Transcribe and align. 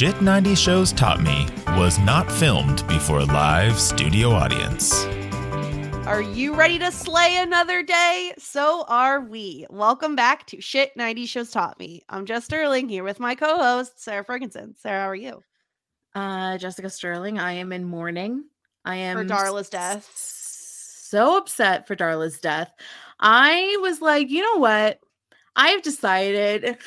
Shit 0.00 0.22
90 0.22 0.54
Shows 0.54 0.92
Taught 0.94 1.20
Me 1.20 1.46
was 1.76 1.98
not 1.98 2.32
filmed 2.32 2.88
before 2.88 3.18
a 3.18 3.24
live 3.26 3.78
studio 3.78 4.30
audience. 4.30 5.04
Are 6.06 6.22
you 6.22 6.54
ready 6.54 6.78
to 6.78 6.90
slay 6.90 7.36
another 7.36 7.82
day? 7.82 8.32
So 8.38 8.86
are 8.88 9.20
we. 9.20 9.66
Welcome 9.68 10.16
back 10.16 10.46
to 10.46 10.60
Shit 10.62 10.96
90 10.96 11.26
Shows 11.26 11.50
Taught 11.50 11.78
Me. 11.78 12.00
I'm 12.08 12.24
Jess 12.24 12.46
Sterling 12.46 12.88
here 12.88 13.04
with 13.04 13.20
my 13.20 13.34
co 13.34 13.58
host, 13.58 14.02
Sara 14.02 14.24
Fergenson. 14.24 14.74
Sara, 14.78 15.02
how 15.02 15.10
are 15.10 15.14
you? 15.14 15.42
Uh, 16.14 16.56
Jessica 16.56 16.88
Sterling. 16.88 17.38
I 17.38 17.52
am 17.52 17.70
in 17.70 17.84
mourning. 17.84 18.44
I 18.86 18.96
am 18.96 19.18
For 19.18 19.24
Darla's 19.26 19.68
death. 19.68 20.10
So 20.14 21.36
upset 21.36 21.86
for 21.86 21.94
Darla's 21.94 22.40
death. 22.40 22.72
I 23.18 23.76
was 23.82 24.00
like, 24.00 24.30
you 24.30 24.40
know 24.40 24.60
what? 24.60 24.98
I 25.54 25.68
have 25.68 25.82
decided. 25.82 26.78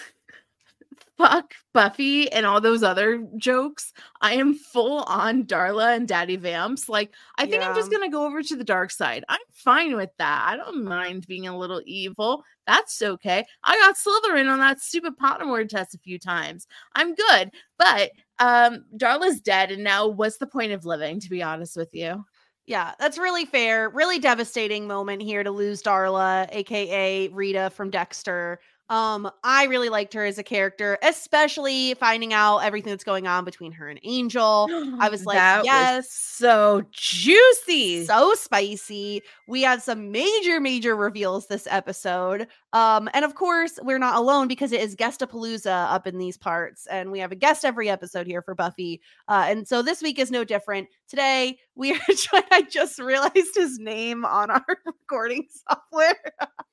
Fuck 1.20 1.54
Buffy 1.74 2.32
and 2.32 2.46
all 2.46 2.62
those 2.62 2.84
other 2.84 3.28
jokes. 3.38 3.94
I 4.22 4.34
am 4.34 4.54
full 4.54 5.00
on 5.04 5.44
Darla 5.46 5.96
and 5.96 6.08
Daddy 6.08 6.36
Vamps. 6.38 6.88
Like, 6.88 7.14
I 7.38 7.46
think 7.46 7.64
I'm 7.64 7.76
just 7.76 7.92
gonna 7.92 8.10
go 8.10 8.26
over 8.26 8.42
to 8.44 8.56
the 8.56 8.64
dark 8.64 8.92
side. 8.92 9.24
I'm 9.30 9.40
fine 9.52 9.96
with 9.96 10.12
that. 10.20 10.46
I 10.48 10.56
don't 10.56 10.84
mind 10.86 11.28
being 11.28 11.48
a 11.48 11.58
little 11.58 11.82
evil. 11.86 12.44
That's 12.68 13.02
okay. 13.02 13.46
I 13.64 13.78
got 13.80 13.96
Slytherin 13.96 14.52
on 14.52 14.60
that 14.60 14.80
stupid 14.82 15.18
Pottermore 15.18 15.68
test 15.68 15.96
a 15.96 16.00
few 16.00 16.20
times. 16.20 16.68
I'm 16.96 17.16
good. 17.16 17.52
But 17.78 18.12
um 18.40 18.86
Darla's 18.98 19.42
dead, 19.42 19.72
and 19.72 19.84
now 19.84 20.08
what's 20.08 20.38
the 20.38 20.48
point 20.48 20.72
of 20.72 20.86
living, 20.86 21.20
to 21.20 21.30
be 21.30 21.44
honest 21.44 21.76
with 21.76 21.90
you? 21.94 22.24
Yeah, 22.66 22.94
that's 22.98 23.18
really 23.18 23.46
fair. 23.46 23.90
Really 23.90 24.20
devastating 24.20 24.88
moment 24.88 25.22
here 25.22 25.44
to 25.44 25.52
lose 25.52 25.84
Darla, 25.84 26.48
aka 26.52 27.28
Rita 27.28 27.72
from 27.72 27.90
Dexter. 27.90 28.60
Um, 28.94 29.28
I 29.44 29.66
really 29.66 29.90
liked 29.90 30.14
her 30.14 30.24
as 30.24 30.38
a 30.38 30.44
character, 30.44 31.00
especially 31.02 31.96
finding 31.96 32.32
out 32.32 32.60
everything 32.60 32.92
that's 32.92 33.04
going 33.04 33.26
on 33.26 33.44
between 33.44 33.72
her 33.72 33.88
and 33.90 34.00
Angel. 34.04 34.68
I 35.00 35.10
was 35.10 35.26
like, 35.26 35.38
That 35.38 35.66
yes. 35.66 36.12
so 36.12 36.84
juicy. 36.92 38.06
so 38.06 38.36
spicy. 38.36 39.24
We 39.48 39.64
have 39.64 39.82
some 39.82 40.12
major, 40.12 40.60
major 40.60 40.96
reveals 40.96 41.48
this 41.48 41.68
episode. 41.72 42.46
Um, 42.74 43.10
and 43.16 43.26
of 43.26 43.34
course, 43.34 43.80
we're 43.82 43.98
not 43.98 44.16
alone 44.16 44.48
because 44.48 44.72
it 44.72 44.82
is 44.82 44.96
Guestapalooza 44.96 45.92
up 45.92 46.06
in 46.06 46.20
these 46.20 46.38
parts, 46.38 46.86
and 46.88 47.12
we 47.12 47.18
have 47.18 47.32
a 47.32 47.36
guest 47.36 47.66
every 47.66 47.90
episode 47.90 48.28
here 48.28 48.44
for 48.44 48.54
Buffy. 48.54 49.02
Uh, 49.28 49.46
and 49.48 49.68
so 49.68 49.82
this 49.82 50.04
week 50.04 50.20
is 50.20 50.30
no 50.30 50.44
different. 50.44 50.88
Today, 51.08 51.58
we 51.76 51.94
are 51.94 52.00
joined. 52.08 52.46
I 52.52 52.62
just 52.62 53.00
realized 53.00 53.56
his 53.56 53.80
name 53.80 54.24
on 54.24 54.52
our 54.52 54.66
recording 54.86 55.48
software. 55.68 56.34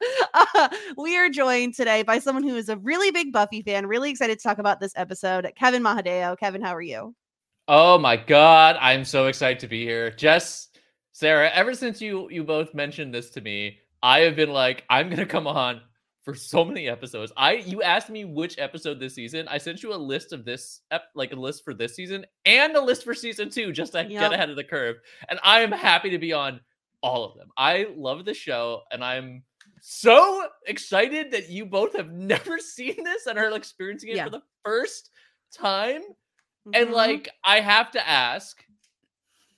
We 0.97 1.17
are 1.17 1.29
joined 1.29 1.75
today 1.75 2.03
by 2.03 2.19
someone 2.19 2.43
who 2.45 2.57
is 2.57 2.69
a 2.69 2.77
really 2.79 3.11
big 3.11 3.33
Buffy 3.33 3.63
fan, 3.63 3.87
really 3.87 4.11
excited 4.11 4.39
to 4.39 4.43
talk 4.43 4.59
about 4.59 4.81
this 4.81 4.93
episode. 4.97 5.51
Kevin 5.57 5.83
Mahadeo. 5.83 6.39
Kevin, 6.39 6.63
how 6.63 6.75
are 6.75 6.83
you? 6.83 7.15
Oh 7.69 7.99
my 7.99 8.17
god, 8.17 8.77
I'm 8.81 9.05
so 9.05 9.27
excited 9.27 9.61
to 9.61 9.69
be 9.69 9.85
here. 9.85 10.11
Jess, 10.11 10.69
Sara, 11.13 11.51
ever 11.55 11.75
since 11.75 12.01
you 12.01 12.29
you 12.31 12.45
both 12.45 12.75
mentioned 12.75 13.15
this 13.15 13.31
to 13.31 13.41
me, 13.41 13.79
I 14.03 14.21
have 14.21 14.37
been 14.37 14.51
like, 14.53 14.85
I'm 14.91 15.09
gonna 15.09 15.27
come 15.27 15.47
on 15.47 15.81
for 16.25 16.35
so 16.35 16.65
many 16.65 16.89
episodes. 16.89 17.33
I 17.37 17.55
you 17.55 17.83
asked 17.83 18.11
me 18.11 18.25
which 18.25 18.59
episode 18.59 18.99
this 19.01 19.15
season. 19.15 19.47
I 19.49 19.59
sent 19.59 19.83
you 19.83 19.95
a 19.95 19.97
list 19.97 20.33
of 20.33 20.45
this 20.45 20.81
ep, 20.91 21.05
like 21.15 21.33
a 21.33 21.37
list 21.37 21.65
for 21.65 21.75
this 21.75 21.95
season 21.95 22.27
and 22.45 22.75
a 22.77 22.81
list 22.81 23.05
for 23.05 23.15
season 23.15 23.51
two, 23.51 23.73
just 23.73 23.93
to 23.93 24.01
Yep. 24.01 24.09
get 24.11 24.33
ahead 24.33 24.51
of 24.51 24.57
the 24.57 24.65
curve. 24.65 24.97
And 25.29 25.39
I 25.43 25.61
am 25.61 25.73
happy 25.73 26.11
to 26.11 26.19
be 26.19 26.33
on 26.33 26.61
all 27.03 27.25
of 27.25 27.37
them. 27.39 27.49
I 27.57 27.87
love 27.97 28.25
the 28.25 28.35
show, 28.35 28.83
and 28.91 29.03
I'm 29.05 29.45
so 29.81 30.49
excited 30.67 31.31
that 31.33 31.49
you 31.51 31.67
both 31.67 31.97
have 31.97 32.11
never 32.13 32.59
seen 32.59 33.03
this 33.05 33.27
and 33.27 33.39
are 33.39 33.55
experiencing 33.57 34.11
it 34.11 34.17
Yeah. 34.17 34.25
for 34.25 34.31
the 34.31 34.43
first 34.65 35.11
time. 35.55 36.03
And 36.75 36.91
Mhm. 36.91 36.95
like, 36.95 37.29
I 37.45 37.61
have 37.61 37.91
to 37.93 38.09
ask 38.09 38.65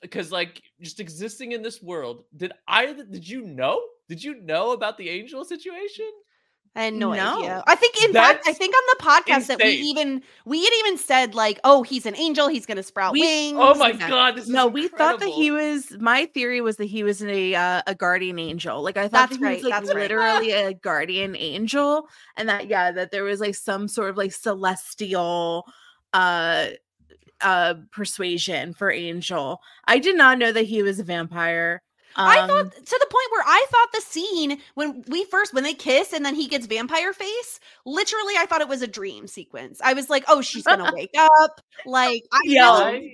because, 0.01 0.33
like, 0.33 0.63
just 0.81 1.01
existing 1.01 1.53
in 1.53 1.63
this 1.63 1.83
world, 1.83 2.25
did 2.37 2.53
I? 2.69 2.93
Did 2.93 3.29
you 3.29 3.43
know? 3.43 3.83
Did 4.09 4.23
you 4.25 4.35
know 4.43 4.73
about 4.73 4.99
the 4.99 5.09
angel 5.11 5.45
situation? 5.45 6.11
I 6.75 6.85
had 6.85 6.95
no, 6.95 7.13
idea. 7.13 7.23
No. 7.23 7.63
I 7.67 7.75
think 7.75 8.03
in 8.03 8.15
fact, 8.15 8.45
I 8.49 8.55
think 8.55 8.75
on 8.75 8.83
the 8.97 9.05
podcast 9.05 9.47
that 9.49 9.59
we 9.59 9.69
even 9.73 10.23
we 10.47 10.65
had 10.65 10.73
even 10.81 10.97
said 10.97 11.35
like, 11.35 11.61
oh, 11.65 11.83
he's 11.83 12.07
an 12.07 12.17
angel, 12.17 12.49
he's 12.49 12.65
gonna 12.65 12.83
sprout 12.83 13.13
We- 13.13 13.21
wings. 13.21 13.59
Oh 13.61 13.75
my 13.75 13.91
Yeah. 13.91 14.09
god! 14.09 14.37
This 14.37 14.45
is 14.45 14.51
No, 14.51 14.67
we 14.69 14.89
thought 14.89 15.21
that 15.21 15.29
he 15.29 15.51
was. 15.51 15.91
My 16.01 16.25
theory 16.27 16.63
was 16.63 16.79
that 16.79 16.87
he 16.87 17.03
was 17.03 17.23
a 17.23 17.55
uh, 17.55 17.83
a 17.87 17.95
guardian 17.95 18.39
angel. 18.39 18.83
Like 18.83 18.97
I 18.97 19.03
thought 19.03 19.29
That's 19.29 19.33
that 19.33 19.39
he 19.39 19.45
right, 19.45 19.55
was 19.57 19.65
like 19.65 19.73
that's 19.83 19.89
right. 19.95 20.03
literally 20.03 20.51
a 20.53 20.73
guardian 20.73 21.37
angel, 21.37 22.09
and 22.39 22.49
that 22.49 22.69
yeah, 22.69 22.91
that 22.93 23.11
there 23.11 23.25
was 23.25 23.41
like 23.41 23.55
some 23.55 23.87
sort 23.87 24.09
of 24.09 24.17
like 24.17 24.33
celestial 24.33 25.67
uh 26.15 26.69
uh 27.43 27.75
persuasion 27.91 28.73
for 28.73 28.91
Angel. 28.91 29.61
I 29.87 29.99
did 29.99 30.17
not 30.17 30.39
know 30.39 30.53
that 30.53 30.65
he 30.67 30.83
was 30.83 30.99
a 31.01 31.05
vampire. 31.05 31.83
I 32.25 32.41
Um, 32.41 32.49
thought 32.49 32.87
to 32.87 32.99
the 33.01 33.07
point 33.07 33.27
where 33.33 33.45
I 33.47 33.67
thought 33.71 33.93
the 33.93 34.01
scene 34.01 34.59
when 34.75 35.05
we 35.09 35.25
first 35.27 35.55
when 35.55 35.65
they 35.65 35.75
kiss 35.75 36.13
and 36.13 36.25
then 36.25 36.35
he 36.35 36.49
gets 36.49 36.67
vampire 36.67 37.13
face, 37.13 37.61
literally 37.85 38.35
I 38.39 38.47
thought 38.47 38.61
it 38.61 38.69
was 38.69 38.83
a 38.83 38.87
dream 38.87 39.27
sequence. 39.27 39.81
I 39.83 39.93
was 39.95 40.11
like, 40.11 40.25
oh, 40.29 40.41
she's 40.43 40.67
gonna 40.67 40.87
wake 40.93 41.15
up. 41.17 41.61
Like 41.85 42.25
I 42.33 42.41
Yeah. 42.45 42.71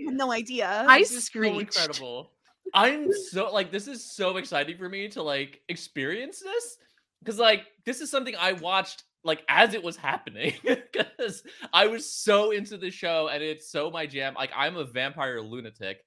had 0.06 0.14
no 0.14 0.32
idea. 0.32 0.84
I 0.88 1.02
so 1.04 1.58
incredible. 1.58 2.30
I'm 2.74 3.10
so 3.12 3.50
like 3.52 3.70
this 3.72 3.88
is 3.88 4.04
so 4.04 4.36
exciting 4.36 4.76
for 4.76 4.88
me 4.88 5.08
to 5.08 5.22
like 5.22 5.60
experience 5.68 6.40
this 6.40 6.76
because 7.20 7.38
like 7.38 7.66
this 7.86 8.00
is 8.00 8.10
something 8.10 8.34
I 8.38 8.52
watched 8.52 9.04
like 9.24 9.42
as 9.48 9.74
it 9.74 9.82
was 9.82 9.96
happening 9.96 10.54
because 10.64 11.42
I 11.72 11.86
was 11.86 12.10
so 12.10 12.50
into 12.50 12.76
the 12.76 12.90
show 12.90 13.28
and 13.28 13.42
it's 13.42 13.70
so 13.70 13.90
my 13.90 14.06
jam. 14.06 14.34
Like 14.34 14.50
I'm 14.54 14.76
a 14.76 14.84
vampire 14.84 15.40
lunatic. 15.40 15.98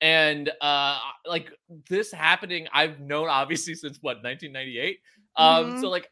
And 0.00 0.50
uh 0.60 0.98
like 1.26 1.52
this 1.88 2.10
happening, 2.12 2.66
I've 2.72 3.00
known 3.00 3.28
obviously 3.28 3.74
since 3.74 3.98
what 4.00 4.22
1998. 4.22 4.98
Um, 5.36 5.72
Mhm. 5.72 5.78
so 5.80 5.88
like 5.90 6.10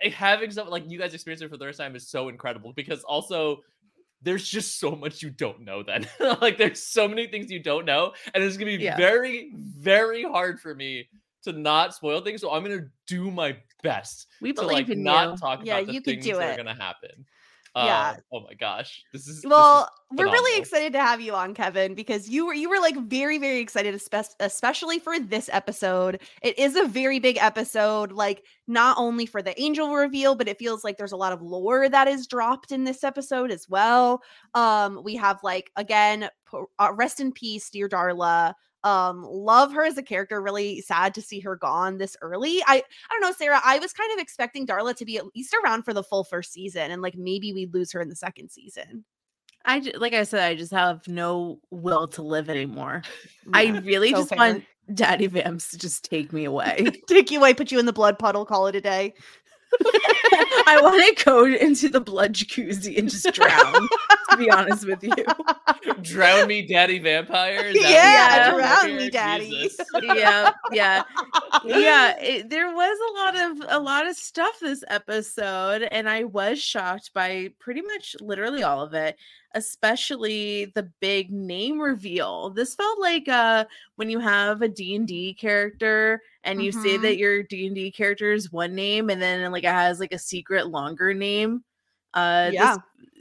eh, 0.00 0.10
having 0.10 0.50
something 0.50 0.70
like 0.72 0.88
you 0.88 0.98
guys 0.98 1.14
experience 1.14 1.42
it 1.42 1.50
for 1.50 1.56
the 1.56 1.64
first 1.64 1.78
time 1.78 1.96
is 1.96 2.08
so 2.08 2.28
incredible 2.28 2.72
because 2.72 3.02
also 3.04 3.62
there's 4.22 4.48
just 4.48 4.78
so 4.80 4.92
much 4.92 5.22
you 5.22 5.30
don't 5.30 5.60
know 5.60 5.82
then 5.82 6.08
like 6.40 6.56
there's 6.56 6.82
so 6.82 7.06
many 7.06 7.26
things 7.26 7.50
you 7.50 7.62
don't 7.62 7.84
know 7.84 8.12
and 8.32 8.42
it's 8.42 8.56
gonna 8.56 8.76
be 8.76 8.84
Yeah. 8.84 8.96
very 8.96 9.52
very 9.56 10.22
hard 10.22 10.58
for 10.60 10.74
me 10.74 11.08
to 11.42 11.52
not 11.52 11.94
spoil 11.94 12.22
things 12.22 12.40
so 12.40 12.50
i'm 12.50 12.62
gonna 12.62 12.86
do 13.06 13.30
my 13.30 13.54
best 13.82 14.28
we 14.40 14.52
to 14.52 14.62
believe 14.62 14.72
like 14.72 14.88
in 14.88 15.02
not 15.02 15.32
you. 15.32 15.36
talk 15.36 15.62
Yeah, 15.62 15.76
about 15.76 15.86
the 15.86 15.92
you 15.94 16.00
things 16.00 16.24
do 16.24 16.30
that 16.38 16.40
it. 16.40 16.54
are 16.54 16.56
gonna 16.56 16.74
happen 16.74 17.26
Yeah. 17.76 18.14
Uh, 18.16 18.36
oh 18.36 18.40
my 18.40 18.54
gosh 18.54 19.02
this 19.12 19.22
is 19.22 19.26
this 19.26 19.36
is 19.38 19.44
Well, 19.50 19.88
we're 20.12 20.26
really 20.26 20.60
excited 20.60 20.92
to 20.92 21.00
have 21.00 21.20
you 21.20 21.34
on, 21.34 21.54
Kevin, 21.54 21.94
because 21.94 22.28
you 22.28 22.46
were 22.46 22.54
you 22.54 22.68
were 22.68 22.78
like 22.78 22.96
very 22.96 23.38
very 23.38 23.58
excited, 23.58 23.94
espe- 23.94 24.34
especially 24.38 24.98
for 25.00 25.18
this 25.18 25.50
episode. 25.52 26.20
It 26.42 26.58
is 26.58 26.76
a 26.76 26.86
very 26.86 27.18
big 27.18 27.36
episode, 27.38 28.12
like 28.12 28.44
not 28.68 28.96
only 28.98 29.26
for 29.26 29.42
the 29.42 29.60
angel 29.60 29.92
reveal, 29.92 30.36
but 30.36 30.46
it 30.46 30.58
feels 30.58 30.84
like 30.84 30.98
there's 30.98 31.12
a 31.12 31.16
lot 31.16 31.32
of 31.32 31.42
lore 31.42 31.88
that 31.88 32.06
is 32.06 32.26
dropped 32.28 32.70
in 32.70 32.84
this 32.84 33.02
episode 33.02 33.50
as 33.50 33.68
well. 33.68 34.22
Um, 34.54 35.02
we 35.02 35.16
have 35.16 35.40
like 35.42 35.72
again, 35.76 36.28
uh, 36.52 36.92
rest 36.94 37.18
in 37.18 37.32
peace, 37.32 37.70
dear 37.70 37.88
Darla. 37.88 38.54
Um, 38.84 39.22
love 39.22 39.72
her 39.72 39.82
as 39.84 39.96
a 39.98 40.02
character. 40.02 40.40
Really 40.40 40.80
sad 40.82 41.14
to 41.14 41.22
see 41.22 41.40
her 41.40 41.56
gone 41.56 41.96
this 41.98 42.16
early. 42.20 42.62
I 42.66 42.76
I 42.76 42.82
don't 43.10 43.22
know, 43.22 43.32
Sara. 43.32 43.60
I 43.64 43.78
was 43.78 43.92
kind 43.92 44.12
of 44.12 44.18
expecting 44.18 44.66
Darla 44.66 44.94
to 44.96 45.04
be 45.04 45.16
at 45.16 45.24
least 45.34 45.54
around 45.64 45.84
for 45.84 45.94
the 45.94 46.02
full 46.04 46.22
first 46.22 46.52
season, 46.52 46.90
and 46.90 47.00
like 47.02 47.16
maybe 47.16 47.52
we'd 47.52 47.74
lose 47.74 47.90
her 47.92 48.00
in 48.00 48.08
the 48.10 48.16
second 48.16 48.50
season. 48.50 49.04
I 49.64 49.78
like 49.96 50.12
I 50.12 50.24
said, 50.24 50.42
I 50.42 50.54
just 50.54 50.72
have 50.72 51.08
no 51.08 51.60
will 51.70 52.06
to 52.08 52.22
live 52.22 52.50
anymore. 52.50 53.02
I 53.52 53.68
really 53.84 54.10
so 54.10 54.18
just 54.18 54.28
fair. 54.28 54.38
want 54.38 54.64
Daddy 54.92 55.26
Vamps 55.26 55.70
to 55.70 55.78
just 55.78 56.04
take 56.04 56.32
me 56.32 56.44
away. 56.44 56.86
take 57.08 57.30
you 57.30 57.38
away, 57.38 57.54
put 57.54 57.72
you 57.72 57.78
in 57.78 57.86
the 57.86 57.92
blood 57.92 58.18
puddle, 58.18 58.44
call 58.44 58.66
it 58.66 58.76
a 58.76 58.80
day. 58.80 59.14
I 60.66 60.78
want 60.82 61.16
to 61.18 61.24
go 61.24 61.44
into 61.46 61.88
the 61.88 62.00
blood 62.00 62.32
jacuzzi 62.34 62.98
and 62.98 63.08
just 63.08 63.32
drown. 63.32 63.88
to 64.30 64.36
be 64.36 64.50
honest 64.50 64.86
with 64.86 65.02
you, 65.02 65.14
Drown 66.02 66.46
me, 66.48 66.66
daddy 66.66 66.98
vampire. 66.98 67.72
That 67.72 67.82
Yeah, 67.82 68.50
drown 68.50 68.96
me, 68.96 69.10
daddy. 69.10 69.50
Jesus. 69.50 69.86
yeah, 70.02 70.52
yeah, 70.72 71.02
yeah. 71.64 72.14
It, 72.24 72.48
there 72.48 72.72
was 72.74 72.98
a 72.98 73.12
lot 73.18 73.36
of 73.50 73.66
a 73.68 73.78
lot 73.80 74.06
of 74.06 74.16
stuff 74.16 74.58
this 74.60 74.82
episode, 74.88 75.82
and 75.82 76.08
I 76.08 76.24
was 76.24 76.62
shocked 76.62 77.12
by 77.12 77.50
pretty 77.58 77.82
much 77.82 78.16
literally 78.20 78.62
all 78.62 78.82
of 78.82 78.94
it, 78.94 79.16
especially 79.54 80.66
the 80.74 80.90
big 81.00 81.30
name 81.30 81.80
reveal. 81.80 82.50
This 82.50 82.74
felt 82.74 82.98
like 83.00 83.28
uh 83.28 83.64
when 83.96 84.10
you 84.10 84.20
have 84.20 84.62
a 84.62 84.68
D 84.68 84.94
and 84.94 85.06
D 85.06 85.34
character 85.34 86.22
and 86.44 86.62
you 86.62 86.72
say 86.72 86.96
Mhm. 86.98 87.02
that 87.02 87.16
your 87.16 87.42
D 87.42 87.66
and 87.66 87.74
D 87.74 87.90
character 87.90 88.32
is 88.32 88.52
one 88.52 88.74
name, 88.74 89.10
and 89.10 89.20
then 89.20 89.50
like 89.52 89.64
it 89.64 89.68
has 89.70 90.00
like 90.00 90.12
a 90.12 90.18
secret 90.18 90.68
longer 90.68 91.12
name. 91.14 91.64
Uh, 92.12 92.46
this- 92.46 92.54
Yeah. 92.54 92.76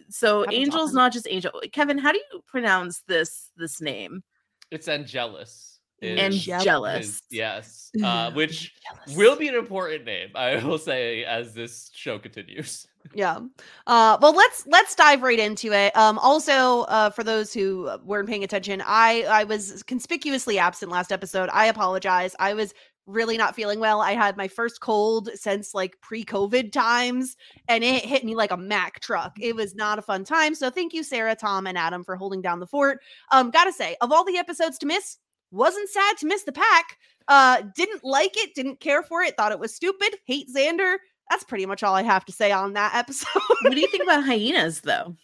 so 0.10 0.42
Happens 0.42 0.58
Angel's 0.60 0.84
often. 0.90 0.96
not 0.96 1.14
just 1.14 1.28
Angel. 1.30 1.52
Kevin, 1.72 1.98
how 1.98 2.12
do 2.12 2.20
you 2.32 2.42
pronounce 2.48 3.02
this 3.08 3.50
this 3.58 3.82
name? 3.82 4.24
It's 4.72 4.88
Angelus. 4.88 5.70
is- 6.02 6.20
Angelus. 6.50 7.06
is- 7.08 7.22
yes. 7.32 7.92
Uh, 8.04 8.30
which 8.36 8.74
jealous. 9.06 9.16
will 9.18 9.36
be 9.38 9.48
an 9.48 9.56
important 9.56 10.04
name, 10.04 10.30
I 10.36 10.58
will 10.64 10.78
say, 10.78 11.24
as 11.24 11.54
this 11.54 11.90
show 11.94 12.20
continues. 12.20 12.86
Yeah. 13.14 13.40
Uh 13.86 14.18
well 14.22 14.32
let's 14.34 14.66
let's 14.66 14.96
dive 14.96 15.24
right 15.24 15.38
into 15.38 15.74
it. 15.74 15.94
Um 15.98 16.18
also 16.20 16.84
uh 16.84 17.10
for 17.10 17.22
those 17.26 17.54
who 17.54 17.92
weren't 18.06 18.30
paying 18.30 18.46
attention, 18.46 18.82
I 18.86 19.24
I 19.24 19.44
was 19.44 19.84
conspicuously 19.84 20.58
absent 20.58 20.90
last 20.90 21.12
episode. 21.12 21.50
I 21.52 21.66
apologize. 21.66 22.34
I 22.40 22.54
was 22.54 22.74
really 23.06 23.38
not 23.38 23.56
feeling 23.56 23.80
well. 23.80 24.02
I 24.02 24.14
had 24.14 24.38
my 24.38 24.48
first 24.48 24.80
cold 24.80 25.30
since 25.36 25.74
like 25.74 26.00
pre-COVID 26.02 26.72
times 26.72 27.36
and 27.68 27.84
it 27.84 28.06
hit 28.06 28.24
me 28.24 28.36
like 28.36 28.52
a 28.52 28.58
Mack 28.58 29.00
truck. 29.02 29.34
It 29.40 29.56
was 29.56 29.76
not 29.76 30.00
a 30.00 30.02
fun 30.02 30.24
time. 30.24 30.56
So 30.56 30.70
thank 30.70 30.94
you 30.94 31.04
Sara, 31.04 31.36
Tom 31.36 31.68
and 31.68 31.78
Adam 31.78 32.04
for 32.04 32.16
holding 32.16 32.42
down 32.42 32.60
the 32.60 32.68
fort. 32.68 33.00
Um 33.32 33.52
got 33.52 33.66
to 33.66 33.74
say, 33.74 33.96
of 34.02 34.12
all 34.12 34.24
the 34.24 34.38
episodes 34.38 34.78
to 34.80 34.86
miss, 34.86 35.18
wasn't 35.52 35.90
sad 35.90 36.18
to 36.20 36.28
miss 36.28 36.44
the 36.44 36.52
pack. 36.54 36.98
Uh 37.28 37.64
didn't 37.76 38.04
like 38.04 38.38
it, 38.38 38.56
didn't 38.56 38.80
care 38.80 39.04
for 39.04 39.22
it, 39.22 39.36
thought 39.36 39.52
it 39.52 39.60
was 39.60 39.76
stupid, 39.76 40.16
hate 40.26 40.48
Xander. 40.56 40.96
That's 41.30 41.44
pretty 41.44 41.66
much 41.66 41.84
all 41.84 41.96
I 41.96 42.04
have 42.04 42.26
to 42.26 42.32
say 42.32 42.52
on 42.52 42.74
that 42.74 42.96
episode. 42.96 43.42
what 43.62 43.74
do 43.74 43.80
you 43.80 43.88
think 43.88 44.04
about 44.04 44.24
hyenas 44.24 44.82
though? 44.82 45.16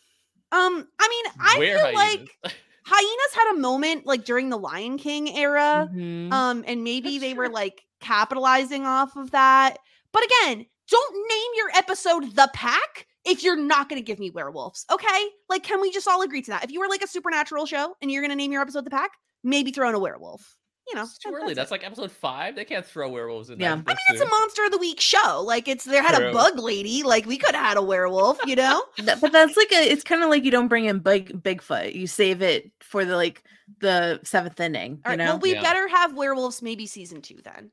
Um, 0.51 0.87
I 0.99 1.07
mean, 1.07 1.33
I 1.39 1.57
Where 1.59 1.77
feel 1.77 1.97
hyenas? 1.97 2.27
like 2.43 2.55
hyenas 2.85 3.33
had 3.33 3.55
a 3.55 3.59
moment 3.59 4.05
like 4.05 4.25
during 4.25 4.49
the 4.49 4.57
Lion 4.57 4.97
King 4.97 5.35
era. 5.37 5.89
Mhm. 5.93 6.31
Um, 6.31 6.63
and 6.67 6.83
maybe 6.83 7.17
That's 7.17 7.21
they 7.21 7.33
were 7.33 7.49
like 7.49 7.83
capitalizing 8.01 8.85
off 8.85 9.15
of 9.15 9.31
that. 9.31 9.77
But 10.11 10.23
again, 10.23 10.65
don't 10.89 11.15
name 11.29 11.51
your 11.55 11.69
episode 11.75 12.35
The 12.35 12.49
Pack 12.53 13.07
if 13.25 13.43
you're 13.43 13.57
not 13.57 13.89
going 13.89 14.01
to 14.01 14.05
give 14.05 14.17
me 14.19 14.31
werewolves. 14.31 14.85
Okay? 14.91 15.29
Like, 15.49 15.63
can 15.63 15.81
we 15.81 15.91
just 15.91 16.07
all 16.07 16.21
agree 16.21 16.41
to 16.41 16.51
that? 16.51 16.63
If 16.63 16.71
you 16.71 16.79
were 16.79 16.87
like 16.87 17.03
a 17.03 17.07
supernatural 17.07 17.65
show 17.65 17.95
and 18.01 18.09
you're 18.11 18.21
going 18.21 18.31
to 18.31 18.35
name 18.35 18.51
your 18.51 18.61
episode 18.61 18.85
The 18.85 18.89
Pack, 18.89 19.11
maybe 19.43 19.71
throw 19.71 19.89
in 19.89 19.95
a 19.95 19.99
werewolf. 19.99 20.55
You 20.89 20.95
know, 20.95 21.03
It's 21.03 21.17
too 21.17 21.31
early. 21.33 21.51
it. 21.51 21.55
That's 21.55 21.71
like 21.71 21.85
episode 21.85 22.11
five. 22.11 22.55
They 22.55 22.65
can't 22.65 22.85
throw 22.85 23.09
werewolves 23.09 23.49
in 23.49 23.59
Yeah. 23.59 23.75
that. 23.75 23.83
I 23.85 23.89
mean, 23.91 23.97
it's 24.09 24.21
a 24.21 24.27
monster 24.27 24.65
of 24.65 24.71
the 24.71 24.77
week 24.79 24.99
show. 24.99 25.41
Like, 25.45 25.67
it's 25.67 25.83
there 25.85 26.01
had 26.01 26.15
True. 26.15 26.29
a 26.29 26.33
bug 26.33 26.57
lady. 26.59 27.03
Like, 27.03 27.25
we 27.25 27.37
could 27.37 27.53
have 27.55 27.63
had 27.65 27.77
a 27.77 27.81
werewolf. 27.81 28.39
You 28.45 28.55
know? 28.55 28.83
But 29.21 29.31
that's 29.31 29.55
like 29.55 29.71
a 29.71 29.91
it's 29.91 30.03
kind 30.03 30.23
of 30.23 30.29
like 30.29 30.43
you 30.43 30.51
don't 30.51 30.67
bring 30.67 30.85
in 30.85 30.99
big 30.99 31.43
bigfoot 31.43 31.93
you 31.95 32.07
save 32.07 32.41
it 32.41 32.71
for 32.81 33.05
the 33.05 33.15
like 33.15 33.43
the 33.79 34.19
seventh 34.23 34.59
inning 34.59 35.01
All 35.05 35.11
you 35.11 35.17
right. 35.17 35.25
know 35.25 35.31
Well, 35.33 35.39
we 35.39 35.53
Yeah. 35.53 35.61
better 35.61 35.87
have 35.87 36.13
werewolves 36.15 36.61
maybe 36.61 36.85
season 36.87 37.21
two 37.21 37.39
then. 37.43 37.71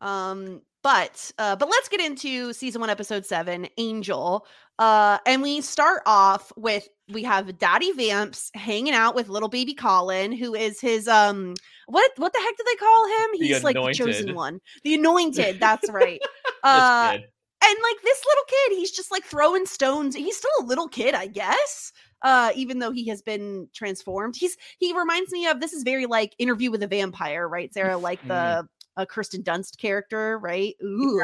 Um, 0.00 0.62
but 0.84 1.32
uh, 1.38 1.56
but 1.56 1.68
let's 1.68 1.88
get 1.88 2.00
into 2.00 2.52
season 2.52 2.80
one, 2.80 2.90
episode 2.90 3.24
seven, 3.24 3.66
Angel. 3.78 4.46
Uh, 4.78 5.18
and 5.26 5.40
we 5.40 5.62
start 5.62 6.02
off 6.04 6.52
with 6.56 6.86
we 7.10 7.22
have 7.22 7.58
Daddy 7.58 7.90
Vamps 7.92 8.50
hanging 8.54 8.92
out 8.92 9.14
with 9.14 9.30
little 9.30 9.48
baby 9.48 9.72
Colin, 9.72 10.30
who 10.30 10.54
is 10.54 10.80
his 10.80 11.08
um 11.08 11.54
what 11.86 12.10
what 12.18 12.34
the 12.34 12.38
heck 12.38 12.56
do 12.56 12.64
they 12.66 12.76
call 12.76 13.06
him? 13.08 13.30
The 13.32 13.46
He's 13.46 13.64
like 13.64 13.76
the 13.76 13.92
chosen 13.94 14.34
one, 14.34 14.60
the 14.84 14.94
anointed. 14.94 15.58
That's 15.58 15.90
right. 15.90 16.20
Uh, 16.66 17.12
and 17.12 17.76
like 17.82 18.02
this 18.02 18.24
little 18.24 18.44
kid, 18.48 18.78
he's 18.78 18.90
just 18.90 19.10
like 19.10 19.22
throwing 19.22 19.66
stones. 19.66 20.16
He's 20.16 20.34
still 20.34 20.50
a 20.60 20.64
little 20.64 20.88
kid, 20.88 21.14
I 21.14 21.26
guess. 21.26 21.92
Uh, 22.22 22.52
even 22.56 22.78
though 22.78 22.90
he 22.90 23.06
has 23.08 23.20
been 23.20 23.68
transformed, 23.74 24.34
he's 24.34 24.56
he 24.78 24.96
reminds 24.96 25.30
me 25.30 25.46
of 25.46 25.60
this 25.60 25.74
is 25.74 25.82
very 25.82 26.06
like 26.06 26.34
interview 26.38 26.70
with 26.70 26.82
a 26.82 26.86
vampire, 26.86 27.46
right, 27.46 27.70
Sara? 27.74 27.98
Like 27.98 28.26
the 28.26 28.66
uh, 28.96 29.04
Kirsten 29.06 29.42
Dunst 29.42 29.78
character, 29.78 30.38
right? 30.38 30.74
Ooh, 30.82 31.20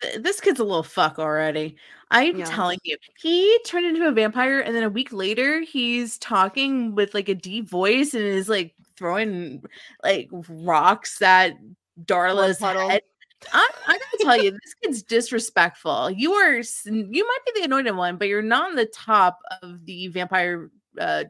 Th- 0.00 0.22
this 0.22 0.40
kid's 0.40 0.60
a 0.60 0.64
little 0.64 0.84
fuck 0.84 1.18
already 1.18 1.76
i'm 2.12 2.38
Yeah. 2.38 2.44
telling 2.44 2.78
you 2.84 2.96
he 3.20 3.58
turned 3.66 3.84
into 3.84 4.06
a 4.06 4.12
vampire 4.12 4.60
and 4.60 4.74
then 4.74 4.84
a 4.84 4.88
week 4.88 5.12
later 5.12 5.60
he's 5.60 6.18
talking 6.18 6.94
with 6.94 7.14
like 7.14 7.28
a 7.28 7.34
deep 7.34 7.68
voice 7.68 8.14
and 8.14 8.22
is 8.22 8.48
like 8.48 8.74
throwing 8.96 9.62
like 10.04 10.28
rocks 10.48 11.20
at 11.20 11.54
darla's 12.04 12.60
head 12.60 13.02
I, 13.52 13.68
I 13.86 13.92
gotta 13.92 14.18
tell 14.24 14.36
you, 14.36 14.50
this 14.50 14.74
kid's 14.82 15.02
disrespectful. 15.04 16.10
You 16.10 16.32
are, 16.32 16.54
you 16.54 17.24
might 17.24 17.38
be 17.46 17.60
the 17.60 17.64
anointed 17.66 17.94
one, 17.94 18.16
but 18.16 18.26
you're 18.26 18.42
not 18.42 18.70
on 18.70 18.74
the 18.74 18.86
top 18.86 19.38
of 19.62 19.84
the 19.84 20.08
vampire 20.08 20.72
uh, 20.98 21.24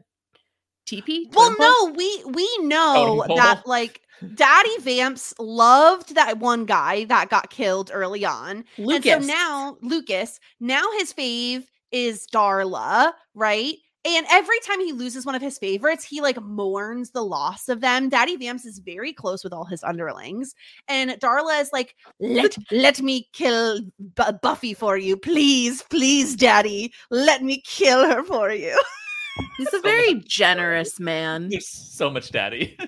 Well, 1.33 1.55
no, 1.59 1.93
we 1.95 2.23
we 2.25 2.57
know 2.61 3.23
that 3.35 3.65
like 3.65 4.01
Daddy 4.35 4.77
Vamps 4.81 5.33
loved 5.39 6.15
that 6.15 6.39
one 6.39 6.65
guy 6.65 7.05
that 7.05 7.29
got 7.29 7.49
killed 7.49 7.91
early 7.93 8.25
on, 8.25 8.65
Lucas. 8.77 9.11
And 9.11 9.25
so 9.25 9.27
now 9.27 9.77
Lucas, 9.81 10.39
now 10.59 10.83
his 10.97 11.13
fave 11.13 11.65
is 11.91 12.27
Darla, 12.27 13.13
right? 13.33 13.75
And 14.05 14.25
every 14.31 14.59
time 14.61 14.79
he 14.79 14.93
loses 14.93 15.25
one 15.25 15.35
of 15.35 15.41
his 15.41 15.57
favorites, 15.57 16.05
he 16.05 16.21
like 16.21 16.41
mourns 16.41 17.11
the 17.11 17.23
loss 17.23 17.67
of 17.67 17.81
them. 17.81 18.07
Daddy 18.07 18.37
Vamps 18.37 18.65
is 18.65 18.79
very 18.79 19.11
close 19.11 19.43
with 19.43 19.51
all 19.51 19.65
his 19.65 19.83
underlings, 19.83 20.55
and 20.87 21.11
Darla 21.11 21.59
is 21.61 21.71
like, 21.73 21.95
"Let 22.19 22.57
let 22.71 23.01
me 23.01 23.27
kill 23.33 23.81
Bu- 23.99 24.31
Buffy 24.41 24.73
for 24.73 24.97
you, 24.97 25.17
please, 25.17 25.83
please, 25.89 26.35
Daddy, 26.35 26.93
let 27.09 27.43
me 27.43 27.61
kill 27.65 28.07
her 28.09 28.23
for 28.23 28.51
you." 28.51 28.81
he's 29.57 29.67
a 29.67 29.71
So 29.71 29.81
very 29.81 30.15
much- 30.15 30.25
generous 30.27 30.99
man. 30.99 31.49
There's 31.49 31.67
so 31.67 32.09
much 32.09 32.31
daddy. 32.31 32.75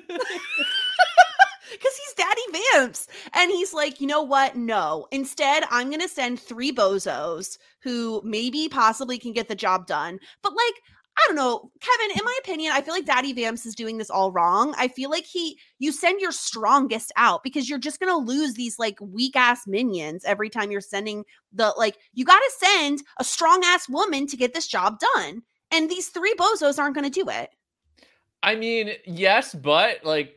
because 1.72 1.96
he's 1.98 2.14
Daddy 2.18 2.42
Vamps. 2.74 3.08
And 3.34 3.50
he's 3.50 3.74
like, 3.74 4.02
you 4.02 4.08
know 4.08 4.22
what? 4.22 4.56
No. 4.56 5.08
Instead, 5.12 5.64
I'm 5.72 5.88
going 5.90 6.02
to 6.02 6.10
send 6.10 6.40
three 6.40 6.72
bozos 6.72 7.58
who 7.82 8.22
maybe 8.24 8.68
possibly 8.70 9.18
can 9.18 9.34
get 9.34 9.48
the 9.48 9.56
job 9.56 9.88
done. 9.88 10.20
But 10.44 10.52
like, 10.54 10.76
I 11.18 11.24
don't 11.28 11.36
know, 11.36 11.72
Kevin, 11.82 12.18
in 12.18 12.24
my 12.24 12.38
opinion, 12.44 12.72
I 12.74 12.82
feel 12.82 12.94
like 12.94 13.06
Daddy 13.06 13.34
Vamps 13.34 13.66
is 13.66 13.76
doing 13.76 13.98
this 13.98 14.10
all 14.10 14.32
wrong. 14.32 14.74
I 14.78 14.88
feel 14.88 15.10
like 15.10 15.26
he, 15.26 15.58
you 15.80 15.92
send 15.92 16.22
your 16.22 16.32
strongest 16.32 17.12
out 17.18 17.44
because 17.44 17.70
you're 17.70 17.80
just 17.80 18.00
going 18.00 18.12
to 18.12 18.18
lose 18.32 18.54
these 18.54 18.80
like 18.80 18.98
weak 19.02 19.36
ass 19.36 19.68
minions 19.68 20.24
every 20.26 20.50
time 20.50 20.72
you're 20.72 20.80
sending 20.82 21.26
the, 21.54 21.74
like, 21.78 21.98
you 22.14 22.24
got 22.26 22.40
to 22.40 22.52
send 22.60 23.04
a 23.20 23.24
strong 23.24 23.62
ass 23.66 23.90
woman 23.90 24.26
to 24.28 24.38
get 24.38 24.54
this 24.54 24.68
job 24.68 25.00
done. 25.16 25.44
And 25.72 25.90
these 25.90 26.10
three 26.10 26.34
bozos 26.36 26.78
aren't 26.78 26.96
going 26.96 27.10
to 27.10 27.24
do 27.24 27.30
it. 27.30 27.52
I 28.44 28.56
mean, 28.56 28.94
yes, 29.06 29.54
but 29.54 30.04
like 30.04 30.36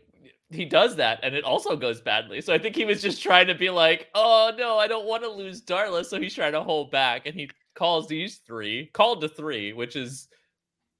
he 0.51 0.65
does 0.65 0.97
that 0.97 1.21
and 1.23 1.35
it 1.35 1.45
also 1.45 1.77
goes 1.77 2.01
badly. 2.01 2.41
So 2.41 2.53
I 2.53 2.59
think 2.59 2.77
he 2.77 2.85
was 2.85 3.03
just 3.03 3.23
trying 3.23 3.47
to 3.49 3.55
be 3.55 3.71
like, 3.71 4.09
oh 4.15 4.53
no, 4.57 4.79
I 4.79 4.87
don't 4.87 5.07
want 5.07 5.23
to 5.25 5.31
lose 5.31 5.63
Darla. 5.63 6.05
So 6.05 6.21
he's 6.21 6.35
trying 6.35 6.53
to 6.53 6.63
hold 6.63 6.91
back 6.91 7.27
and 7.27 7.35
he 7.35 7.51
calls 7.75 8.07
these 8.07 8.37
three, 8.37 8.87
called 8.93 9.21
to 9.23 9.29
three, 9.29 9.73
which 9.73 9.97
is 9.97 10.29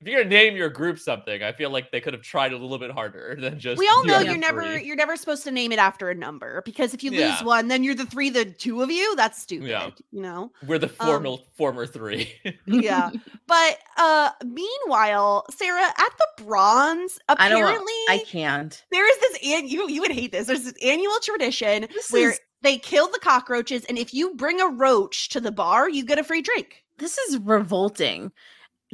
if 0.05 0.11
you're 0.13 0.23
gonna 0.23 0.29
name 0.35 0.55
your 0.55 0.69
group 0.69 0.99
something, 0.99 1.43
I 1.43 1.53
feel 1.53 1.71
like 1.71 1.91
they 1.91 2.01
could 2.01 2.13
have 2.13 2.23
tried 2.23 2.53
a 2.53 2.59
little 2.59 2.79
bit 2.79 2.91
harder 2.91 3.37
than 3.41 3.59
just 3.59 3.79
we 3.79 3.89
all 3.89 4.05
know 4.05 4.19
"You 4.19 4.25
you're 4.25 4.33
have 4.35 4.41
never 4.41 4.63
three." 4.63 4.85
you're 4.85 4.97
never 4.97 5.17
supposed 5.17 5.45
to 5.45 5.51
name 5.51 5.73
it 5.73 5.79
after 5.79 6.11
a 6.11 6.15
number 6.15 6.63
because 6.67 6.93
if 6.93 7.03
you 7.03 7.11
lose 7.11 7.43
one 7.43 7.69
then 7.69 7.83
you're 7.83 7.95
the 7.95 8.05
three 8.05 8.29
the 8.29 8.45
two 8.45 8.83
of 8.83 8.91
you 8.91 9.17
that's 9.17 9.41
stupid 9.41 9.69
Yeah. 9.69 9.91
you 10.13 10.21
know 10.21 10.53
We're 10.67 10.79
the 10.79 10.89
um, 11.01 11.07
formal 11.07 11.47
former 11.57 11.87
three. 11.87 12.33
yeah 12.67 13.11
but 13.47 13.79
uh 13.97 14.31
meanwhile 14.45 15.47
sara 15.51 15.83
at 15.87 16.11
the 16.19 16.45
bronze 16.45 17.19
I 17.29 17.49
don't. 17.49 17.63
apparently 17.63 17.93
I 18.09 18.23
can't. 18.27 18.85
there 18.91 19.09
is 19.11 19.19
this 19.21 19.39
and 19.53 19.71
you 19.71 19.89
you 19.89 20.01
would 20.03 20.13
hate 20.13 20.33
this 20.33 20.47
there's 20.47 20.65
this 20.65 20.75
annual 20.85 21.15
tradition 21.23 21.87
This 21.93 22.11
where 22.11 22.31
is 22.33 22.41
they 22.63 22.79
kill 22.79 23.09
the 23.11 23.21
cockroaches 23.21 23.85
and 23.87 23.99
if 23.99 24.13
you 24.15 24.35
bring 24.35 24.61
a 24.61 24.67
roach 24.69 25.29
to 25.31 25.41
the 25.41 25.53
bar 25.53 25.89
you 25.89 26.05
get 26.05 26.19
a 26.19 26.25
free 26.25 26.43
drink 26.43 26.83
this 26.99 27.19
is 27.19 27.39
revolting. 27.39 28.31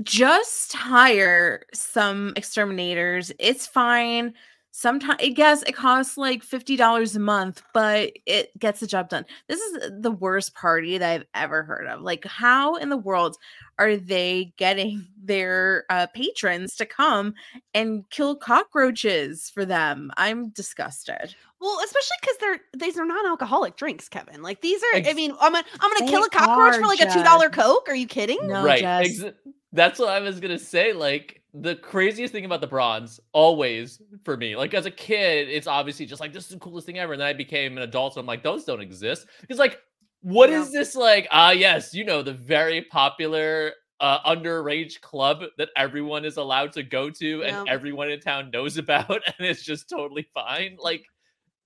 Just 0.02 0.72
hire 0.72 1.64
some 1.74 2.32
exterminators. 2.36 3.32
It's 3.38 3.66
fine. 3.66 4.34
sometimes 4.72 5.20
I 5.20 5.28
guess 5.30 5.62
it 5.62 5.74
costs 5.74 6.16
like 6.16 6.44
$50 6.44 7.16
a 7.16 7.18
month, 7.18 7.62
but 7.74 8.12
it 8.24 8.56
gets 8.58 8.80
the 8.80 8.86
job 8.86 9.08
done. 9.08 9.26
This 9.48 9.60
is 9.60 9.90
the 10.00 10.12
worst 10.12 10.54
party 10.54 10.96
that 10.96 11.10
I've 11.10 11.26
ever 11.34 11.62
heard 11.64 11.86
of. 11.86 12.02
Like, 12.02 12.24
how 12.24 12.76
in 12.76 12.88
the 12.88 12.96
world 12.96 13.36
are 13.78 13.96
they 13.96 14.52
getting 14.56 15.06
their 15.22 15.84
uh, 15.90 16.06
patrons 16.14 16.76
to 16.76 16.86
come 16.86 17.34
and 17.74 18.08
kill 18.10 18.36
cockroaches 18.36 19.50
for 19.50 19.64
them? 19.64 20.10
I'm 20.16 20.50
disgusted. 20.50 21.34
Well, 21.60 21.78
especially 21.84 22.16
because 22.22 22.36
they're 22.40 22.60
these 22.78 22.96
are 22.96 23.04
non-alcoholic 23.04 23.76
drinks, 23.76 24.08
Kevin. 24.08 24.40
Like 24.40 24.62
these 24.62 24.80
are. 24.82 24.96
I 24.96 25.12
mean, 25.12 25.32
I'm 25.40 25.52
gonna 25.52 25.66
I'm 25.80 25.90
gonna 25.98 26.10
kill 26.10 26.24
a 26.24 26.30
cockroach 26.30 26.76
are, 26.76 26.80
for 26.80 26.86
like 26.86 27.00
a 27.00 27.12
two 27.12 27.22
dollar 27.22 27.50
coke. 27.50 27.86
Are 27.86 27.94
you 27.94 28.06
kidding? 28.06 28.38
No, 28.44 28.64
right. 28.64 28.80
Jess. 28.80 29.22
ex- 29.22 29.34
that's 29.72 29.98
what 29.98 30.08
I 30.08 30.20
was 30.20 30.40
gonna 30.40 30.58
say. 30.58 30.92
Like 30.92 31.42
the 31.54 31.76
craziest 31.76 32.32
thing 32.32 32.44
about 32.44 32.60
the 32.60 32.66
bronze, 32.66 33.20
always 33.32 34.00
for 34.24 34.36
me, 34.36 34.56
like 34.56 34.74
as 34.74 34.86
a 34.86 34.90
kid, 34.90 35.48
it's 35.48 35.66
obviously 35.66 36.06
just 36.06 36.20
like 36.20 36.32
this 36.32 36.44
is 36.44 36.50
the 36.50 36.58
coolest 36.58 36.86
thing 36.86 36.98
ever. 36.98 37.12
And 37.14 37.20
then 37.20 37.28
I 37.28 37.32
became 37.32 37.76
an 37.76 37.82
adult, 37.82 38.14
so 38.14 38.20
I'm 38.20 38.26
like, 38.26 38.42
those 38.42 38.64
don't 38.64 38.80
exist. 38.80 39.26
Because 39.40 39.58
like, 39.58 39.78
what 40.22 40.50
is 40.50 40.72
Yeah. 40.72 40.80
this 40.80 40.94
like? 40.94 41.28
Ah, 41.30 41.50
yes, 41.52 41.94
you 41.94 42.04
know, 42.04 42.22
the 42.22 42.34
very 42.34 42.82
popular 42.82 43.72
uh 44.00 44.18
underage 44.22 45.00
club 45.02 45.42
that 45.58 45.68
everyone 45.76 46.24
is 46.24 46.38
allowed 46.38 46.72
to 46.72 46.82
go 46.82 47.10
to 47.10 47.42
and 47.44 47.68
everyone 47.68 48.10
in 48.10 48.18
town 48.20 48.50
knows 48.50 48.76
about, 48.84 49.10
and 49.10 49.46
it's 49.46 49.62
just 49.62 49.88
totally 49.88 50.26
fine. 50.34 50.76
Like 50.78 51.04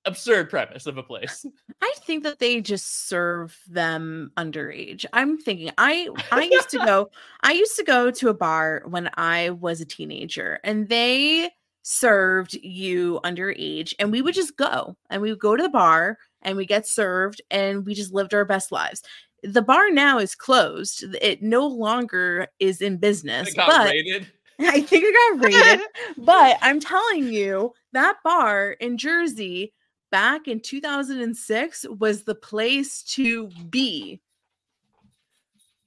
absurd 0.06 0.50
premise 0.50 0.86
of 0.86 0.98
a 0.98 1.02
place. 1.02 1.46
I 1.82 1.92
think 1.98 2.22
that 2.24 2.38
they 2.38 2.60
just 2.60 3.08
serve 3.08 3.58
them 3.68 4.32
underage. 4.36 5.04
I'm 5.12 5.38
thinking 5.38 5.70
I 5.78 6.08
I 6.32 6.44
used 6.44 6.70
to 6.70 6.78
go 6.78 7.10
I 7.42 7.52
used 7.52 7.76
to 7.76 7.84
go 7.84 8.10
to 8.10 8.28
a 8.28 8.34
bar 8.34 8.82
when 8.86 9.10
I 9.14 9.50
was 9.50 9.80
a 9.80 9.86
teenager 9.86 10.60
and 10.64 10.88
they 10.88 11.50
served 11.82 12.54
you 12.54 13.20
underage 13.24 13.92
and 13.98 14.10
we 14.10 14.22
would 14.22 14.34
just 14.34 14.56
go 14.56 14.96
and 15.10 15.20
we 15.20 15.30
would 15.30 15.38
go 15.38 15.54
to 15.56 15.62
the 15.62 15.68
bar 15.68 16.18
and 16.42 16.56
we 16.56 16.66
get 16.66 16.86
served 16.86 17.42
and 17.50 17.84
we 17.84 17.94
just 17.94 18.12
lived 18.12 18.34
our 18.34 18.44
best 18.44 18.72
lives. 18.72 19.02
The 19.42 19.62
bar 19.62 19.90
now 19.90 20.18
is 20.18 20.34
closed. 20.34 21.04
It 21.20 21.42
no 21.42 21.66
longer 21.66 22.48
is 22.58 22.80
in 22.80 22.96
business. 22.96 23.50
It 23.50 23.56
got 23.56 23.68
but 23.68 23.90
raided. 23.90 24.26
I 24.60 24.80
think 24.80 25.04
it 25.04 25.40
got 25.40 25.44
raided. 25.44 25.86
but 26.16 26.56
I'm 26.62 26.80
telling 26.80 27.30
you, 27.30 27.72
that 27.92 28.16
bar 28.24 28.72
in 28.72 28.96
Jersey 28.96 29.74
back 30.14 30.46
in 30.46 30.60
2006 30.60 31.86
was 31.98 32.22
the 32.22 32.36
place 32.36 33.02
to 33.02 33.48
be. 33.68 34.20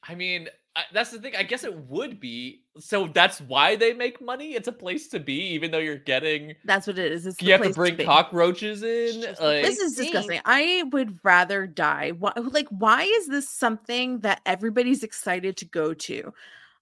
I 0.05 0.15
mean, 0.15 0.49
I, 0.75 0.81
that's 0.91 1.11
the 1.11 1.19
thing. 1.19 1.33
I 1.37 1.43
guess 1.43 1.63
it 1.63 1.73
would 1.87 2.19
be. 2.19 2.63
So 2.77 3.07
that's 3.07 3.39
why 3.39 3.77
they 3.77 3.93
make 3.93 4.19
money. 4.19 4.53
It's 4.53 4.67
a 4.67 4.73
place 4.73 5.07
to 5.09 5.21
be, 5.21 5.53
even 5.53 5.71
though 5.71 5.77
you're 5.77 5.95
getting. 5.95 6.55
That's 6.65 6.87
what 6.87 6.99
it 6.99 7.09
is. 7.09 7.25
It's 7.25 7.41
You 7.41 7.53
have 7.53 7.61
to 7.61 7.69
bring 7.69 7.95
be. 7.95 8.03
cockroaches 8.03 8.83
in. 8.83 9.21
Like, 9.21 9.63
This 9.63 9.79
is 9.79 9.95
disgusting. 9.95 10.41
I 10.43 10.83
would 10.91 11.19
rather 11.23 11.65
die. 11.65 12.09
Why, 12.09 12.33
like, 12.35 12.67
why 12.67 13.03
is 13.03 13.27
this 13.27 13.47
something 13.47 14.19
that 14.19 14.41
everybody's 14.45 15.03
excited 15.03 15.55
to 15.55 15.65
go 15.65 15.93
to? 15.93 16.33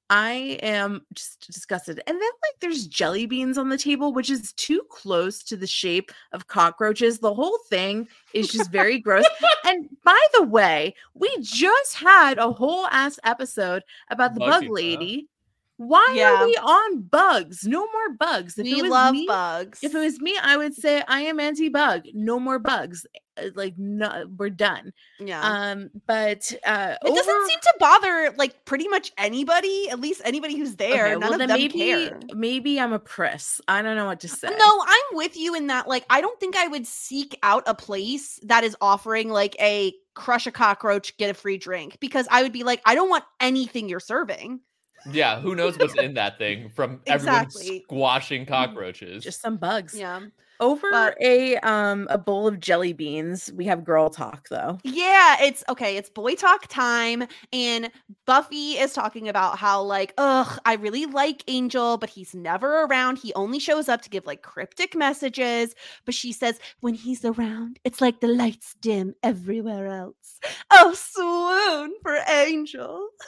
I 0.09 0.59
am 0.61 1.05
just 1.13 1.47
disgusted. 1.47 2.01
And 2.05 2.15
then, 2.15 2.21
like, 2.21 2.59
there's 2.61 2.87
jelly 2.87 3.25
beans 3.25 3.57
on 3.57 3.69
the 3.69 3.77
table, 3.77 4.13
which 4.13 4.29
is 4.29 4.53
too 4.53 4.83
close 4.89 5.41
to 5.43 5.57
the 5.57 5.67
shape 5.67 6.11
of 6.31 6.47
cockroaches. 6.47 7.19
The 7.19 7.33
whole 7.33 7.57
thing 7.69 8.07
is 8.33 8.49
just 8.49 8.71
very 8.71 8.99
gross. 8.99 9.25
And 9.65 9.89
by 10.05 10.19
the 10.35 10.43
way, 10.43 10.95
we 11.13 11.35
just 11.41 11.95
had 11.95 12.37
a 12.37 12.51
whole 12.51 12.85
ass 12.87 13.19
episode 13.23 13.83
about 14.09 14.35
the 14.35 14.41
Bug 14.41 14.67
lady. 14.69 15.27
Why 15.77 16.05
Yeah. 16.15 16.41
are 16.41 16.45
we 16.45 16.55
on 16.55 17.01
bugs? 17.01 17.65
No 17.65 17.81
more 17.91 18.13
bugs. 18.17 18.57
If 18.57 18.63
we 18.63 18.79
it 18.79 18.81
was 18.83 18.91
love 18.91 19.13
me, 19.13 19.25
bugs. 19.27 19.79
if 19.83 19.93
it 19.93 19.99
was 19.99 20.19
me, 20.21 20.37
I 20.41 20.55
would 20.57 20.73
say 20.73 21.03
I 21.07 21.21
am 21.21 21.39
anti-bug. 21.39 22.03
No 22.13 22.39
more 22.39 22.59
bugs. 22.59 23.05
Uh, 23.37 23.49
Like 23.55 23.73
no, 23.77 24.25
we're 24.37 24.49
done. 24.49 24.93
yeah. 25.19 25.41
Um, 25.41 25.89
but 26.07 26.49
uh, 26.65 26.95
it 27.03 27.13
doesn't 27.15 27.47
seem 27.49 27.59
to 27.59 27.73
bother 27.79 28.33
like 28.37 28.63
pretty 28.63 28.87
much 28.87 29.11
anybody, 29.17 29.89
at 29.89 29.99
least 29.99 30.21
anybody 30.23 30.57
who's 30.57 30.77
there. 30.77 31.07
Okay, 31.07 31.11
None 31.15 31.19
well, 31.19 31.33
of 31.33 31.39
them 31.39 31.49
maybe 31.59 31.73
care. 31.73 32.17
maybe 32.33 32.79
I'm 32.79 32.93
a 32.93 32.99
press. 32.99 33.59
I 33.67 33.81
don't 33.81 33.97
know 33.97 34.05
what 34.05 34.21
to 34.21 34.29
say. 34.29 34.47
No, 34.47 34.83
I'm 34.87 35.17
with 35.17 35.35
you 35.35 35.53
in 35.55 35.67
that. 35.67 35.85
Like, 35.89 36.05
I 36.09 36.21
don't 36.21 36.39
think 36.39 36.55
I 36.55 36.67
would 36.67 36.87
seek 36.87 37.37
out 37.43 37.63
a 37.67 37.75
place 37.75 38.39
that 38.43 38.63
is 38.63 38.77
offering 38.79 39.29
like 39.29 39.57
a 39.59 39.93
crush 40.13 40.47
a 40.47 40.51
cockroach, 40.51 41.17
get 41.17 41.29
a 41.29 41.33
free 41.33 41.57
drink 41.57 41.97
because 41.99 42.25
I 42.31 42.41
would 42.43 42.53
be 42.53 42.63
like, 42.63 42.81
I 42.85 42.95
don't 42.95 43.09
want 43.09 43.25
anything 43.41 43.89
you're 43.89 43.99
serving. 43.99 44.61
Yeah, 45.11 45.39
who 45.39 45.55
knows 45.55 45.77
what's 45.77 45.95
in 45.95 46.13
that 46.15 46.37
thing 46.37 46.69
from 46.69 47.01
everyone 47.07 47.49
squashing 47.51 48.45
cockroaches. 48.45 49.23
just 49.23 49.41
some 49.41 49.57
bugs. 49.57 49.93
Yeah. 49.97 50.21
Over 50.61 50.87
But- 50.89 51.17
a 51.21 51.57
um 51.57 52.07
a 52.09 52.17
bowl 52.17 52.47
of 52.47 52.61
jelly 52.61 52.93
beans, 52.93 53.51
we 53.53 53.65
have 53.65 53.83
girl 53.83 54.09
talk 54.09 54.47
though. 54.47 54.79
Yeah, 54.85 55.35
it's 55.41 55.65
okay. 55.67 55.97
It's 55.97 56.09
boy 56.09 56.35
talk 56.35 56.67
time. 56.67 57.25
And 57.51 57.91
Buffy 58.25 58.77
is 58.77 58.93
talking 58.93 59.27
about 59.27 59.57
how, 59.57 59.81
like, 59.81 60.13
ugh, 60.17 60.57
I 60.63 60.75
really 60.75 61.07
like 61.07 61.43
Angel, 61.49 61.97
but 61.97 62.09
he's 62.09 62.33
never 62.33 62.83
around. 62.83 63.17
He 63.17 63.33
only 63.33 63.59
shows 63.59 63.89
up 63.89 64.01
to 64.03 64.09
give 64.09 64.25
like 64.25 64.43
cryptic 64.43 64.95
messages. 64.95 65.75
But 66.05 66.15
she 66.15 66.31
says, 66.31 66.57
when 66.79 66.93
he's 66.93 67.25
around, 67.25 67.77
it's 67.83 67.99
like 67.99 68.21
the 68.21 68.29
lights 68.29 68.75
dim 68.79 69.13
everywhere 69.23 69.87
else. 69.87 70.39
Oh, 70.71 70.93
swoon 70.93 71.95
for 72.01 72.17
Angel. 72.29 73.09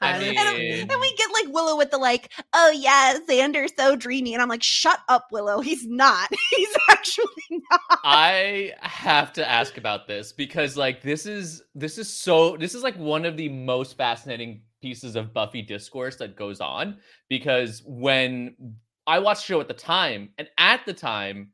I 0.00 0.16
I 0.16 0.18
mean, 0.18 0.36
And, 0.38 0.90
and 0.92 1.00
we 1.00 1.14
get 1.16 1.28
like 1.32 1.54
Willow 1.54 1.76
with 1.76 1.90
the 1.90 1.98
like, 1.98 2.32
oh 2.52 2.70
yeah, 2.70 3.14
Xander's 3.28 3.72
so 3.78 3.94
dreamy. 3.96 4.34
And 4.34 4.42
I'm 4.42 4.48
like, 4.48 4.62
shut 4.62 4.98
up, 5.08 5.26
Willow. 5.30 5.60
He's 5.60 5.86
not. 5.86 6.28
He's 6.50 6.76
actually 6.90 7.26
not. 7.70 7.80
I 8.04 8.72
have 8.80 9.32
to 9.34 9.48
ask 9.48 9.78
about 9.78 10.06
this 10.08 10.32
because 10.32 10.76
like 10.76 11.02
this 11.02 11.26
is 11.26 11.62
this 11.74 11.98
is 11.98 12.08
so 12.12 12.56
this 12.56 12.74
is 12.74 12.82
like 12.82 12.96
one 12.96 13.24
of 13.24 13.36
the 13.36 13.48
most 13.48 13.96
fascinating 13.96 14.62
pieces 14.80 15.14
of 15.14 15.32
Buffy 15.32 15.62
discourse 15.62 16.16
that 16.16 16.36
goes 16.36 16.60
on 16.60 16.98
because 17.28 17.82
when 17.86 18.56
I 19.06 19.20
watched 19.20 19.42
the 19.46 19.52
show 19.54 19.60
at 19.60 19.68
the 19.68 19.74
time 19.74 20.30
and 20.38 20.48
at 20.58 20.84
the 20.86 20.92
time 20.92 21.50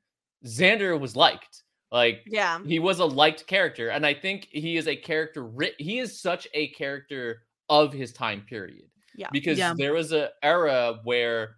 Xander 0.46 0.98
was 0.98 1.14
liked 1.16 1.62
like 1.92 2.22
Yeah. 2.26 2.58
he 2.64 2.78
was 2.78 3.00
a 3.00 3.04
liked 3.04 3.46
character 3.46 3.88
and 3.90 4.06
I 4.06 4.14
think 4.14 4.48
he 4.50 4.76
is 4.78 4.88
a 4.88 4.96
character 4.96 5.44
writ- 5.44 5.74
he 5.78 5.98
is 5.98 6.20
such 6.20 6.48
a 6.54 6.68
character 6.68 7.42
of 7.68 7.92
his 7.92 8.12
time 8.12 8.42
period 8.48 8.90
Yeah. 9.16 9.28
because 9.32 9.58
Yeah. 9.58 9.74
there 9.76 9.92
was 9.92 10.12
a 10.12 10.30
era 10.42 11.00
where 11.04 11.56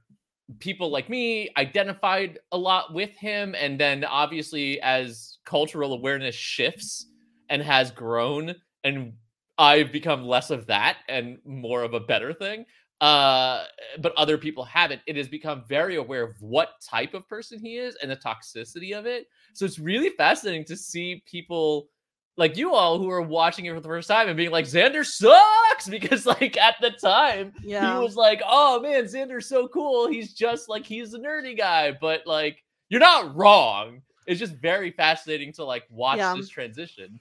people 0.58 0.90
like 0.90 1.08
me 1.08 1.48
identified 1.56 2.38
a 2.50 2.58
lot 2.58 2.92
with 2.92 3.10
him 3.10 3.54
and 3.54 3.78
then 3.78 4.04
obviously 4.04 4.80
as 4.80 5.38
cultural 5.44 5.92
awareness 5.92 6.34
shifts 6.34 7.06
and 7.48 7.62
has 7.62 7.92
grown 7.92 8.54
and 8.82 9.12
i've 9.58 9.92
become 9.92 10.24
less 10.24 10.50
of 10.50 10.66
that 10.66 10.98
and 11.08 11.38
more 11.44 11.84
of 11.84 11.94
a 11.94 12.00
better 12.00 12.32
thing 12.34 12.64
uh 13.00 13.64
but 14.00 14.12
other 14.16 14.36
people 14.36 14.64
haven't 14.64 15.00
it 15.06 15.16
has 15.16 15.28
become 15.28 15.62
very 15.68 15.96
aware 15.96 16.24
of 16.24 16.34
what 16.40 16.70
type 16.82 17.14
of 17.14 17.28
person 17.28 17.58
he 17.60 17.76
is 17.76 17.94
and 18.02 18.10
the 18.10 18.16
toxicity 18.16 18.92
of 18.98 19.06
it 19.06 19.26
so 19.54 19.64
it's 19.64 19.78
really 19.78 20.10
fascinating 20.16 20.64
to 20.64 20.76
see 20.76 21.22
people 21.26 21.88
like 22.36 22.56
you 22.56 22.74
all 22.74 22.98
who 22.98 23.10
are 23.10 23.20
watching 23.22 23.66
it 23.66 23.74
for 23.74 23.80
the 23.80 23.88
first 23.88 24.08
time 24.08 24.28
and 24.28 24.36
being 24.36 24.50
like 24.50 24.64
xander 24.64 25.04
sucks 25.04 25.88
because 25.90 26.24
like 26.26 26.56
at 26.56 26.76
the 26.80 26.90
time 26.90 27.52
Yeah. 27.62 27.94
he 27.98 28.02
was 28.02 28.16
like, 28.16 28.40
"Oh 28.46 28.80
man, 28.80 29.04
Xander's 29.04 29.48
so 29.48 29.68
cool. 29.68 30.08
He's 30.08 30.32
just 30.32 30.68
like 30.68 30.84
he's 30.86 31.12
a 31.14 31.18
nerdy 31.18 31.56
guy." 31.56 31.92
But 32.00 32.26
like, 32.26 32.62
you're 32.88 33.00
not 33.00 33.34
wrong. 33.36 34.02
It's 34.26 34.38
just 34.40 34.54
very 34.56 34.90
fascinating 34.92 35.52
to 35.54 35.64
like 35.64 35.84
watch 35.90 36.18
Yeah. 36.18 36.34
this 36.36 36.48
transition. 36.48 37.18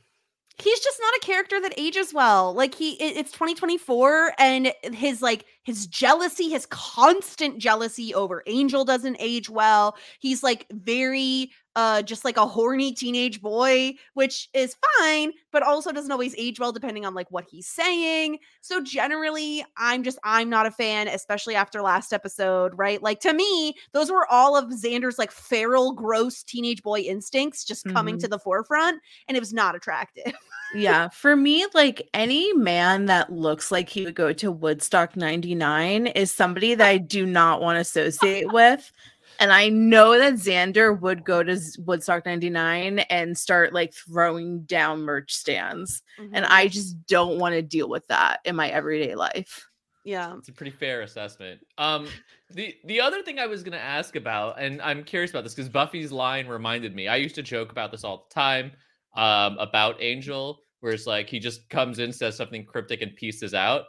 he's 0.61 0.79
just 0.81 0.99
not 1.01 1.13
a 1.15 1.19
character 1.25 1.59
that 1.61 1.73
ages 1.77 2.13
well. 2.13 2.53
Like 2.53 2.75
he 2.75 2.91
it's 3.01 3.31
2024 3.31 4.33
and 4.37 4.73
his 4.93 5.21
like 5.21 5.45
his 5.69 5.85
jealousy, 5.85 6.49
his 6.49 6.65
constant 6.71 7.59
jealousy 7.59 8.13
over 8.15 8.41
Angel 8.47 8.83
doesn't 8.83 9.17
age 9.19 9.49
well. 9.51 9.95
He's 10.19 10.41
like 10.41 10.65
very 10.71 11.51
uh 11.75 12.01
just 12.01 12.25
like 12.25 12.35
a 12.37 12.47
horny 12.47 12.91
teenage 12.91 13.39
boy, 13.39 13.93
which 14.15 14.49
is 14.55 14.75
fine, 14.99 15.31
but 15.51 15.61
also 15.61 15.91
doesn't 15.91 16.11
always 16.11 16.33
age 16.35 16.59
well 16.59 16.71
depending 16.71 17.05
on 17.05 17.13
like 17.13 17.29
what 17.29 17.45
he's 17.47 17.67
saying. 17.67 18.39
So 18.61 18.81
generally, 18.81 19.63
I'm 19.77 20.01
just 20.01 20.17
I'm 20.23 20.49
not 20.49 20.65
a 20.65 20.71
fan, 20.71 21.07
especially 21.07 21.53
after 21.53 21.83
last 21.83 22.11
episode, 22.11 22.71
right? 22.75 23.01
Like 23.03 23.19
to 23.19 23.33
me, 23.33 23.75
those 23.93 24.09
were 24.09 24.25
all 24.31 24.57
of 24.57 24.71
Xander's 24.71 25.19
like 25.19 25.31
feral, 25.31 25.93
gross 25.93 26.41
teenage 26.41 26.81
boy 26.81 27.01
instincts 27.01 27.63
just 27.63 27.85
coming 27.85 28.15
Mhm. 28.15 28.21
to 28.21 28.27
the 28.27 28.39
forefront, 28.39 28.99
and 29.27 29.37
it 29.37 29.39
was 29.39 29.53
not 29.53 29.75
attractive. 29.75 30.33
yeah, 30.75 31.09
for 31.09 31.35
me, 31.35 31.65
like 31.73 32.07
any 32.13 32.53
man 32.53 33.05
that 33.05 33.31
looks 33.31 33.71
like 33.71 33.89
he 33.89 34.05
would 34.05 34.15
go 34.15 34.33
to 34.33 34.51
Woodstock 34.51 35.15
99 35.15 36.07
is 36.07 36.31
somebody 36.31 36.75
that 36.75 36.87
I 36.87 36.97
do 36.97 37.25
not 37.25 37.61
want 37.61 37.75
to 37.77 37.81
associate 37.81 38.51
with. 38.51 38.91
And 39.39 39.53
I 39.53 39.69
know 39.69 40.19
that 40.19 40.33
Xander 40.33 40.99
would 40.99 41.23
go 41.23 41.43
to 41.43 41.57
Woodstock 41.79 42.25
99 42.25 42.99
and 42.99 43.37
start 43.37 43.73
like 43.73 43.93
throwing 43.93 44.63
down 44.63 45.03
merch 45.03 45.33
stands. 45.33 46.03
And 46.17 46.45
Mhm. 46.45 46.47
I 46.49 46.67
just 46.67 47.05
don't 47.07 47.39
want 47.39 47.53
to 47.53 47.61
deal 47.61 47.87
with 47.87 48.05
that 48.07 48.41
in 48.43 48.55
my 48.55 48.67
everyday 48.69 49.15
life. 49.15 49.65
Yeah. 50.03 50.35
It's 50.37 50.49
a 50.49 50.53
pretty 50.53 50.71
fair 50.71 51.01
assessment. 51.01 51.65
Um, 51.77 52.07
the 52.49 52.75
the 52.83 52.99
other 52.99 53.21
thing 53.21 53.39
I 53.39 53.45
was 53.47 53.63
gonna 53.63 53.77
ask 53.77 54.15
about, 54.15 54.59
and 54.59 54.81
I'm 54.81 55.03
curious 55.03 55.31
about 55.31 55.43
this 55.43 55.53
because 55.53 55.69
Buffy's 55.69 56.11
line 56.11 56.47
reminded 56.47 56.95
me. 56.95 57.07
I 57.07 57.17
used 57.17 57.35
to 57.35 57.43
joke 57.43 57.71
about 57.71 57.91
this 57.91 58.03
all 58.03 58.27
the 58.29 58.33
time 58.33 58.71
um, 59.15 59.57
about 59.59 60.01
Angel, 60.01 60.61
where 60.79 60.93
it's 60.93 61.07
like 61.07 61.29
he 61.29 61.39
just 61.39 61.69
comes 61.69 61.99
in, 61.99 62.11
says 62.13 62.35
something 62.35 62.65
cryptic, 62.65 63.01
and 63.01 63.15
pieces 63.15 63.53
out. 63.53 63.85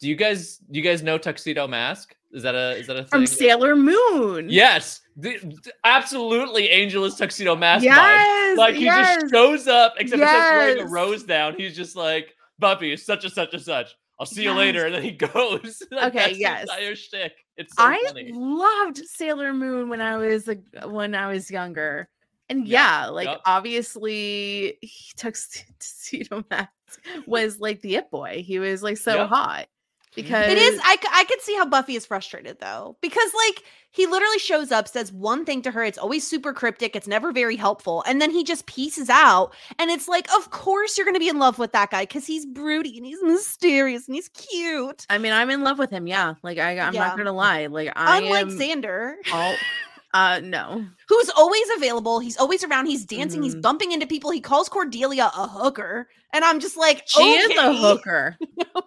Do 0.00 0.08
you 0.08 0.16
guys 0.16 0.56
do 0.58 0.78
you 0.78 0.84
guys 0.84 1.02
know 1.02 1.18
Tuxedo 1.18 1.66
Mask? 1.68 2.14
Is 2.32 2.42
that 2.42 2.54
a 2.54 2.76
is 2.76 2.86
that 2.86 2.96
a 2.96 3.00
thing? 3.00 3.08
From 3.08 3.26
Sailor 3.26 3.76
Moon. 3.76 4.48
Yes, 4.48 5.00
the, 5.16 5.38
absolutely. 5.84 6.68
Angel 6.68 7.04
is 7.04 7.16
Tuxedo 7.16 7.56
Mask. 7.56 7.84
Yes. 7.84 8.56
Like 8.56 8.76
he 8.76 8.84
yes. 8.84 9.20
just 9.20 9.32
shows 9.32 9.66
up, 9.68 9.94
except 9.98 10.22
instead 10.22 10.36
of 10.36 10.56
wearing 10.56 10.80
a 10.80 10.86
rose 10.86 11.24
down, 11.24 11.54
he's 11.56 11.76
just 11.76 11.96
like 11.96 12.34
Buffy 12.58 12.92
is 12.92 13.04
such 13.04 13.24
and 13.24 13.32
such 13.32 13.52
and 13.52 13.62
such. 13.62 13.94
I'll 14.18 14.26
see 14.26 14.42
you 14.42 14.52
later, 14.52 14.84
and 14.84 14.94
then 14.94 15.02
he 15.02 15.10
goes. 15.34 15.82
Like, 15.90 16.14
Okay, 16.14 16.34
yes. 16.36 16.62
entire 16.62 16.94
shtick. 16.94 17.32
It's 17.56 17.74
so 17.74 17.82
I 17.82 18.02
funny. 18.06 18.30
loved 18.34 18.98
Sailor 18.98 19.52
Moon 19.54 19.88
when 19.88 20.00
I 20.00 20.16
was 20.16 20.46
a, 20.48 20.56
when 20.86 21.14
I 21.14 21.32
was 21.32 21.50
younger. 21.50 22.08
And 22.50 22.66
Yeah, 22.66 22.90
yeah, 23.04 23.06
like 23.06 23.26
yup. 23.26 23.40
obviously 23.46 24.78
he 24.82 25.12
took 25.16 25.34
Tuxedo 25.36 26.44
Mask 26.50 26.70
was 27.26 27.58
like 27.60 27.80
the 27.80 27.96
it 27.96 28.10
boy. 28.10 28.42
He 28.46 28.58
was 28.58 28.82
like 28.82 28.98
so 28.98 29.12
Yep. 29.16 29.28
hot 29.28 29.68
because 30.16 30.50
it 30.50 30.58
is. 30.58 30.80
I 30.84 30.96
I 31.12 31.24
could 31.24 31.40
see 31.40 31.54
how 31.56 31.64
Buffy 31.66 31.94
is 31.96 32.04
frustrated 32.06 32.58
though, 32.60 32.96
because 33.00 33.32
like 33.48 33.62
he 33.92 34.06
literally 34.06 34.38
shows 34.40 34.72
up, 34.72 34.88
says 34.88 35.12
one 35.12 35.44
thing 35.44 35.62
to 35.62 35.70
her. 35.70 35.84
It's 35.84 35.98
always 35.98 36.26
super 36.26 36.52
cryptic. 36.52 36.96
It's 36.96 37.08
never 37.08 37.32
very 37.32 37.56
helpful, 37.56 38.02
and 38.06 38.20
then 38.20 38.30
he 38.32 38.44
just 38.44 38.66
pieces 38.66 39.08
out. 39.08 39.54
And 39.78 39.90
it's 39.90 40.08
like, 40.08 40.26
of 40.36 40.50
course 40.50 40.98
you're 40.98 41.06
gonna 41.06 41.20
be 41.20 41.28
in 41.28 41.38
love 41.38 41.58
with 41.58 41.72
that 41.72 41.90
guy 41.90 42.02
because 42.02 42.26
he's 42.26 42.46
broody 42.46 42.96
and 42.96 43.06
he's 43.06 43.22
mysterious 43.22 44.08
and 44.08 44.14
he's 44.16 44.28
cute. 44.30 45.06
I 45.08 45.18
mean, 45.18 45.32
I'm 45.32 45.50
in 45.50 45.62
love 45.62 45.78
with 45.78 45.90
him. 45.90 46.06
Yeah, 46.08 46.34
like 46.42 46.58
I, 46.58 46.78
I'm 46.78 46.94
Yeah. 46.94 47.00
not 47.00 47.16
gonna 47.16 47.32
lie. 47.32 47.66
Like 47.66 47.92
I 47.96 48.18
Unlike 48.18 48.46
am 48.46 48.58
Xander, 48.58 49.14
all. 49.30 49.56
Uh, 50.12 50.40
no. 50.42 50.84
who's 51.08 51.30
always 51.36 51.66
available. 51.76 52.18
He's 52.18 52.36
always 52.36 52.64
around. 52.64 52.86
He's 52.86 53.04
dancing. 53.04 53.42
He's 53.44 53.54
Mhm. 53.54 53.62
bumping 53.62 53.92
into 53.92 54.06
people. 54.06 54.30
He 54.32 54.40
calls 54.40 54.68
Cordelia 54.68 55.30
a 55.36 55.46
hooker, 55.46 56.08
and 56.32 56.44
I'm 56.44 56.58
just 56.58 56.76
like, 56.76 57.02
She 57.06 57.22
is 57.22 57.56
a 57.56 57.72
hooker. 57.76 58.36
Oh. 58.74 58.82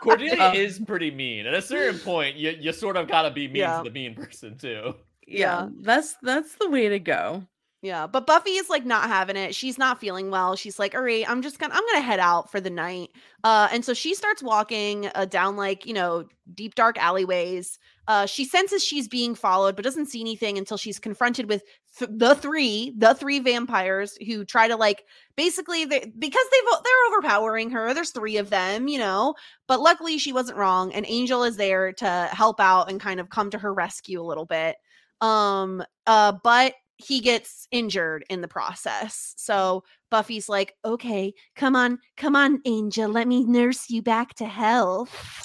Cordelia 0.00 0.36
Uh, 0.40 0.52
is 0.54 0.78
pretty 0.78 1.10
mean. 1.10 1.46
At 1.46 1.54
a 1.54 1.62
certain 1.62 1.98
point, 2.04 2.36
you 2.36 2.50
you 2.58 2.72
sort 2.72 2.96
of 2.96 3.08
gotta 3.08 3.30
be 3.30 3.46
mean 3.48 3.56
Yeah. 3.56 3.78
to 3.78 3.84
the 3.84 3.90
mean 3.90 4.14
person 4.14 4.56
too. 4.58 4.94
Yeah, 5.26 5.68
that's 5.80 6.14
that's 6.22 6.54
the 6.56 6.68
way 6.70 6.88
to 6.88 6.98
go. 7.00 7.46
Yeah, 7.82 8.06
but 8.06 8.26
Buffy 8.26 8.50
is 8.50 8.68
like 8.68 8.84
not 8.84 9.08
having 9.08 9.36
it. 9.36 9.54
She's 9.54 9.78
not 9.78 10.00
feeling 10.00 10.30
well. 10.30 10.54
She's 10.54 10.78
like, 10.78 10.94
"All 10.94 11.02
right, 11.02 11.24
I'm 11.28 11.40
just 11.40 11.58
gonna 11.58 11.72
I'm 11.74 11.82
gonna 11.86 12.02
head 12.02 12.20
out 12.20 12.50
for 12.50 12.60
the 12.60 12.68
night." 12.68 13.08
Uh, 13.42 13.68
and 13.72 13.82
so 13.82 13.94
she 13.94 14.14
starts 14.14 14.42
walking 14.42 15.10
uh, 15.14 15.24
down 15.24 15.56
like 15.56 15.86
you 15.86 15.94
know 15.94 16.26
deep 16.54 16.74
dark 16.74 16.98
alleyways. 16.98 17.78
Uh, 18.06 18.26
she 18.26 18.44
senses 18.44 18.84
she's 18.84 19.08
being 19.08 19.34
followed, 19.34 19.76
but 19.76 19.84
doesn't 19.84 20.10
see 20.10 20.20
anything 20.20 20.58
until 20.58 20.76
she's 20.76 20.98
confronted 20.98 21.48
with 21.48 21.62
th- 21.98 22.10
the 22.12 22.34
three 22.34 22.92
the 22.98 23.14
three 23.14 23.38
vampires 23.38 24.18
who 24.26 24.44
try 24.44 24.68
to 24.68 24.76
like 24.76 25.04
basically 25.34 25.86
they 25.86 26.00
because 26.18 26.44
they've 26.52 26.78
they're 26.84 27.08
overpowering 27.08 27.70
her. 27.70 27.94
There's 27.94 28.10
three 28.10 28.36
of 28.36 28.50
them, 28.50 28.88
you 28.88 28.98
know. 28.98 29.34
But 29.68 29.80
luckily 29.80 30.18
she 30.18 30.34
wasn't 30.34 30.58
wrong, 30.58 30.92
and 30.92 31.06
Angel 31.08 31.44
is 31.44 31.56
there 31.56 31.94
to 31.94 32.28
help 32.30 32.60
out 32.60 32.90
and 32.90 33.00
kind 33.00 33.20
of 33.20 33.30
come 33.30 33.48
to 33.52 33.58
her 33.58 33.72
rescue 33.72 34.20
a 34.20 34.28
little 34.28 34.44
bit. 34.44 34.76
Um, 35.22 35.82
uh, 36.06 36.32
but 36.44 36.74
he 37.04 37.20
gets 37.20 37.66
injured 37.70 38.24
in 38.30 38.40
the 38.40 38.48
process. 38.48 39.34
So 39.36 39.84
Buffy's 40.10 40.48
like, 40.48 40.74
okay, 40.84 41.32
come 41.56 41.76
on, 41.76 41.98
come 42.16 42.36
on, 42.36 42.60
Angel, 42.64 43.08
let 43.08 43.28
me 43.28 43.44
nurse 43.44 43.90
you 43.90 44.02
back 44.02 44.34
to 44.34 44.46
health. 44.46 45.44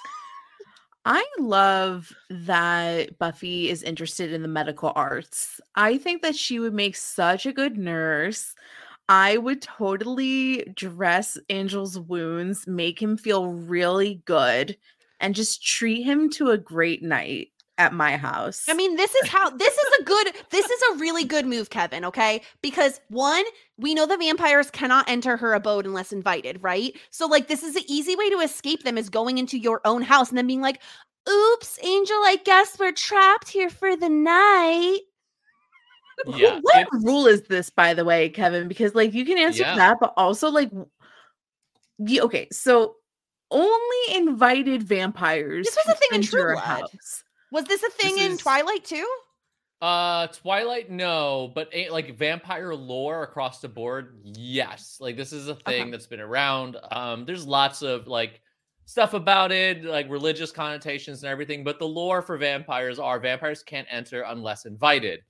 I 1.06 1.24
love 1.38 2.12
that 2.32 3.20
Buffy 3.20 3.70
is 3.70 3.84
interested 3.84 4.34
in 4.34 4.42
the 4.42 4.48
medical 4.48 4.92
arts. 4.96 5.62
I 5.76 6.00
think 6.00 6.24
that 6.24 6.36
she 6.36 6.60
would 6.60 6.74
make 6.74 6.96
such 6.96 7.46
a 7.46 7.54
good 7.54 7.78
nurse. 7.78 8.56
I 9.08 9.38
would 9.38 9.62
totally 9.62 10.64
dress 10.74 11.38
Angel's 11.50 12.00
wounds, 12.00 12.66
make 12.66 13.00
him 13.00 13.18
feel 13.18 13.46
really 13.48 14.24
good, 14.26 14.76
and 15.20 15.36
just 15.36 15.64
treat 15.64 16.02
him 16.02 16.28
to 16.32 16.50
a 16.50 16.58
great 16.58 17.04
night 17.04 17.50
at 17.78 17.94
my 17.94 18.16
house. 18.18 18.66
I 18.70 18.74
mean, 18.74 18.96
this 18.96 19.14
is 19.16 19.28
how 19.30 19.50
this 19.50 19.74
is 19.74 20.00
a 20.00 20.04
good 20.04 20.28
this 20.50 20.66
is 20.70 20.82
a 20.94 20.98
really 20.98 21.24
good 21.26 21.46
move, 21.46 21.70
Kevin, 21.70 22.06
okay? 22.06 22.42
Because 22.62 23.02
one, 23.10 23.44
we 23.78 23.94
know 23.94 24.06
the 24.06 24.18
vampires 24.18 24.72
cannot 24.72 25.10
enter 25.10 25.36
her 25.38 25.54
abode 25.54 25.86
unless 25.86 26.12
invited, 26.14 26.62
right? 26.64 26.96
So 27.10 27.26
like 27.26 27.48
this 27.48 27.64
is 27.64 27.76
an 27.76 27.84
easy 27.88 28.16
way 28.16 28.30
to 28.30 28.38
escape 28.40 28.84
them 28.84 28.98
is 28.98 29.10
going 29.10 29.38
into 29.38 29.58
your 29.58 29.82
own 29.86 30.02
house 30.02 30.30
and 30.30 30.38
then 30.38 30.48
being 30.48 30.62
like, 30.62 30.82
"Oops, 31.30 31.80
Angel, 31.84 32.16
I 32.18 32.38
guess 32.46 32.80
we're 32.80 32.92
trapped 32.94 33.50
here 33.50 33.70
for 33.70 33.96
the 33.98 34.10
night." 34.10 35.00
Yeah. 36.28 36.60
what 36.62 36.78
it- 36.78 36.88
rule 37.04 37.28
is 37.28 37.42
this, 37.44 37.70
by 37.70 37.94
the 37.94 38.06
way, 38.06 38.30
Kevin? 38.30 38.68
Because 38.70 38.96
like 38.96 39.14
you 39.14 39.26
can 39.26 39.38
answer 39.38 39.64
Yeah. 39.64 39.76
that, 39.76 39.98
but 40.00 40.14
also 40.16 40.50
like, 40.50 40.72
yeah, 42.00 42.22
okay, 42.22 42.48
so 42.52 42.96
only 43.52 44.16
invited 44.16 44.82
vampires. 44.84 45.66
This 45.66 45.78
was 45.86 45.94
a 45.96 45.98
thing 45.98 46.10
in 46.14 46.22
True 46.22 46.54
Blood. 46.54 46.64
house. 46.64 47.24
Was 47.56 47.64
this 47.66 47.82
a 47.84 47.90
thing 47.90 48.18
in 48.18 48.34
is- 48.34 48.40
Twilight 48.40 48.84
too? 48.84 49.08
Uh, 49.82 50.28
Twilight, 50.28 50.90
no, 50.90 51.52
but 51.56 51.70
like 51.90 52.18
vampire 52.18 52.74
lore 52.76 53.24
across 53.24 53.60
the 53.62 53.70
board, 53.70 54.20
yes. 54.24 54.98
Like 55.00 55.16
this 55.16 55.32
is 55.32 55.48
a 55.48 55.56
thing 55.56 55.84
Okay. 55.84 55.92
that's 55.92 56.06
been 56.08 56.20
around. 56.20 56.76
Um, 56.92 57.26
there's 57.26 57.46
lots 57.48 57.82
of 57.82 58.08
like 58.08 58.42
stuff 58.86 59.14
about 59.14 59.52
it, 59.52 59.84
like 59.86 60.10
religious 60.10 60.52
connotations 60.52 61.24
and 61.24 61.30
everything. 61.32 61.64
But 61.64 61.80
the 61.80 61.88
lore 61.88 62.22
for 62.22 62.38
vampires 62.38 63.00
are 63.00 63.20
vampires 63.20 63.64
can't 63.64 63.88
enter 63.90 64.24
unless 64.24 64.66
invited. 64.66 65.22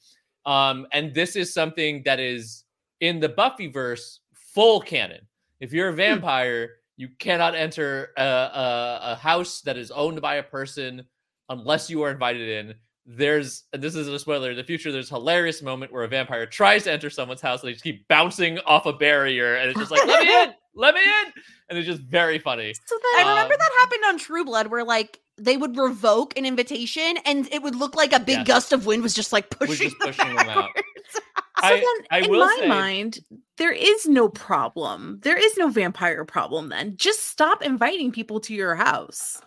Um, 0.45 0.88
and 0.91 1.13
this 1.13 1.35
is 1.35 1.53
something 1.53 2.01
that 2.05 2.19
is 2.19 2.63
in 3.01 3.19
the 3.19 3.29
Buffyverse 3.29 4.17
full 4.33 4.79
canon. 4.79 5.27
If 5.59 5.73
you're 5.73 5.89
a 5.89 5.93
vampire, 5.93 6.69
you 6.97 7.09
cannot 7.19 7.55
enter 7.55 8.11
a, 8.17 8.23
a, 8.23 8.99
a 9.03 9.15
house 9.15 9.61
that 9.61 9.77
is 9.77 9.91
owned 9.91 10.21
by 10.21 10.35
a 10.35 10.43
person 10.43 11.03
unless 11.49 11.89
you 11.89 12.01
are 12.01 12.12
invited 12.12 12.47
in 12.49 12.75
there's 13.08 13.65
and 13.71 13.84
this 13.84 13.93
is 13.95 14.08
a 14.08 14.17
spoiler 14.17 14.49
in 14.51 14.58
the 14.58 14.63
future 14.63 14.91
there's 14.91 15.12
a 15.12 15.13
hilarious 15.15 15.62
moment 15.62 15.91
where 15.93 16.03
a 16.03 16.08
vampire 16.08 16.45
tries 16.47 16.84
to 16.86 16.91
enter 16.91 17.10
someone's 17.10 17.41
house 17.41 17.62
and 17.62 17.67
they 17.69 17.73
just 17.73 17.84
keep 17.84 18.08
bouncing 18.08 18.58
off 18.65 18.88
a 18.88 18.93
barrier 18.93 19.55
and 19.58 19.69
it's 19.69 19.77
just 19.79 19.91
like 19.91 20.03
let 20.08 20.23
me 20.23 20.43
in 20.43 20.49
let 20.75 20.95
me 20.95 21.01
in 21.01 21.34
and 21.69 21.77
it's 21.77 21.88
just 21.88 22.01
very 22.01 22.39
funny 22.39 22.73
So 22.88 22.97
I 23.17 23.23
remember 23.29 23.53
Um, 23.53 23.60
that 23.60 23.71
happened 23.79 24.01
on 24.08 24.17
True 24.17 24.43
Blood 24.43 24.67
where 24.67 24.84
like 24.84 25.19
they 25.38 25.55
would 25.55 25.77
revoke 25.77 26.36
an 26.38 26.45
invitation 26.47 27.17
and 27.25 27.47
it 27.53 27.62
would 27.62 27.75
look 27.75 27.95
like 27.95 28.12
a 28.13 28.19
big 28.19 28.39
Yes. 28.39 28.47
gust 28.47 28.73
of 28.73 28.86
wind 28.88 29.03
was 29.03 29.13
just 29.13 29.31
like 29.31 29.49
pushing, 29.51 29.89
just 29.89 29.99
them 29.99 30.08
pushing 30.13 30.36
them 30.36 30.49
out. 30.49 30.69
backwards. 30.73 30.88
so 31.13 31.19
I- 31.58 31.75
then 31.75 32.08
I 32.10 32.19
in 32.21 32.31
will 32.31 32.39
my 32.39 32.58
say- 32.60 32.67
mind, 32.67 33.19
there 33.58 33.71
is 33.73 34.05
no 34.08 34.29
problem. 34.29 35.19
There 35.23 35.38
is 35.38 35.55
no 35.58 35.69
vampire 35.69 36.25
problem. 36.25 36.69
Then 36.69 36.95
just 36.97 37.25
stop 37.27 37.62
inviting 37.62 38.12
people 38.12 38.39
to 38.41 38.53
your 38.55 38.75
house. 38.75 39.41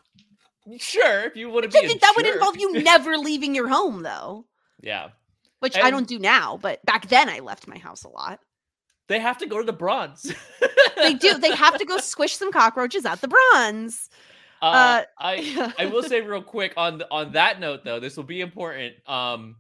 Sure 0.79 1.25
if 1.25 1.37
you 1.37 1.49
want 1.51 1.71
to 1.71 1.81
be 1.81 1.87
that 1.99 2.13
would 2.17 2.25
jerk. 2.25 2.35
involve 2.35 2.57
you 2.59 2.83
never 2.83 3.17
leaving 3.17 3.55
your 3.55 3.69
home 3.69 4.03
though? 4.03 4.45
yeah 4.83 5.09
Which 5.61 5.77
I 5.77 5.91
don't 5.91 6.07
do 6.09 6.19
now, 6.19 6.57
but 6.61 6.85
back 6.85 7.09
then 7.09 7.29
I 7.29 7.39
left 7.41 7.67
my 7.67 7.79
house 7.79 8.05
a 8.05 8.09
lot. 8.09 8.41
they 9.09 9.19
have 9.21 9.39
to 9.39 9.47
go 9.47 9.59
to 9.59 9.65
the 9.65 9.73
bronze 9.73 10.33
They 10.97 11.15
do. 11.15 11.39
They 11.39 11.55
have 11.55 11.79
to 11.79 11.85
go 11.85 11.99
squish 12.13 12.35
some 12.37 12.53
cockroaches 12.53 13.05
at 13.07 13.21
the 13.21 13.29
bronze. 13.29 14.09
uh, 14.61 14.65
Uh, 14.67 15.03
i 15.19 15.73
i 15.79 15.87
will 15.87 16.03
say 16.03 16.21
real 16.21 16.43
quick 16.43 16.75
on 16.77 17.03
on 17.11 17.33
that 17.33 17.61
note 17.61 17.85
though 17.85 18.01
this 18.01 18.17
will 18.17 18.25
be 18.25 18.41
important 18.41 18.95
um 19.09 19.55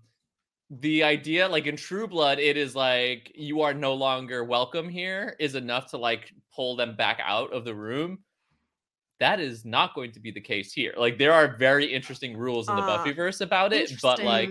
the 0.70 1.02
idea 1.04 1.48
like 1.48 1.66
in 1.66 1.76
true 1.76 2.06
blood 2.08 2.38
it 2.38 2.56
is 2.58 2.74
like 2.74 3.32
you 3.34 3.62
are 3.62 3.72
no 3.72 3.94
longer 3.94 4.44
welcome 4.44 4.88
here 4.88 5.34
is 5.38 5.54
enough 5.54 5.90
to 5.92 5.96
like 5.96 6.32
pull 6.54 6.76
them 6.76 6.94
back 6.96 7.20
out 7.24 7.52
of 7.54 7.64
the 7.64 7.74
room 7.74 8.18
that 9.20 9.40
is 9.40 9.64
not 9.64 9.94
going 9.94 10.12
to 10.12 10.20
be 10.20 10.30
the 10.30 10.40
case 10.40 10.72
here. 10.72 10.94
Like 10.96 11.18
there 11.18 11.32
are 11.32 11.56
very 11.56 11.86
interesting 11.92 12.36
rules 12.36 12.68
in 12.68 12.76
the 12.76 12.82
Ah, 12.82 13.04
buffyverse 13.04 13.40
about 13.40 13.72
it 13.72 13.92
but 14.00 14.22
like 14.22 14.50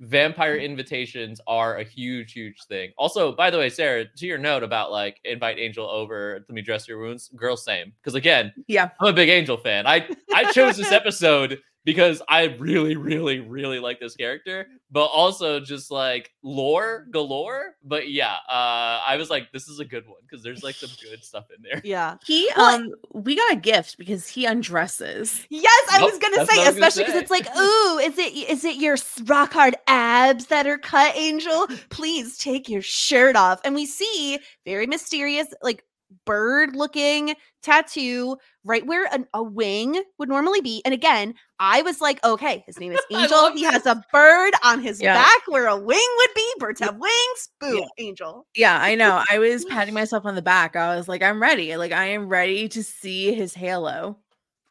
vampire 0.00 0.56
invitations 0.56 1.40
are 1.46 1.76
a 1.78 1.84
huge 1.84 2.32
huge 2.32 2.56
thing. 2.68 2.90
Also 2.98 3.32
by 3.32 3.50
the 3.50 3.58
way 3.58 3.68
sara 3.68 4.04
to 4.16 4.26
your 4.26 4.38
note 4.38 4.62
about 4.62 4.90
like 4.90 5.20
invite 5.24 5.58
angel 5.58 5.88
over 5.88 6.44
let 6.48 6.54
me 6.54 6.62
dress 6.62 6.86
your 6.88 6.98
wounds 6.98 7.28
girl 7.36 7.56
same. 7.56 7.92
Because 8.00 8.14
again 8.14 8.52
Yeah. 8.66 8.90
i'm 9.00 9.08
a 9.08 9.12
big 9.12 9.28
angel 9.28 9.56
fan. 9.56 9.86
I 9.86 10.08
i 10.34 10.50
chose 10.52 10.76
this 10.76 10.92
episode 11.00 11.60
because 11.84 12.22
i 12.28 12.44
really 12.58 12.96
really 12.96 13.40
really 13.40 13.78
like 13.78 14.00
this 14.00 14.16
character 14.16 14.66
but 14.90 15.06
also 15.06 15.60
just 15.60 15.90
like 15.90 16.30
lore 16.42 17.06
galore 17.10 17.74
but 17.84 18.10
yeah 18.10 18.36
uh 18.48 19.00
i 19.06 19.16
was 19.16 19.30
like 19.30 19.50
this 19.52 19.68
is 19.68 19.80
a 19.80 19.84
good 19.84 20.06
one 20.06 20.18
because 20.22 20.42
there's 20.42 20.62
like 20.62 20.74
some 20.74 20.90
good 21.10 21.22
stuff 21.24 21.44
in 21.56 21.62
there 21.62 21.80
Yeah. 21.84 22.16
He 22.26 22.48
um 22.56 22.92
we 23.12 23.36
got 23.36 23.52
a 23.52 23.56
gift 23.56 23.98
because 23.98 24.26
he 24.28 24.46
undresses. 24.46 25.46
Yes, 25.50 25.88
I 25.90 25.98
Nope, 25.98 26.10
was 26.10 26.18
gonna 26.18 26.46
say, 26.46 26.58
was 26.58 26.68
especially 26.74 27.04
because 27.04 27.20
it's 27.20 27.30
like, 27.30 27.46
ooh, 27.56 27.98
is 27.98 28.18
it 28.18 28.32
is 28.50 28.64
it 28.64 28.76
your 28.76 28.96
rock 29.26 29.52
hard 29.52 29.76
abs 29.86 30.46
that 30.46 30.66
are 30.66 30.78
cut, 30.78 31.14
Angel? 31.16 31.66
Please 31.90 32.38
take 32.38 32.68
your 32.68 32.82
shirt 32.82 33.36
off. 33.36 33.60
And 33.64 33.74
we 33.74 33.86
see 33.86 34.38
very 34.64 34.86
mysterious, 34.86 35.48
like 35.62 35.84
bird 36.24 36.74
looking 36.76 37.34
tattoo 37.62 38.36
right 38.64 38.86
where 38.86 39.06
an, 39.12 39.26
a 39.34 39.42
wing 39.42 40.02
would 40.18 40.28
normally 40.28 40.60
be. 40.60 40.82
And 40.84 40.92
again, 40.94 41.34
I 41.58 41.82
was 41.82 42.00
like, 42.00 42.22
okay, 42.24 42.62
his 42.66 42.78
name 42.78 42.92
is 42.92 43.00
Angel. 43.10 43.52
He 43.52 43.62
has 43.64 43.86
a 43.86 44.04
bird 44.12 44.52
on 44.62 44.80
his 44.82 45.00
Yeah. 45.00 45.14
back 45.14 45.42
where 45.46 45.66
a 45.66 45.76
wing 45.76 46.08
would 46.16 46.30
be. 46.34 46.52
Birds 46.58 46.80
have 46.80 46.96
wings. 46.96 47.48
Boom, 47.60 47.78
Yeah. 47.78 47.86
Angel. 47.98 48.46
Yeah, 48.54 48.78
I 48.80 48.94
know. 48.94 49.22
I 49.30 49.38
was 49.38 49.64
patting 49.70 49.94
myself 49.94 50.24
on 50.26 50.34
the 50.34 50.42
back. 50.42 50.76
I 50.76 50.96
was 50.96 51.08
like, 51.08 51.22
I'm 51.22 51.40
ready. 51.40 51.76
Like 51.76 51.92
I 51.92 52.06
am 52.06 52.28
ready 52.28 52.68
to 52.68 52.82
see 52.82 53.34
his 53.34 53.54
halo. 53.54 54.18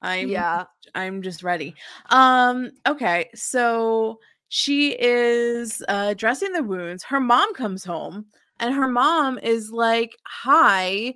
I'm 0.02 0.30
yeah. 0.30 0.66
I'm 0.96 1.22
just 1.22 1.44
ready. 1.44 1.76
Um, 2.10 2.72
okay, 2.88 3.30
so 3.34 4.20
she 4.50 4.96
is 5.00 5.82
uh 5.88 6.14
dressing 6.14 6.52
the 6.52 6.62
wounds. 6.64 7.04
Her 7.04 7.20
mom 7.20 7.54
comes 7.56 7.84
home 7.84 8.26
and 8.60 8.76
her 8.76 8.88
mom 8.88 9.40
is 9.40 9.72
like, 9.72 10.16
Hi, 10.28 11.16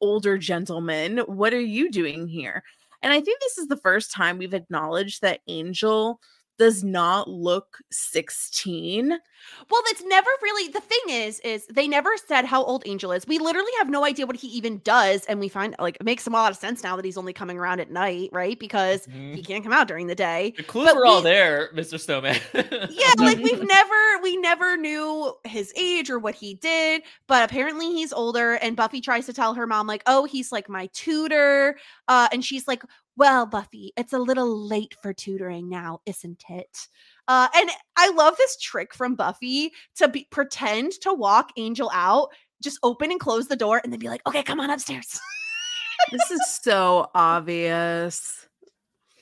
older 0.00 0.38
gentleman, 0.38 1.18
what 1.18 1.52
are 1.52 1.60
you 1.60 1.90
doing 1.90 2.26
here? 2.28 2.62
And 3.02 3.12
I 3.12 3.20
think 3.20 3.40
this 3.40 3.58
is 3.58 3.68
the 3.68 3.76
first 3.76 4.12
time 4.12 4.38
we've 4.38 4.54
acknowledged 4.54 5.22
that 5.22 5.40
Angel 5.48 6.20
does 6.60 6.84
not 6.84 7.26
look 7.26 7.78
16. 7.90 9.08
Well, 9.08 9.80
it's 9.86 10.02
never 10.04 10.28
really 10.42 10.70
the 10.70 10.80
thing 10.82 11.00
is, 11.08 11.40
is 11.40 11.66
they 11.68 11.88
never 11.88 12.10
said 12.28 12.44
how 12.44 12.62
old 12.62 12.82
Angel 12.84 13.12
is. 13.12 13.26
We 13.26 13.38
literally 13.38 13.70
have 13.78 13.88
no 13.88 14.04
idea 14.04 14.26
what 14.26 14.36
he 14.36 14.48
even 14.48 14.82
does, 14.84 15.24
and 15.24 15.40
we 15.40 15.48
find 15.48 15.74
like 15.78 15.96
it 15.96 16.04
makes 16.04 16.26
a 16.26 16.30
lot 16.30 16.50
of 16.52 16.58
sense 16.58 16.82
now 16.82 16.96
that 16.96 17.04
he's 17.06 17.16
only 17.16 17.32
coming 17.32 17.58
around 17.58 17.80
at 17.80 17.90
night, 17.90 18.28
right? 18.32 18.58
Because 18.58 19.06
Mhm. 19.06 19.34
he 19.34 19.42
can't 19.42 19.64
come 19.64 19.72
out 19.72 19.88
during 19.88 20.06
the 20.08 20.14
day. 20.14 20.52
The 20.58 20.62
clues 20.62 20.84
but 20.88 20.96
were 20.96 21.06
all 21.06 21.22
there, 21.22 21.70
Mr. 21.74 21.98
Snowman. 21.98 22.38
Yeah, 22.90 23.12
like 23.16 23.38
we've 23.38 23.66
never 23.66 23.94
we 24.22 24.36
never 24.36 24.76
knew 24.76 25.32
his 25.44 25.72
age 25.76 26.10
or 26.10 26.18
what 26.18 26.34
he 26.34 26.52
did, 26.54 27.02
but 27.26 27.42
apparently 27.42 27.86
he's 27.86 28.12
older. 28.12 28.54
And 28.54 28.76
Buffy 28.76 29.00
tries 29.00 29.24
to 29.26 29.32
tell 29.32 29.54
her 29.54 29.66
mom, 29.66 29.86
like, 29.86 30.02
oh, 30.06 30.24
he's 30.26 30.52
like 30.52 30.68
my 30.68 30.86
tutor. 30.92 31.78
Uh, 32.08 32.28
and 32.32 32.44
she's 32.44 32.68
like, 32.68 32.82
Well, 33.20 33.44
Buffy, 33.44 33.92
it's 33.98 34.14
a 34.14 34.18
little 34.18 34.66
late 34.66 34.94
for 35.02 35.12
tutoring 35.12 35.68
now, 35.68 36.00
isn't 36.06 36.42
it? 36.48 36.88
Uh, 37.28 37.48
and 37.54 37.68
I 37.94 38.10
love 38.12 38.34
this 38.38 38.56
trick 38.56 38.94
from 38.94 39.14
Buffy 39.14 39.72
to 39.96 40.08
be 40.08 40.26
pretend 40.30 40.92
to 41.02 41.12
walk 41.12 41.50
Angel 41.58 41.90
out, 41.92 42.30
just 42.62 42.78
open 42.82 43.10
and 43.10 43.20
close 43.20 43.46
the 43.46 43.56
door, 43.56 43.78
and 43.84 43.92
then 43.92 44.00
be 44.00 44.08
like, 44.08 44.26
okay, 44.26 44.42
come 44.42 44.58
on 44.58 44.70
upstairs. 44.70 45.20
This 46.10 46.30
is 46.30 46.40
so 46.48 47.10
obvious. 47.14 48.46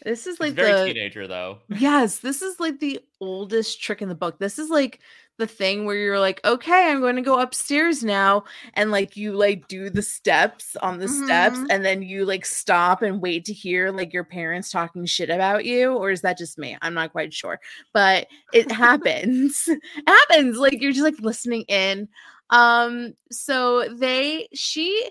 This 0.04 0.28
is 0.28 0.36
He's 0.36 0.40
like 0.40 0.52
very 0.52 0.90
the 0.90 0.94
teenager 0.94 1.26
though. 1.26 1.58
Yes, 1.68 2.18
this 2.20 2.40
is 2.40 2.60
like 2.60 2.78
the 2.78 3.00
oldest 3.20 3.82
trick 3.82 4.00
in 4.00 4.08
the 4.08 4.14
book. 4.14 4.38
This 4.38 4.60
is 4.60 4.70
like 4.70 5.00
the 5.38 5.46
thing 5.46 5.84
where 5.84 5.96
you're 5.96 6.18
like, 6.20 6.40
okay, 6.44 6.90
I'm 6.90 7.00
going 7.00 7.16
to 7.16 7.22
go 7.22 7.38
upstairs 7.38 8.02
now. 8.04 8.44
And 8.74 8.90
like 8.90 9.16
you 9.16 9.32
like 9.32 9.68
do 9.68 9.88
the 9.88 10.02
steps 10.02 10.76
on 10.82 10.98
the 10.98 11.08
steps 11.08 11.58
Mhm. 11.58 11.66
and 11.70 11.84
then 11.84 12.02
you 12.02 12.24
like 12.24 12.44
stop 12.44 13.02
and 13.02 13.22
wait 13.22 13.44
to 13.46 13.52
hear 13.52 13.90
like 13.90 14.12
your 14.12 14.24
parents 14.24 14.70
talking 14.70 15.06
shit 15.06 15.30
about 15.30 15.64
you. 15.64 15.94
Or 15.94 16.10
is 16.10 16.20
that 16.22 16.38
just 16.38 16.58
me? 16.58 16.76
I'm 16.82 16.94
not 16.94 17.12
quite 17.12 17.32
sure. 17.32 17.60
But 17.94 18.26
it 18.52 18.70
happens. 18.72 19.64
it 19.68 19.80
happens. 20.06 20.58
Like 20.58 20.82
you're 20.82 20.92
just 20.92 21.04
like 21.04 21.20
listening 21.20 21.62
in. 21.68 22.08
Um, 22.50 23.14
so 23.30 23.88
they 23.94 24.48
she 24.54 25.10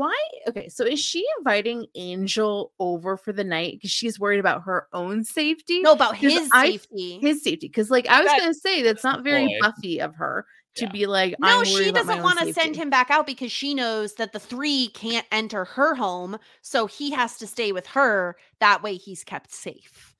why 0.00 0.14
okay 0.48 0.68
so 0.68 0.84
is 0.84 0.98
she 0.98 1.24
inviting 1.38 1.86
angel 1.94 2.72
over 2.78 3.16
for 3.16 3.32
the 3.32 3.44
night 3.44 3.74
because 3.74 3.90
she's 3.90 4.18
worried 4.18 4.40
about 4.40 4.62
her 4.62 4.86
own 4.92 5.22
safety 5.24 5.80
No, 5.80 5.92
about 5.92 6.16
his 6.16 6.48
I- 6.52 6.70
safety. 6.70 7.18
his 7.20 7.42
safety 7.42 7.68
because 7.68 7.90
like 7.90 8.06
i 8.08 8.20
was 8.20 8.30
That- 8.30 8.40
gonna 8.40 8.54
say 8.54 8.82
that's 8.82 9.04
not 9.04 9.22
very 9.22 9.46
boy. 9.46 9.58
buffy 9.60 10.00
of 10.00 10.14
her 10.16 10.46
to 10.76 10.84
Yeah. 10.86 10.92
be 10.92 11.06
like 11.06 11.34
No, 11.38 11.48
I'm 11.48 11.56
worried 11.58 11.84
she 11.86 11.92
doesn't 11.92 12.22
want 12.22 12.38
to 12.38 12.52
send 12.54 12.76
him 12.76 12.88
back 12.90 13.10
out 13.10 13.26
because 13.26 13.50
she 13.52 13.74
knows 13.74 14.14
that 14.14 14.32
the 14.32 14.38
three 14.38 14.88
can't 14.94 15.26
enter 15.32 15.64
her 15.64 15.96
home. 15.96 16.38
So 16.62 16.86
he 16.86 17.10
has 17.10 17.36
to 17.38 17.46
stay 17.48 17.72
with 17.72 17.88
her. 17.88 18.36
That 18.60 18.80
way 18.80 18.94
he's 18.94 19.24
kept 19.24 19.52
safe. 19.52 20.14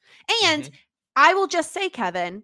And 0.44 0.64
Mhm. 0.64 0.72
I 1.14 1.34
will 1.34 1.46
just 1.46 1.72
say, 1.72 1.88
Kevin, 1.88 2.42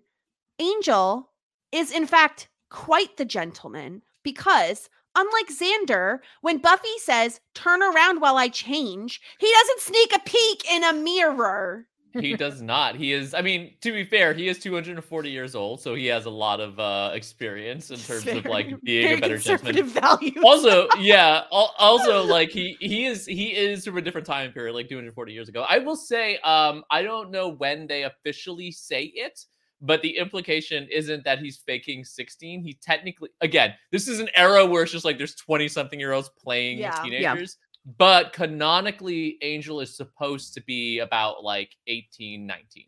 Angel 0.60 1.32
is 1.72 1.90
in 1.90 2.06
fact 2.06 2.48
quite 2.70 3.16
the 3.16 3.24
gentleman 3.24 4.02
because 4.22 4.88
unlike 5.16 5.48
Xander, 5.48 6.18
when 6.42 6.58
Buffy 6.58 6.96
says, 6.98 7.40
turn 7.54 7.82
around 7.82 8.20
while 8.20 8.36
I 8.36 8.48
change, 8.48 9.20
he 9.40 9.50
doesn't 9.50 9.80
sneak 9.80 10.14
a 10.14 10.20
peek 10.20 10.70
in 10.70 10.84
a 10.84 10.92
mirror. 10.92 11.86
he 12.20 12.34
does 12.44 12.62
not. 12.62 12.94
He 12.96 13.12
is. 13.12 13.34
I 13.34 13.42
mean, 13.42 13.74
to 13.82 13.92
be 13.92 14.04
fair, 14.04 14.32
he 14.32 14.48
is 14.48 14.58
240 14.58 15.30
years 15.30 15.54
old, 15.54 15.80
so 15.80 15.94
he 15.94 16.06
has 16.06 16.24
a 16.26 16.30
lot 16.30 16.60
of 16.60 16.78
uh, 16.80 17.10
experience 17.14 17.90
in 17.90 17.98
terms 17.98 18.26
of 18.26 18.44
like 18.46 18.68
being 18.82 19.02
very 19.06 19.18
a 19.18 19.20
better 19.20 19.38
gentleman. 19.38 19.86
values. 19.86 20.34
also 20.44 20.88
yeah 20.98 21.42
also 21.50 22.22
like 22.24 22.50
he 22.50 22.76
he 22.80 23.04
is 23.06 23.26
he 23.26 23.48
is 23.54 23.84
from 23.84 23.96
a 23.98 24.02
different 24.02 24.26
time 24.26 24.52
period 24.52 24.72
like 24.74 24.88
240 24.88 25.32
years 25.32 25.48
ago 25.48 25.64
i 25.68 25.78
will 25.78 25.96
say 25.96 26.38
um 26.38 26.84
i 26.90 27.02
don't 27.02 27.30
know 27.30 27.48
when 27.48 27.86
they 27.86 28.04
officially 28.04 28.70
say 28.70 29.04
it 29.14 29.44
but 29.80 30.00
the 30.02 30.16
implication 30.16 30.88
isn't 30.90 31.24
that 31.24 31.38
he's 31.38 31.58
faking 31.58 32.04
16 32.04 32.62
he 32.62 32.74
technically 32.82 33.28
again 33.40 33.74
this 33.92 34.08
is 34.08 34.20
an 34.20 34.28
era 34.34 34.64
where 34.64 34.82
it's 34.82 34.92
just 34.92 35.04
like 35.04 35.18
there's 35.18 35.34
20 35.34 35.68
something 35.68 36.00
year 36.00 36.12
olds 36.12 36.30
playing 36.42 36.78
Yeah. 36.78 36.94
Yeah. 37.04 37.34
teenagers 37.34 37.58
but 37.98 38.32
canonically 38.32 39.38
angel 39.42 39.80
is 39.80 39.96
supposed 39.96 40.54
to 40.54 40.62
be 40.62 40.98
about 41.00 41.44
like 41.44 41.76
18 41.86 42.46
19 42.46 42.84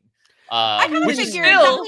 uh 0.51 0.55
I 0.55 0.89
kind 0.89 0.97
of 0.97 1.11
figured 1.11 1.29
still 1.29 1.85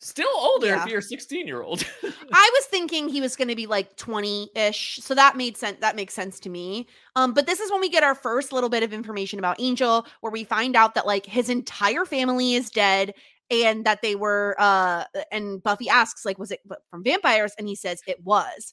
still 0.00 0.28
older 0.36 0.66
Yeah. 0.66 0.82
if 0.82 0.88
you're 0.88 0.98
a 0.98 1.02
16 1.02 1.46
year 1.46 1.62
old 1.62 1.84
I 2.32 2.50
was 2.54 2.64
thinking 2.66 3.08
he 3.08 3.20
was 3.20 3.34
going 3.36 3.48
to 3.48 3.56
be 3.56 3.66
like 3.66 3.96
20-ish. 3.96 4.98
So 5.02 5.14
that 5.14 5.36
made 5.36 5.56
sense 5.56 5.78
that 5.80 5.96
makes 5.96 6.14
sense 6.14 6.38
to 6.40 6.48
me. 6.50 6.86
Um 7.16 7.32
but 7.34 7.46
this 7.46 7.58
is 7.60 7.70
when 7.70 7.80
we 7.80 7.88
get 7.88 8.04
our 8.04 8.14
first 8.14 8.52
little 8.52 8.68
bit 8.68 8.82
of 8.82 8.92
information 8.92 9.38
about 9.38 9.56
Angel 9.60 10.06
where 10.20 10.30
we 10.30 10.44
find 10.44 10.76
out 10.76 10.94
that 10.94 11.06
like 11.06 11.26
his 11.26 11.48
entire 11.48 12.04
family 12.04 12.54
is 12.54 12.70
dead 12.70 13.14
and 13.50 13.84
that 13.84 14.02
they 14.02 14.14
were 14.14 14.56
uh 14.58 15.04
and 15.30 15.62
Buffy 15.62 15.88
asks 15.88 16.24
like 16.24 16.38
was 16.38 16.50
it 16.50 16.60
from 16.90 17.04
vampires 17.04 17.52
and 17.58 17.68
he 17.68 17.74
says 17.74 18.00
it 18.06 18.22
was. 18.24 18.72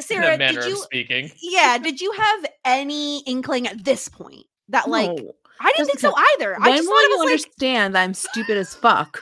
Sara, 0.00 0.36
did 0.36 0.54
you 0.54 0.76
speaking 0.76 1.30
Yeah, 1.40 1.78
did 1.78 2.00
you 2.00 2.12
have 2.12 2.46
any 2.64 3.20
inkling 3.20 3.66
at 3.66 3.84
this 3.84 4.08
point 4.08 4.46
that 4.68 4.88
like 4.88 5.10
No. 5.10 5.34
I 5.60 5.72
didn't 5.76 5.86
think 5.86 6.00
so 6.00 6.14
either. 6.34 6.56
I 6.56 6.68
when 6.68 6.76
just 6.78 6.88
will 6.88 7.02
you 7.08 7.18
like 7.18 7.26
understand 7.26 7.94
that 7.94 8.02
I'm 8.02 8.14
stupid 8.14 8.56
as 8.56 8.74
fuck? 8.74 9.20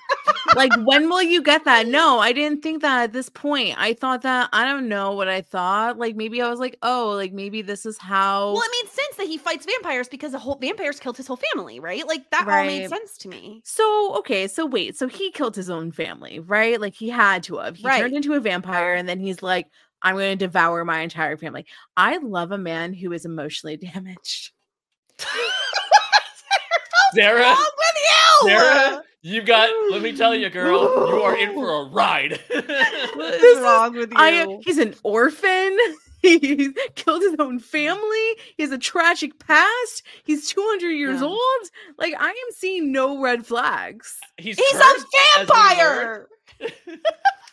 like, 0.56 0.72
when 0.84 1.08
will 1.08 1.22
you 1.22 1.42
get 1.42 1.64
that? 1.66 1.86
No, 1.86 2.18
I 2.18 2.32
didn't 2.32 2.62
think 2.62 2.82
that 2.82 3.02
at 3.04 3.12
this 3.12 3.28
point. 3.28 3.74
I 3.78 3.94
thought 3.94 4.22
that 4.22 4.48
I 4.52 4.64
don't 4.64 4.88
know 4.88 5.12
what 5.12 5.28
I 5.28 5.42
thought. 5.42 5.98
Like, 5.98 6.16
maybe 6.16 6.40
I 6.42 6.48
was 6.48 6.58
like, 6.58 6.76
oh, 6.82 7.10
like 7.14 7.32
maybe 7.32 7.62
this 7.62 7.84
is 7.86 7.98
how. 7.98 8.52
well, 8.54 8.62
it 8.62 8.70
made 8.82 8.90
sense 8.90 9.16
that 9.18 9.26
he 9.26 9.38
fights 9.38 9.66
vampires 9.66 10.08
because 10.08 10.32
the 10.32 10.38
whole 10.38 10.56
vampires 10.56 10.98
killed 10.98 11.16
his 11.16 11.26
whole 11.26 11.38
family, 11.54 11.80
right? 11.80 12.06
Like 12.06 12.28
that 12.30 12.46
all 12.48 12.64
made 12.64 12.88
sense 12.88 13.18
to 13.18 13.28
me. 13.28 13.60
So 13.64 14.16
okay, 14.18 14.48
so 14.48 14.66
wait, 14.66 14.96
so 14.96 15.08
he 15.08 15.30
killed 15.30 15.54
his 15.54 15.70
own 15.70 15.92
family, 15.92 16.40
right? 16.40 16.80
Like 16.80 16.94
he 16.94 17.08
had 17.10 17.42
to 17.44 17.58
have. 17.58 17.76
He 17.76 17.86
Right. 17.86 18.00
turned 18.00 18.14
into 18.16 18.34
a 18.34 18.40
vampire, 18.40 18.94
and 18.94 19.08
then 19.08 19.20
he's 19.20 19.42
like, 19.42 19.68
"I'm 20.00 20.16
going 20.16 20.36
to 20.38 20.44
devour 20.46 20.84
my 20.84 21.00
entire 21.00 21.36
family." 21.36 21.66
I 21.96 22.16
love 22.16 22.52
a 22.52 22.58
man 22.58 22.94
who 22.94 23.12
is 23.12 23.24
emotionally 23.24 23.76
damaged. 23.92 24.50
Sara, 27.14 27.40
wrong 27.40 27.56
with 27.56 27.96
you? 28.02 28.48
Sara, 28.48 29.02
you 29.22 29.42
got. 29.42 29.70
Let 29.90 30.02
me 30.02 30.16
tell 30.16 30.34
you, 30.34 30.48
girl, 30.50 30.80
you 31.08 31.22
are 31.22 31.36
in 31.36 31.54
for 31.54 31.70
a 31.70 31.84
ride. 31.90 32.40
what 32.50 32.64
is 33.34 33.40
This 33.40 33.42
is 33.42 33.58
is- 33.58 33.62
wrong 33.62 33.92
with 33.94 34.10
you? 34.10 34.16
I 34.18 34.28
am. 34.30 34.60
He's 34.64 34.78
an 34.78 34.94
orphan. 35.02 35.76
He's 36.22 36.70
killed 36.94 37.20
his 37.22 37.34
own 37.40 37.58
family. 37.58 38.28
He 38.56 38.62
has 38.62 38.70
a 38.70 38.78
tragic 38.78 39.40
past. 39.40 40.04
He's 40.22 40.48
200 40.48 40.90
years 40.90 41.20
Yeah. 41.20 41.26
old. 41.26 41.70
Like 41.98 42.14
I 42.16 42.28
am 42.28 42.52
seeing 42.54 42.92
no 42.92 43.20
red 43.20 43.44
flags. 43.44 44.18
He's, 44.38 44.56
He's 44.56 44.72
a 44.74 44.84
as 44.84 45.04
we 45.12 45.18
learned, 45.38 45.48
vampire. 45.48 46.28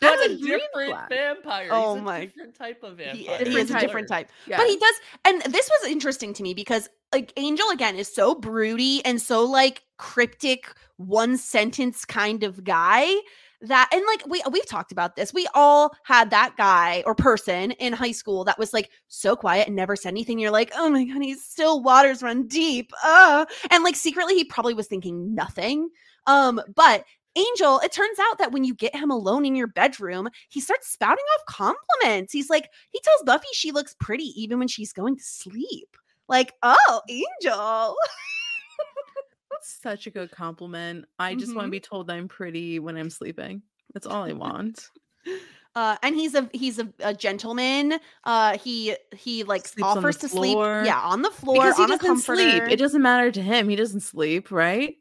But 0.02 0.16
That's 0.16 0.28
a 0.28 0.32
a 0.32 0.38
different 0.38 0.92
flag. 0.92 1.10
vampire. 1.10 1.70
Oh 1.74 1.96
He's 1.96 2.02
a 2.02 2.06
my- 2.06 2.26
different 2.28 2.56
type 2.56 2.84
of 2.84 3.00
He, 3.00 3.26
vampire. 3.26 3.46
he 3.50 3.58
is 3.60 3.70
a 3.72 3.80
different 3.80 4.08
type. 4.08 4.30
Yeah. 4.48 4.56
But 4.58 4.68
he 4.68 4.78
does, 4.78 4.96
and 5.26 5.42
this 5.52 5.70
was 5.82 5.92
interesting 5.92 6.34
to 6.36 6.44
me 6.44 6.54
because 6.54 6.88
like 7.14 7.34
Angel 7.38 7.70
again 7.70 7.96
is 7.96 8.14
so 8.14 8.36
broody 8.36 9.04
and 9.06 9.22
so 9.22 9.44
like 9.44 9.84
cryptic, 9.98 10.72
one 10.98 11.38
sentence 11.38 12.06
kind 12.06 12.44
of 12.44 12.64
guy 12.64 13.14
that 13.62 13.90
and 13.92 14.04
like 14.08 14.26
we 14.26 14.42
we've 14.52 14.68
talked 14.68 14.92
about 14.92 15.16
this. 15.16 15.34
We 15.34 15.48
all 15.54 15.94
had 16.04 16.30
that 16.30 16.56
guy 16.58 17.04
or 17.06 17.14
person 17.14 17.72
in 17.72 17.92
high 17.94 18.14
school 18.14 18.46
that 18.46 18.60
was 18.60 18.74
like 18.74 18.90
so 19.08 19.36
quiet 19.36 19.68
and 19.68 19.76
never 19.76 19.96
said 19.96 20.10
anything. 20.10 20.40
You're 20.40 20.52
like, 20.52 20.72
oh 20.76 20.90
my 20.90 21.04
god, 21.04 21.22
he's 21.22 21.44
still 21.44 21.82
waters 21.82 22.24
run 22.24 22.48
deep. 22.48 22.92
Uh 23.04 23.46
and 23.70 23.84
like 23.84 23.96
secretly 23.96 24.36
he 24.36 24.46
probably 24.46 24.74
was 24.74 24.88
thinking 24.88 25.36
nothing. 25.36 25.90
Um, 26.28 26.62
but 26.76 27.06
Angel, 27.36 27.80
it 27.80 27.92
turns 27.92 28.18
out 28.20 28.38
that 28.40 28.52
when 28.52 28.64
you 28.64 28.74
get 28.74 28.96
him 28.96 29.12
alone 29.12 29.46
in 29.46 29.56
your 29.56 29.68
bedroom, 29.68 30.30
he 30.50 30.60
starts 30.60 30.90
spouting 30.92 31.24
off 31.36 31.46
compliments. 31.46 32.34
He's 32.34 32.50
like, 32.50 32.70
he 32.92 33.00
tells 33.02 33.24
Buffy 33.24 33.48
she 33.54 33.72
looks 33.72 33.96
pretty 34.00 34.34
even 34.42 34.58
when 34.60 34.68
she's 34.68 34.92
going 34.94 35.16
to 35.16 35.24
sleep. 35.24 35.96
Like, 36.30 36.54
oh, 36.64 37.02
Angel. 37.10 37.96
Such 39.62 40.08
a 40.08 40.10
good 40.10 40.32
compliment. 40.32 41.06
I 41.18 41.36
just 41.36 41.54
want 41.56 41.66
Mhm. 41.66 41.68
to 41.68 41.72
be 41.72 41.80
told 41.82 42.10
I'm 42.10 42.28
pretty 42.30 42.80
when 42.80 42.96
I'm 42.96 43.10
sleeping. 43.10 43.62
That's 43.94 44.08
all 44.08 44.24
I 44.24 44.32
want. 44.34 44.90
Uh, 45.76 45.96
and 46.02 46.16
he's 46.16 46.34
a 46.34 46.50
he's 46.52 46.80
a, 46.80 46.92
a 47.00 47.14
gentleman. 47.14 47.94
Uh, 48.24 48.58
he 48.58 48.96
he 49.16 49.44
like 49.44 49.68
Sleeps 49.68 49.86
offers 49.88 50.18
to 50.18 50.28
sleep. 50.28 50.58
Yeah, 50.58 51.00
on 51.00 51.22
the 51.22 51.30
floor 51.30 51.58
because 51.58 51.78
he 51.78 51.84
on 51.84 51.90
doesn't 51.90 52.06
comforter. 52.08 52.42
sleep. 52.42 52.64
It 52.70 52.78
doesn't 52.78 53.02
matter 53.02 53.32
to 53.32 53.42
him. 53.42 53.70
He 53.70 53.76
doesn't 53.76 54.00
sleep, 54.00 54.50
right? 54.50 54.96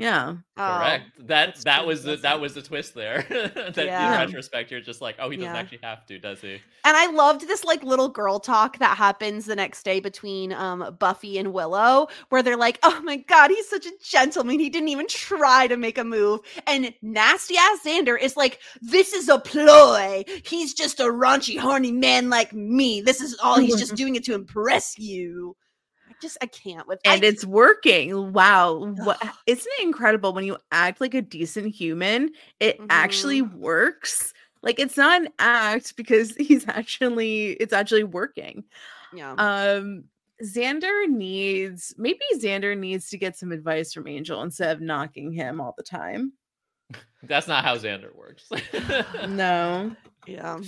Yeah. 0.00 0.36
Correct. 0.56 1.04
That 1.28 1.56
that 1.64 1.86
was 1.86 2.02
the 2.02 2.16
that 2.16 2.40
was 2.40 2.54
the 2.54 2.62
twist 2.62 2.94
there. 2.94 3.24
that 3.30 3.76
Yeah. 3.76 4.14
in 4.14 4.26
retrospect, 4.26 4.70
you're 4.70 4.80
just 4.80 5.00
like, 5.00 5.16
oh, 5.18 5.30
he 5.30 5.36
doesn't 5.36 5.54
Yeah. 5.54 5.60
actually 5.60 5.80
have 5.82 6.04
to, 6.06 6.18
does 6.18 6.40
he? 6.40 6.54
And 6.84 6.96
I 6.96 7.06
loved 7.10 7.46
this 7.46 7.64
like 7.64 7.82
little 7.82 8.08
girl 8.08 8.40
talk 8.40 8.78
that 8.78 8.96
happens 8.96 9.46
the 9.46 9.56
next 9.56 9.82
day 9.82 10.00
between 10.00 10.52
um 10.52 10.96
Buffy 10.98 11.38
and 11.38 11.52
Willow, 11.52 12.08
where 12.30 12.42
they're 12.42 12.56
like, 12.56 12.78
"Oh 12.82 13.00
my 13.02 13.16
god, 13.16 13.50
he's 13.50 13.68
such 13.68 13.86
a 13.86 13.92
gentleman. 14.02 14.58
He 14.58 14.70
didn't 14.70 14.88
even 14.88 15.06
try 15.08 15.66
to 15.66 15.76
make 15.76 15.98
a 15.98 16.04
move." 16.04 16.40
And 16.66 16.92
nasty 17.02 17.56
ass 17.56 17.80
Xander 17.84 18.20
is 18.20 18.36
like, 18.36 18.60
"This 18.80 19.12
is 19.12 19.28
a 19.28 19.38
ploy. 19.38 20.24
He's 20.44 20.72
just 20.74 21.00
a 21.00 21.04
raunchy, 21.04 21.58
horny 21.58 21.92
man 21.92 22.30
like 22.30 22.52
me. 22.54 23.00
This 23.02 23.20
is 23.20 23.38
all. 23.42 23.58
He's 23.58 23.76
just 23.78 23.94
doing 24.02 24.16
it 24.16 24.24
to 24.24 24.34
impress 24.34 24.98
you." 24.98 25.56
I 26.20 26.26
just 26.26 26.38
I 26.42 26.46
can't 26.46 26.86
with 26.86 27.00
And 27.04 27.24
I, 27.24 27.26
it's 27.26 27.44
working. 27.44 28.32
Wow. 28.32 28.94
What 28.98 29.22
isn't 29.46 29.72
it 29.78 29.82
incredible 29.82 30.32
when 30.32 30.44
you 30.44 30.56
act 30.72 31.00
like 31.00 31.14
a 31.14 31.22
decent 31.22 31.74
human? 31.74 32.30
It 32.58 32.80
actually 32.90 33.42
works. 33.42 34.32
Like 34.62 34.78
it's 34.78 34.96
not 34.96 35.22
an 35.22 35.28
act 35.38 35.96
because 35.96 36.34
he's 36.36 36.66
actually 36.68 37.52
it's 37.52 37.72
actually 37.72 38.04
working. 38.04 38.64
yeah. 39.14 39.32
Um 39.32 40.04
Xander 40.42 41.06
needs 41.06 41.94
maybe 41.98 42.20
Xander 42.34 42.76
needs 42.76 43.10
to 43.10 43.18
get 43.18 43.36
some 43.36 43.52
advice 43.52 43.92
from 43.92 44.08
Angel 44.08 44.42
instead 44.42 44.74
of 44.74 44.82
knocking 44.82 45.32
him 45.32 45.60
all 45.60 45.74
the 45.76 45.82
time. 45.82 46.32
That's 47.22 47.46
not 47.46 47.64
how 47.64 47.76
Xander 47.76 48.14
works. 48.14 48.50
No. 49.28 49.94
Yeah. 50.26 50.60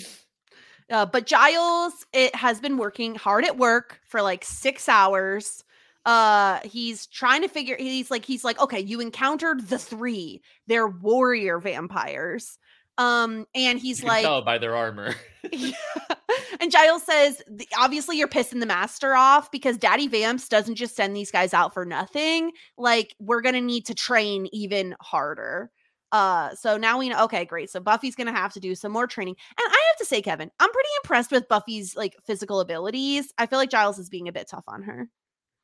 Uh, 0.91 1.07
but 1.07 1.27
Giles, 1.27 2.07
it 2.13 2.35
has 2.35 2.61
been 2.61 2.77
working 2.77 3.15
hard 3.15 3.45
at 3.45 3.57
work 3.57 4.01
for 4.05 4.23
like 4.23 4.45
six 4.45 4.89
hours. 4.89 5.65
Uh, 6.05 6.59
he's 6.65 7.07
trying 7.07 7.43
to 7.43 7.49
figure. 7.49 7.77
He's 7.79 8.11
like, 8.11 8.25
he's 8.25 8.45
like, 8.45 8.61
okay, 8.61 8.81
you 8.81 9.01
encountered 9.01 9.69
the 9.69 9.79
three. 9.79 10.43
They're 10.67 10.89
warrior 10.89 11.59
vampires. 11.59 12.59
Um, 12.99 13.47
and 13.55 13.79
he's 13.79 14.03
you 14.03 14.09
like, 14.09 14.25
tell 14.25 14.43
by 14.43 14.59
their 14.59 14.77
armor. 14.77 15.15
and 16.61 16.71
Giles 16.71 17.03
says, 17.05 17.43
obviously 17.79 18.19
you're 18.19 18.29
pissing 18.29 18.61
the 18.61 18.67
master 18.67 19.15
off 19.15 19.51
because 19.51 19.79
Daddy 19.79 20.09
Vamps 20.09 20.49
doesn't 20.49 20.75
just 20.75 20.95
send 20.95 21.17
these 21.17 21.31
guys 21.31 21.55
out 21.55 21.73
for 21.73 21.85
nothing. 21.85 22.53
Like, 22.77 23.15
we're 23.19 23.41
gonna 23.41 23.61
need 23.61 23.87
to 23.87 23.95
train 23.95 24.49
even 24.53 24.95
harder. 25.01 25.71
Uh, 26.13 26.55
so 26.55 26.77
now 26.77 26.99
we 26.99 27.09
know. 27.09 27.25
Okay, 27.25 27.45
great. 27.45 27.71
So 27.71 27.81
Buffy's 27.81 28.15
gonna 28.15 28.33
have 28.33 28.53
to 28.53 28.61
do 28.61 28.75
some 28.75 28.93
more 28.93 29.07
training. 29.07 29.35
And 29.59 29.67
I 29.67 29.83
have 29.89 29.97
to 29.99 30.05
say, 30.05 30.23
Kevin, 30.23 30.51
I'm 30.61 30.71
pretty 30.71 30.89
impressed 31.03 31.33
with 31.33 31.49
Buffy's 31.49 31.97
like 31.97 32.15
physical 32.27 32.61
abilities. 32.61 33.33
I 33.39 33.47
feel 33.47 33.59
like 33.59 33.71
Giles 33.71 33.99
is 33.99 34.09
being 34.11 34.29
a 34.29 34.33
bit 34.33 34.49
tough 34.49 34.65
on 34.69 34.83
her. 34.83 35.09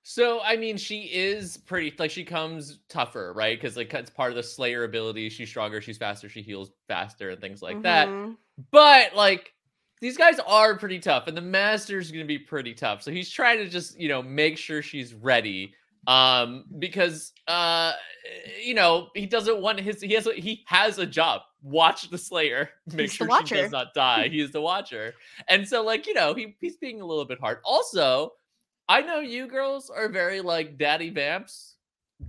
So 0.03 0.41
I 0.43 0.57
mean, 0.57 0.79
she 0.79 1.03
is 1.13 1.59
pretty 1.59 1.93
like 1.99 2.11
she 2.11 2.25
comes 2.25 2.79
tougher, 2.89 3.33
right? 3.37 3.61
Because 3.61 3.77
like 3.77 3.93
it's 3.93 4.11
part 4.11 4.31
of 4.31 4.37
the 4.37 4.43
Slayer 4.43 4.85
ability. 4.85 5.29
She's 5.29 5.51
stronger, 5.51 5.81
she's 5.83 5.99
faster, 5.99 6.29
she 6.31 6.41
heals 6.41 6.71
faster, 6.89 7.31
and 7.31 7.41
things 7.41 7.61
like 7.61 7.83
that. 7.83 8.09
Mhm. 8.09 8.37
But 8.71 9.15
like 9.15 9.53
these 10.01 10.17
guys 10.17 10.39
are 10.47 10.79
pretty 10.79 10.99
tough, 10.99 11.27
and 11.27 11.37
the 11.37 11.43
master's 11.43 12.11
gonna 12.11 12.25
be 12.25 12.39
pretty 12.39 12.73
tough. 12.73 13.03
So 13.03 13.11
he's 13.11 13.29
trying 13.29 13.59
to 13.59 13.69
just 13.69 13.99
you 14.01 14.09
know 14.09 14.23
make 14.23 14.57
sure 14.57 14.81
she's 14.81 15.13
ready. 15.13 15.75
Um, 16.09 16.65
because 16.79 17.33
uh, 17.47 17.93
you 18.63 18.73
know 18.75 19.09
he 19.15 19.27
doesn't 19.27 19.61
want 19.61 19.79
his 19.79 20.01
he 20.01 20.15
has 20.15 20.27
a, 20.27 20.33
he 20.33 20.65
has 20.67 20.99
a 20.99 21.07
job. 21.07 21.43
Watch 21.63 22.09
the 22.09 22.17
Slayer, 22.17 22.71
make 22.93 23.01
He's 23.11 23.13
sure 23.13 23.29
she 23.47 23.55
does 23.57 23.71
not 23.71 23.93
die. 23.95 24.29
He 24.29 24.41
is 24.41 24.51
the 24.51 24.61
watcher, 24.63 25.15
and 25.49 25.69
so 25.69 25.83
like 25.85 26.07
you 26.07 26.15
know 26.15 26.33
he 26.35 26.57
he's 26.61 26.77
being 26.79 27.01
a 27.03 27.05
little 27.05 27.27
bit 27.27 27.39
hard. 27.41 27.59
Also, 27.65 28.33
I 28.89 29.03
know 29.03 29.19
you 29.21 29.47
girls 29.49 29.91
are 29.91 30.09
very 30.09 30.41
like 30.41 30.79
daddy 30.79 31.11
vamps. 31.11 31.75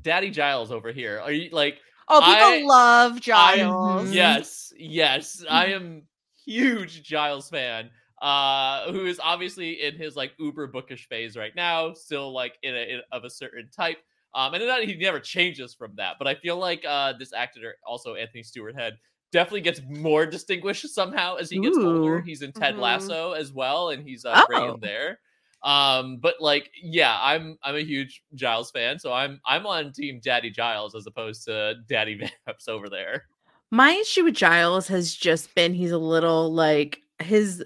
Daddy 0.02 0.30
Giles 0.30 0.72
over 0.72 0.92
here. 0.92 1.20
Are 1.24 1.32
you 1.32 1.50
like 1.52 1.78
Oh, 2.10 2.20
people 2.20 2.36
I- 2.44 2.64
love 2.66 3.16
I- 3.16 3.20
Giles. 3.20 4.12
yes, 4.12 4.74
yes. 4.78 5.44
I 5.50 5.68
Mm-hmm. 5.68 5.76
am 5.86 6.02
huge 6.46 7.02
Giles 7.04 7.50
fan. 7.50 7.90
Uh, 8.22 8.92
who 8.92 9.06
is 9.06 9.20
obviously 9.24 9.82
in 9.84 9.96
his 9.96 10.16
like 10.16 10.34
uber 10.40 10.68
bookish 10.68 11.08
phase 11.08 11.38
right 11.38 11.56
now, 11.56 11.94
still 11.94 12.34
like 12.34 12.58
in 12.64 12.76
a 12.76 12.94
in, 12.96 13.02
of 13.12 13.24
a 13.24 13.30
certain 13.30 13.70
type. 13.70 13.98
Um, 14.36 14.54
and 14.54 14.66
not 14.68 14.84
he 14.84 14.96
never 14.96 15.20
changes 15.20 15.74
from 15.74 15.94
that. 15.96 16.16
But 16.20 16.28
I 16.28 16.36
feel 16.36 16.58
like 16.58 16.84
uh 16.88 17.14
this 17.18 17.34
actor, 17.34 17.76
also 17.86 18.16
Anthony 18.16 18.44
Stewart 18.44 18.76
Head, 18.76 18.98
definitely 19.32 19.62
gets 19.62 19.82
more 19.90 20.26
distinguished 20.26 20.88
somehow 20.94 21.36
as 21.36 21.50
he 21.50 21.60
gets 21.62 21.78
older. 21.78 22.20
He's 22.22 22.42
in 22.42 22.52
Ted 22.52 22.76
Mhm. 22.76 22.80
Lasso 22.80 23.32
as 23.32 23.54
well, 23.54 23.90
and 23.90 24.04
he's 24.08 24.26
uh, 24.26 24.44
great 24.48 24.60
Oh. 24.64 24.74
in 24.76 24.80
there. 24.82 25.20
Um, 25.64 26.18
but 26.18 26.36
like, 26.40 26.70
yeah, 26.82 27.18
I'm 27.22 27.58
I'm 27.64 27.76
a 27.76 27.82
huge 27.84 28.22
Giles 28.36 28.72
fan, 28.72 28.98
so 29.00 29.12
I'm 29.14 29.42
I'm 29.46 29.66
on 29.66 29.92
Team 29.94 30.20
Daddy 30.24 30.50
Giles 30.50 30.94
as 30.96 31.06
opposed 31.08 31.44
to 31.46 31.76
Daddy 31.88 32.16
Vamps 32.48 32.68
over 32.68 32.90
there. 32.90 33.26
My 33.72 33.92
issue 33.92 34.24
with 34.24 34.36
Giles 34.36 34.88
has 34.88 35.14
just 35.14 35.54
been 35.56 35.74
he's 35.74 35.92
a 35.92 35.98
little 35.98 36.54
like 36.54 37.02
his 37.22 37.64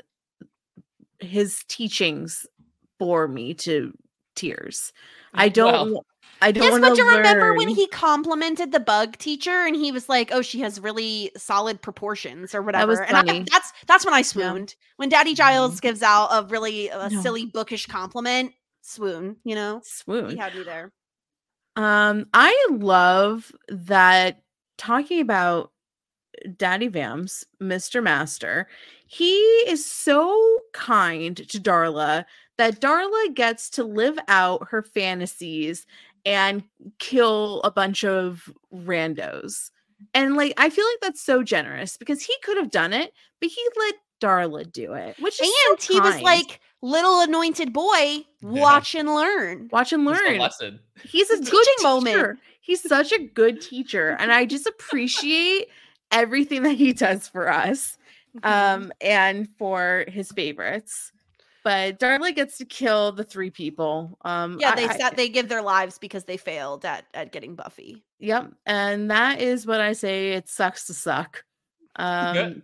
his 1.23 1.63
teachings 1.67 2.45
bore 2.99 3.27
me 3.27 3.53
to 3.55 3.93
tears. 4.35 4.91
I 5.33 5.49
don't 5.49 5.91
Well, 5.93 6.05
I 6.41 6.51
don't 6.51 6.81
Yes, 6.81 6.91
but 6.91 6.97
you 6.97 7.15
remember 7.17 7.53
when 7.53 7.69
he 7.69 7.87
complimented 7.87 8.71
the 8.71 8.79
bug 8.79 9.17
teacher 9.17 9.65
and 9.65 9.75
he 9.75 9.91
was 9.91 10.09
like, 10.09 10.31
"Oh, 10.33 10.41
she 10.41 10.59
has 10.59 10.79
really 10.79 11.31
solid 11.37 11.81
proportions 11.81 12.53
or 12.53 12.61
whatever." 12.61 12.91
was 12.91 12.99
and 12.99 13.15
I, 13.15 13.45
that's 13.49 13.71
that's 13.87 14.05
when 14.05 14.13
I 14.13 14.21
swooned. 14.23 14.75
When 14.97 15.09
Daddy 15.09 15.33
Giles 15.35 15.79
gives 15.79 16.01
out 16.01 16.27
a 16.31 16.45
really 16.47 16.91
uh, 16.91 17.09
No. 17.09 17.21
silly 17.21 17.45
bookish 17.45 17.85
compliment, 17.85 18.51
swoon. 18.81 19.37
You 19.43 19.55
know, 19.55 19.81
swoon. 19.83 20.31
he 20.31 20.37
had 20.37 20.53
me 20.55 20.63
there. 20.63 20.91
Um, 21.75 22.27
I 22.33 22.67
love 22.71 23.51
that 23.69 24.43
talking 24.77 25.21
about 25.21 25.71
Daddy 26.57 26.87
Vamps, 26.87 27.45
Mr. 27.61 28.01
Master. 28.03 28.67
He 29.07 29.35
is 29.67 29.85
so 29.85 30.59
kind 30.73 31.37
to 31.37 31.59
Darla 31.59 32.25
that 32.57 32.79
Darla 32.81 33.33
gets 33.33 33.69
to 33.71 33.83
live 33.83 34.17
out 34.27 34.67
her 34.69 34.81
fantasies 34.81 35.85
and 36.25 36.63
kill 36.99 37.61
a 37.63 37.71
bunch 37.71 38.03
of 38.03 38.49
randos. 38.73 39.71
And 40.13 40.35
like 40.35 40.53
I 40.57 40.69
feel 40.69 40.85
like 40.85 40.99
that's 41.01 41.21
so 41.21 41.43
generous 41.43 41.97
because 41.97 42.21
he 42.21 42.33
could 42.43 42.57
have 42.57 42.71
done 42.71 42.93
it, 42.93 43.13
but 43.39 43.49
he 43.49 43.61
let 43.77 43.95
Darla 44.21 44.69
do 44.71 44.93
it, 44.93 45.15
which 45.19 45.41
is 45.41 45.49
And 45.69 45.81
so 45.81 45.93
he 45.93 45.99
was 45.99 46.21
like 46.21 46.59
little 46.81 47.21
anointed 47.21 47.71
boy, 47.73 48.25
watch 48.41 48.95
and 48.95 49.09
learn. 49.13 49.69
watch 49.71 49.93
and 49.93 50.05
just 50.07 50.21
a 50.21 50.25
learn. 50.29 50.37
lesson. 50.39 50.79
He's 51.03 51.29
a 51.29 51.33
It's 51.35 51.47
a 51.47 51.51
good 51.51 51.65
teaching 51.65 51.83
moment. 51.83 52.15
teacher. 52.15 52.37
He's 52.61 52.81
such 52.81 53.11
a 53.11 53.19
good 53.19 53.59
teacher, 53.61 54.15
and 54.19 54.31
I 54.31 54.45
just 54.45 54.65
appreciate 54.67 55.67
everything 56.11 56.63
that 56.63 56.73
he 56.75 56.93
does 56.93 57.27
for 57.27 57.51
us, 57.51 57.97
Mm-hmm. 58.35 58.47
um, 58.83 58.91
and 58.99 59.47
for 59.59 60.05
his 60.07 60.31
favorites. 60.31 61.11
But 61.63 61.99
Darla 61.99 62.33
gets 62.35 62.57
to 62.57 62.65
kill 62.65 63.11
the 63.11 63.23
three 63.23 63.51
people. 63.51 64.17
Um, 64.25 64.57
yeah, 64.59 64.73
they 64.73 64.87
I- 64.87 64.97
sat, 64.97 65.15
they 65.15 65.29
give 65.29 65.49
their 65.49 65.61
lives 65.61 65.99
because 65.99 66.23
they 66.25 66.37
failed 66.37 66.83
at 66.83 67.05
at 67.13 67.31
getting 67.31 67.53
Buffy. 67.55 68.03
Yep, 68.19 68.53
and 68.65 69.11
that 69.11 69.39
is 69.39 69.67
what 69.67 69.81
I 69.81 69.93
say. 69.93 70.31
It 70.33 70.49
sucks 70.49 70.87
to 70.87 70.93
suck. 70.93 71.43
Um, 71.97 72.63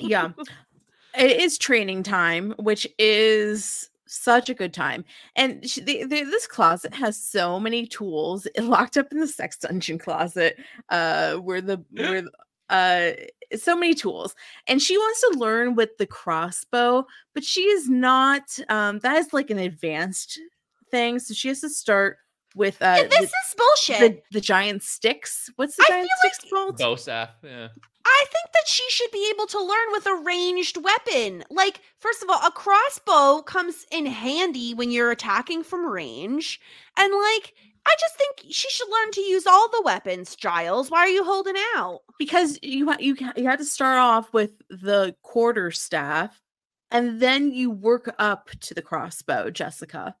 yeah, 0.00 0.30
it 1.18 1.38
is 1.38 1.58
training 1.58 2.02
time, 2.02 2.54
which 2.58 2.86
is 2.98 3.90
such 4.06 4.48
a 4.48 4.54
good 4.54 4.72
time. 4.72 5.04
And 5.36 5.68
sh- 5.68 5.80
the, 5.82 6.04
the, 6.04 6.22
this 6.22 6.46
closet 6.46 6.94
has 6.94 7.22
so 7.22 7.60
many 7.60 7.84
tools 7.86 8.48
locked 8.58 8.96
up 8.96 9.12
in 9.12 9.20
the 9.20 9.28
sex 9.28 9.58
dungeon 9.58 9.98
closet, 9.98 10.56
uh, 10.88 11.34
where 11.36 11.60
the 11.60 11.84
where 11.90 12.22
the- 12.22 12.32
uh 12.70 13.10
so 13.56 13.76
many 13.76 13.94
tools 13.94 14.34
and 14.66 14.80
she 14.80 14.96
wants 14.96 15.20
to 15.20 15.38
learn 15.38 15.74
with 15.74 15.96
the 15.98 16.06
crossbow 16.06 17.04
but 17.34 17.44
she 17.44 17.60
is 17.62 17.88
not 17.90 18.58
um 18.68 18.98
that 19.00 19.16
is 19.18 19.32
like 19.32 19.50
an 19.50 19.58
advanced 19.58 20.40
thing 20.90 21.18
so 21.18 21.34
she 21.34 21.48
has 21.48 21.60
to 21.60 21.68
start 21.68 22.16
with 22.56 22.80
uh 22.80 22.94
Yeah, 22.98 23.02
the- 23.02 23.08
this 23.08 23.30
is 23.30 23.54
bullshit. 23.56 24.00
the, 24.30 24.38
the 24.38 24.40
giant 24.40 24.82
sticks. 24.82 25.50
What's 25.56 25.76
the 25.76 25.82
I 25.88 25.92
giant 25.92 26.08
feel 26.22 26.30
sticks 26.30 26.50
called? 26.52 26.78
Bo 26.78 26.94
staff, 26.96 27.30
yeah. 27.42 27.68
I 28.06 28.24
think 28.26 28.52
that 28.52 28.66
she 28.68 28.84
should 28.90 29.10
be 29.10 29.28
able 29.34 29.46
to 29.46 29.58
learn 29.60 29.86
with 29.92 30.06
a 30.06 30.14
ranged 30.24 30.76
weapon. 30.76 31.42
Like, 31.50 31.80
first 31.98 32.22
of 32.22 32.28
all, 32.30 32.38
a 32.46 32.50
crossbow 32.52 33.42
comes 33.42 33.86
in 33.90 34.06
handy 34.06 34.72
when 34.74 34.90
you're 34.92 35.10
attacking 35.10 35.64
from 35.64 35.84
range. 35.86 36.60
And, 36.98 37.12
like, 37.12 37.54
I 37.86 37.94
just 38.00 38.16
think 38.16 38.52
she 38.52 38.68
should 38.70 38.88
learn 38.88 39.10
to 39.12 39.20
use 39.20 39.46
all 39.46 39.68
the 39.68 39.82
weapons, 39.84 40.36
Giles. 40.36 40.90
Why 40.90 41.00
are 41.00 41.08
you 41.08 41.24
holding 41.24 41.56
out? 41.76 42.00
Because 42.18 42.58
you 42.62 42.92
you 42.98 43.16
you 43.36 43.44
had 43.44 43.58
to 43.58 43.64
start 43.64 43.98
off 43.98 44.32
with 44.32 44.52
the 44.70 45.14
quarter 45.22 45.70
staff, 45.70 46.40
and 46.90 47.20
then 47.20 47.52
you 47.52 47.70
work 47.70 48.14
up 48.18 48.50
to 48.60 48.74
the 48.74 48.82
crossbow, 48.82 49.50
Jessica. 49.50 50.14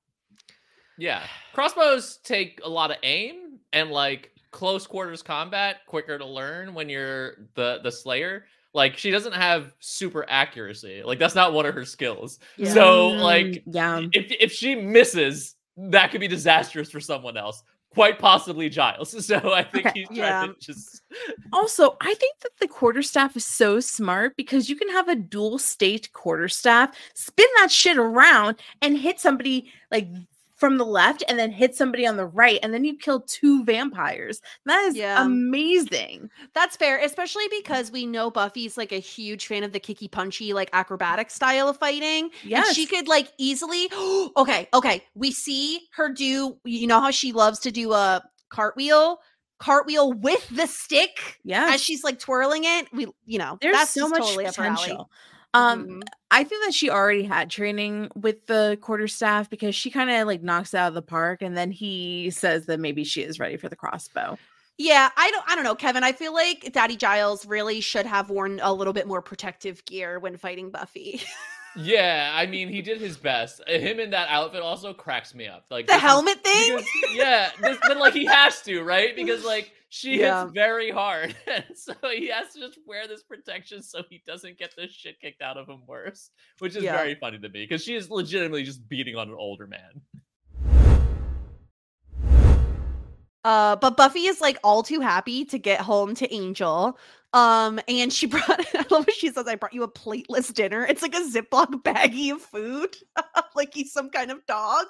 Yeah. 0.98 1.22
Crossbows 1.52 2.18
take 2.22 2.60
a 2.62 2.68
lot 2.68 2.90
of 2.90 2.98
aim 3.02 3.58
and 3.72 3.90
like 3.90 4.32
close 4.50 4.86
quarters 4.86 5.22
combat 5.22 5.78
quicker 5.86 6.16
to 6.18 6.26
learn 6.26 6.74
when 6.74 6.88
you're 6.88 7.48
the 7.54 7.80
the 7.82 7.90
slayer. 7.90 8.46
Like 8.72 8.96
she 8.96 9.10
doesn't 9.10 9.34
have 9.34 9.74
super 9.80 10.24
accuracy. 10.28 11.02
Like 11.04 11.18
that's 11.18 11.34
not 11.34 11.52
one 11.52 11.66
of 11.66 11.74
her 11.74 11.84
skills. 11.84 12.38
Yeah. 12.56 12.72
So 12.72 13.08
like 13.08 13.46
mm-hmm. 13.46 13.70
yeah. 13.72 14.00
if 14.12 14.32
if 14.40 14.52
she 14.52 14.74
misses, 14.74 15.53
that 15.76 16.10
could 16.10 16.20
be 16.20 16.28
disastrous 16.28 16.90
for 16.90 17.00
someone 17.00 17.36
else. 17.36 17.62
Quite 17.90 18.18
possibly 18.18 18.68
Giles. 18.68 19.10
So 19.24 19.52
I 19.52 19.62
think 19.62 19.86
Okay. 19.86 20.00
he's 20.00 20.08
trying 20.08 20.18
Yeah. 20.18 20.46
to 20.46 20.54
just 20.60 21.02
Also, 21.52 21.96
I 22.00 22.14
think 22.14 22.38
that 22.40 22.50
the 22.60 22.66
quarterstaff 22.68 23.36
is 23.36 23.44
so 23.44 23.78
smart 23.80 24.36
because 24.36 24.68
you 24.68 24.74
can 24.76 24.88
have 24.88 25.08
a 25.08 25.14
dual 25.14 25.58
state 25.58 26.12
quarterstaff, 26.12 26.96
spin 27.14 27.46
that 27.58 27.70
shit 27.70 27.96
around, 27.96 28.56
and 28.82 28.98
hit 28.98 29.20
somebody 29.20 29.72
like 29.92 30.08
from 30.64 30.78
the 30.78 30.86
left 30.86 31.22
and 31.28 31.38
then 31.38 31.50
hit 31.50 31.74
somebody 31.74 32.06
on 32.06 32.16
the 32.16 32.24
right, 32.24 32.58
and 32.62 32.72
then 32.72 32.86
you 32.86 32.96
kill 32.96 33.20
two 33.20 33.62
vampires. 33.66 34.40
That 34.64 34.82
is 34.84 34.96
Yeah. 34.96 35.22
amazing. 35.22 36.30
That's 36.54 36.74
fair, 36.74 36.98
especially 36.98 37.44
because 37.50 37.92
we 37.92 38.06
know 38.06 38.30
Buffy's 38.30 38.78
like 38.78 38.90
a 38.90 38.98
huge 38.98 39.46
fan 39.46 39.62
of 39.62 39.72
the 39.72 39.78
kicky 39.78 40.08
punchy, 40.08 40.54
like 40.54 40.70
acrobatic 40.72 41.30
style 41.30 41.68
of 41.68 41.76
fighting. 41.76 42.30
Yeah, 42.44 42.62
she 42.72 42.86
could 42.86 43.08
like 43.08 43.30
easily 43.36 43.90
okay, 44.38 44.66
okay. 44.72 45.04
We 45.14 45.32
see 45.32 45.82
her 45.96 46.08
do 46.08 46.56
you 46.64 46.86
know 46.86 47.02
how 47.02 47.10
she 47.10 47.32
loves 47.32 47.58
to 47.58 47.70
do 47.70 47.92
a 47.92 48.22
cartwheel, 48.48 49.18
cartwheel 49.58 50.14
with 50.14 50.48
the 50.48 50.66
stick 50.66 51.40
yeah 51.44 51.72
as 51.74 51.82
she's 51.82 52.02
like 52.02 52.18
twirling 52.18 52.62
it. 52.64 52.86
We 52.90 53.06
you 53.26 53.38
know, 53.38 53.58
There's 53.60 53.76
that's 53.76 53.90
so 53.90 54.08
much 54.08 54.20
totally 54.20 54.46
up 54.46 54.56
her 54.56 54.64
alley. 54.64 54.76
potential. 54.76 55.10
Um, 55.54 55.86
Mhm. 55.86 56.02
I 56.30 56.44
think 56.44 56.64
that 56.64 56.74
she 56.74 56.90
already 56.90 57.22
had 57.22 57.48
training 57.48 58.10
with 58.16 58.46
the 58.46 58.76
quarterstaff 58.82 59.48
because 59.48 59.74
she 59.74 59.90
kind 59.90 60.10
of 60.10 60.26
like 60.26 60.42
knocks 60.42 60.74
it 60.74 60.78
out 60.78 60.88
of 60.88 60.94
the 60.94 61.02
park, 61.02 61.42
and 61.42 61.56
then 61.56 61.70
he 61.70 62.30
says 62.30 62.66
that 62.66 62.80
maybe 62.80 63.04
she 63.04 63.22
is 63.22 63.38
ready 63.38 63.56
for 63.56 63.68
the 63.68 63.76
crossbow. 63.76 64.36
Yeah, 64.76 65.10
I 65.16 65.30
don't 65.30 65.44
I 65.48 65.54
don't 65.54 65.62
know, 65.64 65.76
Kevin. 65.76 66.02
I 66.02 66.12
feel 66.12 66.34
like 66.34 66.72
Daddy 66.72 66.96
Giles 66.96 67.46
really 67.46 67.80
should 67.80 68.06
have 68.06 68.28
worn 68.30 68.58
a 68.62 68.72
little 68.74 68.92
bit 68.92 69.06
more 69.06 69.22
protective 69.22 69.84
gear 69.84 70.18
when 70.18 70.36
fighting 70.36 70.70
Buffy. 70.70 71.22
Yeah, 71.76 72.30
I 72.34 72.46
mean, 72.46 72.68
he 72.68 72.82
did 72.82 73.00
his 73.00 73.16
best. 73.16 73.60
Uh, 73.68 73.72
Him 73.78 73.98
in 73.98 74.10
that 74.10 74.28
outfit 74.28 74.62
also 74.62 74.92
cracks 74.94 75.34
me 75.34 75.48
up. 75.48 75.64
Like 75.70 75.86
the 75.86 75.92
this 75.94 75.96
is- 75.96 76.02
helmet 76.02 76.44
thing? 76.44 76.76
because, 76.76 76.88
yeah, 77.14 77.50
this, 77.60 77.78
but 77.86 77.96
like 77.96 78.14
he 78.14 78.24
has 78.26 78.62
to, 78.62 78.82
right? 78.82 79.14
Because 79.16 79.44
like 79.54 79.72
she 79.88 80.20
Yeah. 80.20 80.42
hits 80.44 80.52
very 80.54 80.90
hard, 80.90 81.34
and 81.46 81.64
so 81.74 81.92
he 82.12 82.28
has 82.28 82.52
to 82.54 82.60
just 82.60 82.78
wear 82.86 83.08
this 83.08 83.22
protection 83.24 83.82
so 83.82 84.02
he 84.08 84.22
doesn't 84.26 84.56
get 84.58 84.74
the 84.76 84.86
shit 84.88 85.20
kicked 85.20 85.42
out 85.42 85.56
of 85.56 85.68
him 85.68 85.82
worse, 85.86 86.30
which 86.60 86.76
is 86.76 86.84
Yeah. 86.84 86.96
very 86.96 87.16
funny 87.16 87.38
to 87.38 87.48
me 87.48 87.64
because 87.64 87.82
she 87.82 87.94
is 87.96 88.08
legitimately 88.08 88.62
just 88.62 88.88
beating 88.88 89.16
on 89.16 89.28
an 89.28 89.34
older 89.36 89.66
man. 89.66 90.00
Uh, 93.44 93.76
but 93.76 93.94
Buffy 93.96 94.20
is 94.20 94.40
like 94.40 94.58
all 94.64 94.82
too 94.82 95.00
happy 95.00 95.44
to 95.46 95.58
get 95.58 95.80
home 95.82 96.14
to 96.14 96.32
Angel. 96.32 96.96
Um, 97.34 97.80
and 97.88 98.12
she 98.12 98.26
brought 98.28 98.48
I 98.48 98.86
love 98.90 99.06
what 99.06 99.12
she 99.12 99.30
says, 99.30 99.48
I 99.48 99.56
brought 99.56 99.74
you 99.74 99.82
a 99.82 99.88
plateless 99.88 100.54
dinner. 100.54 100.86
It's 100.86 101.02
like 101.02 101.14
a 101.16 101.20
Ziploc 101.20 101.66
baggie 101.82 102.32
of 102.32 102.40
food, 102.40 102.96
like 103.56 103.74
he's 103.74 103.92
some 103.92 104.08
kind 104.08 104.30
of 104.30 104.46
dog. 104.46 104.86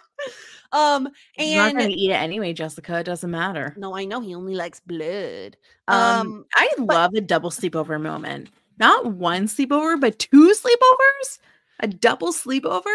Um, 0.70 1.09
He's 1.33 1.57
not 1.57 1.70
and 1.70 1.78
going 1.78 1.90
to 1.90 1.96
eat 1.96 2.11
it 2.11 2.14
anyway, 2.14 2.52
Jessica. 2.52 2.98
It 3.00 3.04
doesn't 3.04 3.30
matter. 3.30 3.74
no, 3.78 3.96
I 3.96 4.04
know 4.04 4.20
he 4.20 4.35
only 4.35 4.54
likes 4.54 4.78
blood. 4.80 5.57
Um, 5.88 5.96
Um, 5.98 6.44
I 6.54 6.68
love 6.78 7.14
a 7.14 7.22
double 7.22 7.50
sleepover 7.50 8.00
moment. 8.00 8.50
Not 8.78 9.07
one 9.07 9.46
sleepover, 9.46 9.98
but 10.00 10.18
two 10.18 10.52
sleepovers. 10.54 11.38
A 11.80 11.87
double 11.88 12.33
sleepover. 12.33 12.94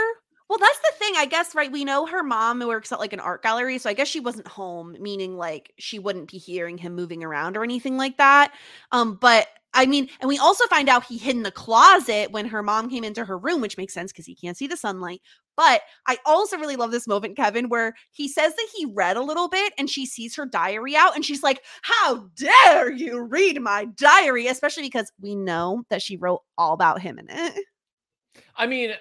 Well, 0.49 0.57
that's 0.57 0.79
the 0.79 0.93
thing, 0.97 1.13
I 1.15 1.27
guess, 1.27 1.53
right? 1.53 1.71
We 1.71 1.85
know 1.85 2.07
her 2.07 2.23
mom 2.23 2.59
works 2.59 2.91
at 2.91 2.99
like 2.99 3.13
an 3.13 3.19
art 3.19 3.43
gallery, 3.43 3.77
so 3.77 3.87
I 3.87 3.93
guess 3.93 4.07
she 4.07 4.19
wasn't 4.19 4.47
home, 4.47 4.97
meaning 4.99 5.37
like 5.37 5.71
she 5.77 5.99
wouldn't 5.99 6.31
be 6.31 6.39
hearing 6.39 6.79
him 6.79 6.95
moving 6.95 7.23
around 7.23 7.55
or 7.55 7.63
anything 7.63 7.97
like 7.97 8.17
that. 8.17 8.51
Um, 8.91 9.15
but 9.21 9.47
I 9.75 9.85
mean, 9.85 10.09
and 10.19 10.27
we 10.27 10.39
also 10.39 10.65
find 10.65 10.89
out 10.89 11.05
he 11.05 11.19
hid 11.19 11.35
in 11.35 11.43
the 11.43 11.51
closet 11.51 12.31
when 12.31 12.47
her 12.47 12.63
mom 12.63 12.89
came 12.89 13.03
into 13.03 13.23
her 13.23 13.37
room, 13.37 13.61
which 13.61 13.77
makes 13.77 13.93
sense 13.93 14.11
because 14.11 14.25
he 14.25 14.33
can't 14.33 14.57
see 14.57 14.65
the 14.65 14.75
sunlight. 14.75 15.21
But 15.55 15.81
I 16.07 16.17
also 16.25 16.57
really 16.57 16.77
love 16.77 16.89
this 16.89 17.07
moment, 17.07 17.37
Kevin, 17.37 17.69
where 17.69 17.93
he 18.11 18.27
says 18.27 18.55
that 18.55 18.67
he 18.75 18.87
read 18.87 19.17
a 19.17 19.21
little 19.21 19.49
bit 19.49 19.73
and 19.77 19.87
she 19.87 20.07
sees 20.07 20.35
her 20.35 20.47
diary 20.47 20.95
out 20.95 21.15
and 21.15 21.23
she's 21.23 21.43
like, 21.43 21.61
How 21.83 22.27
dare 22.35 22.91
you 22.91 23.21
read 23.21 23.61
my 23.61 23.85
diary? 23.85 24.47
Especially 24.47 24.83
because 24.83 25.11
we 25.21 25.35
know 25.35 25.83
that 25.91 26.01
she 26.01 26.17
wrote 26.17 26.41
all 26.57 26.73
about 26.73 27.01
him 27.01 27.19
in 27.19 27.27
it. 27.29 27.65
I 28.55 28.65
mean, 28.65 28.93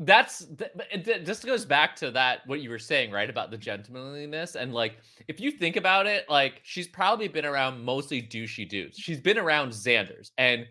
that's 0.00 0.44
th- 0.44 0.72
it 0.90 1.24
just 1.24 1.46
goes 1.46 1.64
back 1.64 1.94
to 1.96 2.10
that 2.10 2.40
what 2.46 2.60
you 2.60 2.68
were 2.70 2.78
saying, 2.78 3.12
right? 3.12 3.30
About 3.30 3.50
the 3.50 3.58
gentlemanliness 3.58 4.56
and 4.56 4.74
like 4.74 4.98
if 5.28 5.38
you 5.40 5.52
think 5.52 5.76
about 5.76 6.06
it, 6.06 6.28
like 6.28 6.60
she's 6.64 6.88
probably 6.88 7.28
been 7.28 7.44
around 7.44 7.82
mostly 7.82 8.20
douchey 8.20 8.68
dudes. 8.68 8.98
She's 8.98 9.20
been 9.20 9.38
around 9.38 9.70
Xander's, 9.70 10.32
and 10.36 10.66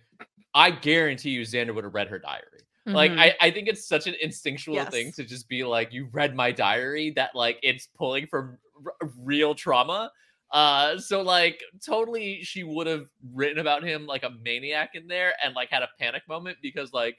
I 0.54 0.72
guarantee 0.72 1.30
you 1.32 1.42
Xander 1.42 1.74
would 1.74 1.86
have 1.86 1.94
read 1.94 2.10
her 2.10 2.20
diary. 2.20 2.48
Like 2.86 3.12
Mhm. 3.12 3.20
I, 3.20 3.36
I 3.40 3.50
think 3.52 3.70
it's 3.70 3.88
such 3.88 4.08
an 4.08 4.16
instinctual 4.22 4.76
thing 4.92 5.14
to 5.14 5.24
just 5.24 5.48
be 5.48 5.64
like, 5.64 5.94
you 5.94 6.10
read 6.12 6.36
my 6.36 6.52
diary 6.52 7.12
that 7.16 7.34
like 7.34 7.58
it's 7.64 7.88
pulling 7.88 8.28
from 8.28 8.58
r- 8.86 9.10
real 9.18 9.56
trauma. 9.56 10.12
Uh, 10.52 10.98
so 11.00 11.22
like 11.22 11.62
totally 11.84 12.44
she 12.44 12.64
would 12.66 12.86
have 12.88 13.06
written 13.34 13.60
about 13.60 13.84
him 13.84 14.06
like 14.06 14.24
a 14.24 14.32
maniac 14.44 14.92
in 14.96 15.08
there 15.08 15.34
and 15.42 15.56
like 15.56 15.70
had 15.70 15.82
a 15.82 15.90
panic 15.98 16.24
moment 16.28 16.58
because 16.62 16.92
like 16.92 17.18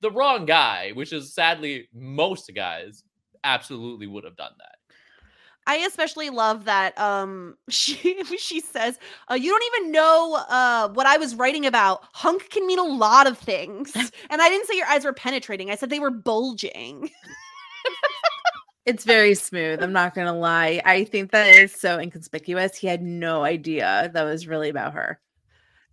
the 0.00 0.10
wrong 0.10 0.46
guy, 0.46 0.92
which 0.92 1.12
is 1.12 1.34
sadly 1.34 1.88
most 1.94 2.50
guys, 2.54 3.04
absolutely 3.42 4.06
would 4.06 4.24
have 4.24 4.36
done 4.36 4.52
that. 4.58 4.76
I 5.66 5.76
especially 5.76 6.28
love 6.28 6.66
that 6.66 6.98
um 6.98 7.56
she 7.70 8.22
she 8.38 8.60
says 8.60 8.98
uh, 9.30 9.34
you 9.34 9.50
don't 9.50 9.74
even 9.74 9.92
know 9.92 10.44
uh 10.48 10.88
what 10.90 11.06
I 11.06 11.16
was 11.16 11.34
writing 11.34 11.66
about. 11.66 12.04
Hunk 12.12 12.50
can 12.50 12.66
mean 12.66 12.78
a 12.78 12.84
lot 12.84 13.26
of 13.26 13.38
things. 13.38 13.94
and 14.30 14.42
I 14.42 14.48
didn't 14.48 14.66
say 14.66 14.76
your 14.76 14.86
eyes 14.86 15.04
were 15.04 15.12
penetrating. 15.12 15.70
I 15.70 15.76
said 15.76 15.90
they 15.90 16.00
were 16.00 16.10
bulging. 16.10 17.10
It's 18.86 19.04
very 19.04 19.34
smooth. 19.34 19.82
I'm 19.82 19.94
not 19.94 20.14
going 20.14 20.26
to 20.26 20.32
lie. 20.32 20.82
I 20.84 21.04
think 21.04 21.30
that 21.30 21.48
is 21.48 21.72
so 21.72 21.98
inconspicuous. 21.98 22.76
He 22.76 22.86
had 22.86 23.00
no 23.00 23.42
idea 23.42 24.10
that 24.12 24.24
was 24.24 24.46
really 24.46 24.68
about 24.68 24.92
her. 24.92 25.18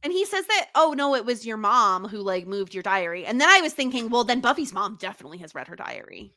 And 0.04 0.12
he 0.12 0.26
says 0.26 0.46
that 0.48 0.68
oh 0.76 0.94
no 0.98 1.16
it 1.16 1.26
was 1.26 1.46
your 1.46 1.58
mom 1.58 2.08
who 2.08 2.18
like 2.18 2.48
moved 2.48 2.74
your 2.74 2.84
diary. 2.84 3.26
And 3.26 3.40
then 3.40 3.50
I 3.50 3.62
was 3.62 3.74
thinking 3.74 4.10
well 4.10 4.24
then 4.24 4.42
Buffy's 4.42 4.74
mom 4.74 4.98
definitely 5.00 5.38
has 5.40 5.54
read 5.56 5.68
her 5.68 5.76
diary. 5.76 6.34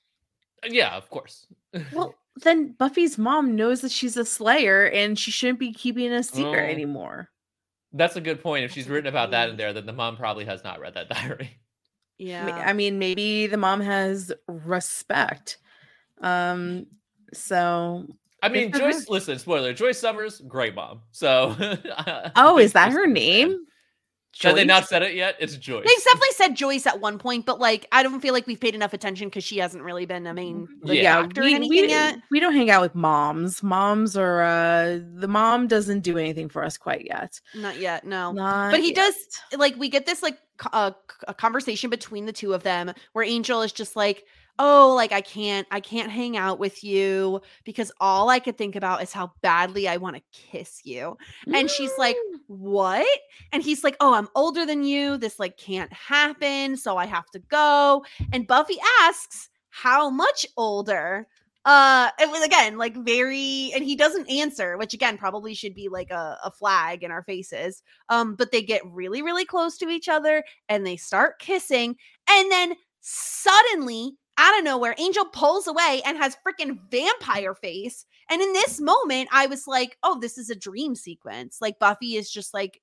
Uh, 0.62 0.68
Yeah, 0.70 0.94
of 0.96 1.08
course. 1.10 1.46
Well, 1.92 2.14
then 2.42 2.72
Buffy's 2.72 3.16
mom 3.18 3.56
knows 3.56 3.80
that 3.82 3.90
she's 3.92 4.16
a 4.16 4.24
slayer 4.24 4.86
and 4.88 5.18
she 5.18 5.30
shouldn't 5.30 5.58
be 5.60 5.72
keeping 5.72 6.12
a 6.12 6.22
secret 6.22 6.68
Oh. 6.68 6.72
anymore. 6.72 7.30
That's 7.92 8.16
a 8.16 8.20
good 8.20 8.42
point. 8.42 8.64
If 8.64 8.72
she's 8.72 8.88
written 8.88 9.06
about 9.06 9.30
that 9.30 9.50
in 9.50 9.56
there, 9.56 9.72
then 9.72 9.86
the 9.86 9.92
mom 9.92 10.16
probably 10.16 10.44
has 10.46 10.64
not 10.64 10.80
read 10.80 10.94
that 10.94 11.08
diary. 11.16 11.58
Yeah. 12.18 12.62
I 12.66 12.72
mean, 12.72 12.98
maybe 12.98 13.46
the 13.46 13.56
mom 13.56 13.80
has 13.80 14.32
respect. 14.48 15.58
Um, 16.20 16.86
so 17.32 18.06
I 18.44 18.48
Good 18.48 18.54
mean, 18.54 18.72
for 18.72 18.78
her. 18.80 18.92
Joyce. 18.92 19.08
Listen, 19.08 19.38
spoiler: 19.38 19.72
Joyce 19.72 19.98
Summers, 19.98 20.40
great 20.46 20.74
mom. 20.74 21.00
So, 21.12 21.56
oh, 22.36 22.58
is 22.58 22.72
that 22.74 22.92
her 22.92 23.04
Summers 23.04 23.04
fan. 23.06 23.12
name? 23.14 23.58
Have 24.42 24.56
they 24.56 24.64
not 24.64 24.88
said 24.88 25.02
it 25.04 25.14
yet? 25.14 25.36
It's 25.38 25.56
Joyce. 25.56 25.84
They've 25.86 26.04
definitely 26.04 26.32
said 26.32 26.56
Joyce 26.56 26.86
at 26.88 27.00
one 27.00 27.18
point, 27.20 27.46
but 27.46 27.60
like 27.60 27.86
I 27.92 28.02
don't 28.02 28.20
feel 28.20 28.34
like 28.34 28.48
we've 28.48 28.58
paid 28.58 28.74
enough 28.74 28.92
attention 28.92 29.28
because 29.28 29.44
she 29.44 29.58
hasn't 29.58 29.84
really 29.84 30.06
been 30.06 30.26
a 30.26 30.34
main 30.34 30.66
like, 30.82 30.98
Yeah. 31.00 31.20
actor 31.20 31.42
in 31.42 31.46
we, 31.46 31.54
anything 31.54 31.68
we, 31.84 31.88
yet. 31.88 32.18
we 32.32 32.40
don't 32.40 32.52
hang 32.52 32.68
out 32.68 32.82
with 32.82 32.96
moms. 32.96 33.62
Moms 33.62 34.16
are 34.16 34.42
uh 34.42 34.98
the 35.14 35.28
mom 35.28 35.68
doesn't 35.68 36.00
do 36.00 36.18
anything 36.18 36.48
for 36.48 36.64
us 36.64 36.76
quite 36.76 37.06
yet. 37.06 37.40
Not 37.54 37.78
yet, 37.78 38.04
no. 38.04 38.32
Not 38.32 38.72
but 38.72 38.80
he 38.80 38.88
yet. 38.88 38.96
does 38.96 39.14
like 39.56 39.76
we 39.76 39.88
get 39.88 40.04
this 40.04 40.20
like 40.20 40.36
co- 40.56 40.70
uh, 40.72 40.90
c- 40.90 41.24
a 41.28 41.34
conversation 41.34 41.88
between 41.88 42.26
the 42.26 42.32
two 42.32 42.54
of 42.54 42.64
them 42.64 42.92
where 43.12 43.24
angel 43.24 43.62
is 43.62 43.70
just 43.70 43.94
like 43.94 44.24
oh 44.58 44.92
like 44.94 45.12
i 45.12 45.20
can't 45.20 45.66
i 45.70 45.80
can't 45.80 46.10
hang 46.10 46.36
out 46.36 46.58
with 46.58 46.84
you 46.84 47.40
because 47.64 47.90
all 48.00 48.28
i 48.30 48.38
could 48.38 48.56
think 48.56 48.76
about 48.76 49.02
is 49.02 49.12
how 49.12 49.32
badly 49.42 49.88
i 49.88 49.96
want 49.96 50.14
to 50.16 50.22
kiss 50.32 50.80
you 50.84 51.16
and 51.52 51.70
she's 51.70 51.92
like 51.98 52.16
Mm. 52.16 52.38
what 52.46 53.18
and 53.52 53.62
he's 53.62 53.82
like 53.82 53.96
oh 54.00 54.14
i'm 54.14 54.28
older 54.34 54.64
than 54.66 54.84
you 54.84 55.16
this 55.16 55.38
like 55.38 55.56
can't 55.56 55.92
happen 55.92 56.76
so 56.76 56.96
i 56.96 57.06
have 57.06 57.26
to 57.30 57.38
go 57.40 58.04
and 58.32 58.46
buffy 58.46 58.76
asks 59.02 59.48
how 59.70 60.10
much 60.10 60.46
older 60.56 61.26
uh 61.64 62.10
it 62.20 62.30
was 62.30 62.44
again 62.44 62.76
like 62.76 62.94
very 62.96 63.72
and 63.74 63.82
he 63.84 63.96
doesn't 63.96 64.30
answer 64.30 64.76
which 64.76 64.92
again 64.94 65.16
probably 65.16 65.54
should 65.54 65.74
be 65.74 65.88
like 65.88 66.10
a, 66.10 66.38
a 66.44 66.50
flag 66.50 67.02
in 67.02 67.10
our 67.10 67.22
faces 67.22 67.82
um 68.10 68.34
but 68.36 68.52
they 68.52 68.62
get 68.62 68.82
really 68.86 69.22
really 69.22 69.46
close 69.46 69.78
to 69.78 69.88
each 69.88 70.08
other 70.08 70.44
and 70.68 70.86
they 70.86 70.96
start 70.96 71.38
kissing 71.38 71.96
and 72.28 72.52
then 72.52 72.74
suddenly 73.00 74.16
out 74.38 74.58
of 74.58 74.64
nowhere 74.64 74.94
angel 74.98 75.24
pulls 75.26 75.66
away 75.66 76.02
and 76.04 76.16
has 76.16 76.36
freaking 76.46 76.78
vampire 76.90 77.54
face 77.54 78.04
and 78.30 78.40
in 78.42 78.52
this 78.52 78.80
moment 78.80 79.28
i 79.32 79.46
was 79.46 79.66
like 79.66 79.96
oh 80.02 80.18
this 80.20 80.38
is 80.38 80.50
a 80.50 80.54
dream 80.54 80.94
sequence 80.94 81.58
like 81.60 81.78
buffy 81.78 82.16
is 82.16 82.30
just 82.30 82.52
like 82.52 82.80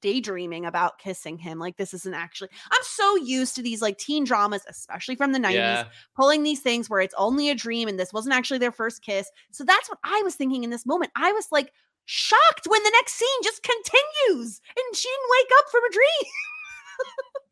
daydreaming 0.00 0.64
about 0.66 0.98
kissing 0.98 1.36
him 1.38 1.58
like 1.58 1.76
this 1.76 1.92
isn't 1.94 2.14
actually 2.14 2.48
i'm 2.70 2.82
so 2.82 3.16
used 3.16 3.54
to 3.54 3.62
these 3.62 3.82
like 3.82 3.98
teen 3.98 4.24
dramas 4.24 4.62
especially 4.68 5.14
from 5.16 5.32
the 5.32 5.38
90s 5.38 5.52
Yeah. 5.52 5.84
pulling 6.16 6.42
these 6.42 6.60
things 6.60 6.88
where 6.88 7.00
it's 7.00 7.14
only 7.18 7.50
a 7.50 7.54
dream 7.54 7.88
and 7.88 7.98
this 7.98 8.12
wasn't 8.12 8.34
actually 8.34 8.58
their 8.58 8.72
first 8.72 9.02
kiss. 9.02 9.30
So 9.50 9.64
that's 9.64 9.88
what 9.88 9.98
I 10.04 10.20
was 10.24 10.34
thinking 10.34 10.64
in 10.64 10.70
this 10.70 10.86
moment. 10.86 11.10
I 11.16 11.32
was 11.32 11.48
like 11.50 11.72
shocked 12.04 12.66
when 12.66 12.82
the 12.82 12.90
next 12.94 13.14
scene 13.14 13.42
just 13.42 13.62
continues 13.62 14.60
and 14.76 14.96
she 14.96 15.08
didn't 15.08 15.30
wake 15.30 15.50
up 15.58 15.70
from 15.70 15.84
a 15.84 15.90
dream. 15.92 16.30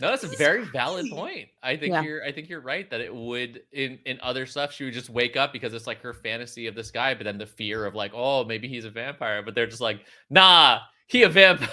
No, 0.00 0.08
that's 0.10 0.24
a 0.24 0.28
very 0.28 0.64
valid 0.64 1.10
point. 1.10 1.48
I 1.62 1.76
think 1.76 1.92
Yeah. 1.92 2.02
you're 2.02 2.24
I 2.24 2.32
think 2.32 2.48
you're 2.48 2.60
right 2.60 2.88
that 2.90 3.00
it 3.00 3.14
would 3.14 3.62
in 3.72 3.98
in 4.06 4.18
other 4.22 4.46
stuff 4.46 4.72
she 4.72 4.84
would 4.84 4.94
just 4.94 5.10
wake 5.10 5.36
up 5.36 5.52
because 5.52 5.74
it's 5.74 5.86
like 5.86 6.00
her 6.02 6.14
fantasy 6.14 6.66
of 6.66 6.74
this 6.74 6.90
guy, 6.90 7.14
but 7.14 7.24
then 7.24 7.38
the 7.38 7.46
fear 7.46 7.84
of 7.86 7.94
like, 7.94 8.12
oh, 8.14 8.44
maybe 8.44 8.68
he's 8.68 8.84
a 8.84 8.90
vampire, 8.90 9.42
but 9.42 9.54
they're 9.54 9.66
just 9.66 9.80
like, 9.80 10.00
nah, 10.30 10.78
he 11.08 11.22
a 11.24 11.28
vampire. 11.28 11.68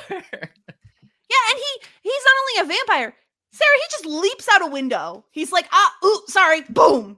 Yeah, 1.27 1.49
and 1.49 1.57
he 1.59 1.87
he's 2.01 2.23
not 2.23 2.63
only 2.63 2.73
a 2.73 2.77
vampire. 2.77 3.15
Sara, 3.51 3.69
he 3.75 3.83
just 3.89 4.05
leaps 4.05 4.47
out 4.53 4.61
a 4.63 4.67
window. 4.71 5.23
He's 5.31 5.51
like, 5.51 5.65
ah, 5.71 5.93
ooh, 6.05 6.21
sorry, 6.27 6.61
boom. 6.69 7.17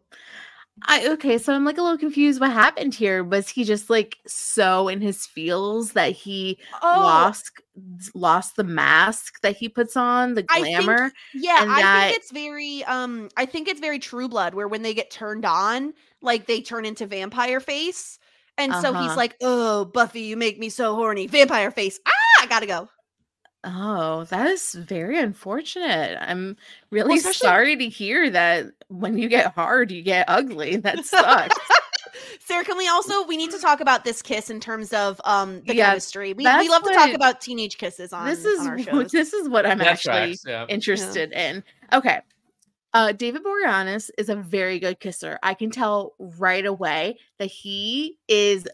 I 0.83 1.07
okay, 1.09 1.37
so 1.37 1.53
I'm 1.53 1.65
like 1.65 1.77
a 1.77 1.81
little 1.81 1.97
confused. 1.97 2.39
What 2.39 2.51
happened 2.51 2.93
here? 2.93 3.23
Was 3.23 3.49
he 3.49 3.63
just 3.63 3.89
like 3.89 4.17
so 4.27 4.87
in 4.87 5.01
his 5.01 5.25
feels 5.25 5.93
that 5.93 6.11
he 6.11 6.57
Oh, 6.83 6.99
lost 7.01 7.51
lost 8.13 8.55
the 8.55 8.63
mask 8.63 9.41
that 9.41 9.57
he 9.57 9.69
puts 9.69 9.97
on, 9.97 10.35
the 10.35 10.45
I 10.49 10.61
think- 10.61 10.77
glamour? 10.85 11.11
yeah. 11.33 11.61
and 11.63 11.71
I 11.71 11.81
that- 11.81 12.03
think 12.11 12.17
it's 12.17 12.31
very 12.31 12.83
um. 12.85 13.29
I 13.37 13.45
think 13.45 13.67
it's 13.67 13.79
very 13.79 13.99
True 13.99 14.27
Blood, 14.29 14.53
where 14.53 14.67
when 14.67 14.83
they 14.83 14.93
get 14.93 15.09
turned 15.09 15.45
on, 15.45 15.93
like 16.21 16.45
they 16.45 16.61
turn 16.61 16.85
into 16.85 17.07
vampire 17.07 17.59
face, 17.59 18.19
and 18.57 18.71
so 18.73 18.93
he's 18.93 19.07
Uh-huh. 19.07 19.15
like, 19.15 19.35
oh, 19.41 19.85
Buffy, 19.85 20.21
you 20.21 20.37
make 20.37 20.59
me 20.59 20.69
so 20.69 20.95
horny, 20.95 21.27
vampire 21.27 21.71
face. 21.71 21.99
Ah, 22.07 22.11
I 22.43 22.45
gotta 22.45 22.65
go. 22.67 22.87
Oh, 23.69 24.23
that 24.25 24.47
is 24.47 24.73
very 24.73 25.19
unfortunate. 25.19 26.17
I'm 26.21 26.55
really 26.89 27.17
especially- 27.17 27.45
sorry 27.47 27.75
to 27.75 27.89
hear 27.89 28.29
that 28.29 28.67
when 28.87 29.17
you 29.17 29.27
get 29.27 29.53
hard, 29.53 29.91
you 29.91 30.01
get 30.03 30.23
ugly. 30.29 30.77
That 30.77 31.03
sucks. 31.05 31.55
Sara, 32.39 32.63
can 32.63 32.77
we 32.77 32.87
also 32.87 33.25
we 33.25 33.35
need 33.35 33.51
to 33.51 33.59
talk 33.59 33.81
about 33.81 34.05
this 34.05 34.21
kiss 34.21 34.49
in 34.49 34.61
terms 34.61 34.93
of 34.93 35.19
um 35.25 35.61
the 35.65 35.75
Yeah, 35.75 35.89
chemistry. 35.89 36.29
We 36.33 36.45
we 36.45 36.69
love 36.69 36.83
to 36.83 36.93
talk 36.93 37.07
what- 37.07 37.15
about 37.15 37.41
teenage 37.41 37.77
kisses 37.77 38.13
on 38.13 38.25
this 38.27 38.45
is 38.45 38.59
on 38.61 38.67
our 38.67 38.79
shows. 38.79 39.11
this 39.11 39.33
is 39.33 39.49
what 39.49 39.65
I'm 39.65 39.79
That 39.79 39.87
actually 39.87 40.13
tracks, 40.35 40.43
yeah. 40.47 40.65
interested 40.69 41.33
in. 41.33 41.61
Okay. 41.91 42.21
Uh, 42.93 43.11
David 43.11 43.43
Boreanaz 43.43 44.09
is 44.17 44.29
a 44.29 44.35
very 44.35 44.79
good 44.79 44.99
kisser. 45.01 45.37
I 45.43 45.53
can 45.55 45.69
tell 45.71 46.13
right 46.19 46.65
away 46.65 47.17
that 47.37 47.47
he 47.47 48.17
is 48.29 48.65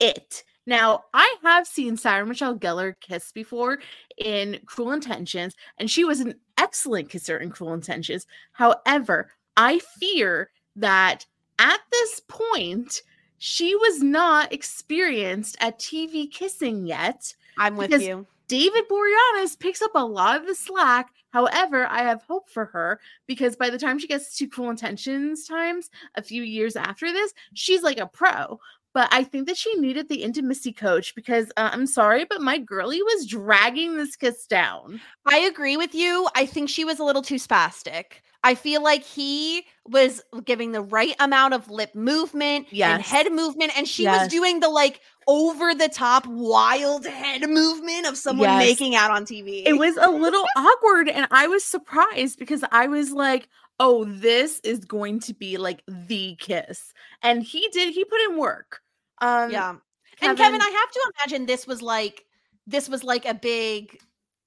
it. 0.00 0.44
Now, 0.66 1.04
I 1.12 1.36
have 1.42 1.66
seen 1.66 1.96
Sarah 1.96 2.26
Michelle 2.26 2.56
Gellar 2.56 2.94
kiss 3.00 3.32
before 3.32 3.80
in 4.16 4.60
Cruel 4.64 4.92
Intentions, 4.92 5.54
and 5.78 5.90
she 5.90 6.04
was 6.04 6.20
an 6.20 6.34
excellent 6.56 7.10
kisser 7.10 7.36
in 7.36 7.50
Cruel 7.50 7.74
Intentions. 7.74 8.26
However, 8.52 9.30
I 9.56 9.80
fear 10.00 10.50
that 10.76 11.26
at 11.58 11.80
this 11.92 12.20
point, 12.28 13.02
she 13.38 13.76
was 13.76 14.02
not 14.02 14.52
experienced 14.52 15.56
at 15.60 15.78
TV 15.78 16.30
kissing 16.30 16.86
yet. 16.86 17.34
I'm 17.58 17.76
with 17.76 17.90
you. 18.00 18.26
David 18.48 18.84
Boreanaz 18.90 19.58
picks 19.58 19.82
up 19.82 19.92
a 19.94 20.04
lot 20.04 20.40
of 20.40 20.46
the 20.46 20.54
slack. 20.54 21.10
However, 21.30 21.86
I 21.86 22.02
have 22.02 22.22
hope 22.22 22.48
for 22.48 22.66
her 22.66 23.00
because 23.26 23.56
by 23.56 23.70
the 23.70 23.78
time 23.78 23.98
she 23.98 24.06
gets 24.06 24.36
to 24.36 24.46
Cruel 24.46 24.70
Intentions 24.70 25.46
times, 25.46 25.90
a 26.14 26.22
few 26.22 26.42
years 26.42 26.76
after 26.76 27.12
this, 27.12 27.32
she's 27.54 27.82
like 27.82 27.98
a 27.98 28.06
pro. 28.06 28.60
But 28.94 29.08
I 29.12 29.24
think 29.24 29.48
that 29.48 29.56
she 29.56 29.74
needed 29.74 30.08
the 30.08 30.22
intimacy 30.22 30.72
coach 30.72 31.14
because 31.16 31.50
uh, 31.56 31.70
I'm 31.72 31.86
sorry, 31.86 32.24
but 32.24 32.40
my 32.40 32.58
girly 32.58 33.02
was 33.02 33.26
dragging 33.26 33.96
this 33.96 34.14
kiss 34.14 34.46
down. 34.46 35.00
I 35.26 35.38
agree 35.38 35.76
with 35.76 35.94
you. 35.94 36.28
I 36.36 36.46
think 36.46 36.68
she 36.70 36.84
was 36.84 37.00
a 37.00 37.04
little 37.04 37.22
too 37.22 37.34
spastic. 37.34 38.04
I 38.44 38.54
feel 38.54 38.82
like 38.82 39.02
he 39.02 39.64
was 39.86 40.22
giving 40.44 40.72
the 40.72 40.82
right 40.82 41.16
amount 41.18 41.54
of 41.54 41.70
lip 41.70 41.94
movement 41.94 42.66
and 42.94 43.02
head 43.02 43.32
movement, 43.32 43.76
and 43.76 43.88
she 43.88 44.06
was 44.06 44.28
doing 44.28 44.60
the 44.60 44.68
like 44.68 45.00
over 45.26 45.74
the 45.74 45.88
top 45.88 46.26
wild 46.26 47.06
head 47.06 47.48
movement 47.48 48.06
of 48.06 48.16
someone 48.18 48.50
Yes. 48.50 48.58
making 48.58 48.94
out 48.94 49.10
on 49.10 49.24
TV. 49.24 49.62
It 49.66 49.78
was 49.78 49.96
a 49.96 50.08
little 50.10 50.44
awkward, 50.56 51.08
and 51.08 51.26
I 51.30 51.48
was 51.48 51.64
surprised 51.64 52.38
because 52.38 52.62
I 52.70 52.86
was 52.86 53.12
like, 53.12 53.48
oh, 53.80 54.04
this 54.04 54.60
is 54.62 54.84
going 54.84 55.20
to 55.20 55.34
be 55.34 55.56
like 55.56 55.82
the 55.88 56.36
kiss. 56.38 56.92
And 57.22 57.42
he 57.42 57.68
did, 57.72 57.94
he 57.94 58.04
put 58.04 58.20
in 58.28 58.36
work. 58.36 58.80
Um, 59.24 59.50
yeah. 59.50 59.70
and 59.70 59.80
Kevin- 60.20 60.36
Kevin, 60.36 60.62
I 60.62 60.70
have 60.70 60.90
to 60.90 61.12
imagine 61.16 61.46
this 61.46 61.66
was 61.66 61.82
like 61.82 62.24
this 62.66 62.88
was 62.88 63.04
like 63.04 63.26
a 63.26 63.34
big 63.34 63.98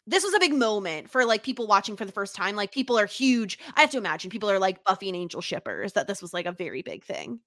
this 0.05 0.23
was 0.23 0.33
a 0.33 0.39
big 0.39 0.53
moment 0.53 1.09
for 1.09 1.25
like 1.25 1.43
people 1.43 1.67
watching 1.67 1.97
for 1.97 2.05
the 2.05 2.11
first 2.11 2.35
time. 2.35 2.55
Like 2.55 2.71
people 2.71 2.97
are 2.97 3.05
huge. 3.05 3.59
I 3.75 3.81
have 3.81 3.89
to 3.91 3.97
imagine 3.97 4.29
people 4.29 4.49
are 4.49 4.59
like 4.59 4.83
Buffy 4.85 5.09
and 5.09 5.17
Angel 5.17 5.41
shippers 5.41 5.93
that 5.93 6.07
this 6.07 6.21
was 6.21 6.33
like 6.33 6.45
a 6.45 6.53
very 6.53 6.81
big 6.81 7.03
thing. 7.03 7.41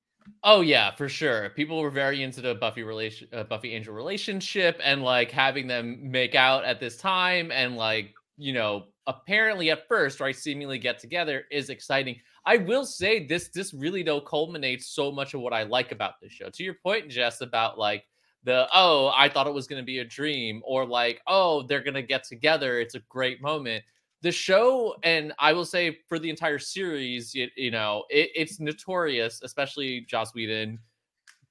Oh 0.44 0.60
yeah, 0.60 0.94
for 0.94 1.08
sure. 1.08 1.50
People 1.50 1.80
were 1.80 1.90
very 1.90 2.22
into 2.22 2.40
the 2.42 2.54
Buffy 2.54 2.82
relation, 2.82 3.28
uh, 3.32 3.44
Buffy 3.44 3.72
Angel 3.72 3.94
relationship, 3.94 4.78
and 4.84 5.02
like 5.02 5.30
having 5.30 5.66
them 5.66 6.10
make 6.10 6.34
out 6.34 6.64
at 6.64 6.80
this 6.80 6.96
time, 6.98 7.50
and 7.50 7.76
like 7.76 8.12
you 8.36 8.52
know, 8.52 8.86
apparently 9.06 9.70
at 9.70 9.88
first, 9.88 10.20
right, 10.20 10.36
seemingly 10.36 10.78
get 10.78 10.98
together 10.98 11.44
is 11.50 11.70
exciting. 11.70 12.20
I 12.46 12.56
will 12.56 12.86
say 12.86 13.26
this, 13.26 13.48
this 13.48 13.74
really 13.74 14.02
though 14.02 14.20
culminates 14.20 14.86
so 14.86 15.12
much 15.12 15.34
of 15.34 15.40
what 15.40 15.52
I 15.52 15.62
like 15.64 15.92
about 15.92 16.20
this 16.20 16.32
show. 16.32 16.50
To 16.50 16.62
your 16.62 16.74
point, 16.74 17.08
Jess, 17.08 17.40
about 17.40 17.78
like 17.78 18.04
the 18.44 18.66
oh, 18.72 19.12
I 19.14 19.28
thought 19.28 19.46
it 19.46 19.52
was 19.52 19.66
going 19.66 19.82
to 19.82 19.86
be 19.86 19.98
a 19.98 20.04
dream, 20.04 20.62
or 20.64 20.86
like 20.86 21.20
oh, 21.26 21.62
they're 21.62 21.82
going 21.82 21.94
to 21.94 22.02
get 22.02 22.24
together. 22.24 22.80
It's 22.80 22.94
a 22.94 23.00
great 23.08 23.42
moment 23.42 23.84
the 24.22 24.32
show 24.32 24.94
and 25.02 25.32
i 25.38 25.52
will 25.52 25.64
say 25.64 25.98
for 26.08 26.18
the 26.18 26.28
entire 26.28 26.58
series 26.58 27.32
it, 27.34 27.50
you 27.56 27.70
know 27.70 28.04
it, 28.10 28.30
it's 28.34 28.60
notorious 28.60 29.42
especially 29.42 30.02
joss 30.02 30.34
whedon 30.34 30.78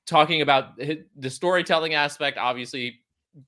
talking 0.05 0.41
about 0.41 0.77
the 0.77 1.29
storytelling 1.29 1.93
aspect 1.93 2.37
obviously 2.37 2.99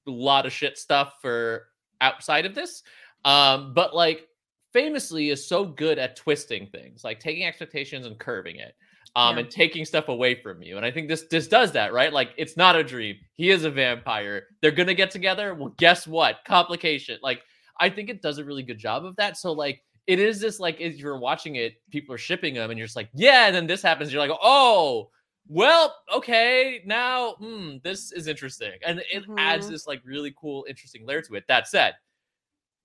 a 0.08 0.12
lot 0.12 0.46
of 0.46 0.52
shit 0.52 0.78
stuff 0.78 1.16
for 1.22 1.68
outside 2.02 2.46
of 2.46 2.56
this 2.56 2.84
um 3.26 3.74
but 3.74 3.96
like 3.96 4.28
famously 4.74 5.30
is 5.30 5.46
so 5.48 5.66
good 5.66 6.00
at 6.00 6.16
twisting 6.16 6.68
things 6.68 7.04
like 7.04 7.20
taking 7.20 7.46
expectations 7.46 8.06
and 8.06 8.18
curving 8.20 8.56
it 8.58 8.74
um 9.16 9.36
Yeah. 9.36 9.42
and 9.44 9.52
taking 9.52 9.84
stuff 9.86 10.08
away 10.08 10.36
from 10.42 10.62
you 10.64 10.78
and 10.78 10.86
i 10.86 10.92
think 10.92 11.08
this 11.10 11.26
this 11.30 11.48
does 11.48 11.72
that 11.74 11.92
right 11.94 12.14
like 12.14 12.30
it's 12.38 12.56
not 12.58 12.76
a 12.76 12.84
dream 12.84 13.16
he 13.36 13.50
is 13.50 13.66
a 13.66 13.72
vampire 13.72 14.44
they're 14.62 14.72
gonna 14.72 14.94
get 14.94 15.12
together 15.12 15.54
well 15.54 15.74
guess 15.78 16.08
what 16.08 16.38
complication 16.46 17.18
like 17.22 17.42
I 17.80 17.90
think 17.90 18.10
it 18.10 18.22
does 18.22 18.38
a 18.38 18.44
really 18.46 18.62
good 18.62 18.78
job 18.78 19.06
of 19.06 19.16
that. 19.16 19.38
So 19.38 19.54
like 19.54 19.82
it 20.06 20.20
is 20.20 20.40
this 20.40 20.60
like 20.60 20.80
if 20.80 20.98
you're 20.98 21.18
watching 21.18 21.56
it, 21.56 21.74
people 21.90 22.14
are 22.14 22.18
shipping 22.20 22.54
them, 22.54 22.70
and 22.70 22.78
you're 22.78 22.86
just 22.86 22.96
like, 22.98 23.10
yeah, 23.16 23.48
and 23.48 23.56
then 23.56 23.66
this 23.66 23.82
happens. 23.82 24.14
You're 24.14 24.22
like, 24.22 24.38
oh, 24.40 25.10
well, 25.48 25.96
okay, 26.14 26.82
now 26.86 27.36
hmm, 27.40 27.78
this 27.84 28.12
is 28.12 28.28
interesting, 28.28 28.74
and 28.86 29.02
it 29.12 29.24
adds 29.40 29.66
Mhm. 29.66 29.70
this 29.72 29.88
like 29.88 30.02
really 30.06 30.32
cool, 30.40 30.64
interesting 30.70 31.08
layer 31.08 31.24
to 31.24 31.34
it. 31.36 31.46
That 31.48 31.68
said, 31.68 31.96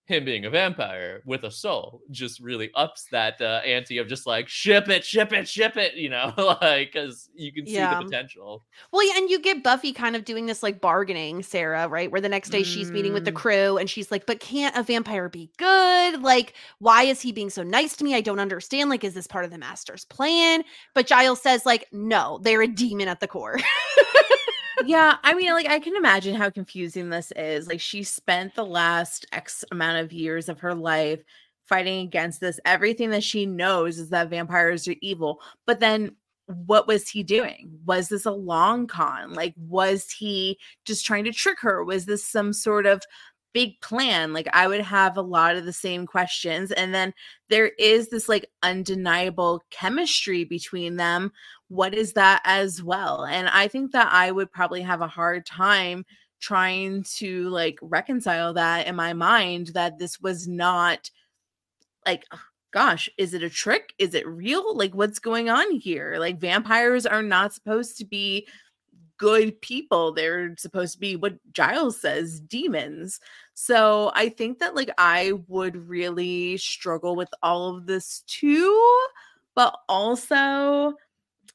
him 0.06 0.24
being 0.24 0.44
a 0.44 0.50
vampire 0.50 1.20
with 1.26 1.42
a 1.44 1.50
soul 1.50 2.00
just 2.10 2.38
really 2.40 2.70
ups 2.74 3.06
that 3.10 3.40
uh, 3.40 3.60
ante 3.66 3.98
of 3.98 4.06
just 4.06 4.24
like 4.26 4.48
ship 4.48 4.88
it, 4.88 5.04
ship 5.04 5.32
it, 5.32 5.48
ship 5.48 5.76
it, 5.76 5.94
you 5.94 6.08
know, 6.08 6.32
like 6.62 6.92
because 6.92 7.28
you 7.34 7.52
can 7.52 7.66
see 7.66 7.72
Yeah. 7.74 7.98
the 7.98 8.04
potential. 8.04 8.64
Well, 8.92 9.06
yeah, 9.06 9.18
and 9.18 9.28
you 9.28 9.40
get 9.40 9.64
Buffy 9.64 9.92
kind 9.92 10.14
of 10.14 10.24
doing 10.24 10.46
this 10.46 10.62
like 10.62 10.80
bargaining, 10.80 11.42
Sara, 11.42 11.88
right? 11.88 12.10
Where 12.10 12.20
the 12.20 12.28
next 12.28 12.50
day 12.50 12.62
she's 12.62 12.92
meeting 12.92 13.12
with 13.12 13.24
the 13.24 13.32
Mm. 13.32 13.36
crew 13.36 13.76
and 13.78 13.90
she's 13.90 14.10
like, 14.12 14.26
but 14.26 14.38
can't 14.40 14.76
a 14.76 14.82
vampire 14.84 15.28
be 15.28 15.50
good? 15.58 16.22
Like, 16.22 16.54
why 16.78 17.02
is 17.02 17.20
he 17.20 17.32
being 17.32 17.50
so 17.50 17.62
nice 17.64 17.96
to 17.96 18.04
me? 18.04 18.14
I 18.14 18.20
don't 18.20 18.38
understand. 18.40 18.88
Like, 18.90 19.02
is 19.02 19.14
this 19.14 19.26
part 19.26 19.44
of 19.44 19.50
the 19.50 19.58
master's 19.58 20.04
plan? 20.04 20.62
But 20.94 21.06
Giles 21.08 21.42
says, 21.42 21.66
like, 21.66 21.86
no, 21.92 22.38
they're 22.42 22.62
a 22.62 22.68
demon 22.68 23.08
at 23.08 23.18
the 23.20 23.26
core. 23.28 23.58
yeah, 24.84 25.16
I 25.22 25.34
mean, 25.34 25.52
like 25.52 25.68
I 25.68 25.78
can 25.78 25.96
imagine 25.96 26.34
how 26.34 26.50
confusing 26.50 27.08
this 27.10 27.32
is. 27.36 27.66
Like 27.68 27.80
she 27.80 28.02
spent 28.02 28.54
the 28.54 28.64
last 28.64 29.26
X 29.32 29.64
amount 29.70 30.04
of 30.04 30.12
years 30.12 30.48
of 30.48 30.60
her 30.60 30.74
life 30.74 31.22
fighting 31.66 32.06
against 32.06 32.40
this. 32.40 32.60
Everything 32.64 33.10
that 33.10 33.24
she 33.24 33.46
knows 33.46 33.98
is 33.98 34.10
that 34.10 34.30
vampires 34.30 34.86
are 34.88 34.94
evil. 35.00 35.40
But 35.66 35.80
then 35.80 36.16
what 36.46 36.86
was 36.86 37.08
he 37.08 37.22
doing? 37.22 37.70
Was 37.86 38.08
this 38.08 38.26
a 38.26 38.30
long 38.30 38.86
con? 38.86 39.32
Like 39.32 39.54
was 39.56 40.10
he 40.10 40.58
just 40.84 41.04
trying 41.04 41.24
to 41.24 41.32
trick 41.32 41.58
her? 41.60 41.84
Was 41.84 42.06
this 42.06 42.24
some 42.24 42.52
sort 42.52 42.86
of 42.86 43.02
big 43.52 43.80
plan? 43.80 44.32
Like 44.32 44.48
I 44.52 44.66
would 44.66 44.82
have 44.82 45.16
a 45.16 45.22
lot 45.22 45.56
of 45.56 45.64
the 45.64 45.72
same 45.72 46.06
questions. 46.06 46.72
And 46.72 46.94
then 46.94 47.14
there 47.48 47.68
is 47.78 48.08
this 48.08 48.28
like 48.28 48.50
undeniable 48.62 49.62
chemistry 49.70 50.44
between 50.44 50.96
them 50.96 51.32
what 51.68 51.94
is 51.94 52.12
that 52.12 52.40
as 52.44 52.82
well 52.82 53.24
and 53.24 53.48
i 53.48 53.66
think 53.66 53.92
that 53.92 54.08
i 54.12 54.30
would 54.30 54.50
probably 54.52 54.82
have 54.82 55.00
a 55.00 55.08
hard 55.08 55.44
time 55.44 56.04
trying 56.40 57.02
to 57.02 57.48
like 57.48 57.78
reconcile 57.82 58.52
that 58.54 58.86
in 58.86 58.94
my 58.94 59.12
mind 59.12 59.68
that 59.68 59.98
this 59.98 60.20
was 60.20 60.46
not 60.46 61.10
like 62.04 62.24
gosh 62.72 63.08
is 63.18 63.34
it 63.34 63.42
a 63.42 63.50
trick 63.50 63.94
is 63.98 64.14
it 64.14 64.26
real 64.26 64.76
like 64.76 64.94
what's 64.94 65.18
going 65.18 65.48
on 65.48 65.72
here 65.72 66.16
like 66.18 66.38
vampires 66.38 67.06
are 67.06 67.22
not 67.22 67.52
supposed 67.52 67.96
to 67.96 68.04
be 68.04 68.46
good 69.18 69.60
people 69.62 70.12
they're 70.12 70.54
supposed 70.56 70.94
to 70.94 71.00
be 71.00 71.16
what 71.16 71.34
giles 71.52 72.00
says 72.00 72.40
demons 72.40 73.20
so 73.54 74.10
i 74.14 74.28
think 74.28 74.58
that 74.58 74.74
like 74.74 74.90
i 74.98 75.32
would 75.48 75.88
really 75.88 76.56
struggle 76.58 77.16
with 77.16 77.30
all 77.42 77.76
of 77.76 77.86
this 77.86 78.22
too 78.26 78.98
but 79.54 79.78
also 79.88 80.94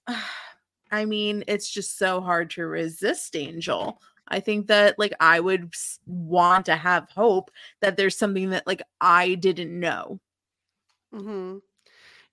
I 0.92 1.06
mean, 1.06 1.44
it's 1.48 1.70
just 1.70 1.98
so 1.98 2.22
hard 2.22 2.50
to 2.52 2.66
resist 2.66 3.36
Angel. 3.36 4.02
I 4.28 4.40
think 4.40 4.68
that 4.68 4.98
like 5.00 5.14
I 5.20 5.40
would 5.40 5.74
want 6.06 6.66
to 6.68 6.76
have 6.76 7.10
hope 7.10 7.52
that 7.82 7.98
there's 7.98 8.18
something 8.18 8.50
that 8.52 8.68
like 8.68 8.82
I 9.00 9.36
didn't 9.36 9.78
know. 9.78 10.20
hmm 11.12 11.60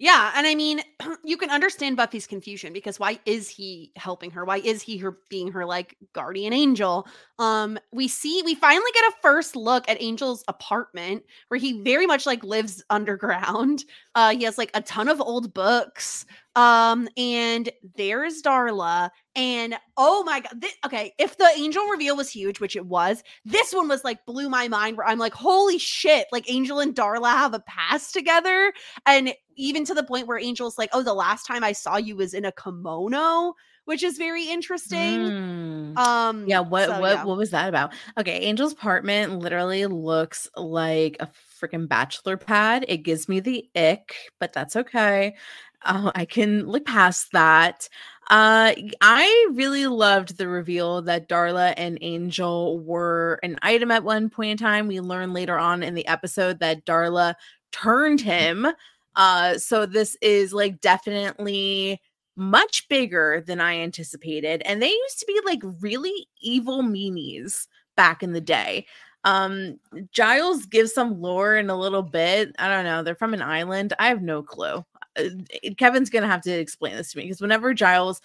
Yeah, 0.01 0.30
and 0.36 0.46
I 0.46 0.55
mean, 0.55 0.80
you 1.24 1.36
can 1.36 1.51
understand 1.51 1.96
Buffy's 1.96 2.26
confusion 2.26 2.72
because 2.72 3.01
why 3.01 3.18
is 3.26 3.49
he 3.49 3.90
helping 3.96 4.30
her? 4.30 4.44
Why 4.44 4.59
is 4.59 4.80
he 4.80 4.96
her 4.99 5.18
being 5.28 5.51
her 5.51 5.66
like 5.66 5.96
guardian 6.12 6.53
angel? 6.53 7.09
Um, 7.40 7.78
we 7.92 8.07
see 8.07 8.40
we 8.44 8.55
finally 8.55 8.90
get 8.94 9.12
a 9.12 9.16
first 9.22 9.57
look 9.57 9.88
at 9.88 10.01
Angel's 10.01 10.44
apartment 10.46 11.24
where 11.49 11.59
he 11.59 11.82
very 11.82 12.07
much 12.07 12.26
like 12.26 12.44
lives 12.44 12.82
underground. 12.90 13.84
Uh, 14.14 14.34
he 14.34 14.42
has 14.42 14.59
like 14.59 14.70
a 14.74 14.82
ton 14.82 15.07
of 15.09 15.20
old 15.20 15.55
books. 15.55 16.26
Um, 16.57 17.09
and 17.16 17.70
there's 17.94 18.42
Darla, 18.42 19.11
and 19.36 19.76
oh 19.96 20.24
my 20.24 20.40
god, 20.40 20.61
thi- 20.61 20.74
okay, 20.84 21.12
if 21.18 21.36
the 21.38 21.49
angel 21.57 21.84
reveal 21.86 22.16
was 22.16 22.28
huge, 22.28 22.59
which 22.59 22.74
it 22.74 22.84
was, 22.84 23.22
this 23.44 23.72
one 23.72 23.86
was 23.86 24.03
like 24.03 24.26
blew 24.26 24.49
my 24.49 24.66
mind. 24.66 24.96
Where 24.96 25.07
I'm 25.07 25.20
like, 25.20 25.34
holy 25.34 25.78
shit, 25.78 26.26
like 26.32 26.51
Angel 26.51 26.80
and 26.80 26.96
Darla 26.96 27.30
have 27.30 27.55
a 27.55 27.61
past 27.61 28.12
together 28.12 28.72
and 29.07 29.32
even 29.59 29.84
to 29.84 29.92
the 29.94 30.02
point 30.02 30.26
where 30.26 30.38
angel's 30.38 30.78
like 30.78 30.90
oh 30.92 31.02
the 31.02 31.12
last 31.14 31.46
time 31.46 31.62
i 31.62 31.72
saw 31.72 31.96
you 31.96 32.16
was 32.16 32.32
in 32.34 32.44
a 32.46 32.52
kimono 32.52 33.54
which 33.84 34.02
is 34.02 34.18
very 34.18 34.44
interesting 34.48 35.20
Mm. 35.20 35.96
um 35.98 36.46
Yeah, 36.46 36.61
what 36.61 36.88
so, 36.88 37.00
what 37.00 37.12
yeah. 37.16 37.24
what 37.24 37.38
was 37.38 37.50
that 37.52 37.68
about? 37.70 37.94
Okay, 38.18 38.40
Angel's 38.40 38.72
apartment 38.74 39.38
literally 39.38 39.86
looks 39.86 40.46
like 40.56 41.16
a 41.20 41.28
freaking 41.59 41.88
bachelor 41.88 42.36
pad. 42.36 42.84
It 42.86 42.98
gives 42.98 43.28
me 43.30 43.40
the 43.40 43.66
ick, 43.74 44.14
but 44.38 44.52
that's 44.52 44.76
okay. 44.76 45.36
Uh, 45.84 46.11
I 46.14 46.26
can 46.26 46.66
look 46.66 46.84
past 46.84 47.32
that. 47.32 47.88
Uh, 48.28 48.74
I 49.00 49.48
really 49.54 49.86
loved 49.86 50.36
the 50.36 50.48
reveal 50.48 51.00
that 51.02 51.28
Darla 51.28 51.72
and 51.78 51.96
Angel 52.02 52.78
were 52.80 53.38
an 53.42 53.56
item 53.62 53.90
at 53.90 54.04
one 54.04 54.28
point 54.28 54.50
in 54.50 54.56
time. 54.59 54.86
We 54.86 55.00
learn 55.00 55.32
later 55.32 55.56
on 55.59 55.82
in 55.82 55.94
the 55.94 56.06
episode 56.06 56.59
that 56.61 56.84
Darla 56.84 57.34
turned 57.72 58.20
him. 58.20 58.66
Uh, 59.19 59.59
so 59.59 59.85
this 59.85 60.16
is 60.23 60.55
like 60.55 60.81
definitely 60.81 62.01
much 62.37 62.89
bigger 62.89 63.43
than 63.47 63.61
I 63.61 63.81
anticipated. 63.81 64.62
And 64.64 64.81
they 64.81 64.89
used 64.91 65.19
to 65.19 65.27
be 65.27 65.41
like 65.45 65.61
really 65.81 66.29
evil 66.41 66.83
meanies 66.83 67.66
back 67.97 68.23
in 68.23 68.33
the 68.33 68.41
day. 68.41 68.87
Um, 69.25 69.81
Giles 70.12 70.64
gives 70.66 70.95
some 70.95 71.21
lore 71.21 71.57
in 71.57 71.69
a 71.69 71.79
little 71.79 72.05
bit. 72.05 72.55
I 72.61 72.69
don't 72.69 72.85
know. 72.85 73.03
They're 73.03 73.16
from 73.16 73.35
an 73.35 73.43
island. 73.43 73.93
I 73.99 74.09
have 74.09 74.23
no 74.23 74.43
clue. 74.43 74.85
Uh, 75.16 75.25
Kevin's 75.77 76.11
gonna 76.11 76.29
have 76.29 76.43
to 76.43 76.53
explain 76.53 76.97
this 76.97 77.11
to 77.12 77.19
me 77.19 77.25
because 77.25 77.41
whenever 77.41 77.75
Giles 77.75 78.21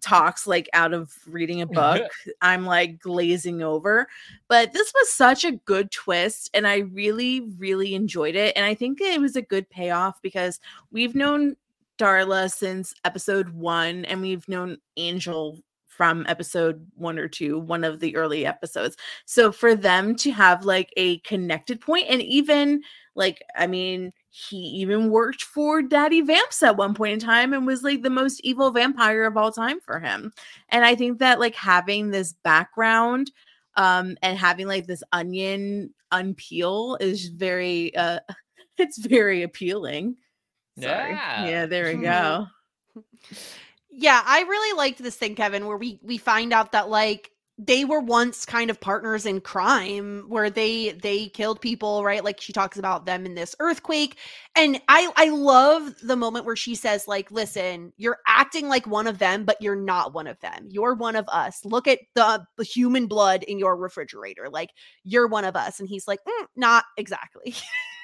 talks 0.00 0.46
like 0.46 0.68
out 0.72 0.92
of 0.92 1.12
reading 1.26 1.60
a 1.60 1.66
book, 1.66 2.10
I'm 2.42 2.64
like 2.64 2.98
glazing 2.98 3.62
over. 3.62 4.08
But 4.48 4.72
this 4.72 4.92
was 4.94 5.10
such 5.10 5.44
a 5.44 5.52
good 5.52 5.90
twist, 5.90 6.50
and 6.54 6.66
I 6.66 6.78
really, 6.78 7.40
really 7.58 7.94
enjoyed 7.94 8.36
it. 8.36 8.56
And 8.56 8.64
I 8.64 8.74
think 8.74 9.00
it 9.00 9.20
was 9.20 9.36
a 9.36 9.42
good 9.42 9.68
payoff 9.70 10.20
because 10.22 10.60
we've 10.90 11.14
known 11.14 11.56
Darla 11.98 12.50
since 12.50 12.94
episode 13.04 13.50
one, 13.50 14.04
and 14.06 14.20
we've 14.20 14.48
known 14.48 14.78
Angel 14.96 15.58
from 15.96 16.24
episode 16.26 16.86
one 16.94 17.18
or 17.18 17.28
two, 17.28 17.58
one 17.58 17.84
of 17.84 18.00
the 18.00 18.16
early 18.16 18.46
episodes. 18.46 18.96
So 19.26 19.52
for 19.52 19.74
them 19.74 20.16
to 20.16 20.30
have 20.30 20.64
like 20.64 20.92
a 20.96 21.18
connected 21.18 21.80
point, 21.80 22.06
and 22.08 22.22
even 22.22 22.82
like, 23.14 23.42
I 23.56 23.66
mean, 23.66 24.12
he 24.30 24.56
even 24.56 25.10
worked 25.10 25.42
for 25.42 25.82
Daddy 25.82 26.22
Vamps 26.22 26.62
at 26.62 26.76
one 26.78 26.94
point 26.94 27.12
in 27.12 27.18
time 27.20 27.52
and 27.52 27.66
was 27.66 27.82
like 27.82 28.02
the 28.02 28.10
most 28.10 28.40
evil 28.42 28.70
vampire 28.70 29.24
of 29.24 29.36
all 29.36 29.52
time 29.52 29.80
for 29.80 30.00
him. 30.00 30.32
And 30.70 30.84
I 30.84 30.94
think 30.94 31.18
that 31.18 31.38
like 31.38 31.54
having 31.54 32.10
this 32.10 32.32
background 32.42 33.30
um 33.76 34.16
and 34.22 34.38
having 34.38 34.66
like 34.66 34.86
this 34.86 35.02
onion 35.12 35.94
unpeel 36.12 37.00
is 37.00 37.28
very 37.28 37.94
uh 37.96 38.20
it's 38.78 38.98
very 38.98 39.42
appealing. 39.42 40.16
Sorry. 40.78 41.12
Yeah. 41.12 41.46
Yeah, 41.46 41.66
there 41.66 41.84
we 41.96 42.02
go. 42.02 42.46
yeah 43.92 44.22
i 44.26 44.40
really 44.42 44.76
liked 44.76 45.02
this 45.02 45.16
thing 45.16 45.34
kevin 45.34 45.66
where 45.66 45.76
we 45.76 46.00
we 46.02 46.18
find 46.18 46.52
out 46.52 46.72
that 46.72 46.88
like 46.88 47.32
they 47.58 47.84
were 47.84 48.00
once 48.00 48.46
kind 48.46 48.70
of 48.70 48.80
partners 48.80 49.26
in 49.26 49.40
crime 49.40 50.24
where 50.28 50.48
they 50.48 50.92
they 50.92 51.28
killed 51.28 51.60
people 51.60 52.02
right? 52.02 52.24
Like 52.24 52.40
she 52.40 52.52
talks 52.52 52.78
about 52.78 53.04
them 53.04 53.26
in 53.26 53.34
this 53.34 53.54
earthquake. 53.60 54.16
And 54.56 54.80
i 54.88 55.10
i 55.16 55.28
love 55.28 55.94
the 56.02 56.16
moment 56.16 56.46
where 56.46 56.56
she 56.56 56.74
says 56.74 57.06
like 57.06 57.30
listen 57.30 57.92
you're 57.96 58.18
acting 58.26 58.68
like 58.68 58.86
one 58.86 59.06
of 59.06 59.18
them 59.18 59.44
but 59.44 59.60
you're 59.60 59.76
not 59.76 60.14
one 60.14 60.26
of 60.26 60.40
them. 60.40 60.66
You're 60.68 60.94
one 60.94 61.16
of 61.16 61.28
us. 61.28 61.64
Look 61.64 61.86
at 61.86 62.00
the, 62.14 62.44
human 62.62 63.06
blood 63.06 63.42
in 63.42 63.58
your 63.58 63.76
refrigerator. 63.76 64.48
Like 64.50 64.70
you're 65.04 65.26
one 65.26 65.44
of 65.44 65.56
us. 65.56 65.78
And 65.80 65.88
he's 65.88 66.06
like 66.08 66.20
"Mm, 66.26 66.46
not 66.56 66.84
exactly 66.96 67.54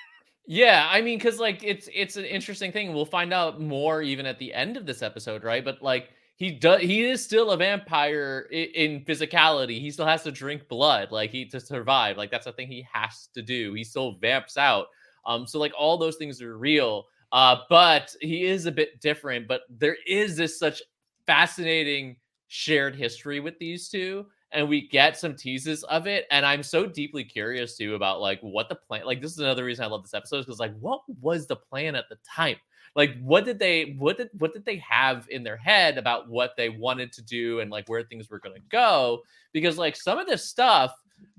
Yeah, 0.50 0.88
I 0.90 1.02
mean, 1.02 1.18
because 1.18 1.38
like 1.38 1.62
it's 1.62 1.88
it's 1.94 2.16
an 2.16 2.24
interesting 2.24 2.72
thing. 2.72 2.94
We'll 2.94 3.04
find 3.04 3.34
out 3.34 3.60
more 3.60 4.00
even 4.00 4.24
at 4.24 4.38
the 4.38 4.54
end 4.54 4.76
of 4.78 4.86
this 4.86 5.02
episode, 5.02 5.44
right? 5.44 5.62
But 5.62 5.82
like 5.82 6.08
he 6.36 6.50
does, 6.52 6.80
he 6.80 7.04
is 7.04 7.22
still 7.22 7.50
a 7.50 7.56
vampire 7.58 8.48
in, 8.50 8.68
in 8.94 9.04
physicality. 9.04 9.78
He 9.78 9.90
still 9.90 10.06
has 10.06 10.22
to 10.22 10.32
drink 10.32 10.66
blood, 10.68 11.12
like 11.12 11.30
he 11.30 11.44
to 11.50 11.60
survive. 11.60 12.16
Like 12.16 12.30
that's 12.30 12.46
a 12.46 12.52
thing 12.52 12.68
he 12.68 12.86
has 12.90 13.28
to 13.34 13.42
do. 13.42 13.74
He 13.74 13.84
still 13.84 14.12
vamps 14.22 14.56
out. 14.56 14.86
Um, 15.26 15.46
so 15.46 15.58
like 15.58 15.72
all 15.76 15.98
those 15.98 16.16
things 16.16 16.40
are 16.40 16.56
real. 16.56 17.04
Uh, 17.30 17.56
but 17.68 18.16
he 18.22 18.44
is 18.46 18.64
a 18.64 18.72
bit 18.72 19.02
different. 19.02 19.48
But 19.48 19.62
there 19.68 19.98
is 20.06 20.34
this 20.38 20.58
such 20.58 20.80
fascinating 21.26 22.16
shared 22.46 22.96
history 22.96 23.38
with 23.40 23.58
these 23.58 23.90
two 23.90 24.24
and 24.52 24.68
we 24.68 24.88
get 24.88 25.16
some 25.16 25.34
teases 25.34 25.84
of 25.84 26.06
it 26.06 26.26
and 26.30 26.44
i'm 26.46 26.62
so 26.62 26.86
deeply 26.86 27.24
curious 27.24 27.76
too 27.76 27.94
about 27.94 28.20
like 28.20 28.40
what 28.40 28.68
the 28.68 28.74
plan 28.74 29.04
like 29.04 29.20
this 29.20 29.32
is 29.32 29.38
another 29.38 29.64
reason 29.64 29.84
i 29.84 29.88
love 29.88 30.02
this 30.02 30.14
episode 30.14 30.40
because 30.40 30.58
like 30.60 30.76
what 30.78 31.02
was 31.20 31.46
the 31.46 31.56
plan 31.56 31.94
at 31.94 32.08
the 32.08 32.16
time? 32.24 32.56
Like 32.96 33.16
what 33.20 33.44
did 33.44 33.58
they 33.58 33.96
what 33.98 34.16
did 34.16 34.30
what 34.38 34.52
did 34.52 34.64
they 34.64 34.76
have 34.76 35.28
in 35.30 35.42
their 35.42 35.56
head 35.56 35.98
about 35.98 36.28
what 36.28 36.56
they 36.56 36.68
wanted 36.68 37.12
to 37.12 37.22
do 37.22 37.60
and 37.60 37.70
like 37.70 37.88
where 37.88 38.02
things 38.02 38.30
were 38.30 38.38
going 38.38 38.54
to 38.54 38.62
go? 38.70 39.22
Because 39.52 39.78
like 39.78 39.94
some 39.94 40.18
of 40.18 40.26
this 40.26 40.44
stuff 40.44 40.94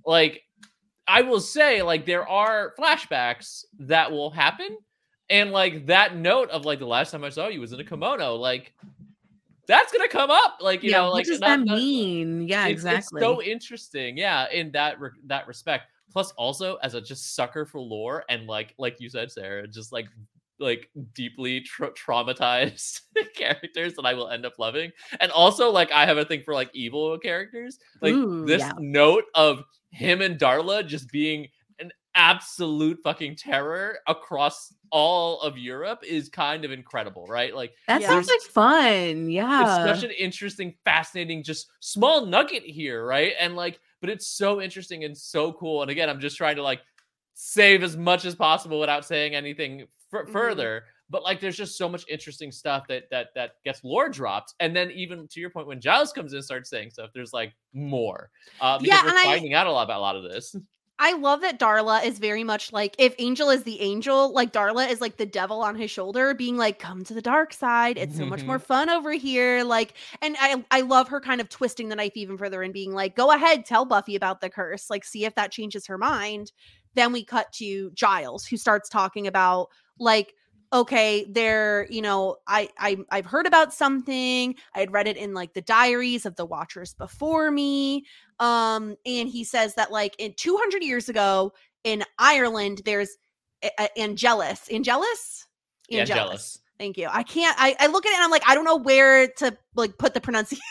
like 0.06 0.44
i 1.08 1.22
will 1.22 1.40
say 1.40 1.82
like 1.82 2.06
there 2.06 2.28
are 2.28 2.74
flashbacks 2.80 3.66
that 3.80 4.12
will 4.12 4.30
happen 4.30 4.78
and 5.30 5.52
like 5.52 5.86
that 5.86 6.16
note 6.16 6.50
of 6.50 6.66
like 6.66 6.80
the 6.80 6.86
last 6.86 7.12
time 7.12 7.24
i 7.24 7.30
saw 7.30 7.48
you 7.48 7.60
was 7.60 7.74
in 7.74 7.80
a 7.80 7.84
kimono 7.84 8.36
like 8.36 8.74
that's 9.70 9.94
gonna 9.94 10.10
come 10.10 10.30
up 10.32 10.58
like 10.60 10.84
you 10.84 10.90
yeah, 10.92 10.98
know 10.98 11.04
what 11.06 11.14
like 11.14 11.26
does 11.28 11.40
not- 11.40 11.60
that 11.60 11.66
not- 11.66 11.78
mean? 11.78 12.48
Yeah, 12.48 12.62
it's- 12.66 12.72
exactly. 12.72 13.20
It's 13.22 13.26
so 13.26 13.42
interesting, 13.42 14.18
yeah, 14.18 14.50
in 14.52 14.72
that 14.72 15.00
re- 15.00 15.12
that 15.28 15.48
respect. 15.48 15.86
Plus, 16.12 16.32
also 16.32 16.76
as 16.78 16.96
a 16.96 17.02
just 17.02 17.36
sucker 17.36 17.66
for 17.66 17.80
lore 17.80 18.26
and 18.30 18.48
like 18.48 18.74
like 18.80 19.00
you 19.00 19.10
said, 19.10 19.32
Sara, 19.32 19.68
just 19.68 19.94
like 19.94 20.08
like 20.60 20.90
deeply 21.14 21.62
tra- 21.62 21.92
traumatized 21.94 23.02
characters 23.36 23.94
that 23.94 24.06
I 24.06 24.14
will 24.14 24.28
end 24.30 24.46
up 24.46 24.60
loving. 24.60 24.92
And 25.22 25.32
also, 25.32 25.70
like 25.70 25.92
I 25.92 26.06
have 26.06 26.18
a 26.18 26.26
thing 26.26 26.42
for 26.44 26.54
like 26.54 26.70
evil 26.74 27.18
characters. 27.20 27.78
Like 28.02 28.14
Ooh, 28.14 28.46
this 28.46 28.60
yeah. 28.62 28.74
note 28.80 29.26
of 29.36 29.64
him 29.92 30.22
and 30.22 30.38
Darla 30.38 30.86
just 30.86 31.10
being 31.12 31.48
absolute 32.16 33.00
fucking 33.04 33.36
terror 33.36 34.00
across 34.08 34.74
all 34.92 35.40
of 35.42 35.58
Europe 35.58 36.04
is 36.08 36.30
kind 36.30 36.66
of 36.66 36.72
incredible, 36.72 37.26
right? 37.28 37.56
Like 37.56 37.74
that 37.88 38.02
sounds 38.02 38.28
like 38.28 38.42
fun. 38.42 39.30
Yeah. 39.30 39.86
it's 39.88 40.00
such 40.02 40.10
an 40.10 40.16
interesting, 40.18 40.76
fascinating, 40.84 41.44
just 41.44 41.70
small 41.80 42.26
nugget 42.26 42.64
here, 42.64 43.06
right? 43.06 43.34
And 43.40 43.56
like, 43.56 43.80
but 44.02 44.10
it's 44.10 44.28
so 44.28 44.62
interesting 44.62 45.04
and 45.04 45.18
so 45.18 45.54
cool. 45.54 45.82
And 45.82 45.92
again, 45.92 46.10
I'm 46.10 46.20
just 46.20 46.38
trying 46.38 46.56
to 46.56 46.64
like 46.64 46.82
save 47.36 47.84
as 47.84 47.96
much 47.96 48.26
as 48.26 48.36
possible 48.36 48.80
without 48.80 49.06
saying 49.06 49.36
anything 49.36 49.82
f- 50.14 50.26
Mhm. 50.26 50.32
further. 50.32 50.86
But 51.12 51.24
like, 51.24 51.40
there's 51.40 51.58
just 51.58 51.76
so 51.78 51.90
much 51.90 52.06
interesting 52.08 52.52
stuff 52.52 52.86
that 52.88 53.04
that 53.10 53.30
that 53.34 53.54
gets 53.66 53.84
lore 53.84 54.10
dropped, 54.10 54.54
and 54.60 54.76
then 54.76 54.92
even 54.92 55.28
to 55.30 55.40
your 55.40 55.50
point, 55.50 55.66
when 55.66 55.82
Giles 55.82 56.14
comes 56.14 56.34
in 56.34 56.38
and 56.38 56.46
starts 56.46 56.70
saying 56.70 56.92
stuff, 56.92 57.10
there's 57.16 57.34
like 57.34 57.52
more. 57.74 58.30
Uh, 58.62 58.78
because 58.78 58.88
Yeah, 58.88 59.04
we're 59.04 59.10
and 59.10 59.18
I- 59.18 59.24
finding 59.24 59.54
out 59.56 59.66
a 59.66 59.72
lot 59.72 59.84
about 59.84 59.98
a 59.98 60.02
lot 60.02 60.16
of 60.16 60.24
this. 60.24 60.56
I 61.02 61.14
love 61.14 61.40
that 61.42 61.58
Darla 61.58 62.04
is 62.04 62.20
very 62.20 62.44
much 62.44 62.74
like 62.74 62.94
if 62.98 63.16
Angel 63.20 63.50
is 63.50 63.64
the 63.64 63.80
angel, 63.80 64.34
like 64.34 64.52
Darla 64.52 64.92
is 64.92 65.00
like 65.00 65.16
the 65.16 65.26
devil 65.26 65.62
on 65.62 65.76
his 65.76 65.90
shoulder, 65.90 66.34
being 66.34 66.58
like, 66.58 66.78
"Come 66.78 67.06
to 67.06 67.14
the 67.14 67.22
dark 67.22 67.54
side. 67.54 67.98
It's 67.98 68.18
so 68.18 68.26
much 68.26 68.44
more 68.44 68.58
mm-hmm. 68.58 68.66
fun 68.66 68.90
over 68.90 69.14
here." 69.14 69.64
Like, 69.64 69.94
and 70.22 70.36
I 70.40 70.64
I 70.72 70.82
love 70.82 71.08
her 71.08 71.22
kind 71.22 71.40
of 71.40 71.48
twisting 71.48 71.88
the 71.88 71.96
knife 71.96 72.18
even 72.18 72.38
further 72.38 72.62
and 72.62 72.74
being 72.74 72.94
like, 72.94 73.16
"Go 73.16 73.32
ahead, 73.32 73.66
tell 73.66 73.86
Buffy 73.86 74.18
about 74.18 74.42
the 74.42 74.50
curse. 74.50 74.90
Like, 74.90 75.06
see 75.06 75.24
if 75.24 75.36
that 75.36 75.52
changes 75.52 75.88
her 75.88 75.98
mind." 75.98 76.52
Then 76.96 77.14
we 77.14 77.24
cut 77.24 77.54
to 77.54 77.92
Giles, 77.92 78.46
who 78.46 78.58
starts 78.58 78.90
talking 78.90 79.26
about 79.26 79.70
like 80.00 80.34
okay 80.72 81.26
there 81.30 81.88
you 81.90 82.02
know 82.02 82.36
I, 82.48 82.70
I 82.78 82.98
i've 83.10 83.26
heard 83.26 83.48
about 83.48 83.74
something 83.74 84.54
i 84.76 84.80
had 84.80 84.94
read 84.94 85.08
it 85.08 85.18
in 85.18 85.34
like 85.34 85.54
the 85.54 85.62
diaries 85.62 86.28
of 86.28 86.36
the 86.36 86.46
watchers 86.46 86.94
before 86.94 87.50
me 87.50 88.06
um 88.40 88.96
and 89.06 89.28
he 89.30 89.44
says 89.44 89.76
that 89.76 89.92
like 89.92 90.16
in 90.20 90.34
200 90.38 90.84
years 90.84 91.10
ago 91.10 91.52
in 91.84 92.04
ireland 92.18 92.82
there's 92.86 93.18
Angelus. 93.98 94.68
angelus 94.72 95.46
angelus. 95.92 96.60
Thank 96.78 96.98
you. 96.98 97.10
I 97.12 97.24
can't. 97.24 97.58
I, 97.60 97.76
I 97.78 97.88
look 97.88 98.06
at 98.06 98.12
it 98.12 98.16
and 98.16 98.24
I'm 98.24 98.32
like, 98.32 98.44
I 98.48 98.56
don't 98.56 98.64
know 98.64 98.78
where 98.78 99.28
to 99.40 99.58
like 99.76 99.98
put 99.98 100.14
the 100.14 100.22
pronunciation, 100.22 100.62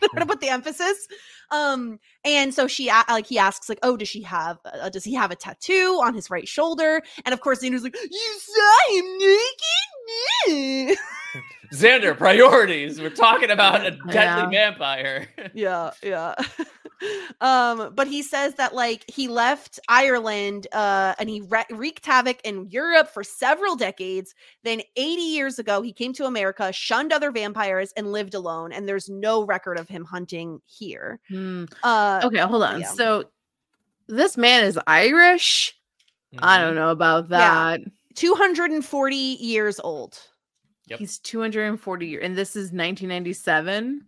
where 0.12 0.20
to 0.20 0.26
put 0.26 0.40
the 0.40 0.48
emphasis. 0.48 1.06
Um, 1.50 2.00
and 2.24 2.54
so 2.54 2.66
she 2.66 2.90
like 3.10 3.26
he 3.26 3.38
asks 3.38 3.68
like, 3.68 3.78
oh, 3.82 3.94
does 3.98 4.08
she 4.08 4.22
have? 4.22 4.56
Uh, 4.64 4.88
does 4.88 5.04
he 5.04 5.12
have 5.12 5.30
a 5.30 5.36
tattoo 5.36 6.00
on 6.02 6.14
his 6.14 6.30
right 6.30 6.48
shoulder? 6.48 7.02
And 7.26 7.34
of 7.34 7.42
course, 7.42 7.62
Xander's 7.62 7.82
like, 7.82 7.94
you 7.94 8.38
saw 8.40 8.94
him 8.94 9.18
naked. 10.88 10.98
Xander, 11.74 12.16
priorities. 12.16 12.98
We're 12.98 13.10
talking 13.10 13.50
about 13.50 13.84
a 13.84 13.90
deadly 14.10 14.14
Yeah. 14.14 14.70
vampire. 14.70 15.28
yeah 15.52 15.90
yeah 16.02 16.34
um 17.40 17.92
but 17.94 18.06
he 18.08 18.22
says 18.22 18.54
that 18.54 18.74
like 18.74 19.04
he 19.08 19.28
left 19.28 19.78
ireland 19.88 20.66
uh 20.72 21.14
and 21.18 21.28
he 21.30 21.40
re- 21.42 21.64
wreaked 21.70 22.04
havoc 22.04 22.40
in 22.44 22.68
europe 22.70 23.08
for 23.08 23.22
several 23.22 23.76
decades 23.76 24.34
then 24.64 24.80
80 24.96 25.22
years 25.22 25.58
ago 25.58 25.80
he 25.82 25.92
came 25.92 26.12
to 26.14 26.24
america 26.26 26.72
shunned 26.72 27.12
other 27.12 27.30
vampires 27.30 27.92
and 27.96 28.10
lived 28.12 28.34
alone 28.34 28.72
and 28.72 28.88
there's 28.88 29.08
no 29.08 29.44
record 29.44 29.78
of 29.78 29.88
him 29.88 30.04
hunting 30.04 30.60
here 30.66 31.20
Hmm. 31.28 31.64
uh 31.82 32.20
Okay, 32.24 32.38
hold 32.38 32.62
on. 32.62 32.80
yeah. 32.80 32.88
So 32.88 33.24
this 34.08 34.36
man 34.36 34.64
is 34.64 34.78
Irish. 34.86 35.74
I 36.38 36.58
don't 36.60 36.74
know 36.74 36.90
about 36.90 37.30
Yeah. 37.30 37.76
that. 37.76 37.80
240 38.16 39.16
years 39.16 39.78
old 39.80 40.18
Yep. 40.86 40.98
He's 41.00 41.18
240 41.18 42.06
years, 42.06 42.24
and 42.24 42.36
this 42.36 42.56
is 42.56 42.72
1997. 42.72 44.06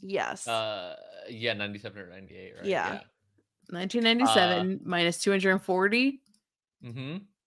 yes 0.00 0.48
Uh, 0.48 0.96
yeah, 1.28 1.52
97 1.54 1.98
or 2.02 2.08
98, 2.10 2.52
right? 2.56 2.64
Yeah. 2.66 3.00
1997 3.70 4.80
minus 4.84 5.18
240, 5.22 6.20
Mm-hmm. 6.84 6.98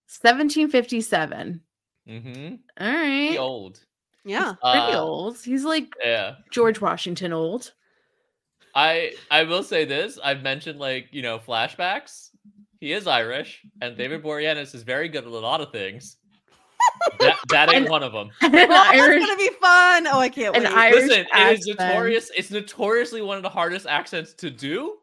1757. 0.10 1.62
Mm-hmm. 2.10 2.56
All 2.80 2.88
right. 2.88 3.26
Pretty 3.28 3.38
old. 3.38 3.80
yeah 4.26 4.54
Pretty 4.62 4.94
Uh, 4.94 5.02
old. 5.02 5.38
He's 5.40 5.64
like 5.64 5.94
Yeah. 6.04 6.36
George 6.52 6.82
Washington 6.82 7.34
old. 7.34 7.74
I 8.76 9.14
I 9.32 9.44
will 9.44 9.64
say 9.64 9.86
this. 9.86 10.18
I've 10.24 10.42
mentioned 10.44 10.80
like, 10.80 11.08
you 11.12 11.22
know, 11.22 11.40
flashbacks. 11.40 12.30
He 12.80 12.94
is 12.94 13.08
Irish, 13.08 13.64
and 13.82 13.98
David 13.98 14.22
Boreanaz 14.24 14.76
is 14.76 14.84
very 14.84 15.10
good 15.10 15.24
at 15.24 15.32
a 15.32 15.40
lot 15.40 15.62
of 15.62 15.72
things. 15.72 16.16
That, 17.20 17.38
that 17.50 17.70
ain't 17.70 17.78
And- 17.84 17.90
one 17.90 18.04
of 18.04 18.14
them. 18.14 18.30
An 18.42 18.54
oh, 18.54 18.68
that's 18.68 19.26
gonna 19.26 19.38
be 19.38 19.50
fun 19.62 20.08
oh 20.08 20.20
i 20.20 20.30
can't 20.30 20.56
An 20.56 20.64
wait 20.64 20.72
Irish 20.74 21.08
Listen, 21.08 21.26
it 21.34 21.60
is 21.60 21.68
notorious. 21.68 22.32
It's 22.36 22.52
notoriously 22.52 23.22
one 23.22 23.38
of 23.38 23.44
the 23.44 23.50
hardest 23.50 23.88
accents 23.88 24.34
to 24.36 24.50
do. 24.50 24.98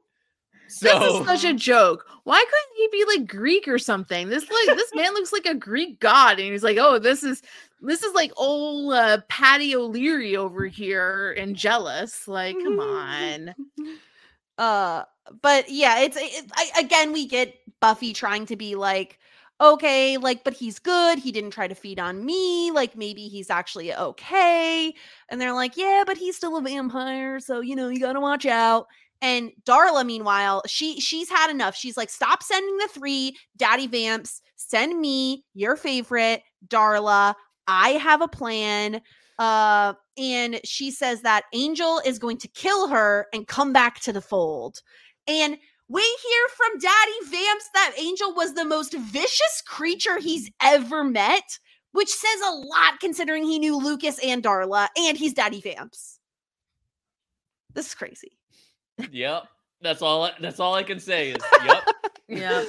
This 0.81 1.03
is 1.03 1.27
such 1.27 1.45
a 1.45 1.53
joke. 1.53 2.07
Why 2.25 2.43
couldn't 2.43 2.77
he 2.77 2.89
be 3.05 3.19
like 3.19 3.29
Greek 3.29 3.69
or 3.69 3.79
something? 3.79 4.29
This 4.29 4.45
like 4.45 4.77
this 4.77 4.91
man 4.95 5.13
looks 5.13 5.33
like 5.33 5.47
a 5.47 5.55
Greek 5.55 6.01
god, 6.01 6.39
and 6.41 6.51
he's 6.51 6.63
like, 6.65 6.79
oh, 6.79 6.99
this 6.99 7.23
is 7.23 7.43
this 7.81 8.03
is 8.03 8.15
like 8.15 8.33
old 8.37 8.93
uh, 8.95 9.19
Patty 9.29 9.77
O'Leary 9.77 10.37
over 10.37 10.67
here 10.67 11.35
Angelus. 11.39 12.27
Like, 12.27 12.57
come 12.57 12.81
on. 12.81 13.55
uh 14.59 15.03
but 15.43 15.69
yeah 15.69 16.01
it's 16.01 16.17
it, 16.17 16.49
I, 16.55 16.81
again 16.81 17.13
we 17.13 17.27
get 17.27 17.57
buffy 17.81 18.13
trying 18.13 18.47
to 18.47 18.57
be 18.57 18.75
like 18.77 19.19
okay 19.61 20.17
like 20.17 20.43
but 20.43 20.53
he's 20.53 20.79
good 20.79 21.19
he 21.19 21.31
didn't 21.31 21.53
try 21.53 21.69
to 21.69 21.75
feed 21.75 22.01
on 22.01 22.25
me 22.25 22.71
like 22.73 22.97
maybe 22.97 23.29
he's 23.29 23.51
actually 23.51 23.95
okay. 23.95 24.93
And 25.29 25.41
they're 25.41 25.55
like 25.55 25.77
yeah 25.77 26.05
but 26.07 26.17
he's 26.17 26.37
still 26.37 26.57
a 26.57 26.63
vampire 26.63 27.41
so 27.41 27.61
you 27.61 27.77
know 27.77 27.89
you 27.89 28.01
gotta 28.01 28.21
watch 28.21 28.47
out. 28.47 28.87
And 29.23 29.53
darla 29.65 30.05
meanwhile 30.05 30.63
she 30.67 31.01
she's 31.01 31.29
had 31.31 31.51
enough. 31.51 31.77
She's 31.77 31.97
like 31.97 32.11
stop 32.11 32.43
sending 32.43 32.77
the 32.79 32.89
three 32.89 33.37
daddy 33.57 33.87
vamps. 33.87 34.43
Send 34.57 35.01
me 35.01 35.45
your 35.55 35.77
favorite 35.77 36.43
darla. 36.69 37.35
I 37.67 37.91
have 37.91 38.21
a 38.23 38.29
plan. 38.29 39.01
Uh 39.39 39.95
and 40.17 40.61
she 40.65 40.91
says 40.91 41.23
that 41.23 41.45
angel 41.53 42.01
is 42.05 42.19
going 42.19 42.39
to 42.39 42.49
kill 42.49 42.89
her 42.89 43.27
and 43.33 43.47
come 43.47 43.73
back 43.73 44.01
to 44.01 44.13
the 44.13 44.21
fold. 44.21 44.83
And 45.27 45.59
we 45.89 46.03
hear 46.03 46.49
from 46.57 46.79
daddy 46.79 47.13
vamps 47.27 47.69
that 47.75 47.93
angel 47.99 48.35
was 48.35 48.55
the 48.55 48.65
most 48.65 48.95
vicious 48.95 49.63
creature 49.67 50.19
he's 50.19 50.51
ever 50.63 51.05
met 51.05 51.59
which 51.93 52.09
says 52.09 52.41
a 52.49 52.55
lot 52.55 52.99
considering 53.01 53.45
he 53.45 53.59
knew 53.59 53.77
lucas 53.79 54.19
and 54.25 54.43
darla 54.43 54.89
and 54.97 55.17
he's 55.17 55.35
daddy 55.35 55.61
vamps 55.61 56.19
this 57.75 57.89
is 57.89 57.95
crazy 57.95 58.33
Yep. 59.11 59.45
That's 59.81 60.01
all 60.03 60.23
I- 60.25 60.35
that's 60.41 60.61
all 60.61 60.75
I 60.75 60.83
can 60.85 61.01
say 61.01 61.33
is 61.33 61.43
yep. 61.67 61.85
Yeah. 62.29 62.65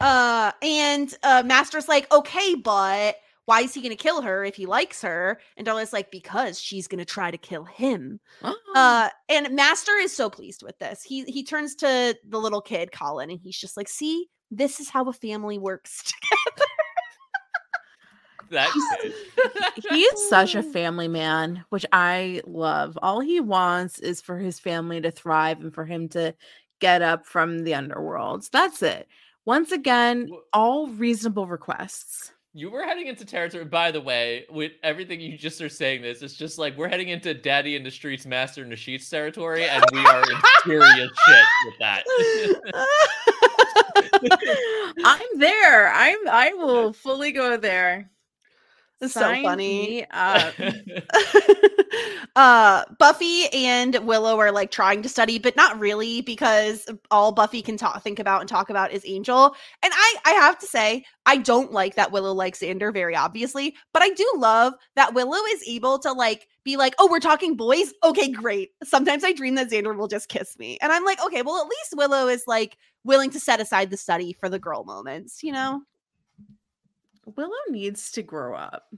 uh 0.00 0.52
and 0.62 1.12
uh 1.24 1.42
master's 1.44 1.88
like 1.88 2.10
okay 2.12 2.54
but 2.54 3.16
why 3.48 3.62
is 3.62 3.72
he 3.72 3.80
gonna 3.80 3.96
kill 3.96 4.20
her 4.20 4.44
if 4.44 4.54
he 4.56 4.66
likes 4.66 5.00
her 5.00 5.40
and 5.56 5.66
darla's 5.66 5.92
like 5.92 6.10
because 6.10 6.60
she's 6.60 6.86
gonna 6.86 7.04
try 7.04 7.30
to 7.30 7.38
kill 7.38 7.64
him 7.64 8.20
Oh. 8.42 8.54
uh 8.76 9.08
and 9.30 9.54
master 9.54 9.92
is 9.94 10.14
so 10.14 10.28
pleased 10.28 10.62
with 10.62 10.78
this 10.78 11.02
he 11.02 11.24
he 11.24 11.42
turns 11.42 11.74
to 11.76 12.14
the 12.28 12.38
little 12.38 12.60
kid 12.60 12.92
colin 12.92 13.30
and 13.30 13.40
he's 13.42 13.56
just 13.56 13.76
like 13.78 13.88
see 13.88 14.26
this 14.50 14.80
is 14.80 14.90
how 14.90 15.08
a 15.08 15.12
family 15.14 15.58
works 15.58 16.12
That 18.50 18.70
kid. 19.02 19.12
he 19.90 20.00
is 20.00 20.28
such 20.30 20.54
a 20.54 20.62
family 20.78 21.06
man, 21.08 21.64
which 21.68 21.84
I 21.92 22.40
love. 22.46 22.98
All 23.02 23.20
he 23.20 23.40
wants 23.40 23.98
is 23.98 24.22
for 24.22 24.38
his 24.38 24.58
family 24.58 25.02
to 25.02 25.10
thrive 25.10 25.60
and 25.60 25.74
for 25.74 25.84
him 25.84 26.08
to 26.10 26.34
get 26.80 27.02
up 27.02 27.26
from 27.26 27.58
the 27.58 27.74
underworld. 27.74 28.48
That's 28.50 28.82
it. 28.82 29.06
Once 29.44 29.70
again, 29.70 30.30
all 30.54 30.86
reasonable 30.88 31.46
requests. 31.46 32.32
You 32.58 32.70
were 32.70 32.82
heading 32.82 33.06
into 33.06 33.24
territory, 33.24 33.64
by 33.66 33.92
the 33.92 34.00
way, 34.00 34.44
with 34.50 34.72
everything 34.82 35.20
you 35.20 35.38
just 35.38 35.60
are 35.60 35.68
saying 35.68 36.02
this, 36.02 36.22
it's 36.22 36.34
just 36.34 36.58
like 36.58 36.76
we're 36.76 36.88
heading 36.88 37.10
into 37.10 37.32
Daddy 37.32 37.76
in 37.76 37.84
the 37.84 37.90
Streets, 37.92 38.26
Master 38.26 38.64
in 38.64 38.68
the 38.68 38.74
Sheets 38.74 39.08
territory, 39.08 39.62
and 39.68 39.84
we 39.92 40.00
are 40.00 40.22
in 40.28 40.38
serious 40.64 41.08
shit 41.28 41.44
with 41.66 41.74
that. 41.78 42.02
I'm 45.04 45.38
there. 45.38 45.92
I'm 45.92 46.18
I 46.28 46.52
will 46.54 46.92
fully 46.92 47.30
go 47.30 47.56
there. 47.56 48.10
It's 49.00 49.14
so 49.14 49.42
funny. 49.42 50.04
uh 52.36 52.84
buffy 52.98 53.46
and 53.52 53.94
willow 54.06 54.38
are 54.38 54.52
like 54.52 54.70
trying 54.70 55.02
to 55.02 55.08
study 55.08 55.38
but 55.38 55.56
not 55.56 55.78
really 55.78 56.20
because 56.22 56.88
all 57.10 57.32
buffy 57.32 57.62
can 57.62 57.76
talk 57.76 58.02
think 58.02 58.18
about 58.18 58.40
and 58.40 58.48
talk 58.48 58.70
about 58.70 58.92
is 58.92 59.02
angel. 59.06 59.54
And 59.82 59.92
i 59.94 60.16
i 60.24 60.32
have 60.32 60.58
to 60.58 60.66
say 60.66 61.04
i 61.26 61.36
don't 61.36 61.72
like 61.72 61.94
that 61.94 62.12
willow 62.12 62.32
likes 62.32 62.60
xander 62.60 62.92
very 62.92 63.14
obviously 63.14 63.76
but 63.92 64.02
i 64.02 64.10
do 64.10 64.32
love 64.36 64.74
that 64.96 65.14
willow 65.14 65.38
is 65.50 65.62
able 65.66 65.98
to 66.00 66.12
like 66.12 66.48
be 66.64 66.76
like 66.76 66.94
oh 66.98 67.08
we're 67.10 67.20
talking 67.20 67.56
boys? 67.56 67.92
Okay 68.02 68.30
great. 68.30 68.70
Sometimes 68.82 69.24
i 69.24 69.32
dream 69.32 69.54
that 69.54 69.70
xander 69.70 69.96
will 69.96 70.08
just 70.08 70.28
kiss 70.28 70.58
me. 70.58 70.78
And 70.82 70.92
i'm 70.92 71.04
like 71.04 71.24
okay 71.24 71.42
well 71.42 71.60
at 71.60 71.68
least 71.68 71.94
willow 71.96 72.28
is 72.28 72.44
like 72.46 72.76
willing 73.04 73.30
to 73.30 73.40
set 73.40 73.60
aside 73.60 73.90
the 73.90 73.96
study 73.96 74.32
for 74.32 74.48
the 74.48 74.58
girl 74.58 74.84
moments 74.84 75.42
you 75.42 75.52
know 75.52 75.82
Willow 77.36 77.52
needs 77.68 78.10
to 78.12 78.22
grow 78.22 78.54
up. 78.54 78.92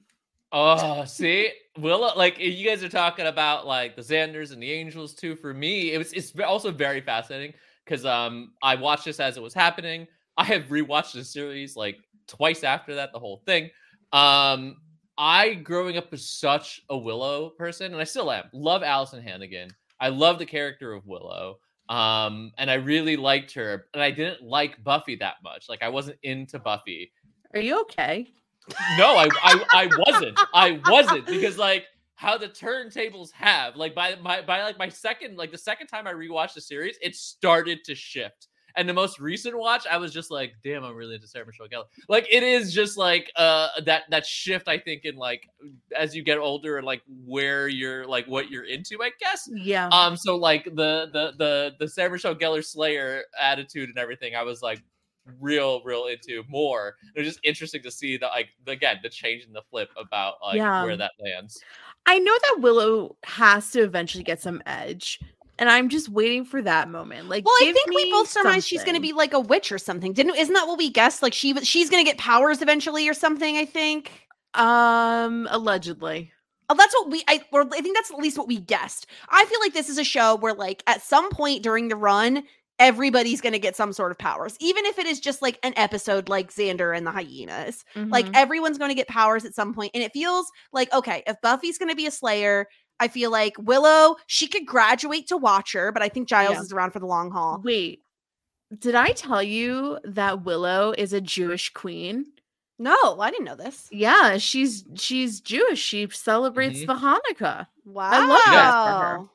oh, 0.53 1.05
see, 1.05 1.51
Willow, 1.79 2.13
like 2.17 2.39
you 2.39 2.67
guys 2.67 2.83
are 2.83 2.89
talking 2.89 3.27
about 3.27 3.67
like 3.67 3.97
the 3.97 4.03
Xanders 4.03 4.53
and 4.53 4.63
the 4.63 4.71
Angels 4.71 5.15
too. 5.15 5.37
For 5.37 5.55
me, 5.55 5.93
it 5.93 5.99
was 5.99 6.13
it's 6.13 6.33
also 6.41 6.71
very 6.71 7.01
fascinating 7.01 7.55
because 7.85 8.05
um 8.05 8.53
I 8.63 8.75
watched 8.75 9.05
this 9.05 9.21
as 9.21 9.37
it 9.37 9.43
was 9.43 9.55
happening. 9.55 10.07
I 10.37 10.45
have 10.45 10.65
rewatched 10.65 11.13
the 11.13 11.25
series 11.25 11.77
like 11.77 11.99
twice 12.27 12.65
after 12.65 12.95
that, 12.95 13.13
the 13.13 13.19
whole 13.19 13.43
thing. 13.47 13.71
Um, 14.13 14.77
I 15.19 15.55
growing 15.55 15.99
up 15.99 16.11
was 16.11 16.29
such 16.29 16.81
a 16.89 16.97
Willow 16.97 17.51
person, 17.51 17.93
and 17.93 18.01
I 18.01 18.05
still 18.05 18.33
am. 18.33 18.45
Love 18.53 18.83
Alyson 18.83 19.23
Hannigan. 19.23 19.71
I 20.01 20.09
love 20.09 20.39
the 20.39 20.47
character 20.47 20.95
of 20.95 21.07
Willow. 21.07 21.59
Um, 21.91 22.53
and 22.57 22.71
I 22.71 22.75
really 22.75 23.17
liked 23.17 23.53
her, 23.55 23.87
and 23.93 24.03
I 24.03 24.13
didn't 24.13 24.43
like 24.43 24.83
Buffy 24.83 25.17
that 25.17 25.37
much. 25.43 25.69
Like 25.69 25.83
I 25.83 25.89
wasn't 25.89 26.19
into 26.23 26.59
Buffy. 26.59 27.13
Are 27.55 27.61
you 27.61 27.81
okay? 27.83 28.29
No, 28.97 29.17
I, 29.17 29.29
I 29.43 29.65
I 29.73 29.89
wasn't. 30.07 30.39
I 30.55 30.81
wasn't 30.87 31.27
because 31.27 31.59
like 31.59 31.87
how 32.15 32.37
the 32.37 32.49
turntables 32.49 33.33
have 33.33 33.77
like 33.77 33.95
by 33.95 34.15
my 34.23 34.43
by 34.43 34.63
like 34.63 34.79
my 34.79 34.89
second 34.89 35.37
like 35.37 35.51
the 35.51 35.59
second 35.59 35.87
time 35.87 36.07
I 36.07 36.13
rewatched 36.13 36.55
the 36.55 36.61
series, 36.61 36.97
it 37.03 37.17
started 37.17 37.83
to 37.85 37.95
shift. 37.95 38.49
And 38.77 38.89
the 38.89 38.95
most 38.95 39.19
recent 39.19 39.59
watch, 39.59 39.85
I 39.91 39.97
was 39.97 40.13
just 40.13 40.31
like, 40.31 40.53
damn, 40.63 40.85
I'm 40.85 40.95
really 40.95 41.17
into 41.17 41.27
Sarah 41.27 41.45
Michelle 41.45 41.67
Gellar. 41.67 41.87
Like 42.09 42.29
it 42.31 42.45
is 42.45 42.73
just 42.73 42.97
like 42.97 43.33
uh 43.37 43.69
that 43.85 44.05
that 44.11 44.25
shift, 44.27 44.69
I 44.69 44.79
think, 44.79 45.05
in 45.05 45.17
like 45.17 45.49
as 45.97 46.15
you 46.15 46.23
get 46.23 46.39
older 46.39 46.77
and 46.77 46.87
like 46.87 47.03
where 47.25 47.67
you're 47.67 48.07
like 48.07 48.27
what 48.27 48.51
you're 48.51 48.65
into, 48.65 49.03
I 49.03 49.11
guess. 49.19 49.49
Yeah. 49.53 49.89
Um, 49.89 50.17
so 50.17 50.37
like 50.37 50.65
the 50.65 51.09
the 51.13 51.33
the 51.39 51.73
the 51.81 51.89
Sarah 51.89 52.11
Michelle 52.11 52.37
Gellar 52.37 52.65
Slayer 52.65 53.25
attitude 53.41 53.89
and 53.89 53.99
everything, 53.99 54.37
I 54.37 54.43
was 54.43 54.63
like 54.63 54.83
real, 55.41 55.83
real 55.85 56.07
into 56.07 56.43
more. 56.49 56.97
It 57.15 57.21
was 57.21 57.29
just 57.29 57.41
interesting 57.45 57.83
to 57.83 57.91
see 57.91 58.17
that 58.17 58.29
like 58.29 58.49
again 58.67 58.99
the 59.03 59.09
change 59.09 59.45
in 59.45 59.53
the 59.53 59.63
flip 59.71 59.91
about 59.97 60.35
like 60.43 60.57
Yeah. 60.57 60.85
where 60.85 60.97
that 60.97 61.13
lands. 61.21 61.63
I 62.07 62.19
know 62.19 62.33
that 62.33 62.61
Willow 62.61 63.17
has 63.25 63.71
to 63.73 63.83
eventually 63.83 64.25
get 64.25 64.41
some 64.41 64.63
edge, 64.67 65.21
and 65.59 65.69
I'm 65.69 65.89
just 65.91 66.09
waiting 66.09 66.45
for 66.45 66.63
that 66.63 66.89
moment. 66.89 67.29
Like, 67.29 67.45
Well, 67.45 67.55
I 67.61 67.65
give 67.67 67.75
think 67.75 67.89
we 67.91 68.05
me 68.05 68.11
both 68.11 68.29
surmised 68.29 68.67
she's 68.67 68.83
going 68.85 68.95
to 68.97 69.03
be 69.03 69.13
like 69.13 69.35
a 69.35 69.41
witch 69.41 69.71
or 69.71 69.79
something. 69.79 70.13
Didn't 70.15 70.37
isn't 70.37 70.55
that 70.55 70.67
what 70.67 70.79
we 70.79 70.91
guessed? 70.91 71.23
Like 71.23 71.35
she 71.35 71.53
was 71.53 71.67
she's 71.69 71.91
going 71.91 72.03
to 72.05 72.11
get 72.11 72.19
powers 72.19 72.63
eventually 72.63 73.09
or 73.09 73.15
something, 73.15 73.57
I 73.57 73.65
think. 73.67 74.11
Um, 74.55 75.47
allegedly. 75.51 76.33
Oh, 76.69 76.75
that's 76.77 76.95
what 76.95 77.11
we 77.11 77.23
I 77.29 77.43
or 77.53 77.63
I 77.63 77.81
think 77.81 77.97
that's 77.97 78.11
at 78.11 78.19
least 78.19 78.39
what 78.39 78.47
we 78.49 78.59
guessed. 78.61 79.07
I 79.29 79.45
feel 79.45 79.59
like 79.61 79.73
this 79.75 79.89
is 79.89 79.99
a 79.99 80.05
show 80.05 80.37
where 80.37 80.55
like 80.55 80.83
at 80.87 81.03
some 81.03 81.29
point 81.31 81.63
during 81.63 81.89
the 81.89 81.97
run, 81.97 82.45
everybody's 82.81 83.41
going 83.41 83.53
to 83.53 83.59
get 83.61 83.77
some 83.77 83.93
sort 83.93 84.11
of 84.11 84.19
powers, 84.19 84.57
even 84.59 84.85
if 84.87 84.99
it 84.99 85.07
is 85.07 85.21
just 85.21 85.41
like 85.43 85.59
an 85.63 85.73
episode 85.77 86.29
like 86.29 86.53
Xander 86.53 86.97
and 86.97 87.07
the 87.07 87.13
hyenas. 87.13 87.85
Like 87.95 88.27
Mhm. 88.27 88.33
everyone's 88.35 88.79
going 88.79 88.89
to 88.91 88.95
get 88.97 89.07
powers 89.07 89.45
at 89.45 89.55
some 89.55 89.73
point, 89.73 89.93
and 89.95 90.03
it 90.03 90.13
feels 90.13 90.51
like 90.73 90.93
okay, 90.93 91.23
if 91.29 91.41
Buffy's 91.43 91.79
going 91.79 91.91
to 91.91 91.95
be 91.97 92.07
a 92.07 92.11
Slayer, 92.11 92.67
I 92.99 93.07
feel 93.09 93.31
like 93.31 93.55
Willow 93.59 94.17
she 94.27 94.49
could 94.49 94.67
graduate 94.67 95.29
to 95.29 95.37
Watcher, 95.37 95.93
but 95.93 96.03
I 96.03 96.09
think 96.09 96.27
Giles 96.29 96.55
Yeah. 96.57 96.61
is 96.63 96.73
around 96.73 96.91
for 96.91 96.99
the 96.99 97.07
long 97.07 97.31
haul. 97.31 97.61
wait. 97.65 98.03
Did 98.79 98.95
I 98.95 99.09
tell 99.13 99.43
you 99.43 99.99
that 100.05 100.45
Willow 100.45 100.95
is 100.97 101.13
a 101.13 101.21
Jewish 101.21 101.71
queen? 101.73 102.27
No, 102.79 103.21
I 103.21 103.31
didn't 103.31 103.45
know 103.45 103.57
this. 103.57 103.89
Yeah, 103.91 104.39
she's 104.39 104.85
she's 104.95 105.41
Jewish. 105.41 105.81
She 105.81 106.09
celebrates 106.11 106.79
Mhm. 106.81 106.87
the 106.87 106.95
Hanukkah. 106.95 107.67
Wow, 107.85 108.11
I 108.13 108.27
love 108.27 108.41
that 108.47 108.73
for 108.73 109.05
her. 109.07 109.29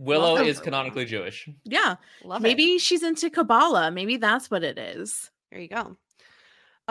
Willow 0.00 0.32
Welcome 0.32 0.46
is 0.48 0.56
for 0.58 0.64
canonically 0.64 1.04
Jewish. 1.04 1.46
Yeah, 1.64 1.96
Love 2.24 2.40
it. 2.40 2.48
maybe 2.48 2.78
she's 2.78 3.02
into 3.02 3.28
Kabbalah. 3.28 3.90
Maybe 3.90 4.16
that's 4.16 4.50
what 4.50 4.64
it 4.64 4.78
is. 4.78 5.30
There 5.50 5.60
you 5.60 5.68
go. 5.68 5.96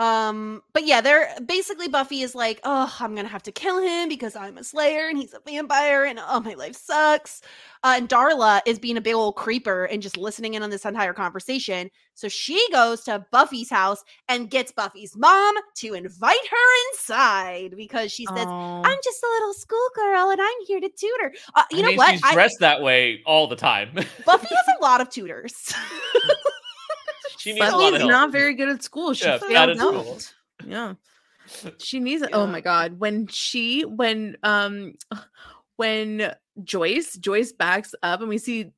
Um, 0.00 0.62
but 0.72 0.86
yeah, 0.86 1.02
they're 1.02 1.28
basically 1.44 1.86
Buffy 1.86 2.22
is 2.22 2.34
like, 2.34 2.58
oh, 2.64 2.90
I'm 3.00 3.14
gonna 3.14 3.28
have 3.28 3.42
to 3.42 3.52
kill 3.52 3.82
him 3.82 4.08
because 4.08 4.34
I'm 4.34 4.56
a 4.56 4.64
slayer 4.64 5.08
and 5.08 5.18
he's 5.18 5.34
a 5.34 5.40
vampire, 5.44 6.04
and 6.06 6.18
oh, 6.26 6.40
my 6.40 6.54
life 6.54 6.74
sucks. 6.74 7.42
Uh, 7.84 7.94
and 7.98 8.08
Darla 8.08 8.60
is 8.64 8.78
being 8.78 8.96
a 8.96 9.00
big 9.02 9.14
old 9.14 9.36
creeper 9.36 9.84
and 9.84 10.00
just 10.00 10.16
listening 10.16 10.54
in 10.54 10.62
on 10.62 10.70
this 10.70 10.86
entire 10.86 11.12
conversation. 11.12 11.90
So 12.14 12.28
she 12.28 12.58
goes 12.72 13.02
to 13.04 13.26
Buffy's 13.30 13.68
house 13.68 14.02
and 14.28 14.48
gets 14.50 14.72
Buffy's 14.72 15.16
mom 15.16 15.54
to 15.76 15.92
invite 15.94 16.46
her 16.50 16.90
inside 16.92 17.74
because 17.76 18.10
she 18.10 18.24
says, 18.26 18.46
Aw. 18.46 18.82
I'm 18.82 18.98
just 19.04 19.22
a 19.22 19.26
little 19.28 19.52
schoolgirl 19.54 20.30
and 20.30 20.40
I'm 20.40 20.66
here 20.66 20.80
to 20.80 20.88
tutor. 20.88 21.34
Uh, 21.54 21.62
you 21.70 21.78
I 21.78 21.82
know 21.82 21.88
mean, 21.88 21.96
what? 21.98 22.10
She's 22.12 22.22
I- 22.24 22.32
dressed 22.32 22.60
that 22.60 22.80
way 22.80 23.22
all 23.26 23.48
the 23.48 23.56
time. 23.56 23.90
Buffy 24.24 24.48
has 24.54 24.76
a 24.78 24.82
lot 24.82 25.00
of 25.02 25.10
tutors. 25.10 25.74
she 27.38 27.52
needs 27.52 27.66
a 27.72 27.76
lot 27.76 27.94
of 27.94 28.00
help. 28.00 28.10
not 28.10 28.32
very 28.32 28.54
good 28.54 28.68
at 28.68 28.82
school. 28.82 29.14
She 29.14 29.24
Yeah, 29.24 29.38
failed 29.38 29.70
at 29.70 29.78
school. 29.78 30.18
Yeah. 30.66 30.94
She 31.78 31.98
needs 31.98 32.22
it. 32.22 32.30
Oh 32.32 32.46
my 32.46 32.60
god. 32.60 33.00
When 33.00 33.26
she 33.26 33.82
when 33.82 34.36
um 34.42 34.94
when 35.76 36.34
Joyce 36.62 37.16
Joyce 37.16 37.52
backs 37.52 37.94
up 38.02 38.20
and 38.20 38.28
we 38.28 38.38
see 38.38 38.70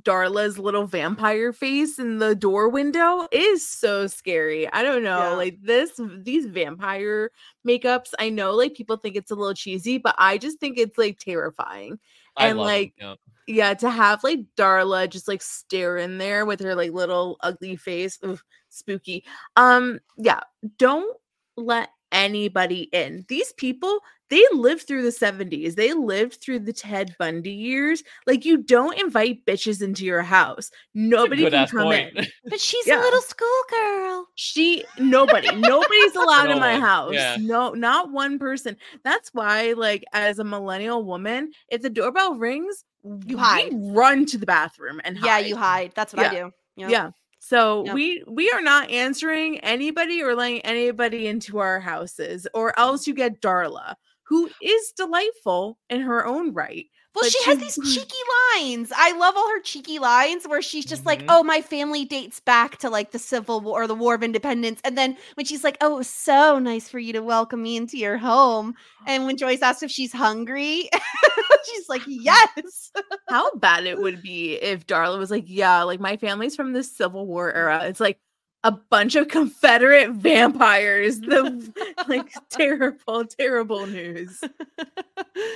Darla's 0.00 0.58
little 0.58 0.86
vampire 0.86 1.52
face 1.52 1.98
in 1.98 2.18
the 2.18 2.34
door 2.34 2.68
window 2.68 3.28
is 3.30 3.66
so 3.66 4.06
scary. 4.06 4.70
I 4.72 4.82
don't 4.82 5.02
know. 5.02 5.30
Yeah. 5.30 5.34
Like 5.34 5.58
this 5.62 6.00
these 6.18 6.46
vampire 6.46 7.30
makeups, 7.66 8.12
I 8.18 8.30
know 8.30 8.52
like 8.52 8.74
people 8.74 8.96
think 8.96 9.16
it's 9.16 9.30
a 9.30 9.34
little 9.34 9.54
cheesy, 9.54 9.98
but 9.98 10.14
I 10.18 10.38
just 10.38 10.58
think 10.60 10.78
it's 10.78 10.96
like 10.96 11.18
terrifying. 11.18 11.98
I 12.36 12.48
and, 12.48 12.58
like, 12.58 12.94
yeah. 12.98 13.16
Yeah, 13.48 13.74
to 13.74 13.90
have 13.90 14.22
like 14.22 14.40
Darla 14.56 15.10
just 15.10 15.26
like 15.26 15.42
stare 15.42 15.98
in 15.98 16.18
there 16.18 16.46
with 16.46 16.60
her 16.60 16.74
like 16.74 16.92
little 16.92 17.36
ugly 17.40 17.76
face, 17.76 18.18
oof, 18.24 18.42
spooky. 18.68 19.24
Um, 19.56 19.98
yeah, 20.16 20.40
don't 20.78 21.16
let 21.56 21.90
anybody 22.12 22.82
in. 22.92 23.24
These 23.28 23.52
people, 23.54 23.98
they 24.30 24.42
lived 24.52 24.82
through 24.86 25.02
the 25.02 25.10
70s. 25.10 25.74
They 25.74 25.92
lived 25.92 26.34
through 26.40 26.60
the 26.60 26.72
Ted 26.72 27.14
Bundy 27.18 27.50
years. 27.50 28.02
Like 28.26 28.44
you 28.44 28.58
don't 28.58 28.98
invite 28.98 29.44
bitches 29.44 29.82
into 29.82 30.04
your 30.04 30.22
house. 30.22 30.70
Nobody 30.94 31.50
can 31.50 31.66
come 31.68 31.82
point. 31.82 32.16
in. 32.16 32.26
but 32.46 32.60
she's 32.60 32.86
Yeah. 32.86 32.98
a 32.98 33.02
little 33.02 33.20
schoolgirl. 33.20 34.26
She 34.36 34.84
nobody, 34.98 35.54
nobody's 35.56 36.14
allowed 36.16 36.44
No 36.44 36.52
in 36.52 36.60
my 36.60 36.72
one, 36.74 36.80
house. 36.80 37.14
yeah. 37.14 37.36
No, 37.40 37.70
not 37.70 38.10
one 38.12 38.38
person. 38.38 38.76
That's 39.04 39.30
why, 39.34 39.72
like, 39.72 40.04
as 40.12 40.38
a 40.38 40.44
millennial 40.44 41.04
woman, 41.04 41.50
if 41.68 41.82
the 41.82 41.90
doorbell 41.90 42.36
rings, 42.36 42.84
You 43.04 43.36
we 43.36 43.42
hide. 43.42 43.70
run 43.74 44.24
to 44.26 44.38
the 44.38 44.46
bathroom 44.46 45.00
and 45.04 45.18
Yeah, 45.18 45.38
you 45.38 45.56
hide. 45.56 45.92
That's 45.94 46.14
what 46.14 46.24
I 46.26 46.30
do. 46.30 46.50
Yep. 46.76 46.90
Yeah. 46.90 47.10
So 47.44 47.84
Yep. 47.86 47.94
we 47.94 48.22
we 48.28 48.50
are 48.52 48.60
not 48.62 48.88
answering 48.90 49.58
anybody 49.60 50.22
or 50.22 50.34
letting 50.36 50.60
anybody 50.60 51.26
into 51.26 51.58
our 51.58 51.80
houses, 51.80 52.46
or 52.54 52.78
else 52.78 53.06
you 53.08 53.14
get 53.14 53.40
Darla, 53.40 53.96
who 54.22 54.48
is 54.60 54.92
delightful 54.96 55.76
in 55.90 56.02
her 56.02 56.24
own 56.24 56.52
right. 56.54 56.86
Well, 57.14 57.24
But 57.24 57.30
she 57.30 57.44
has 57.44 57.58
these 57.58 57.78
cheeky 57.94 58.16
lines. 58.56 58.90
I 58.96 59.12
love 59.18 59.34
all 59.36 59.48
her 59.50 59.60
cheeky 59.60 59.98
lines 59.98 60.46
where 60.48 60.62
she's 60.62 60.86
just 60.86 61.04
like, 61.04 61.20
Mhm. 61.22 61.26
"Oh, 61.28 61.42
my 61.44 61.60
family 61.60 62.06
dates 62.06 62.40
back 62.40 62.78
to 62.78 62.88
like 62.88 63.10
the 63.10 63.18
Civil 63.18 63.60
War 63.60 63.82
or 63.82 63.86
the 63.86 63.94
War 63.94 64.14
of 64.14 64.22
Independence." 64.22 64.80
And 64.82 64.96
then 64.96 65.18
when 65.34 65.44
she's 65.44 65.62
like, 65.62 65.76
"Oh, 65.82 65.94
it 65.94 65.98
was 65.98 66.08
so 66.08 66.58
nice 66.58 66.88
for 66.88 66.98
you 66.98 67.12
to 67.12 67.20
welcome 67.22 67.62
me 67.62 67.76
into 67.76 67.98
your 67.98 68.16
home," 68.16 68.74
and 69.06 69.26
when 69.26 69.36
Joyce 69.36 69.60
asks 69.60 69.82
if 69.82 69.90
she's 69.90 70.12
hungry, 70.12 70.88
she's 71.70 71.88
like, 71.88 72.02
"Yes." 72.06 72.90
How 73.28 73.50
bad 73.56 73.84
it 73.86 73.98
would 74.00 74.22
be 74.22 74.54
if 74.54 74.86
Darla 74.86 75.18
was 75.18 75.30
like, 75.30 75.44
"Yeah, 75.46 75.82
like 75.82 76.00
my 76.00 76.16
family's 76.16 76.56
from 76.56 76.72
the 76.72 76.82
Civil 76.82 77.26
War 77.26 77.52
era." 77.52 77.84
It's 77.84 78.00
like 78.00 78.18
a 78.64 78.72
bunch 78.72 79.14
of 79.16 79.28
Confederate 79.28 80.10
vampires. 80.12 81.20
The 81.20 81.94
like 82.08 82.32
terrible, 82.50 83.24
terrible 83.26 83.86
news. 83.86 84.42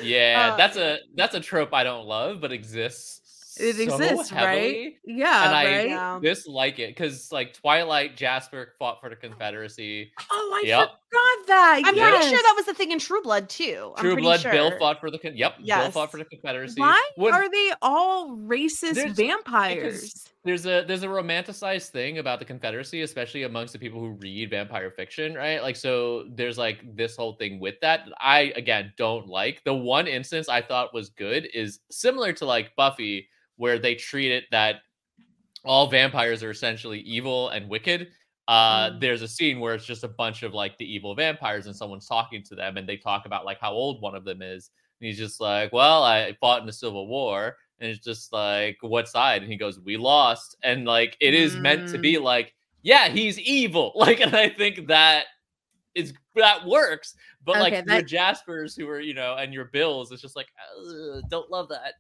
Yeah, 0.03 0.53
Uh, 0.53 0.57
that's 0.57 0.77
a 0.77 0.99
that's 1.17 1.35
a 1.35 1.41
trope 1.41 1.75
I 1.75 1.85
don't 1.85 2.07
love, 2.07 2.41
but 2.41 2.51
exists. 2.53 3.21
It 3.59 3.77
so 3.77 3.83
exists, 3.85 4.33
right? 4.33 4.41
heavily, 4.49 4.99
Yeah, 5.07 5.47
And 5.47 5.55
I 5.55 5.65
right. 5.65 5.89
Yeah. 5.89 6.19
dislike 6.23 6.79
it 6.79 6.89
because 6.91 7.31
like 7.33 7.55
Twilight, 7.55 8.17
Jasper 8.17 8.75
fought 8.79 9.01
for 9.01 9.09
the 9.11 9.17
Confederacy. 9.17 10.13
Oh, 10.31 10.61
I 10.63 10.67
Yep. 10.67 10.89
forgot 10.89 11.47
that. 11.47 11.83
I'm 11.87 11.95
yes. 11.97 12.11
pretty 12.11 12.29
sure 12.29 12.43
that 12.43 12.55
was 12.57 12.67
the 12.67 12.75
thing 12.75 12.91
in 12.93 12.99
True 12.99 13.23
Blood 13.23 13.49
too. 13.49 13.93
I'm 13.97 14.03
True 14.03 14.17
Blood, 14.17 14.41
sure. 14.41 14.53
Bill 14.53 14.79
fought 14.79 15.01
for 15.01 15.11
the 15.11 15.19
con- 15.19 15.37
yep. 15.37 15.55
Bill 15.65 15.91
fought 15.91 16.11
for 16.11 16.19
the 16.19 16.25
Confederacy. 16.27 16.81
Why 16.81 17.03
When- 17.17 17.33
are 17.33 17.51
they 17.51 17.73
all 17.83 18.37
racist 18.37 18.95
There's- 18.95 19.17
vampires? 19.17 20.29
There's 20.47 20.67
a 20.67 20.85
there's 20.89 21.03
a 21.05 21.09
romanticized 21.09 21.91
thing 21.91 22.19
about 22.19 22.39
the 22.39 22.47
Confederacy, 22.47 23.03
especially 23.03 23.43
amongst 23.45 23.75
the 23.75 23.79
people 23.81 24.01
who 24.01 24.13
read 24.13 24.51
vampire 24.51 24.91
fiction, 24.93 25.35
right? 25.35 25.63
Like 25.63 25.77
so 25.77 26.27
there's 26.35 26.59
like 26.59 26.79
this 26.97 27.17
whole 27.17 27.35
thing 27.35 27.61
with 27.61 27.77
that. 27.83 28.09
I 28.21 28.53
again 28.57 28.95
don't 28.97 29.29
like. 29.29 29.63
The 29.65 29.75
one 29.75 30.07
instance 30.09 30.49
I 30.49 30.63
thought 30.63 30.95
was 30.95 31.11
good 31.11 31.49
is 31.55 31.81
similar 31.91 32.33
to 32.35 32.47
like 32.47 32.75
Buffy, 32.77 33.29
where 33.57 33.79
they 33.79 33.97
treat 33.97 34.33
it 34.33 34.45
that 34.53 34.77
all 35.65 35.89
vampires 35.89 36.43
are 36.43 36.51
essentially 36.51 37.01
evil 37.01 37.51
and 37.51 37.69
wicked. 37.69 38.09
Uh, 38.49 38.91
Mm. 38.91 39.01
there's 39.01 39.23
a 39.23 39.29
scene 39.29 39.59
where 39.61 39.75
it's 39.75 39.85
just 39.87 40.05
a 40.05 40.09
bunch 40.09 40.45
of 40.45 40.55
like 40.55 40.79
the 40.79 40.85
evil 40.85 41.15
vampires 41.17 41.67
and 41.67 41.75
someone's 41.77 42.07
talking 42.07 42.43
to 42.45 42.55
them 42.55 42.77
and 42.77 42.89
they 42.89 42.97
talk 42.97 43.27
about 43.27 43.45
like 43.45 43.61
how 43.61 43.73
old 43.73 44.01
one 44.03 44.15
of 44.15 44.25
them 44.25 44.43
is. 44.43 44.71
And 45.01 45.07
he's 45.09 45.19
just 45.19 45.41
like, 45.41 45.73
Well, 45.73 46.05
I 46.05 46.37
fought 46.41 46.61
in 46.61 46.67
the 46.67 46.73
Civil 46.73 47.09
War. 47.09 47.57
And 47.81 47.91
it's 47.91 48.05
just 48.05 48.33
like, 48.33 48.77
What 48.81 49.09
side? 49.09 49.43
And 49.43 49.51
he 49.51 49.57
goes, 49.59 49.79
We 49.81 49.97
lost. 49.97 50.57
And 50.63 50.85
like, 50.85 51.17
it 51.21 51.35
is 51.35 51.57
meant 51.57 51.87
to 51.89 51.99
Mm. 51.99 52.03
be 52.03 52.19
like, 52.19 52.55
Yeah, 52.83 53.09
he's 53.09 53.39
evil. 53.39 53.93
Like, 53.97 54.21
and 54.21 54.35
I 54.35 54.49
think 54.49 54.87
that 54.89 55.25
is 55.95 56.13
that 56.35 56.67
works. 56.67 57.15
But 57.45 57.59
like 57.61 57.73
Okay, 57.75 57.95
your 57.95 58.03
Jaspers 58.03 58.77
who 58.77 58.89
are, 58.89 59.01
you 59.01 59.15
know, 59.15 59.35
and 59.37 59.53
your 59.55 59.67
Bills, 59.67 60.13
it's 60.13 60.21
just 60.23 60.37
like, 60.37 60.49
don't 61.31 61.51
love 61.51 61.69
that. 61.71 61.95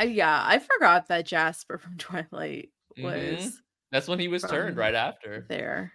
Uh, 0.00 0.04
yeah, 0.04 0.42
I 0.44 0.58
forgot 0.58 1.08
that 1.08 1.26
Jasper 1.26 1.78
from 1.82 1.96
Twilight 1.98 2.70
Mhm. 2.98 3.02
was 3.02 3.60
That's 3.90 4.08
when 4.08 4.18
he 4.18 4.28
was 4.28 4.42
turned 4.42 4.76
right 4.76 4.94
after. 4.94 5.46
there. 5.48 5.92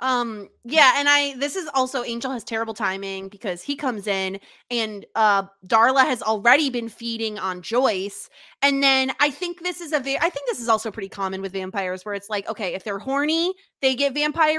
Um, 0.00 0.48
yeah, 0.64 0.94
and 0.96 1.08
I 1.08 1.36
this 1.38 1.56
is 1.56 1.68
also 1.74 2.04
Angel 2.04 2.30
has 2.30 2.44
terrible 2.44 2.74
timing 2.74 3.28
because 3.28 3.62
he 3.62 3.74
comes 3.76 4.06
in 4.06 4.38
and 4.70 5.04
uh 5.14 5.44
Darla 5.66 6.04
has 6.04 6.22
already 6.22 6.70
been 6.70 6.88
feeding 6.88 7.38
on 7.38 7.62
Joyce. 7.62 8.30
And 8.62 8.82
then 8.82 9.12
I 9.20 9.30
think 9.30 9.62
this 9.62 9.80
is 9.80 9.92
a 9.92 10.00
very 10.00 10.18
I 10.18 10.30
think 10.30 10.46
this 10.48 10.60
is 10.60 10.68
also 10.68 10.90
pretty 10.90 11.08
common 11.08 11.42
with 11.42 11.52
vampires 11.52 12.04
where 12.04 12.14
it's 12.14 12.28
like, 12.28 12.48
okay, 12.48 12.74
if 12.74 12.84
they're 12.84 12.98
horny, 12.98 13.54
they 13.82 13.94
get 13.94 14.14
vampire 14.14 14.58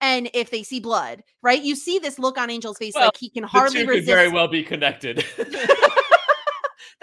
and 0.00 0.30
if 0.34 0.50
they 0.50 0.62
see 0.62 0.80
blood, 0.80 1.22
right? 1.42 1.62
You 1.62 1.76
see 1.76 1.98
this 1.98 2.18
look 2.18 2.38
on 2.38 2.50
Angel's 2.50 2.78
face 2.78 2.94
Well, 2.94 3.06
like 3.06 3.16
he 3.16 3.30
can 3.30 3.42
The 3.42 3.48
hardly 3.48 3.80
two 3.80 3.86
could 3.86 3.90
resist 3.90 4.06
very 4.06 4.28
well 4.28 4.48
be 4.48 4.62
connected. 4.62 5.24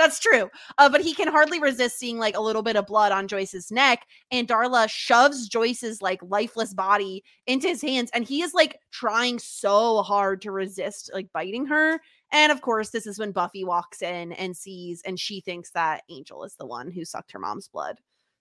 That's 0.01 0.19
true. 0.19 0.49
Uh, 0.79 0.89
but 0.89 1.01
he 1.01 1.13
can 1.13 1.27
hardly 1.27 1.59
resist 1.59 1.99
seeing 1.99 2.17
like 2.17 2.35
a 2.35 2.41
little 2.41 2.63
bit 2.63 2.75
of 2.75 2.87
blood 2.87 3.11
on 3.11 3.27
Joyce's 3.27 3.71
neck. 3.71 4.07
And 4.31 4.47
Darla 4.47 4.89
shoves 4.89 5.47
Joyce's 5.47 6.01
like 6.01 6.19
lifeless 6.23 6.73
body 6.73 7.23
into 7.45 7.67
his 7.67 7.83
hands. 7.83 8.09
And 8.11 8.23
he 8.23 8.41
is 8.41 8.55
like 8.55 8.79
trying 8.91 9.37
so 9.37 10.01
hard 10.01 10.41
to 10.41 10.51
resist 10.51 11.11
like 11.13 11.27
biting 11.33 11.67
her. 11.67 11.99
And 12.31 12.51
of 12.51 12.61
course, 12.61 12.89
this 12.89 13.05
is 13.05 13.19
when 13.19 13.31
Buffy 13.31 13.63
walks 13.63 14.01
in 14.01 14.31
and 14.31 14.57
sees, 14.57 15.03
and 15.05 15.19
she 15.19 15.39
thinks 15.39 15.69
that 15.73 16.01
Angel 16.09 16.43
is 16.45 16.55
the 16.55 16.65
one 16.65 16.89
who 16.89 17.05
sucked 17.05 17.31
her 17.33 17.39
mom's 17.39 17.67
blood. 17.67 17.97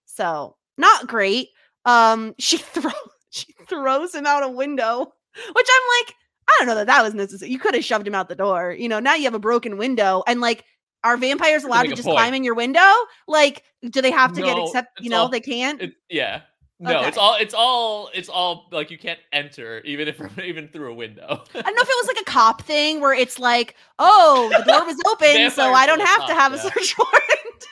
So 0.07 0.57
not 0.79 1.09
great. 1.09 1.49
Um, 1.85 2.35
she 2.39 2.57
throws 2.57 2.95
she 3.29 3.53
throws 3.69 4.15
him 4.15 4.25
out 4.25 4.45
a 4.45 4.49
window, 4.49 4.99
which 4.99 5.69
I'm 5.69 6.07
like, 6.07 6.15
I 6.49 6.57
don't 6.59 6.69
know 6.69 6.75
that 6.77 6.87
that 6.87 7.03
was 7.03 7.13
necessary. 7.13 7.51
You 7.51 7.59
could 7.59 7.75
have 7.75 7.85
shoved 7.85 8.09
him 8.09 8.15
out 8.15 8.31
the 8.31 8.35
door. 8.35 8.73
You 8.73 8.89
know, 8.89 8.99
now 8.99 9.15
you 9.15 9.25
have 9.25 9.35
a 9.35 9.39
broken 9.39 9.77
window, 9.77 10.25
and 10.27 10.41
like, 10.41 10.65
are 11.05 11.17
vampires 11.17 11.65
allowed 11.65 11.85
to 11.85 11.91
just 11.91 12.05
point. 12.05 12.17
climb 12.17 12.35
in 12.35 12.45
your 12.45 12.55
window? 12.55 12.81
Like, 13.27 13.65
do 13.89 14.03
they 14.03 14.11
have 14.11 14.33
to 14.35 14.43
get 14.43 14.57
No, 14.57 14.73
you 15.01 15.11
know 15.11 15.21
all- 15.23 15.29
they 15.29 15.41
can't? 15.41 15.81
It- 15.81 15.95
yeah. 16.09 16.43
No, 16.83 16.97
Okay. 17.01 17.09
it's 17.09 17.19
all 17.19 17.37
it's 17.39 17.53
all 17.53 18.09
it's 18.15 18.29
all 18.31 18.67
like 18.73 18.91
you 18.91 18.97
can't 18.97 19.19
enter 19.35 19.83
even 19.85 20.09
if 20.09 20.19
even 20.43 20.69
through 20.69 20.91
a 20.91 20.95
window. 20.95 21.25
I 21.55 21.61
don't 21.61 21.77
know 21.77 21.83
if 21.83 21.89
it 21.89 21.97
was 22.01 22.07
like 22.07 22.21
a 22.23 22.25
cop 22.25 22.63
thing 22.63 23.01
where 23.03 23.13
it's 23.13 23.39
like, 23.39 23.77
oh, 23.99 24.49
the 24.57 24.65
door 24.65 24.87
was 24.87 24.97
open, 25.07 25.51
so 25.51 25.73
I 25.75 25.85
don't 25.85 26.01
have 26.01 26.27
to 26.27 26.33
cop, 26.33 26.39
have 26.39 26.53
a 26.55 26.59
search 26.59 26.95
warrant. 26.99 27.67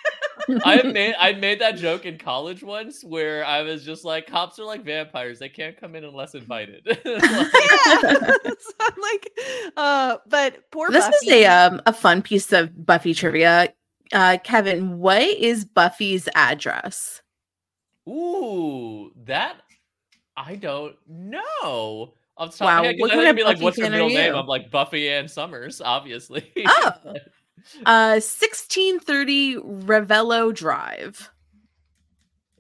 I 0.64 0.76
have 0.76 0.86
made 0.92 1.14
I 1.18 1.32
made 1.32 1.60
that 1.60 1.76
joke 1.76 2.06
in 2.06 2.18
college 2.18 2.62
once 2.62 3.02
where 3.04 3.44
I 3.44 3.62
was 3.62 3.84
just 3.84 4.04
like 4.04 4.26
cops 4.26 4.58
are 4.58 4.64
like 4.64 4.84
vampires. 4.84 5.38
They 5.38 5.48
can't 5.48 5.76
come 5.78 5.94
in 5.94 6.04
unless 6.04 6.34
invited. 6.34 6.86
Like, 7.04 7.04
yeah. 7.04 8.00
so 8.44 8.72
I'm 8.80 8.94
like, 9.00 9.30
uh, 9.76 10.16
but 10.28 10.70
poor 10.70 10.90
this 10.90 11.04
Buffy. 11.06 11.30
is 11.30 11.32
a 11.32 11.46
um 11.46 11.80
a 11.86 11.92
fun 11.92 12.22
piece 12.22 12.52
of 12.52 12.84
Buffy 12.86 13.14
trivia. 13.14 13.72
Uh, 14.12 14.38
Kevin, 14.42 14.98
what 14.98 15.22
is 15.22 15.64
Buffy's 15.66 16.28
address? 16.34 17.20
Ooh, 18.08 19.12
that 19.26 19.56
I 20.36 20.54
don't 20.56 20.96
know. 21.06 22.14
Off 22.38 22.52
the 22.52 22.58
top 22.58 22.66
Wow, 22.66 22.78
of 22.78 22.82
my 22.82 22.86
head, 22.86 22.94
'cause 22.94 23.00
what 23.00 23.10
I 23.10 23.14
kind 23.14 23.20
think 23.26 23.30
of 23.30 23.36
be 23.36 23.42
like, 23.44 23.56
Buffy 23.56 23.64
what's 23.64 23.76
her 23.78 23.82
fan 23.84 23.92
are 23.92 23.96
middle 23.96 24.08
name? 24.10 24.34
I'm 24.34 24.46
like 24.46 24.70
Buffy 24.70 25.08
Ann 25.10 25.28
Summers, 25.28 25.80
obviously. 25.80 26.50
Oh. 26.66 26.92
Uh, 27.84 28.20
sixteen 28.20 28.98
thirty 29.00 29.56
Revello 29.56 30.54
Drive. 30.54 31.30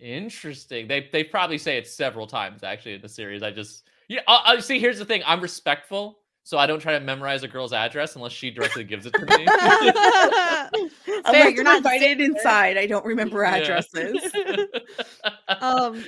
Interesting. 0.00 0.86
They 0.86 1.08
they 1.10 1.24
probably 1.24 1.58
say 1.58 1.76
it 1.76 1.86
several 1.86 2.26
times 2.26 2.62
actually 2.62 2.94
in 2.94 3.00
the 3.00 3.08
series. 3.08 3.42
I 3.42 3.50
just 3.50 3.84
yeah. 4.08 4.20
I, 4.28 4.42
I 4.46 4.60
see. 4.60 4.78
Here's 4.78 4.98
the 4.98 5.04
thing. 5.04 5.22
I'm 5.26 5.40
respectful, 5.40 6.18
so 6.48 6.56
I 6.56 6.66
don't 6.66 6.80
try 6.80 6.94
to 6.94 7.00
memorize 7.00 7.42
a 7.42 7.48
girl's 7.48 7.74
address 7.74 8.16
unless 8.16 8.32
she 8.32 8.50
directly 8.50 8.82
gives 8.82 9.04
it 9.04 9.12
to 9.12 9.26
me. 9.26 9.44
Fair, 11.30 11.50
you're 11.50 11.62
not 11.62 11.76
invited 11.76 12.22
inside. 12.22 12.78
I 12.78 12.86
don't 12.86 13.04
remember 13.04 13.42
Yeah. 13.42 13.56
addresses. 13.56 14.32
um 15.60 16.02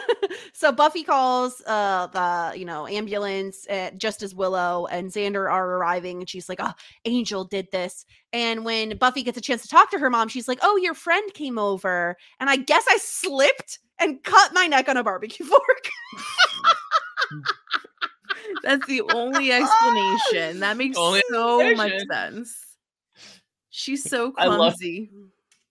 so 0.52 0.72
buffy 0.72 1.04
calls 1.04 1.62
uh 1.68 2.08
the 2.08 2.58
you 2.58 2.64
know 2.64 2.88
ambulance 2.88 3.68
uh, 3.68 3.92
just 3.96 4.24
as 4.24 4.34
willow 4.34 4.86
and 4.86 5.12
xander 5.12 5.48
are 5.48 5.76
arriving 5.76 6.18
and 6.20 6.28
she's 6.28 6.48
like 6.48 6.58
oh 6.60 6.72
angel 7.04 7.44
did 7.44 7.70
this 7.70 8.04
and 8.32 8.64
when 8.64 8.96
buffy 8.96 9.22
gets 9.22 9.38
a 9.38 9.40
chance 9.40 9.62
to 9.62 9.68
talk 9.68 9.90
to 9.92 9.98
her 9.98 10.10
mom 10.10 10.26
she's 10.26 10.48
like 10.48 10.58
oh 10.62 10.76
your 10.76 10.94
friend 10.94 11.32
came 11.34 11.58
over 11.58 12.16
and 12.40 12.50
i 12.50 12.56
guess 12.56 12.84
i 12.88 12.96
slipped 12.98 13.78
and 14.00 14.22
cut 14.24 14.52
my 14.54 14.66
neck 14.66 14.88
on 14.88 14.96
a 14.96 15.04
barbecue 15.04 15.46
fork 15.46 15.88
That's 18.62 18.86
the 18.86 19.02
only 19.02 19.52
explanation. 19.52 20.60
That 20.60 20.76
makes 20.76 20.96
Only 20.98 21.22
so 21.32 21.74
much 21.74 21.92
sense. 22.10 22.76
She's 23.70 24.04
so 24.08 24.32
clumsy. 24.32 25.10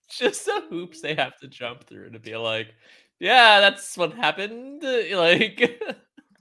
just 0.10 0.46
the 0.46 0.64
hoops 0.70 1.02
they 1.02 1.16
have 1.16 1.38
to 1.40 1.48
jump 1.48 1.84
through 1.86 2.12
to 2.12 2.20
be 2.20 2.36
like, 2.36 2.74
yeah, 3.20 3.60
that's 3.60 3.98
what 3.98 4.14
happened. 4.14 4.84
Like, 5.14 5.82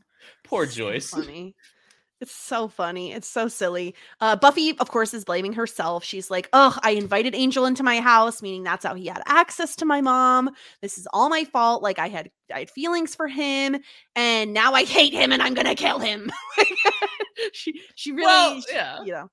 poor 0.45 0.67
So 0.67 0.73
Joyce. 0.73 1.11
funny. 1.11 1.55
It's 2.23 2.33
so 2.35 2.69
funny. 2.69 3.13
It's 3.13 3.27
so 3.29 3.49
silly. 3.49 3.95
Uh, 4.21 4.37
Buffy, 4.37 4.79
of 4.79 4.91
course, 4.91 5.13
is 5.13 5.25
blaming 5.25 5.53
herself. 5.55 6.05
She's 6.05 6.31
like, 6.31 6.49
"Oh, 6.53 6.79
I 6.83 6.93
invited 6.93 7.35
Angel 7.35 7.67
into 7.67 7.83
my 7.83 8.01
house, 8.01 8.41
meaning 8.41 8.63
that's 8.63 8.85
how 8.87 8.95
he 8.95 9.07
had 9.07 9.21
access 9.27 9.75
to 9.77 9.85
my 9.85 10.01
mom. 10.01 10.51
This 10.81 10.99
is 10.99 11.09
all 11.13 11.29
my 11.29 11.43
fault. 11.45 11.83
Like 11.83 11.99
I 11.99 12.09
had, 12.09 12.31
I 12.55 12.61
had 12.61 12.71
feelings 12.71 13.15
for 13.17 13.27
him, 13.27 13.77
and 14.15 14.53
now 14.55 14.73
I 14.73 14.85
hate 14.85 15.13
him, 15.13 15.33
and 15.33 15.43
I'm 15.43 15.55
gonna 15.55 15.75
kill 15.75 15.99
him." 15.99 16.31
she, 17.53 17.81
she 17.97 18.13
really, 18.13 18.25
Well, 18.27 18.61
she- 18.61 18.73
yeah. 18.75 19.03
you 19.03 19.13
know, 19.13 19.29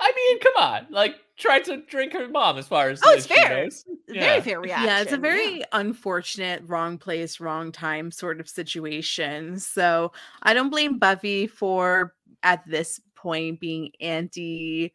I 0.00 0.12
mean, 0.14 0.40
come 0.40 0.52
on. 0.58 0.86
Like, 0.90 1.16
try 1.36 1.60
to 1.60 1.78
drink 1.78 2.12
her 2.12 2.28
mom 2.28 2.58
as 2.58 2.66
far 2.66 2.90
as 2.90 3.00
Oh, 3.04 3.12
it's 3.14 3.26
she 3.26 3.34
fair. 3.34 3.64
knows. 3.64 3.84
very 4.08 4.40
fair 4.40 4.60
reaction. 4.60 4.86
Yeah, 4.86 5.00
it's 5.02 5.12
a 5.12 5.16
very 5.16 5.62
unfortunate, 5.72 6.62
wrong 6.66 6.96
place, 6.98 7.40
wrong 7.40 7.72
time 7.72 8.10
sort 8.10 8.38
of 8.40 8.48
situation. 8.48 9.58
So 9.58 10.12
I 10.42 10.54
don't 10.54 10.70
blame 10.70 10.98
Buffy 10.98 11.46
for 11.48 12.13
at 12.44 12.64
this 12.66 13.00
point 13.16 13.58
being 13.58 13.90
anti 14.00 14.92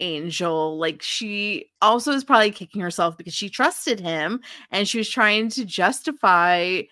angel. 0.00 0.78
Like 0.78 1.02
she 1.02 1.66
also 1.80 2.12
is 2.12 2.24
probably 2.24 2.50
kicking 2.50 2.80
herself 2.80 3.16
because 3.16 3.34
she 3.34 3.48
trusted 3.48 4.00
him 4.00 4.40
and 4.70 4.88
she 4.88 4.98
was 4.98 5.08
trying 5.08 5.48
to 5.50 5.64
justify, 5.64 6.82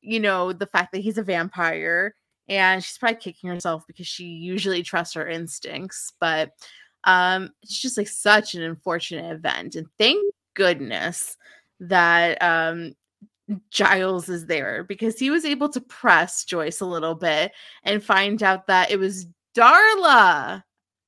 you 0.00 0.20
know, 0.20 0.52
the 0.52 0.66
fact 0.66 0.92
that 0.92 1.00
he's 1.00 1.18
a 1.18 1.22
vampire. 1.22 2.14
And 2.48 2.82
she's 2.82 2.98
probably 2.98 3.16
kicking 3.16 3.50
herself 3.50 3.84
because 3.86 4.06
she 4.06 4.24
usually 4.24 4.82
trusts 4.82 5.14
her 5.14 5.28
instincts. 5.28 6.12
But 6.20 6.52
um 7.04 7.50
it's 7.62 7.80
just 7.80 7.98
like 7.98 8.08
such 8.08 8.54
an 8.54 8.62
unfortunate 8.62 9.32
event. 9.32 9.74
And 9.74 9.86
thank 9.98 10.24
goodness 10.54 11.36
that 11.80 12.42
um 12.42 12.94
Giles 13.70 14.28
is 14.28 14.46
there 14.46 14.82
because 14.82 15.18
he 15.18 15.30
was 15.30 15.44
able 15.44 15.68
to 15.68 15.80
press 15.80 16.44
Joyce 16.44 16.80
a 16.80 16.86
little 16.86 17.14
bit 17.14 17.52
and 17.84 18.02
find 18.02 18.42
out 18.42 18.66
that 18.66 18.90
it 18.90 18.98
was 18.98 19.26
Darla 19.56 20.62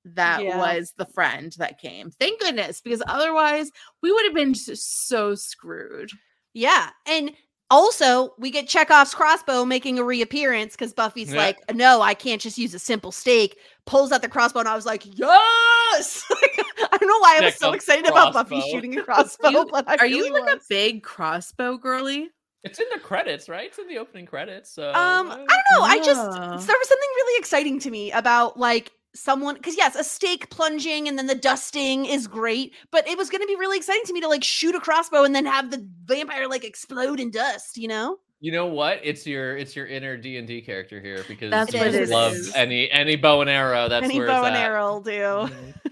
that 0.04 0.42
Yeah. 0.42 0.56
was 0.56 0.92
the 0.96 1.06
friend 1.06 1.54
that 1.58 1.78
came. 1.80 2.10
Thank 2.12 2.40
goodness, 2.40 2.80
because 2.80 3.02
otherwise 3.06 3.70
we 4.02 4.10
would 4.12 4.24
have 4.24 4.34
been 4.34 4.50
s- 4.52 4.82
so 4.82 5.34
screwed. 5.34 6.10
Yeah, 6.54 6.90
and 7.06 7.32
also 7.70 8.32
we 8.38 8.50
get 8.50 8.66
Chekhov's 8.68 9.14
crossbow 9.14 9.66
making 9.66 9.98
a 9.98 10.04
reappearance 10.04 10.72
because 10.74 10.94
Buffy's 10.94 11.30
Yeah. 11.32 11.38
like, 11.40 11.58
"No, 11.74 12.00
I 12.00 12.14
can't 12.14 12.40
just 12.40 12.56
use 12.56 12.72
a 12.72 12.78
simple 12.78 13.12
stake." 13.12 13.58
Pulls 13.84 14.10
out 14.12 14.22
the 14.22 14.28
crossbow, 14.28 14.60
and 14.60 14.68
I 14.68 14.74
was 14.74 14.86
like, 14.86 15.02
"Yes!" 15.04 16.24
I 16.30 16.96
don't 16.98 17.08
know 17.08 17.18
why 17.18 17.36
I 17.38 17.44
was 17.44 17.56
so 17.56 17.66
Chekhov's 17.72 17.74
excited 17.76 18.06
about 18.06 18.32
Buffy 18.32 18.62
shooting 18.70 18.98
a 18.98 19.02
crossbow. 19.04 19.50
You- 19.50 19.66
but 19.70 19.86
I 19.88 19.96
Are 19.96 20.06
you 20.06 20.24
really 20.24 20.40
like 20.40 20.56
a 20.56 20.60
big 20.70 21.02
crossbow 21.02 21.76
girly? 21.76 22.30
It's 22.64 22.78
in 22.78 22.86
the 22.92 23.00
credits, 23.00 23.48
right? 23.48 23.68
It's 23.68 23.78
in 23.78 23.88
the 23.88 23.98
opening 23.98 24.26
credits. 24.26 24.70
So 24.70 24.88
Um, 24.88 25.30
I 25.30 25.36
don't 25.36 25.80
know. 25.80 25.82
I 25.82 25.98
just 25.98 26.30
there 26.30 26.76
was 26.78 26.88
something 26.88 27.08
really 27.16 27.38
exciting 27.38 27.78
to 27.80 27.90
me 27.90 28.10
about 28.12 28.58
like 28.58 28.92
someone 29.14 29.54
because 29.54 29.76
yes, 29.76 29.94
a 29.94 30.04
stake 30.04 30.50
plunging 30.50 31.08
and 31.08 31.18
then 31.18 31.26
the 31.26 31.34
dusting 31.34 32.06
is 32.06 32.26
great, 32.26 32.74
but 32.90 33.06
it 33.08 33.16
was 33.16 33.30
going 33.30 33.40
to 33.40 33.46
be 33.46 33.56
really 33.56 33.76
exciting 33.76 34.02
to 34.06 34.12
me 34.12 34.20
to 34.20 34.28
like 34.28 34.44
shoot 34.44 34.74
a 34.74 34.80
crossbow 34.80 35.24
and 35.24 35.34
then 35.34 35.46
have 35.46 35.70
the 35.70 35.86
vampire 36.04 36.48
like 36.48 36.64
explode 36.64 37.20
in 37.20 37.30
dust. 37.30 37.76
You 37.76 37.88
know? 37.88 38.18
You 38.40 38.52
know 38.52 38.66
what? 38.66 39.00
It's 39.02 39.26
your 39.26 39.56
it's 39.56 39.74
your 39.74 39.86
inner 39.86 40.16
D 40.16 40.36
and 40.36 40.46
D 40.46 40.60
character 40.62 41.00
here 41.00 41.24
because 41.26 41.50
That's 41.50 41.72
you 41.72 41.80
what 41.80 41.90
just 41.90 42.12
it 42.12 42.14
love 42.14 42.32
is. 42.34 42.54
any 42.54 42.88
any 42.92 43.16
bow 43.16 43.40
and 43.40 43.50
arrow. 43.50 43.88
That's 43.88 44.04
Any 44.04 44.18
where 44.18 44.28
bow 44.28 44.42
it's 44.42 44.48
and 44.48 44.56
at. 44.56 44.62
arrow 44.64 44.92
will 44.94 45.00
do. 45.00 45.10
Mhm. 45.10 45.74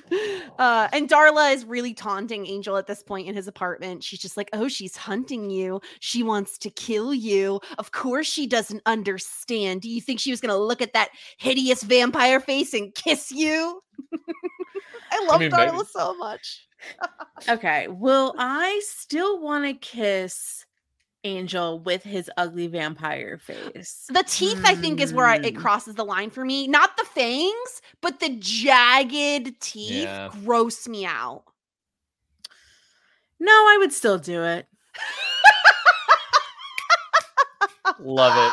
Uh, 0.58 0.88
and 0.92 1.06
Darla 1.06 1.52
is 1.52 1.66
really 1.66 1.92
taunting 1.92 2.46
Angel 2.46 2.76
at 2.78 2.86
this 2.86 3.02
point 3.02 3.28
in 3.28 3.34
his 3.34 3.46
apartment. 3.48 4.02
She's 4.02 4.20
just 4.20 4.36
like, 4.38 4.48
"Oh, 4.54 4.68
she's 4.68 4.96
hunting 4.96 5.50
you. 5.50 5.82
She 6.00 6.22
wants 6.22 6.56
to 6.58 6.70
kill 6.70 7.12
you. 7.12 7.60
Of 7.76 7.90
course, 7.92 8.26
she 8.26 8.46
doesn't 8.46 8.80
understand. 8.86 9.82
Do 9.82 9.90
you 9.90 10.00
think 10.00 10.18
she 10.20 10.30
was 10.30 10.40
going 10.40 10.54
to 10.54 10.56
look 10.56 10.80
at 10.80 10.92
that 10.94 11.10
hideous 11.38 11.82
vampire 11.82 12.40
face 12.40 12.72
and 12.72 12.94
kiss 12.94 13.30
you?" 13.32 13.82
I 15.12 15.24
love 15.26 15.40
mean, 15.40 15.50
Darla 15.50 15.72
maybe. 15.72 15.84
so 15.90 16.14
much. 16.16 16.66
Okay. 17.48 17.88
Will 17.88 18.34
I 18.38 18.80
still 18.86 19.40
want 19.40 19.64
to 19.64 19.74
kiss 19.74 20.64
Angel 21.26 21.78
with 21.80 22.02
his 22.02 22.30
ugly 22.36 22.66
vampire 22.68 23.38
face? 23.38 24.06
The 24.08 24.24
teeth, 24.26 24.60
I 24.64 24.74
think, 24.76 25.00
is 25.00 25.12
where 25.12 25.26
I, 25.26 25.36
it 25.36 25.54
Hmm. 25.54 25.60
crosses 25.60 25.94
the 25.96 26.04
line 26.04 26.30
for 26.30 26.44
me. 26.44 26.66
Not 26.68 26.96
the 26.96 27.04
fangs, 27.04 27.82
but 28.00 28.20
the 28.20 28.30
jagged 28.38 29.60
teeth 29.60 30.04
Yeah. 30.04 30.30
gross 30.44 30.86
me 30.88 31.04
out. 31.04 31.44
No, 33.38 33.52
I 33.52 33.76
would 33.80 33.92
still 33.92 34.18
do 34.18 34.42
it. 34.44 34.66
Love 37.98 38.32
it. 38.36 38.52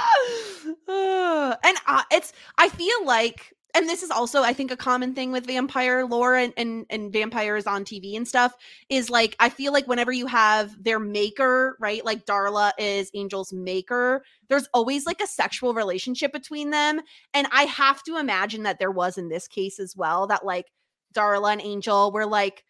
And 1.65 1.77
uh, 1.87 2.03
it's 2.11 2.33
I 2.57 2.69
feel 2.69 3.05
like 3.05 3.53
and 3.75 3.89
this 3.89 4.03
is 4.03 4.11
also 4.11 4.43
I 4.43 4.53
think 4.53 4.71
a 4.71 4.77
common 4.77 5.15
thing 5.15 5.31
with 5.31 5.47
vampire 5.47 6.05
lore 6.05 6.35
and, 6.35 6.53
and 6.57 6.85
and 6.89 7.11
vampires 7.11 7.65
on 7.65 7.83
TV 7.83 8.15
and 8.15 8.27
stuff 8.27 8.53
is 8.89 9.09
like 9.09 9.35
I 9.39 9.49
feel 9.49 9.73
like 9.73 9.87
whenever 9.87 10.11
you 10.11 10.27
have 10.27 10.81
their 10.83 10.99
maker, 10.99 11.77
right? 11.79 12.03
Like 12.05 12.25
Darla 12.25 12.71
is 12.77 13.09
Angel's 13.15 13.51
maker, 13.51 14.23
there's 14.47 14.67
always 14.73 15.05
like 15.05 15.21
a 15.21 15.27
sexual 15.27 15.73
relationship 15.73 16.31
between 16.31 16.69
them 16.69 17.01
and 17.33 17.47
I 17.51 17.63
have 17.63 18.03
to 18.03 18.17
imagine 18.17 18.63
that 18.63 18.79
there 18.79 18.91
was 18.91 19.17
in 19.17 19.29
this 19.29 19.47
case 19.47 19.79
as 19.79 19.95
well 19.95 20.27
that 20.27 20.45
like 20.45 20.67
Darla 21.13 21.53
and 21.53 21.61
Angel 21.61 22.11
were 22.11 22.25
like 22.25 22.63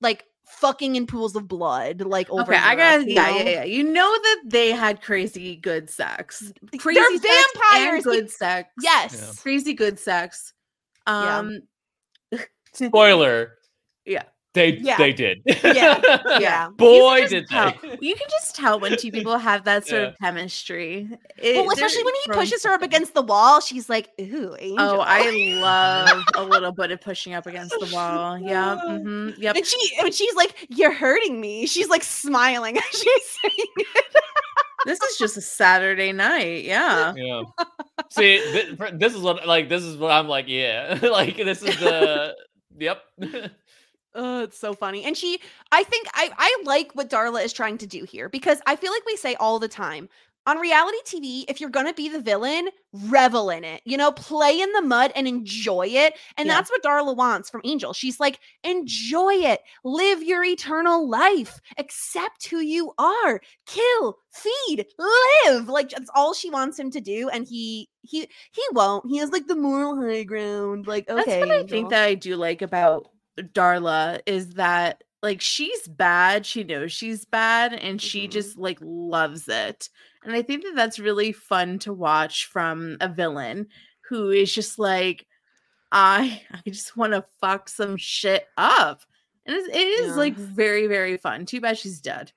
like 0.00 0.24
fucking 0.46 0.96
in 0.96 1.06
pools 1.06 1.34
of 1.36 1.48
blood 1.48 2.00
like 2.02 2.30
over 2.30 2.42
okay, 2.42 2.56
I 2.56 2.72
Europe, 2.72 2.78
got 2.78 3.08
you 3.08 3.14
yeah, 3.14 3.36
yeah, 3.36 3.50
yeah. 3.50 3.64
You 3.64 3.82
know 3.84 4.10
that 4.16 4.42
they 4.46 4.70
had 4.70 5.02
crazy 5.02 5.56
good 5.56 5.90
sex. 5.90 6.52
Crazy 6.78 7.00
They're 7.00 7.18
sex 7.18 7.46
vampires. 7.54 8.04
they- 8.04 8.10
good 8.10 8.30
sex. 8.30 8.70
Yes. 8.80 9.40
Crazy 9.42 9.74
good 9.74 9.98
sex. 9.98 10.52
Yeah. 11.06 11.38
Um 11.38 11.60
Spoiler. 12.72 13.52
Yeah. 14.04 14.24
They 14.56 14.78
Yeah. 14.78 14.96
they 14.96 15.12
did. 15.12 15.42
Yeah. 15.46 16.00
Yeah. 16.40 16.68
Boy, 16.70 17.28
did 17.28 17.42
just 17.46 17.52
tell- 17.52 17.74
they. 17.82 17.98
You 18.00 18.14
can 18.14 18.26
just 18.30 18.56
tell 18.56 18.80
when 18.80 18.96
two 18.96 19.10
people 19.12 19.36
have 19.36 19.64
that 19.64 19.86
sort 19.86 20.00
Yeah. 20.02 20.08
of 20.08 20.18
chemistry. 20.18 21.08
Well, 21.42 21.70
especially 21.70 22.02
when 22.04 22.14
he 22.14 22.20
from 22.26 22.36
pushes 22.36 22.64
her 22.64 22.72
up 22.72 22.80
against 22.82 23.12
the 23.14 23.20
wall, 23.22 23.60
she's 23.60 23.88
like, 23.90 24.08
"Ooh, 24.20 24.56
angel." 24.58 24.76
Oh, 24.80 25.00
I 25.00 25.30
love 25.60 26.22
a 26.36 26.42
little 26.44 26.72
bit 26.72 26.90
of 26.90 27.00
pushing 27.02 27.34
up 27.34 27.46
against 27.46 27.74
the 27.78 27.90
wall. 27.92 28.38
Yeah. 28.46 28.76
hmm 28.80 29.30
Yep. 29.36 29.56
and 29.56 29.66
she 29.66 29.78
and 30.00 30.14
she's 30.14 30.34
like, 30.34 30.66
"You're 30.70 30.92
hurting 30.92 31.38
me." 31.40 31.66
She's 31.66 31.88
like 31.88 32.02
smiling 32.02 32.78
as 32.78 32.84
she's 32.90 33.24
saying 33.42 33.68
it. 33.76 34.06
this 34.86 35.00
is 35.02 35.18
just 35.18 35.36
a 35.36 35.40
Saturday 35.42 36.12
night. 36.12 36.64
Yeah. 36.64 37.12
Yeah. 37.14 37.42
See, 38.10 38.38
th- 38.38 38.78
this 38.94 39.14
is 39.14 39.20
what 39.20 39.46
like 39.46 39.68
this 39.68 39.82
is 39.82 39.96
what 39.98 40.12
I'm 40.12 40.28
like. 40.28 40.46
Yeah, 40.48 40.98
like 41.02 41.36
this 41.36 41.62
is 41.62 41.76
the 41.78 42.34
yep. 42.78 43.02
Oh, 44.16 44.44
it's 44.44 44.58
so 44.58 44.74
funny. 44.74 45.04
And 45.04 45.16
she, 45.16 45.38
I 45.72 45.84
think 45.84 46.08
I, 46.14 46.30
I 46.38 46.62
like 46.64 46.92
what 46.94 47.10
Darla 47.10 47.44
is 47.44 47.52
trying 47.52 47.78
to 47.78 47.86
do 47.86 48.04
here 48.04 48.28
because 48.28 48.60
I 48.66 48.76
feel 48.76 48.92
like 48.92 49.04
we 49.06 49.16
say 49.16 49.34
all 49.36 49.58
the 49.58 49.68
time 49.68 50.08
on 50.46 50.58
reality 50.58 50.98
TV, 51.04 51.44
if 51.48 51.60
you're 51.60 51.70
going 51.70 51.86
to 51.86 51.92
be 51.92 52.08
the 52.08 52.20
villain, 52.20 52.68
revel 52.92 53.50
in 53.50 53.64
it, 53.64 53.82
you 53.84 53.96
know, 53.96 54.12
play 54.12 54.60
in 54.60 54.72
the 54.72 54.80
mud 54.80 55.10
and 55.16 55.26
enjoy 55.26 55.86
it. 55.88 56.14
And 56.36 56.48
Yeah. 56.48 56.54
that's 56.54 56.70
what 56.70 56.84
Darla 56.84 57.16
wants 57.16 57.50
from 57.50 57.62
Angel. 57.64 57.92
She's 57.92 58.20
like, 58.20 58.38
enjoy 58.62 59.34
it, 59.34 59.60
live 59.84 60.22
your 60.22 60.44
eternal 60.44 61.08
life, 61.08 61.60
accept 61.78 62.46
who 62.48 62.60
you 62.60 62.92
are, 62.96 63.40
kill, 63.66 64.18
feed, 64.32 64.86
live. 64.98 65.68
Like 65.68 65.90
that's 65.90 66.10
all 66.14 66.32
she 66.32 66.48
wants 66.50 66.78
him 66.78 66.92
to 66.92 67.00
do. 67.00 67.28
And 67.28 67.44
he, 67.46 67.88
he, 68.02 68.28
he 68.52 68.62
won't. 68.72 69.04
He 69.10 69.18
has 69.18 69.30
like 69.30 69.48
the 69.48 69.56
moral 69.56 70.00
high 70.00 70.22
ground. 70.22 70.86
Like, 70.86 71.10
okay. 71.10 71.24
That's 71.24 71.40
what 71.40 71.50
I 71.50 71.60
Angel. 71.62 71.68
think 71.68 71.90
that 71.90 72.04
I 72.04 72.14
do 72.14 72.36
like 72.36 72.62
about 72.62 73.08
Darla 73.38 74.20
is 74.26 74.54
that 74.54 75.02
like 75.22 75.40
she's 75.40 75.88
bad, 75.88 76.46
she 76.46 76.62
knows 76.64 76.92
she's 76.92 77.24
bad, 77.24 77.72
and 77.72 78.00
she 78.00 78.28
Mhm. 78.28 78.30
just 78.30 78.56
like 78.58 78.78
loves 78.80 79.48
it. 79.48 79.88
And 80.24 80.34
I 80.34 80.42
think 80.42 80.62
that 80.64 80.74
that's 80.76 80.98
really 80.98 81.32
fun 81.32 81.78
to 81.80 81.92
watch 81.92 82.46
from 82.46 82.96
a 83.00 83.08
villain 83.08 83.68
who 84.08 84.30
is 84.30 84.52
just 84.52 84.78
like, 84.78 85.26
I 85.92 86.42
I 86.52 86.70
just 86.70 86.96
want 86.96 87.12
to 87.14 87.24
fuck 87.40 87.68
some 87.68 87.96
shit 87.96 88.46
up. 88.56 89.02
And 89.46 89.56
it 89.56 89.74
is 89.76 90.08
Yeah. 90.10 90.16
like 90.16 90.36
very 90.36 90.86
very 90.86 91.16
fun. 91.16 91.46
Too 91.46 91.60
bad 91.60 91.78
she's 91.78 92.00
dead. 92.00 92.32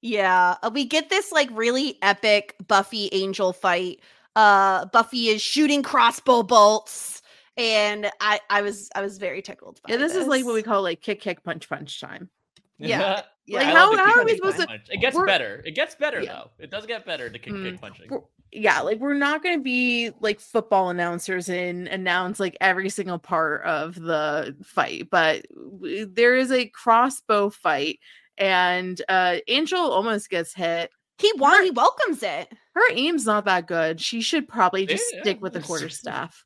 Yeah, 0.00 0.56
uh, 0.62 0.70
we 0.72 0.84
get 0.84 1.10
this 1.10 1.30
like 1.30 1.48
really 1.52 1.96
epic 2.02 2.56
Buffy 2.66 3.08
Angel 3.12 3.52
fight. 3.52 4.00
Uh 4.34 4.86
Buffy 4.86 5.28
is 5.28 5.40
shooting 5.40 5.82
crossbow 5.82 6.42
bolts 6.42 7.21
and 7.56 8.10
I 8.20 8.40
I 8.50 8.62
was 8.62 8.88
I 8.94 9.00
was 9.02 9.18
very 9.18 9.42
tickled 9.42 9.80
by 9.82 9.92
Yeah, 9.92 9.98
this, 9.98 10.14
is 10.14 10.26
like 10.26 10.44
what 10.44 10.54
we 10.54 10.62
call 10.62 10.82
like 10.82 11.00
kick 11.00 11.20
kick 11.20 11.42
punch 11.44 11.68
punch 11.68 12.00
time. 12.00 12.30
Yeah, 12.78 13.22
yeah. 13.46 13.58
Like, 13.58 13.66
I 13.68 13.70
how- 13.70 13.96
how 13.96 14.20
are 14.20 14.24
we 14.24 14.34
supposed 14.36 14.58
to- 14.58 14.66
punch. 14.66 14.82
It 14.90 15.00
gets 15.00 15.14
we're- 15.14 15.26
better. 15.26 15.62
It 15.64 15.72
gets 15.76 15.94
better 15.94 16.20
Yeah. 16.20 16.32
though. 16.32 16.50
It 16.58 16.70
does 16.70 16.84
get 16.86 17.06
better 17.06 17.30
to 17.30 17.38
kick 17.38 17.52
Mm, 17.52 17.70
kick 17.70 17.80
punching. 17.80 18.06
we're- 18.10 18.22
yeah, 18.50 18.80
like 18.80 18.98
we're 18.98 19.14
not 19.14 19.42
going 19.42 19.56
to 19.58 19.62
be 19.62 20.10
like 20.20 20.40
football 20.40 20.90
announcers 20.90 21.48
and 21.48 21.86
announce 21.88 22.40
like 22.40 22.56
every 22.60 22.88
single 22.90 23.18
part 23.18 23.62
of 23.64 23.94
the 23.94 24.56
fight, 24.64 25.08
but 25.10 25.46
w- 25.54 26.06
there 26.06 26.34
is 26.36 26.50
a 26.50 26.66
crossbow 26.66 27.50
fight, 27.50 27.98
and 28.36 29.00
uh 29.08 29.36
Angel 29.46 29.78
almost 29.78 30.28
gets 30.28 30.52
hit. 30.54 30.90
He 31.18 31.32
won, 31.36 31.56
Her- 31.58 31.62
he 31.64 31.70
welcomes 31.70 32.22
it. 32.24 32.48
Her 32.74 32.82
aim's 32.94 33.26
not 33.26 33.44
that 33.44 33.66
good. 33.68 34.00
She 34.00 34.22
should 34.22 34.48
probably 34.48 34.86
just 34.86 35.04
Yeah, 35.12 35.20
stick 35.20 35.40
with 35.40 35.52
the 35.52 35.60
it's- 35.60 35.68
quarterstaff. 35.68 36.44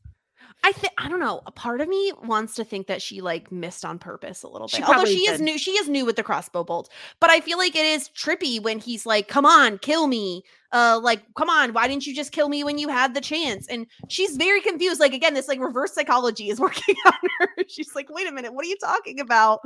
I 0.67 0.73
think 0.73 0.93
I 0.99 1.09
don't 1.09 1.21
know. 1.21 1.43
A 1.47 1.53
part 1.53 1.81
of 1.81 1.87
me 1.89 2.13
wants 2.25 2.55
to 2.57 2.65
think 2.65 2.89
that 2.89 3.01
she 3.01 3.21
like 3.21 3.53
missed 3.53 3.85
on 3.85 4.01
purpose 4.01 4.43
a 4.43 4.49
little 4.49 4.67
She 4.67 4.79
bit. 4.79 4.83
Although 4.89 4.95
probably 4.95 5.15
she 5.15 5.21
is 5.31 5.41
new, 5.41 5.59
she 5.59 5.71
is 5.73 5.89
new 5.89 6.05
with 6.05 6.17
the 6.17 6.25
crossbow 6.25 6.65
bolt. 6.65 6.91
But 7.21 7.31
I 7.31 7.39
feel 7.39 7.57
like 7.57 7.77
it 7.77 7.87
is 7.87 8.09
trippy 8.09 8.61
when 8.61 8.81
he's 8.81 9.07
like, 9.07 9.29
"Come 9.29 9.47
on, 9.47 9.79
kill 9.79 10.09
me." 10.09 10.43
Uh, 10.73 10.99
like, 11.01 11.23
come 11.37 11.49
on, 11.49 11.73
why 11.73 11.87
didn't 11.87 12.05
you 12.05 12.13
just 12.17 12.33
kill 12.33 12.49
me 12.49 12.65
when 12.65 12.79
you 12.79 12.89
had 12.89 13.15
the 13.15 13.21
chance? 13.21 13.69
And 13.69 13.87
she's 14.09 14.37
very 14.37 14.61
confused. 14.61 14.99
Like 14.99 15.15
again, 15.15 15.35
this 15.35 15.47
like 15.47 15.61
reverse 15.61 15.93
psychology 15.95 16.51
is 16.51 16.59
working 16.67 16.97
on 17.07 17.13
her. 17.39 17.49
she's 17.69 17.95
like, 17.95 18.11
"Wait 18.11 18.27
a 18.27 18.33
minute, 18.33 18.53
what 18.53 18.65
are 18.65 18.69
you 18.69 18.77
talking 18.79 19.21
about?" 19.21 19.61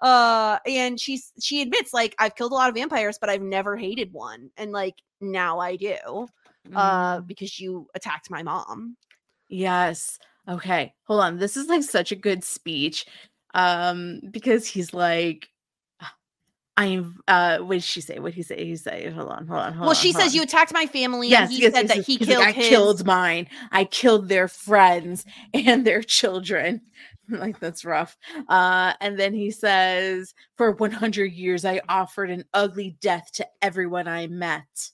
Uh, 0.00 0.58
and 0.66 1.00
she's 1.00 1.32
she 1.40 1.62
admits 1.62 1.92
like 1.92 2.14
I've 2.20 2.36
killed 2.36 2.52
a 2.52 2.54
lot 2.54 2.68
of 2.68 2.76
vampires, 2.76 3.18
but 3.18 3.28
I've 3.28 3.42
never 3.42 3.76
hated 3.76 4.12
one, 4.12 4.50
and 4.56 4.70
like 4.70 4.94
now 5.20 5.58
I 5.58 5.74
do. 5.74 6.28
Uh, 6.72 7.18
Mm. 7.18 7.26
because 7.26 7.58
you 7.58 7.88
attacked 7.96 8.30
my 8.30 8.42
mom. 8.44 8.96
Yes. 9.48 10.18
Okay. 10.48 10.94
Hold 11.04 11.20
on. 11.20 11.38
This 11.38 11.56
is 11.56 11.68
like 11.68 11.82
such 11.82 12.12
a 12.12 12.16
good 12.16 12.44
speech. 12.44 13.06
Um, 13.54 14.20
because 14.30 14.66
he's 14.66 14.92
like, 14.92 15.48
I'm 16.76 17.20
uh 17.28 17.58
what 17.58 17.74
did 17.74 17.84
she 17.84 18.00
say? 18.00 18.18
What 18.18 18.30
did 18.30 18.36
he 18.36 18.42
say? 18.42 18.64
He 18.64 18.76
say, 18.76 19.10
hold 19.10 19.28
on, 19.30 19.46
hold 19.46 19.60
on, 19.60 19.72
hold 19.72 19.80
well, 19.82 19.90
on. 19.90 19.94
she 19.96 20.12
says 20.12 20.28
on. 20.32 20.34
you 20.34 20.42
attacked 20.42 20.74
my 20.74 20.86
family, 20.86 21.28
Yes, 21.28 21.44
and 21.44 21.52
he 21.52 21.62
yes, 21.62 21.72
said 21.72 21.88
yes, 21.88 21.96
that 21.96 22.04
he 22.06 22.18
killed 22.18 22.40
like, 22.44 22.56
I 22.56 22.60
his. 22.60 22.68
killed 22.68 23.06
mine. 23.06 23.48
I 23.72 23.84
killed 23.84 24.28
their 24.28 24.48
friends 24.48 25.24
and 25.54 25.86
their 25.86 26.02
children. 26.02 26.80
like 27.28 27.58
that's 27.60 27.84
rough. 27.84 28.16
Uh, 28.48 28.94
and 29.00 29.18
then 29.18 29.32
he 29.34 29.50
says, 29.50 30.34
For 30.56 30.72
100 30.72 31.32
years, 31.32 31.64
I 31.64 31.80
offered 31.88 32.30
an 32.30 32.44
ugly 32.52 32.96
death 33.00 33.30
to 33.34 33.46
everyone 33.62 34.08
I 34.08 34.26
met. 34.26 34.90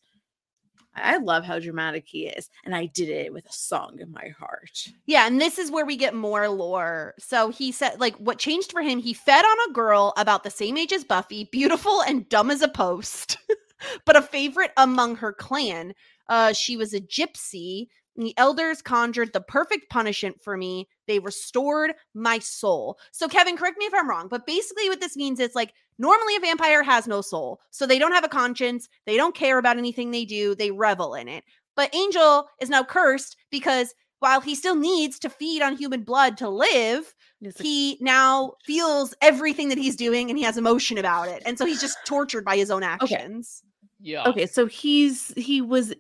I 1.03 1.16
love 1.18 1.44
how 1.44 1.59
dramatic 1.59 2.05
he 2.07 2.26
is, 2.26 2.48
and 2.64 2.74
I 2.74 2.86
did 2.86 3.09
it 3.09 3.32
with 3.32 3.46
a 3.46 3.53
song 3.53 3.98
in 4.01 4.11
my 4.12 4.28
heart. 4.38 4.88
Yeah, 5.07 5.26
and 5.26 5.40
this 5.40 5.59
is 5.59 5.70
where 5.70 5.86
we 5.86 5.96
get 5.96 6.14
more 6.14 6.48
lore. 6.48 7.14
So 7.18 7.51
he 7.51 7.72
said, 7.72 8.01
like, 8.01 8.16
what 8.16 8.38
changed 8.38 8.72
for 8.72 8.82
him? 8.82 8.98
He 8.98 9.14
fed 9.14 9.44
on 9.44 9.70
a 9.70 9.72
girl 9.72 10.12
about 10.16 10.44
the 10.44 10.51
same 10.51 10.76
age 10.76 10.92
as 10.92 11.05
Buffy, 11.05 11.48
beautiful 11.51 12.03
and 12.03 12.28
dumb 12.28 12.51
as 12.51 12.62
a 12.62 12.68
post, 12.68 13.38
but 14.05 14.16
a 14.16 14.22
favorite 14.22 14.72
among 14.76 15.16
her 15.16 15.32
clan. 15.32 15.94
Uh, 16.28 16.53
she 16.53 16.76
was 16.76 16.94
a 16.94 17.01
gypsy. 17.01 17.88
And 18.16 18.26
the 18.26 18.34
elders 18.36 18.82
conjured 18.82 19.32
the 19.32 19.40
perfect 19.40 19.88
punishment 19.88 20.42
for 20.42 20.57
me. 20.57 20.88
They 21.07 21.20
restored 21.20 21.94
my 22.12 22.40
soul. 22.40 22.98
So, 23.12 23.28
Kevin, 23.28 23.57
correct 23.57 23.78
me 23.78 23.86
if 23.86 23.94
I'm 23.94 24.11
wrong, 24.11 24.26
but 24.28 24.46
basically, 24.46 24.88
what 24.88 25.01
this 25.01 25.16
means 25.16 25.38
is 25.40 25.55
like 25.55 25.72
normally 26.01 26.34
a 26.34 26.40
vampire 26.40 26.82
has 26.82 27.07
no 27.07 27.20
soul. 27.20 27.61
So 27.70 27.86
they 27.86 27.98
don't 27.98 28.12
have 28.12 28.24
a 28.24 28.28
conscience. 28.28 28.88
They 29.07 29.16
don't 29.16 29.34
care 29.34 29.59
about 29.59 29.78
anything 29.78 30.11
they 30.11 30.24
do. 30.24 30.55
They 30.57 30.70
revel 30.72 31.14
in 31.14 31.28
it. 31.28 31.44
But 31.76 31.94
Angel 31.94 32.48
is 32.61 32.68
now 32.70 32.82
cursed 32.82 33.36
because 33.51 33.94
while 34.18 34.40
he 34.40 34.55
still 34.55 34.74
needs 34.76 35.18
to 35.20 35.30
feed 35.30 35.62
on 35.62 35.76
human 35.76 36.03
blood 36.03 36.36
to 36.38 36.48
live, 36.48 37.14
It's 37.40 37.61
he 37.61 37.96
now 38.01 38.55
feels 38.64 39.14
everything 39.22 39.68
that 39.68 39.78
he's 39.78 39.96
doing 39.96 40.28
and 40.30 40.38
he 40.38 40.44
has 40.44 40.59
emotion 40.59 40.98
about 40.98 41.28
it. 41.28 41.42
And 41.46 41.57
so 41.57 41.64
he's 41.64 41.80
just 41.80 41.96
tortured 42.07 42.44
by 42.44 42.57
his 42.57 42.70
own 42.70 42.82
actions. 42.82 43.62
Okay. 43.62 43.66
Yeah. 44.03 44.24
okay, 44.28 44.46
so 44.46 44.64
he's 44.64 45.28
he 45.36 45.61
was 45.61 45.92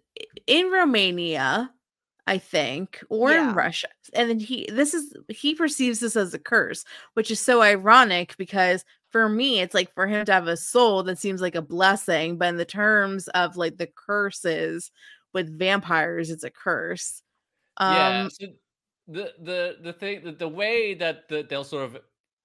in 0.46 0.70
Romania, 0.70 1.70
I 2.26 2.38
think, 2.38 3.02
or 3.10 3.30
Yeah. 3.30 3.50
in 3.50 3.54
Russia. 3.54 3.88
And 4.14 4.30
then 4.30 4.38
he 4.38 4.66
this 4.72 4.94
is 4.94 5.12
he 5.28 5.54
perceives 5.54 6.00
this 6.00 6.16
as 6.16 6.32
a 6.32 6.38
curse, 6.38 6.84
which 7.14 7.30
is 7.30 7.40
so 7.40 7.60
ironic 7.62 8.36
because 8.38 8.84
for 9.10 9.28
me 9.28 9.60
it's 9.60 9.74
like 9.74 9.92
for 9.94 10.06
him 10.06 10.24
to 10.24 10.32
have 10.32 10.46
a 10.46 10.56
soul 10.56 11.02
that 11.04 11.18
seems 11.18 11.40
like 11.40 11.54
a 11.54 11.62
blessing, 11.62 12.36
but 12.38 12.48
in 12.48 12.56
the 12.56 12.64
terms 12.64 13.28
of 13.28 13.56
like 13.56 13.76
the 13.76 13.88
curses 13.88 14.90
with 15.32 15.58
vampires, 15.58 16.30
it's 16.30 16.44
a 16.44 16.50
curse. 16.50 17.22
Um 17.76 17.94
yeah. 17.94 18.28
So 18.28 18.46
the 19.08 19.32
the 19.42 19.76
the 19.82 19.92
thing 19.92 20.22
the, 20.24 20.32
the 20.32 20.48
way 20.48 20.94
that 20.94 21.28
the, 21.28 21.46
they'll 21.48 21.64
sort 21.64 21.84
of 21.84 21.98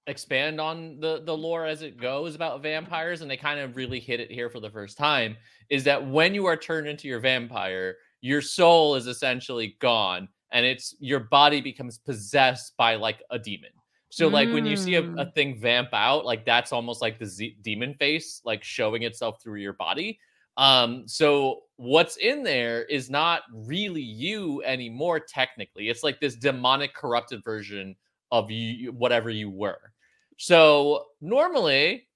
expand 0.08 0.60
on 0.60 0.98
the 1.00 1.22
the 1.24 1.36
lore 1.36 1.64
as 1.64 1.82
it 1.82 1.96
goes 1.96 2.34
about 2.34 2.62
vampires 2.62 3.22
and 3.22 3.30
they 3.30 3.36
kind 3.36 3.58
of 3.58 3.76
really 3.76 4.00
hit 4.00 4.20
it 4.20 4.30
here 4.30 4.48
for 4.48 4.60
the 4.60 4.70
first 4.70 4.96
time 4.96 5.36
is 5.68 5.84
that 5.84 6.04
when 6.08 6.34
you 6.34 6.46
are 6.46 6.56
turned 6.56 6.86
into 6.86 7.08
your 7.08 7.18
vampire 7.18 7.96
your 8.20 8.40
soul 8.40 8.94
is 8.94 9.06
essentially 9.06 9.76
gone 9.80 10.28
and 10.52 10.64
it's 10.64 10.94
your 11.00 11.20
body 11.20 11.60
becomes 11.60 11.98
possessed 11.98 12.76
by 12.76 12.94
like 12.94 13.22
a 13.30 13.38
demon 13.38 13.70
so 14.16 14.28
like 14.28 14.50
when 14.50 14.64
you 14.64 14.76
see 14.76 14.94
a, 14.94 15.00
a 15.02 15.26
Mm. 15.26 15.34
thing 15.34 15.60
vamp 15.60 15.90
out 15.92 16.24
like 16.24 16.46
that's 16.46 16.72
almost 16.72 17.02
like 17.02 17.18
the 17.18 17.26
Z- 17.26 17.58
demon 17.60 17.92
face 17.94 18.40
like 18.46 18.64
showing 18.64 19.02
itself 19.02 19.42
through 19.42 19.60
your 19.60 19.74
body. 19.74 20.18
Um 20.56 21.06
so 21.06 21.64
what's 21.76 22.16
in 22.16 22.42
there 22.42 22.84
is 22.84 23.10
not 23.10 23.42
really 23.52 24.00
you 24.00 24.62
anymore 24.64 25.20
technically. 25.20 25.90
It's 25.90 26.02
like 26.02 26.18
this 26.18 26.34
demonic 26.36 26.94
corrupted 26.94 27.44
version 27.44 27.94
of 28.32 28.50
you 28.50 28.90
whatever 28.92 29.28
you 29.28 29.50
were. 29.50 29.92
So 30.38 31.04
normally 31.20 32.08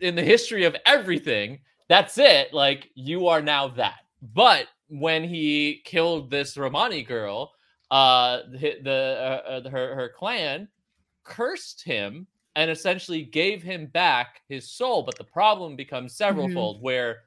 in 0.00 0.14
the 0.14 0.22
history 0.22 0.64
of 0.64 0.74
everything 0.86 1.60
that's 1.88 2.16
it 2.16 2.54
like 2.54 2.88
you 2.94 3.26
are 3.28 3.42
now 3.42 3.68
that. 3.68 4.00
But 4.34 4.68
when 4.88 5.22
he 5.24 5.82
killed 5.84 6.30
this 6.30 6.56
romani 6.56 7.02
girl 7.02 7.52
uh 7.90 8.38
the, 8.52 8.76
the 8.82 8.98
uh, 9.20 9.50
uh, 9.50 9.68
her 9.70 9.94
her 9.94 10.10
clan 10.16 10.66
cursed 11.24 11.82
him 11.84 12.26
and 12.56 12.70
essentially 12.70 13.22
gave 13.22 13.62
him 13.62 13.86
back 13.86 14.40
his 14.48 14.70
soul. 14.70 15.02
But 15.02 15.16
the 15.18 15.24
problem 15.24 15.76
becomes 15.76 16.16
several 16.16 16.48
fold 16.50 16.82
where 16.82 17.20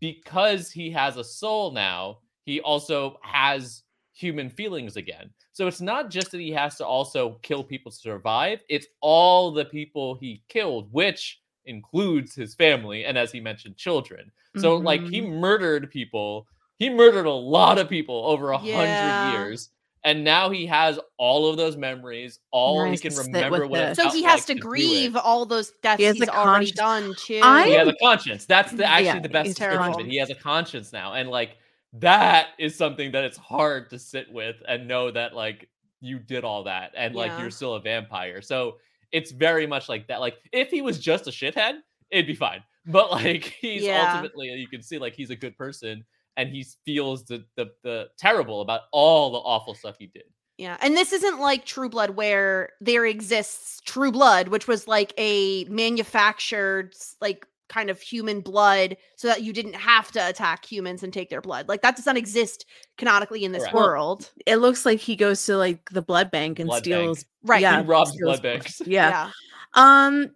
because 0.00 0.70
he 0.70 0.90
has 0.90 1.16
a 1.16 1.24
soul 1.24 1.72
now 1.72 2.18
he 2.44 2.60
also 2.60 3.18
has 3.22 3.82
human 4.14 4.48
feelings 4.48 4.96
again. 4.96 5.30
So 5.52 5.66
it's 5.66 5.80
not 5.80 6.10
just 6.10 6.30
that 6.30 6.40
he 6.40 6.50
has 6.52 6.76
to 6.76 6.86
also 6.86 7.38
kill 7.42 7.62
people 7.64 7.90
to 7.92 7.98
survive 7.98 8.62
it's 8.68 8.86
all 9.00 9.50
the 9.50 9.64
people 9.64 10.14
he 10.16 10.42
killed 10.48 10.88
which 10.92 11.40
includes 11.66 12.34
his 12.34 12.54
family 12.54 13.04
and 13.04 13.18
as 13.18 13.30
he 13.32 13.40
mentioned 13.40 13.76
children. 13.76 14.30
So 14.56 14.76
like 14.76 15.02
he 15.02 15.20
mhm. 15.20 15.38
murdered 15.40 15.90
people. 15.90 16.46
He 16.78 16.88
murdered 16.88 17.26
a 17.26 17.30
lot 17.30 17.78
of 17.78 17.88
people 17.88 18.24
over 18.26 18.50
a 18.50 18.58
hundred 18.58 18.68
Yeah. 18.68 19.30
years 19.32 19.70
And 20.08 20.24
now 20.24 20.48
he 20.48 20.64
has 20.66 20.98
all 21.18 21.50
of 21.50 21.56
those 21.56 21.76
memories. 21.76 22.38
All 22.50 22.84
Nice 22.86 23.00
he 23.00 23.08
can 23.10 23.18
remember 23.18 23.66
what 23.66 23.80
it 23.80 23.96
so 23.96 24.10
he 24.10 24.22
has 24.22 24.40
like 24.40 24.46
to 24.46 24.54
do 24.54 24.58
it. 24.58 24.62
grieve 24.62 25.16
all 25.16 25.44
those 25.44 25.72
deaths 25.82 25.98
He 25.98 26.04
has 26.04 26.16
he's 26.16 26.28
a 26.28 26.34
already 26.34 26.72
conscience. 26.72 26.76
done 26.76 27.14
too. 27.18 27.40
I- 27.42 27.66
He 27.66 27.72
has 27.74 27.88
a 27.88 27.94
conscience. 28.00 28.46
That's 28.46 28.72
the 28.72 28.84
actually 28.86 29.04
Yeah, 29.06 29.20
the 29.20 29.28
best 29.28 29.46
he's 29.48 29.56
description 29.56 29.82
terrible. 29.92 30.04
He 30.04 30.16
has 30.18 30.30
a 30.30 30.34
conscience 30.34 30.92
now, 30.92 31.12
and 31.14 31.28
like 31.28 31.56
that 31.94 32.48
is 32.58 32.74
something 32.74 33.12
that 33.12 33.24
it's 33.24 33.36
hard 33.36 33.90
to 33.90 33.98
sit 33.98 34.32
with 34.32 34.56
and 34.66 34.88
know 34.88 35.10
that 35.10 35.34
like 35.34 35.68
you 36.00 36.18
did 36.18 36.44
all 36.44 36.64
that 36.64 36.92
and 36.96 37.14
like 37.14 37.30
Yeah. 37.32 37.40
you're 37.42 37.50
still 37.50 37.74
a 37.74 37.80
vampire. 37.80 38.40
So 38.40 38.76
it's 39.12 39.30
very 39.30 39.66
much 39.66 39.88
like 39.88 40.06
that. 40.08 40.20
Like 40.20 40.36
if 40.52 40.68
he 40.70 40.80
was 40.82 40.98
just 40.98 41.26
a 41.26 41.30
shithead, 41.30 41.74
it'd 42.10 42.26
be 42.26 42.34
fine. 42.34 42.62
But 42.86 43.10
like 43.10 43.44
he's 43.60 43.82
Yeah. 43.82 44.10
ultimately 44.14 44.48
you 44.48 44.68
can 44.68 44.82
see 44.82 44.98
like 44.98 45.14
he's 45.14 45.30
a 45.30 45.36
good 45.36 45.56
person 45.56 46.04
and 46.38 46.48
he 46.48 46.64
feels 46.86 47.24
the, 47.24 47.44
the 47.56 47.66
the 47.82 48.08
terrible 48.16 48.62
about 48.62 48.82
all 48.92 49.32
the 49.32 49.38
awful 49.38 49.74
stuff 49.74 49.96
he 49.98 50.06
did. 50.06 50.22
Yeah, 50.56 50.78
and 50.80 50.96
this 50.96 51.12
isn't 51.12 51.38
like 51.38 51.66
True 51.66 51.88
Blood 51.88 52.10
where 52.10 52.70
there 52.80 53.04
exists 53.04 53.80
True 53.84 54.10
Blood, 54.10 54.48
which 54.48 54.66
was 54.66 54.88
like 54.88 55.12
a 55.18 55.64
manufactured 55.64 56.94
like 57.20 57.46
kind 57.68 57.90
of 57.90 58.00
human 58.00 58.40
blood 58.40 58.96
so 59.16 59.28
that 59.28 59.42
you 59.42 59.52
didn't 59.52 59.74
have 59.74 60.10
to 60.10 60.26
attack 60.26 60.64
humans 60.64 61.02
and 61.02 61.12
take 61.12 61.28
their 61.28 61.42
blood. 61.42 61.68
Like 61.68 61.82
that 61.82 61.96
does 61.96 62.06
not 62.06 62.16
exist 62.16 62.64
canonically 62.96 63.44
in 63.44 63.52
this 63.52 63.62
Correct. 63.64 63.74
Well, 63.74 63.84
world. 63.84 64.30
It 64.46 64.56
looks 64.56 64.86
like 64.86 65.00
he 65.00 65.16
goes 65.16 65.44
to 65.46 65.56
like 65.56 65.90
the 65.90 66.02
blood 66.02 66.30
bank 66.30 66.58
and 66.60 66.68
Blood 66.68 66.82
steals. 66.82 67.18
bank. 67.18 67.26
Right. 67.44 67.62
Yeah, 67.62 67.82
he 67.82 67.86
robs 67.86 68.10
steals 68.12 68.40
blood 68.40 68.42
banks. 68.42 68.80
Yeah. 68.86 69.10
yeah. 69.10 69.30
Um, 69.74 70.30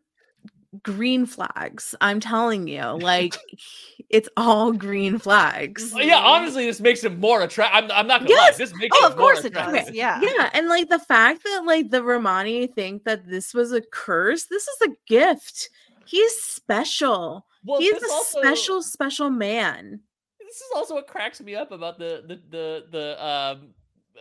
green 0.82 1.26
flags. 1.26 1.94
I'm 2.00 2.20
telling 2.20 2.66
you, 2.68 2.82
like 2.84 3.36
it's 4.10 4.28
all 4.36 4.72
green 4.72 5.18
flags. 5.18 5.92
Oh, 5.94 5.98
yeah, 6.00 6.20
Mhm. 6.20 6.24
honestly, 6.24 6.66
this 6.66 6.80
makes 6.80 7.02
him 7.04 7.20
more 7.20 7.42
attractive. 7.42 7.84
I'm, 7.84 7.90
I'm 7.90 8.06
not 8.06 8.20
gonna 8.22 8.34
lie. 8.34 8.46
Yes. 8.46 8.58
This 8.58 8.74
makes 8.76 8.96
Oh, 9.00 9.06
him 9.06 9.12
of 9.12 9.18
more 9.18 9.32
course 9.34 9.44
it 9.44 9.54
does. 9.54 9.90
Yeah. 9.90 10.20
Yeah, 10.20 10.50
and 10.54 10.68
like 10.68 10.88
the 10.88 10.98
fact 10.98 11.42
that 11.44 11.62
like 11.66 11.90
the 11.90 12.02
Romani 12.02 12.66
think 12.66 13.04
that 13.04 13.26
this 13.28 13.52
was 13.54 13.72
a 13.72 13.80
curse, 13.82 14.44
this 14.46 14.66
is 14.68 14.80
a 14.88 14.90
gift. 15.06 15.68
He's 16.06 16.32
special. 16.42 17.46
Well, 17.64 17.80
He's 17.80 17.92
a 18.02 18.10
also- 18.10 18.40
special, 18.40 18.82
special 18.82 19.30
man. 19.30 20.00
this 20.40 20.56
is 20.56 20.70
also 20.74 20.94
what 20.94 21.06
cracks 21.06 21.40
me 21.40 21.54
up 21.54 21.70
about 21.72 21.98
the 21.98 22.22
the 22.26 22.40
the 22.50 22.84
the 22.90 23.24
um 23.26 23.68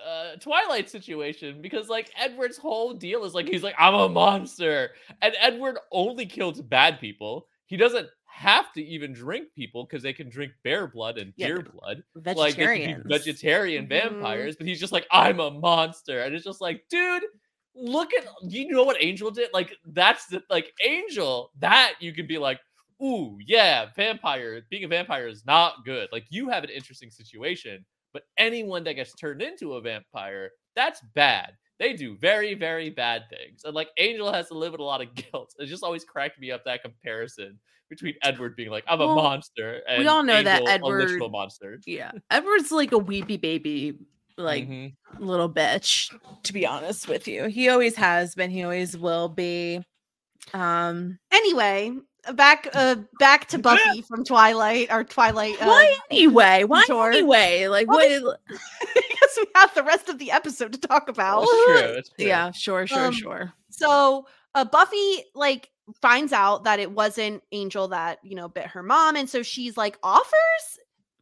uh 0.05 0.35
Twilight 0.37 0.89
situation 0.89 1.61
because 1.61 1.89
like 1.89 2.11
Edward's 2.17 2.57
whole 2.57 2.93
deal 2.93 3.23
is 3.25 3.33
like 3.33 3.47
he's 3.47 3.63
like 3.63 3.75
I'm 3.77 3.93
a 3.93 4.09
monster 4.09 4.91
and 5.21 5.35
Edward 5.39 5.77
only 5.91 6.25
kills 6.25 6.61
bad 6.61 6.99
people. 6.99 7.47
He 7.65 7.77
doesn't 7.77 8.07
have 8.25 8.71
to 8.73 8.83
even 8.83 9.13
drink 9.13 9.47
people 9.55 9.85
because 9.85 10.01
they 10.03 10.13
can 10.13 10.29
drink 10.29 10.53
bear 10.63 10.87
blood 10.87 11.17
and 11.17 11.33
Yeah, 11.35 11.47
deer 11.47 11.61
blood. 11.61 12.03
Like 12.33 12.55
they 12.55 12.67
Vegetarian. 12.67 12.93
can 12.93 13.03
be 13.03 13.09
vegetarian 13.09 13.85
Mhm. 13.85 13.89
vampires, 13.89 14.55
but 14.55 14.65
he's 14.67 14.79
just 14.79 14.93
like 14.93 15.07
I'm 15.11 15.39
a 15.39 15.51
monster 15.51 16.21
and 16.21 16.33
it's 16.33 16.45
just 16.45 16.61
like 16.61 16.83
dude 16.89 17.23
look 17.75 18.13
at 18.13 18.25
you 18.49 18.69
know 18.71 18.83
what 18.83 18.97
Angel 19.01 19.31
did? 19.31 19.49
Like 19.53 19.75
that's 19.85 20.25
the 20.27 20.41
like 20.49 20.73
Angel 20.83 21.51
that 21.59 21.93
you 21.99 22.13
can 22.13 22.27
be 22.27 22.37
like 22.37 22.59
ooh, 23.03 23.37
yeah, 23.47 23.87
vampire, 23.95 24.61
being 24.69 24.83
a 24.83 24.87
vampire 24.87 25.27
is 25.27 25.43
not 25.45 25.83
good. 25.85 26.07
Like 26.11 26.25
you 26.29 26.49
have 26.49 26.63
an 26.63 26.69
interesting 26.69 27.09
situation, 27.09 27.83
but 28.13 28.23
anyone 28.37 28.83
that 28.85 28.93
gets 28.95 29.13
turned 29.13 29.41
into 29.41 29.73
a 29.73 29.81
vampire, 29.81 30.51
that's 30.75 31.01
bad. 31.15 31.53
They 31.79 31.93
do 31.93 32.15
very, 32.17 32.53
very 32.53 32.89
bad 32.89 33.23
things. 33.29 33.63
And 33.65 33.73
like 33.73 33.89
Angel 33.97 34.31
has 34.31 34.47
to 34.49 34.53
live 34.53 34.71
with 34.73 34.81
a 34.81 34.83
lot 34.83 35.01
of 35.01 35.13
guilt. 35.31 35.53
It 35.59 35.65
just 35.65 35.83
always 35.83 36.03
cracked 36.03 36.39
me 36.39 36.51
up 36.51 36.63
that 36.65 36.83
comparison 36.83 37.59
between 37.89 38.13
Edward 38.23 38.55
being 38.55 38.69
like, 38.69 38.85
I'm 38.87 39.01
a 39.01 39.07
monster, 39.07 39.81
and 39.87 39.99
we 39.99 40.07
all 40.07 40.23
know 40.23 40.41
that 40.41 40.61
Angel, 40.61 40.87
a 40.87 40.89
literal 40.89 41.15
Edward- 41.15 41.31
monster. 41.31 41.79
Yeah. 41.85 42.11
Edward's 42.29 42.71
like 42.71 42.93
a 42.93 42.97
weepy 42.97 43.35
baby, 43.37 43.97
like 44.37 44.65
Mhm. 44.69 44.93
little 45.19 45.49
bitch, 45.51 46.15
to 46.43 46.53
be 46.53 46.65
honest 46.65 47.09
with 47.09 47.27
you. 47.27 47.47
He 47.47 47.67
always 47.67 47.95
has 47.97 48.33
been, 48.33 48.49
he 48.49 48.63
always 48.63 48.95
will 48.95 49.27
be. 49.27 49.83
Um 50.53 51.19
Anyway, 51.31 51.91
back 52.33 52.67
uh 52.73 52.95
back 53.19 53.47
to 53.47 53.57
Buffy 53.57 54.01
from 54.03 54.23
Twilight 54.23 54.91
or 54.91 55.03
Twilight 55.03 55.61
uh, 55.61 55.65
why 55.65 55.97
anyway? 56.11 56.63
Why 56.63 56.83
Sure. 56.85 57.11
anyway? 57.11 57.67
Like 57.67 57.87
Well, 57.87 58.23
what 58.23 58.39
because 58.47 59.37
we 59.37 59.45
have 59.55 59.73
the 59.73 59.83
rest 59.83 60.09
of 60.09 60.19
the 60.19 60.31
episode 60.31 60.73
to 60.73 60.79
talk 60.79 61.09
about. 61.09 61.43
It's 61.43 61.65
true. 61.65 61.97
It's 61.97 62.09
true. 62.09 62.25
yeah, 62.25 62.51
sure, 62.51 62.85
sure, 62.87 63.05
Um, 63.07 63.13
sure. 63.13 63.53
So 63.69 64.27
uh, 64.53 64.65
Buffy 64.65 65.23
like 65.33 65.69
finds 66.01 66.31
out 66.31 66.63
that 66.65 66.79
it 66.79 66.91
wasn't 66.91 67.41
Angel 67.51 67.87
that 67.89 68.19
you 68.23 68.35
know 68.35 68.47
bit 68.47 68.67
her 68.67 68.83
mom, 68.83 69.15
and 69.15 69.29
so 69.29 69.41
she's 69.43 69.75
like 69.77 69.97
offers 70.03 70.79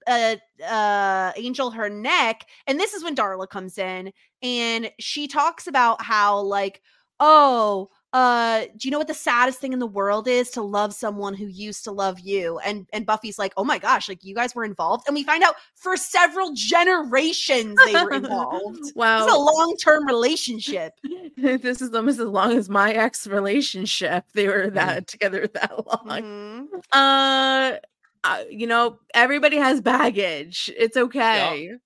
uh 0.08 0.36
uh 0.66 1.32
Angel 1.38 1.72
her 1.72 1.90
neck, 1.90 2.46
and 2.68 2.80
this 2.80 2.94
is 2.94 3.04
when 3.04 3.16
Darla 3.16 3.48
comes 3.48 3.78
in, 3.78 4.12
and 4.44 4.92
she 5.00 5.28
talks 5.28 5.68
about 5.68 6.02
how 6.02 6.42
like 6.42 6.82
oh 7.20 7.90
uh 8.14 8.62
do 8.78 8.88
you 8.88 8.92
know 8.92 8.98
what 8.98 9.08
the 9.08 9.14
saddest 9.14 9.60
thing 9.60 9.72
in 9.72 9.80
the 9.80 9.86
world 9.88 10.28
is 10.28 10.50
to 10.50 10.62
love 10.62 10.94
someone 10.94 11.34
who 11.34 11.46
used 11.46 11.84
to 11.84 11.92
love 11.92 12.20
you 12.20 12.58
and 12.60 12.88
and 12.92 13.06
buffy's 13.06 13.38
like 13.38 13.54
oh 13.56 13.64
my 13.64 13.78
gosh 13.78 14.10
like 14.10 14.24
you 14.24 14.34
guys 14.34 14.56
were 14.56 14.64
involved 14.66 15.04
and 15.08 15.14
we 15.14 15.24
find 15.24 15.44
out 15.44 15.56
for 15.76 15.96
several 15.96 16.52
generations 16.54 17.78
they 17.86 17.94
were 17.94 18.12
involved 18.12 18.80
Wow. 18.96 19.24
it's 19.24 19.34
a 19.34 19.38
long-term 19.38 20.08
relationship 20.08 20.94
this 21.38 21.82
is 21.82 21.94
almost 21.94 22.20
as 22.20 22.28
long 22.28 22.58
as 22.58 22.70
my 22.70 22.92
ex 22.92 23.26
relationship. 23.28 24.26
They 24.34 24.48
were 24.48 24.70
that 24.72 25.08
together 25.08 25.48
that 25.48 25.88
long. 25.88 26.22
Mhm. 26.22 26.68
Uh, 26.92 27.78
uh, 28.24 28.44
you 28.50 28.68
know, 28.68 29.00
everybody 29.14 29.58
has 29.58 29.80
baggage. 29.82 30.70
It's 30.78 30.98
okay. 30.98 31.78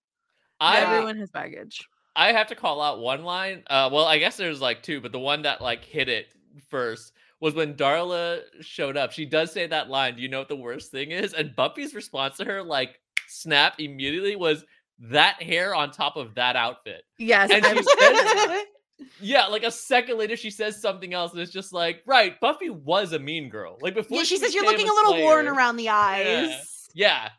I 0.59 0.81
Everyone 0.81 1.17
has 1.17 1.29
baggage. 1.29 1.87
I 2.15 2.31
have 2.33 2.47
to 2.47 2.55
call 2.55 2.81
out 2.81 2.99
one 2.99 3.23
line. 3.23 3.63
Uh, 3.67 3.89
well, 3.91 4.05
I 4.05 4.17
guess 4.19 4.37
there's 4.37 4.61
like 4.61 4.83
two, 4.83 5.01
but 5.01 5.11
the 5.11 5.19
one 5.19 5.43
that 5.43 5.61
like 5.61 5.83
hit 5.83 6.09
it 6.09 6.27
first 6.69 7.13
was 7.39 7.55
when 7.55 7.73
Darla 7.73 8.41
showed 8.61 8.95
up. 8.95 9.11
She 9.11 9.25
does 9.25 9.51
say 9.51 9.67
that 9.67 9.89
line. 9.89 10.15
Do 10.15 10.21
you 10.21 10.29
know 10.29 10.39
what 10.39 10.47
the 10.47 10.55
worst 10.55 10.91
thing 10.91 11.11
is? 11.11 11.33
And 11.33 11.55
Buffy's 11.55 11.93
response 11.93 12.37
to 12.37 12.45
her, 12.45 12.63
like, 12.63 12.99
snap 13.27 13.79
immediately 13.79 14.35
was 14.35 14.63
that 14.99 15.41
hair 15.43 15.75
on 15.75 15.91
top 15.91 16.15
of 16.15 16.35
that 16.35 16.55
outfit. 16.55 17.03
Yes, 17.17 17.51
And 17.51 17.65
she 17.65 17.83
says, 17.83 18.65
yeah, 19.19 19.47
like 19.47 19.63
a 19.63 19.71
second 19.71 20.17
later, 20.19 20.37
she 20.37 20.51
says 20.51 20.81
something 20.81 21.13
else, 21.13 21.33
and 21.33 21.41
it's 21.41 21.51
just 21.51 21.73
like, 21.73 22.01
right, 22.05 22.39
Buffy 22.39 22.69
was 22.69 23.11
a 23.11 23.19
mean 23.19 23.49
girl. 23.49 23.77
Like 23.81 23.95
before, 23.95 24.19
yeah 24.19 24.23
she 24.23 24.37
says 24.37 24.53
you're 24.53 24.63
looking 24.63 24.87
a 24.87 24.93
little 24.93 25.19
worn 25.21 25.47
around 25.47 25.77
the 25.77 25.89
eyes 25.89 26.25
yeah, 26.25 26.59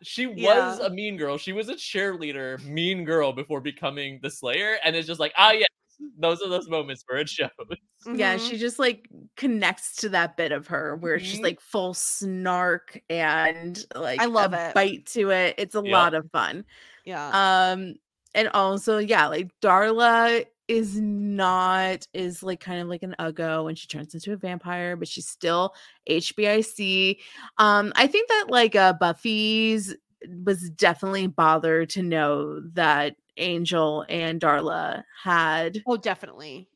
she 0.02 0.26
was 0.26 0.78
Yeah. 0.78 0.78
a 0.80 0.90
mean 0.90 1.16
girl. 1.16 1.38
She 1.38 1.52
was 1.52 1.68
a 1.68 1.74
cheerleader, 1.74 2.62
mean 2.64 3.04
girl 3.04 3.32
before 3.32 3.60
becoming 3.60 4.18
the 4.22 4.30
Slayer, 4.30 4.78
and 4.84 4.96
it's 4.96 5.06
just 5.06 5.20
like, 5.20 5.32
ah, 5.36 5.52
yeah, 5.52 5.66
those 6.18 6.42
are 6.42 6.48
those 6.48 6.68
moments 6.68 7.04
where 7.06 7.18
it 7.20 7.28
shows. 7.28 7.48
yeah, 8.12 8.36
Mhm. 8.36 8.48
she 8.50 8.58
just 8.58 8.78
like 8.78 9.08
connects 9.36 9.96
to 9.96 10.08
that 10.10 10.36
bit 10.36 10.52
of 10.52 10.66
her 10.68 10.96
where 10.96 11.14
it's 11.16 11.28
just 11.30 11.42
Mhm. 11.42 11.44
like 11.44 11.60
full 11.60 11.94
snark 11.94 13.00
and 13.08 13.84
like 13.94 14.20
I 14.20 14.26
love 14.26 14.52
a 14.52 14.58
it. 14.70 14.74
bite 14.74 15.06
to 15.06 15.30
it. 15.30 15.54
It's 15.58 15.74
a 15.74 15.80
Yep. 15.82 15.92
lot 15.92 16.14
of 16.14 16.30
fun. 16.32 16.64
yeah 17.04 17.28
Um, 17.32 17.96
and 18.34 18.48
also, 18.48 18.98
yeah, 18.98 19.26
like 19.28 19.50
Darla 19.60 20.46
is 20.68 20.98
not 20.98 22.06
is 22.14 22.42
like 22.42 22.60
kind 22.60 22.80
of 22.80 22.88
like 22.88 23.02
an 23.02 23.14
uggo 23.18 23.64
when 23.64 23.74
she 23.74 23.86
turns 23.86 24.14
into 24.14 24.32
a 24.32 24.36
vampire, 24.36 24.96
but 24.96 25.08
she's 25.08 25.28
still 25.28 25.74
HBIC. 26.08 27.18
Um, 27.58 27.92
I 27.96 28.06
think 28.06 28.28
that 28.28 28.46
like 28.48 28.74
uh 28.74 28.94
Buffy's 28.94 29.94
was 30.44 30.70
definitely 30.70 31.26
bothered 31.26 31.90
to 31.90 32.02
know 32.02 32.60
that 32.72 33.16
Angel 33.36 34.06
and 34.08 34.40
Darla 34.40 35.02
had 35.22 35.82
oh 35.86 35.96
definitely 35.96 36.68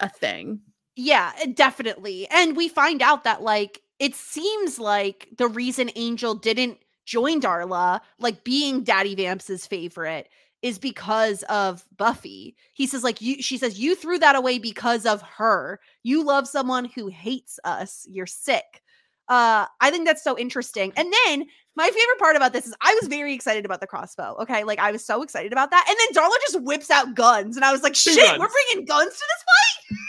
a 0.00 0.08
thing. 0.08 0.60
Yeah, 0.96 1.32
definitely. 1.54 2.26
And 2.30 2.56
we 2.56 2.68
find 2.68 3.02
out 3.02 3.24
that 3.24 3.42
like 3.42 3.82
it 3.98 4.14
seems 4.14 4.78
like 4.78 5.28
the 5.36 5.48
reason 5.48 5.90
Angel 5.96 6.34
didn't 6.34 6.78
join 7.04 7.40
Darla, 7.40 8.00
like 8.18 8.44
being 8.44 8.84
Daddy 8.84 9.14
Vamps's 9.14 9.66
favorite, 9.66 10.28
is 10.62 10.78
because 10.78 11.42
of 11.44 11.84
Buffy. 11.96 12.56
He 12.72 12.86
says 12.86 13.04
like 13.04 13.20
you 13.20 13.40
she 13.42 13.58
says 13.58 13.78
you 13.78 13.94
threw 13.94 14.18
that 14.18 14.36
away 14.36 14.58
because 14.58 15.06
of 15.06 15.22
her. 15.22 15.80
You 16.02 16.24
love 16.24 16.48
someone 16.48 16.86
who 16.86 17.08
hates 17.08 17.58
us. 17.64 18.06
You're 18.10 18.26
sick. 18.26 18.82
Uh 19.28 19.66
I 19.80 19.90
think 19.90 20.06
that's 20.06 20.24
so 20.24 20.36
interesting. 20.38 20.92
And 20.96 21.12
then 21.26 21.46
my 21.76 21.86
favorite 21.86 22.18
part 22.18 22.34
about 22.34 22.52
this 22.52 22.66
is 22.66 22.74
I 22.80 22.98
was 23.00 23.08
very 23.08 23.32
excited 23.34 23.64
about 23.64 23.80
the 23.80 23.86
crossbow. 23.86 24.36
Okay, 24.40 24.64
like 24.64 24.80
I 24.80 24.90
was 24.90 25.04
so 25.04 25.22
excited 25.22 25.52
about 25.52 25.70
that. 25.70 25.86
And 25.88 25.96
then 26.00 26.22
Darla 26.22 26.34
just 26.50 26.60
whips 26.64 26.90
out 26.90 27.14
guns 27.14 27.56
and 27.56 27.64
I 27.64 27.70
was 27.70 27.82
like, 27.82 27.92
Two 27.94 28.10
"Shit, 28.10 28.26
guns. 28.26 28.38
we're 28.40 28.48
bringing 28.48 28.84
guns 28.84 29.12
to 29.14 29.24
this 29.28 29.44
fight. 29.44 30.08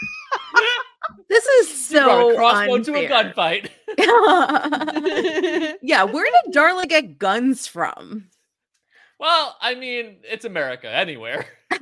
This 1.28 1.46
is 1.46 1.86
so 1.88 2.30
a 2.30 2.34
crossbow 2.36 2.78
to 2.78 2.94
a 2.96 3.08
gunfight. 3.08 3.68
yeah, 5.82 6.02
where 6.04 6.24
did 6.44 6.54
Darla 6.54 6.88
get 6.88 7.18
guns 7.18 7.66
from? 7.66 8.26
Well, 9.20 9.54
I 9.60 9.74
mean, 9.74 10.16
it's 10.24 10.44
America 10.46 10.88
anywhere. 10.90 11.44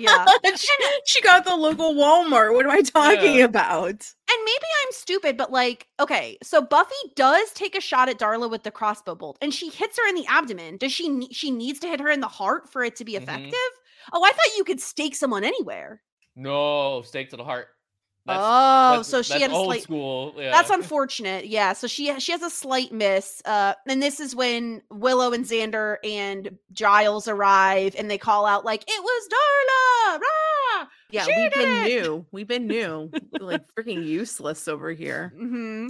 yeah. 0.00 0.26
she, 0.56 0.68
she 1.06 1.22
got 1.22 1.44
the 1.44 1.54
local 1.54 1.94
Walmart. 1.94 2.52
What 2.52 2.66
am 2.66 2.72
I 2.72 2.82
talking 2.82 3.36
Yeah. 3.36 3.44
about? 3.44 3.88
And 3.88 4.44
maybe 4.44 4.66
I'm 4.82 4.92
stupid, 4.92 5.36
but 5.36 5.52
like, 5.52 5.86
okay, 6.00 6.36
so 6.42 6.60
Buffy 6.60 6.92
does 7.14 7.52
take 7.52 7.76
a 7.76 7.80
shot 7.80 8.08
at 8.08 8.18
Darla 8.18 8.50
with 8.50 8.64
the 8.64 8.72
crossbow 8.72 9.14
bolt, 9.14 9.38
and 9.40 9.54
she 9.54 9.68
hits 9.70 9.96
her 9.98 10.08
in 10.08 10.16
the 10.16 10.26
abdomen. 10.26 10.78
Does 10.78 10.92
she? 10.92 11.08
ne- 11.08 11.32
She 11.32 11.50
needs 11.52 11.78
to 11.80 11.86
hit 11.86 12.00
her 12.00 12.08
in 12.10 12.20
the 12.20 12.28
heart 12.28 12.68
for 12.72 12.82
it 12.82 12.96
to 12.96 13.04
be 13.04 13.12
Mhm. 13.12 13.22
effective. 13.22 13.54
Oh, 14.12 14.24
I 14.24 14.30
thought 14.30 14.56
you 14.56 14.64
could 14.64 14.80
stake 14.80 15.14
someone 15.14 15.44
anywhere. 15.44 16.02
No, 16.34 17.02
stake 17.02 17.30
to 17.30 17.36
the 17.36 17.44
heart. 17.44 17.68
That's, 18.26 18.38
oh, 18.42 18.90
that's- 18.90 19.06
so 19.08 19.22
she 19.22 19.30
that's 19.30 19.42
had 19.42 19.50
a 19.50 19.54
old 19.54 19.66
slight. 19.66 19.82
school. 19.82 20.34
Yeah. 20.36 20.50
That's 20.52 20.70
unfortunate. 20.70 21.46
Yeah. 21.46 21.72
So 21.72 21.86
she 21.86 22.18
she 22.20 22.32
has 22.32 22.42
a 22.42 22.50
slight 22.50 22.92
miss. 22.92 23.40
Uh, 23.44 23.74
and 23.88 24.02
this 24.02 24.20
is 24.20 24.36
when 24.36 24.82
Willow 24.90 25.32
and 25.32 25.44
Xander 25.44 25.96
and 26.04 26.58
Giles 26.72 27.26
arrive, 27.28 27.94
and 27.98 28.10
they 28.10 28.18
call 28.18 28.44
out 28.46 28.64
like, 28.64 28.82
"It 28.86 29.02
was 29.02 29.28
Darla!" 29.28 30.20
Rah! 30.20 30.86
Yeah, 31.10 31.24
She 31.24 31.32
we've 31.36 31.52
been 31.52 31.68
it! 31.86 32.02
new. 32.02 32.26
We've 32.30 32.46
been 32.48 32.66
new. 32.66 33.10
like 33.40 33.62
freaking 33.74 34.04
useless 34.06 34.68
over 34.68 34.90
here. 34.92 35.32
Mm-hmm. 35.36 35.88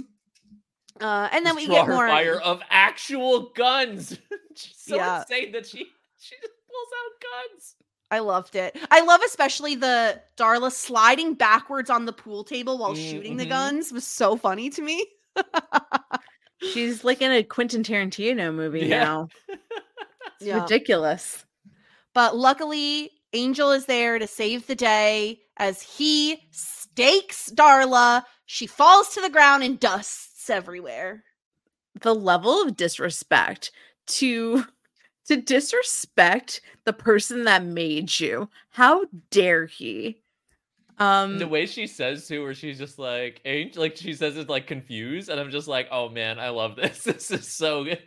Uh, 0.99 1.29
and 1.31 1.45
then 1.45 1.55
we 1.55 1.65
Draw 1.65 1.75
get 1.75 1.87
more. 1.89 2.07
fire 2.07 2.39
of 2.39 2.61
actual 2.69 3.49
guns. 3.55 4.17
She's 4.55 4.75
so 4.77 4.95
Yeah. 4.95 5.21
insane 5.21 5.51
that 5.53 5.65
she 5.65 5.79
she 6.19 6.35
just 6.41 6.53
pulls 6.67 6.89
out 6.97 7.49
guns. 7.51 7.75
I 8.11 8.19
loved 8.19 8.55
it. 8.55 8.77
I 8.91 9.01
love 9.01 9.21
especially 9.25 9.75
the 9.75 10.21
Darla 10.37 10.71
sliding 10.71 11.33
backwards 11.33 11.89
on 11.89 12.05
the 12.05 12.13
pool 12.13 12.43
table 12.43 12.77
while 12.77 12.93
shooting 12.93 13.37
the 13.37 13.45
Mhm. 13.45 13.49
guns 13.49 13.91
was 13.93 14.05
so 14.05 14.35
funny 14.35 14.69
to 14.69 14.81
me. 14.81 15.05
She's 16.73 17.03
like 17.03 17.21
in 17.21 17.31
a 17.31 17.43
Quentin 17.43 17.83
Tarantino 17.83 18.53
movie 18.53 18.81
Yeah. 18.81 19.03
now. 19.03 19.27
It's 20.39 20.47
Yeah. 20.47 20.61
ridiculous. 20.61 21.45
But 22.13 22.35
luckily, 22.35 23.11
Angel 23.33 23.71
is 23.71 23.85
there 23.85 24.19
to 24.19 24.27
save 24.27 24.67
the 24.67 24.75
day 24.75 25.41
as 25.57 25.81
he 25.81 26.47
stakes 26.51 27.49
Darla. 27.51 28.25
She 28.45 28.67
falls 28.67 29.13
to 29.13 29.21
the 29.21 29.29
ground 29.29 29.63
and 29.63 29.79
dusts 29.79 30.49
everywhere. 30.49 31.23
The 32.01 32.13
level 32.15 32.61
of 32.63 32.75
disrespect 32.75 33.71
to 34.07 34.65
to 35.27 35.37
disrespect 35.37 36.61
the 36.85 36.93
person 36.93 37.43
that 37.45 37.63
made 37.63 38.19
you. 38.19 38.49
How 38.69 39.05
dare 39.29 39.65
he? 39.65 40.21
Um 40.97 41.39
the 41.39 41.47
way 41.47 41.65
she 41.65 41.87
says 41.87 42.27
to 42.27 42.43
her, 42.43 42.53
she's 42.53 42.77
just 42.77 42.99
like 42.99 43.41
angel 43.45 43.81
like 43.81 43.95
she 43.95 44.13
says 44.13 44.37
it 44.37 44.49
like 44.49 44.67
confused, 44.67 45.29
and 45.29 45.39
I'm 45.39 45.49
just 45.49 45.67
like, 45.67 45.87
oh 45.89 46.09
man, 46.09 46.37
I 46.37 46.49
love 46.49 46.75
this. 46.75 47.03
This 47.05 47.31
is 47.31 47.47
so 47.47 47.83
good. 47.85 47.99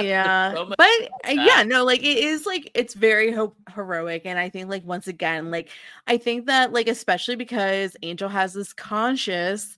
yeah 0.00 0.52
So 0.54 0.72
but 0.76 0.88
uh, 1.24 1.30
yeah 1.30 1.62
no 1.62 1.84
like 1.84 2.00
it 2.02 2.18
is 2.18 2.44
like 2.46 2.70
it's 2.74 2.94
very 2.94 3.30
ho- 3.32 3.54
heroic 3.74 4.22
and 4.24 4.38
i 4.38 4.48
think 4.48 4.68
like 4.68 4.84
once 4.84 5.06
again 5.06 5.50
like 5.50 5.68
i 6.06 6.16
think 6.16 6.46
that 6.46 6.72
like 6.72 6.88
especially 6.88 7.36
because 7.36 7.96
angel 8.02 8.28
has 8.28 8.54
this 8.54 8.72
conscious 8.72 9.76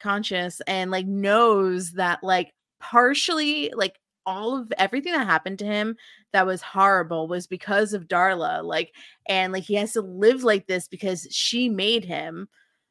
conscious 0.00 0.60
and 0.66 0.90
like 0.90 1.06
knows 1.06 1.92
that 1.92 2.22
like 2.22 2.54
partially 2.80 3.70
like 3.74 3.98
all 4.24 4.56
of 4.56 4.72
everything 4.78 5.12
that 5.12 5.26
happened 5.26 5.58
to 5.58 5.64
him 5.64 5.96
that 6.32 6.46
was 6.46 6.62
horrible 6.62 7.28
was 7.28 7.46
because 7.46 7.92
of 7.92 8.08
darla 8.08 8.62
like 8.64 8.92
and 9.28 9.52
like 9.52 9.64
he 9.64 9.74
has 9.74 9.92
to 9.92 10.02
live 10.02 10.44
like 10.44 10.66
this 10.66 10.88
because 10.88 11.26
she 11.30 11.68
made 11.68 12.04
him. 12.04 12.48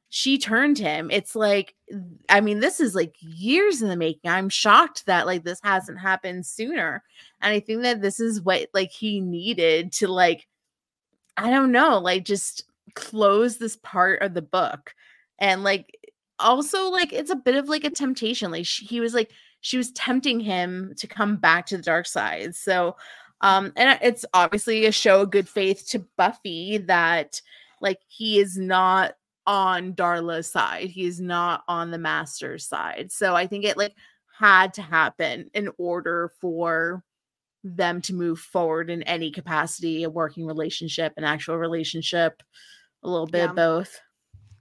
She 0.10 0.38
turned 0.38 0.78
him. 0.78 1.12
It's 1.12 1.36
like 1.36 1.76
i 2.30 2.42
mean 2.42 2.60
this 2.60 2.80
is 2.80 2.96
like 2.96 3.16
years 3.20 3.82
in 3.82 3.90
the 3.90 3.98
making. 3.98 4.32
I'm 4.32 4.50
shocked 4.50 5.06
that 5.06 5.26
like 5.26 5.44
this 5.44 5.60
hasn't 5.64 6.00
happened 6.00 6.46
sooner 6.46 7.04
and 7.42 7.54
i 7.54 7.60
think 7.60 7.84
that 7.84 8.02
this 8.02 8.20
is 8.20 8.42
what 8.42 8.70
like 8.74 8.92
he 8.92 9.22
needed 9.22 9.92
to 9.94 10.08
like 10.08 10.48
i 11.38 11.50
don't 11.50 11.72
know 11.72 12.00
like 12.00 12.26
just 12.26 12.66
close 12.96 13.58
this 13.58 13.78
part 13.78 14.22
of 14.22 14.34
the 14.34 14.42
book 14.42 14.96
and 15.40 15.64
like 15.64 15.98
also 16.40 16.90
like 16.90 17.14
it's 17.14 17.32
a 17.32 17.36
bit 17.36 17.56
of 17.56 17.70
like 17.70 17.84
a 17.84 17.90
temptation 17.90 18.52
like 18.52 18.66
she, 18.66 18.86
he 18.86 19.00
was 19.00 19.14
like 19.14 19.32
she 19.62 19.78
was 19.78 19.92
tempting 19.92 20.40
him 20.40 20.94
to 20.98 21.08
come 21.08 21.38
back 21.38 21.66
to 21.66 21.78
the 21.78 21.84
dark 21.84 22.06
side 22.06 22.56
so 22.56 22.96
um 23.46 23.72
and 23.76 23.98
it's 24.02 24.26
obviously 24.34 24.86
a 24.86 24.92
show 24.92 25.22
of 25.22 25.32
good 25.32 25.48
faith 25.48 25.88
to 25.90 26.06
buffy 26.18 26.78
that 26.80 27.42
like 27.82 28.00
he 28.08 28.40
is 28.40 28.58
not 28.58 29.14
on 29.48 29.94
Darla's 29.94 30.52
side. 30.52 30.90
He 30.90 31.06
is 31.06 31.22
not 31.22 31.64
on 31.68 31.92
the 31.92 32.00
master's 32.00 32.66
side. 32.68 33.12
So 33.12 33.36
I 33.36 33.46
think 33.46 33.64
it 33.64 33.78
like 33.78 33.94
had 34.40 34.74
to 34.74 34.82
happen 34.82 35.50
in 35.54 35.70
order 35.78 36.32
for 36.42 37.04
them 37.64 38.02
to 38.02 38.14
move 38.14 38.40
forward 38.40 38.90
in 38.90 39.04
any 39.04 39.32
capacity, 39.32 40.04
a 40.04 40.10
working 40.10 40.46
relationship, 40.48 41.14
an 41.18 41.24
actual 41.24 41.58
relationship, 41.58 42.42
a 43.04 43.10
little 43.10 43.28
bit 43.28 43.40
Yeah. 43.40 43.50
of 43.52 43.56
both. 43.56 44.00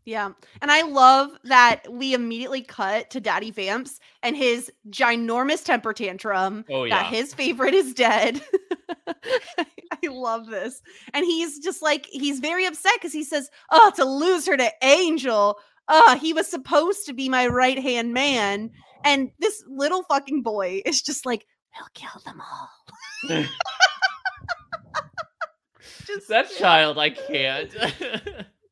Yeah. 0.04 0.32
And 0.60 0.70
I 0.70 0.82
love 0.82 1.30
that 1.44 1.90
we 1.90 2.12
immediately 2.12 2.60
cut 2.62 3.10
to 3.10 3.20
Daddy 3.20 3.50
Vamps 3.50 4.00
and 4.22 4.36
his 4.36 4.70
ginormous 4.90 5.64
temper 5.64 5.94
tantrum 5.94 6.64
Oh 6.70 6.88
that 6.88 7.06
his 7.06 7.32
favorite 7.32 7.72
is 7.72 7.94
dead. 7.94 8.42
I 9.08 10.08
love 10.08 10.46
this. 10.46 10.82
And 11.14 11.24
he's 11.24 11.58
just 11.58 11.80
like, 11.80 12.06
he's 12.10 12.40
very 12.40 12.66
upset 12.66 12.92
because 12.96 13.12
he 13.14 13.24
says, 13.24 13.50
Oh, 13.70 13.92
to 13.96 14.04
lose 14.04 14.46
her 14.46 14.56
to 14.56 14.70
Angel. 14.82 15.58
Uh, 15.88 16.18
he 16.18 16.32
was 16.32 16.48
supposed 16.48 17.06
to 17.06 17.14
be 17.14 17.28
my 17.28 17.46
right 17.46 17.78
hand 17.78 18.12
man. 18.12 18.70
And 19.04 19.30
this 19.38 19.64
little 19.66 20.02
fucking 20.02 20.42
boy 20.42 20.82
is 20.84 21.00
just 21.00 21.24
like, 21.24 21.46
We'll 21.78 21.88
kill 21.94 22.20
them 22.24 22.40
all. 22.40 23.46
Just 26.06 26.28
that 26.28 26.50
child, 26.50 26.98
I 26.98 27.10
can't. 27.10 27.74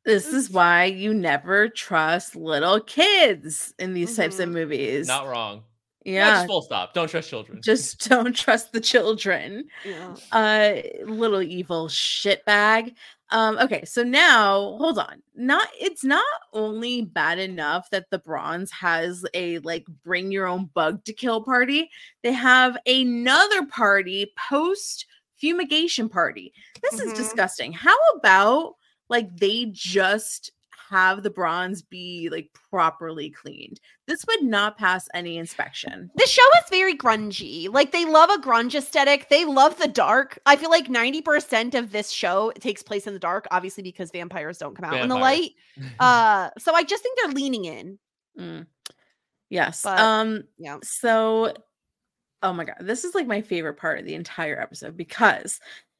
This 0.04 0.26
is 0.32 0.50
why 0.50 0.84
you 0.84 1.14
never 1.14 1.68
trust 1.68 2.34
little 2.34 2.80
kids 2.80 3.72
in 3.78 3.94
these 3.94 4.16
types 4.16 4.38
of 4.40 4.48
Mhm. 4.48 4.52
movies. 4.52 5.06
Not 5.06 5.28
wrong. 5.28 5.62
Yeah. 6.04 6.34
Just 6.38 6.46
full 6.48 6.62
stop. 6.62 6.94
Don't 6.94 7.08
trust 7.08 7.30
children. 7.30 7.62
Just 7.62 8.08
don't 8.08 8.34
trust 8.34 8.72
the 8.72 8.80
children. 8.80 9.68
Yeah. 9.84 10.16
uh 10.32 10.82
little 11.06 11.42
evil 11.42 11.86
shitbag 11.88 12.94
um 13.30 13.56
okay 13.58 13.84
so 13.84 14.02
now 14.02 14.76
hold 14.78 14.98
on 14.98 15.22
not 15.34 15.68
it's 15.80 16.04
not 16.04 16.26
only 16.52 17.02
bad 17.02 17.38
enough 17.38 17.88
that 17.90 18.10
the 18.10 18.18
bronze 18.18 18.70
has 18.72 19.24
a 19.34 19.58
like 19.60 19.84
bring 20.04 20.30
your 20.32 20.46
own 20.46 20.66
bug 20.74 21.02
to 21.04 21.12
kill 21.12 21.42
party 21.42 21.88
they 22.22 22.32
have 22.32 22.76
another 22.86 23.64
party 23.66 24.30
post 24.48 25.06
fumigation 25.40 26.08
party 26.10 26.52
this 26.82 27.00
Mhm. 27.00 27.06
is 27.06 27.12
disgusting 27.14 27.72
how 27.72 27.96
about 28.16 28.74
like 29.12 29.36
they 29.36 29.66
just 29.70 30.50
have 30.90 31.22
the 31.22 31.30
bronze 31.30 31.80
be 31.80 32.28
like 32.30 32.50
properly 32.70 33.30
cleaned 33.30 33.80
this 34.06 34.26
would 34.26 34.42
not 34.42 34.76
pass 34.76 35.08
any 35.14 35.38
inspection 35.38 36.10
The 36.16 36.26
show 36.26 36.42
is 36.58 36.68
very 36.70 36.94
grungy. 36.94 37.72
Like 37.72 37.92
they 37.92 38.04
love 38.04 38.28
a 38.28 38.36
grunge 38.42 38.74
aesthetic. 38.74 39.30
They 39.30 39.46
love 39.46 39.78
the 39.78 39.88
dark. 39.88 40.38
I 40.44 40.56
feel 40.56 40.68
like 40.68 40.88
90% 40.88 41.74
of 41.76 41.92
this 41.92 42.10
show 42.10 42.52
takes 42.60 42.82
place 42.82 43.06
in 43.06 43.14
the 43.14 43.18
dark, 43.18 43.46
obviously 43.50 43.82
because 43.84 44.10
vampires 44.10 44.58
don't 44.58 44.74
come 44.76 44.84
out 44.84 45.00
in 45.00 45.08
the 45.08 45.14
light. 45.16 45.52
Uh 45.98 46.50
so 46.58 46.74
I 46.74 46.82
just 46.82 47.02
think 47.02 47.18
they're 47.18 47.32
leaning 47.32 47.64
in. 47.64 47.98
Mm. 48.38 48.66
yes 49.48 49.82
But- 49.84 49.98
um 49.98 50.42
Yeah. 50.58 50.78
So, 50.82 51.54
oh 52.42 52.52
my 52.52 52.64
god, 52.64 52.76
this 52.80 53.04
is 53.04 53.14
like 53.14 53.26
my 53.26 53.40
favorite 53.40 53.78
part 53.78 53.98
of 53.98 54.04
the 54.04 54.14
entire 54.14 54.60
episode 54.60 54.96
because 54.96 55.58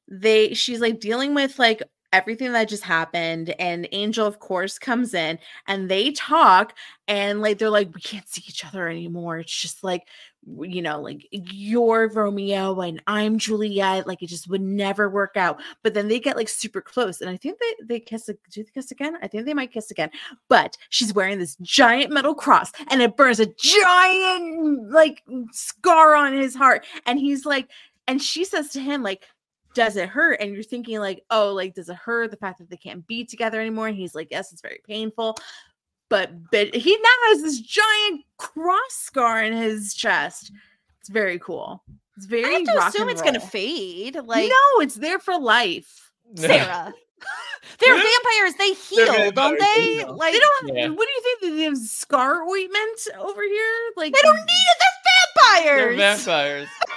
they 0.09 0.53
she's 0.53 0.81
like 0.81 1.01
dealing 1.01 1.33
with 1.35 1.59
like 1.59 1.83
everything 2.13 2.53
that 2.53 2.69
just 2.69 2.83
happened 2.83 3.55
and 3.59 3.89
Angel 3.93 4.27
of 4.27 4.39
course 4.39 4.79
comes 4.79 5.15
in 5.15 5.39
and 5.67 5.91
they 5.91 6.13
talk 6.13 6.77
and 7.09 7.41
like 7.41 7.59
they're 7.59 7.71
like 7.71 7.95
we 7.95 8.01
can't 8.01 8.29
see 8.29 8.43
each 8.47 8.65
other 8.65 8.89
anymore. 8.89 9.39
It's 9.39 9.61
just 9.61 9.83
like 9.83 10.07
you 10.45 10.83
know, 10.83 11.01
like 11.01 11.27
you're 11.31 12.09
Romeo 12.09 12.81
and 12.81 13.01
I'm 13.07 13.39
Juliet. 13.39 14.07
Like 14.07 14.23
it 14.23 14.27
just 14.27 14.49
would 14.49 14.61
never 14.61 15.09
work 15.09 15.37
out. 15.37 15.61
But 15.83 15.95
then 15.95 16.09
they 16.09 16.19
get 16.19 16.37
like 16.37 16.49
super 16.49 16.81
close, 16.81 17.21
and 17.21 17.31
I 17.31 17.37
think 17.37 17.59
they 17.61 17.85
they 17.87 18.01
kiss. 18.01 18.27
Do 18.27 18.37
they 18.65 18.71
kiss 18.75 18.91
again? 18.91 19.17
I 19.23 19.29
think 19.29 19.45
they 19.45 19.55
might 19.55 19.73
kiss 19.73 19.91
again. 19.91 20.11
But 20.49 20.77
she's 20.89 21.15
wearing 21.15 21.39
this 21.39 21.57
giant 21.63 22.13
metal 22.13 22.35
cross, 22.35 22.73
and 22.91 23.01
it 23.01 23.17
burns 23.17 23.41
a 23.41 23.47
giant 23.57 24.91
like 24.91 25.23
scar 25.53 26.17
on 26.17 26.33
his 26.33 26.55
heart. 26.57 26.87
And 27.07 27.19
he's 27.19 27.47
like, 27.47 27.69
and 28.07 28.21
she 28.21 28.45
says 28.45 28.71
to 28.71 28.81
him 28.81 29.03
like. 29.03 29.25
Does 29.75 29.97
it 29.97 30.09
hurt? 30.09 30.41
And 30.41 30.53
you're 30.53 30.63
thinking 30.63 30.99
like, 31.01 31.25
oh, 31.31 31.53
like 31.53 31.75
does 31.75 31.89
it 31.89 31.97
hurt 31.97 32.31
the 32.31 32.37
fact 32.37 32.59
that 32.59 32.69
they 32.69 32.77
can't 32.77 33.07
be 33.07 33.25
together 33.25 33.61
anymore? 33.61 33.89
And 33.89 33.97
he's 33.97 34.15
like, 34.15 34.29
yes, 34.31 34.53
it's 34.53 34.63
very 34.63 34.81
painful 34.87 35.37
but 36.13 36.31
but 36.51 36.75
he 36.75 36.93
now 36.93 37.09
has 37.29 37.41
this 37.41 37.59
giant 37.59 38.21
cross 38.37 38.77
scar 38.91 39.43
in 39.43 39.55
his 39.55 39.95
chest. 39.95 40.53
It's 41.01 41.09
very 41.09 41.39
cool. 41.39 41.83
It's 42.19 42.27
very. 42.27 42.45
I 42.45 42.59
have 42.59 42.65
to 42.65 42.75
rock 42.75 42.89
assume 42.91 43.09
and 43.09 43.13
it's 43.13 43.23
gonna 43.23 43.41
fade. 43.41 44.17
Like 44.23 44.51
no, 44.51 44.83
it's 44.83 44.97
there 44.97 45.19
for 45.19 45.41
life. 45.41 46.13
Sara. 46.37 46.93
They're 47.81 47.95
vampires. 47.95 48.55
They 48.59 48.73
heal, 48.75 49.31
don't 49.31 49.59
they 49.59 49.99
they? 49.99 50.05
Like 50.05 50.35
They 50.35 50.41
don't. 50.41 50.77
Yeah. 50.77 50.89
What 50.89 51.09
do 51.09 51.13
you 51.15 51.37
think? 51.41 51.57
They 51.57 51.63
have 51.63 51.79
scar 51.79 52.43
ointment 52.43 53.01
over 53.19 53.43
here. 53.43 53.75
Like 53.97 54.13
they 54.13 54.21
don't 54.21 54.37
need 54.37 54.67
it. 54.71 54.79
They're 54.81 55.65
vampires. 55.65 55.97
They're 55.97 56.17
vampires. 56.17 56.69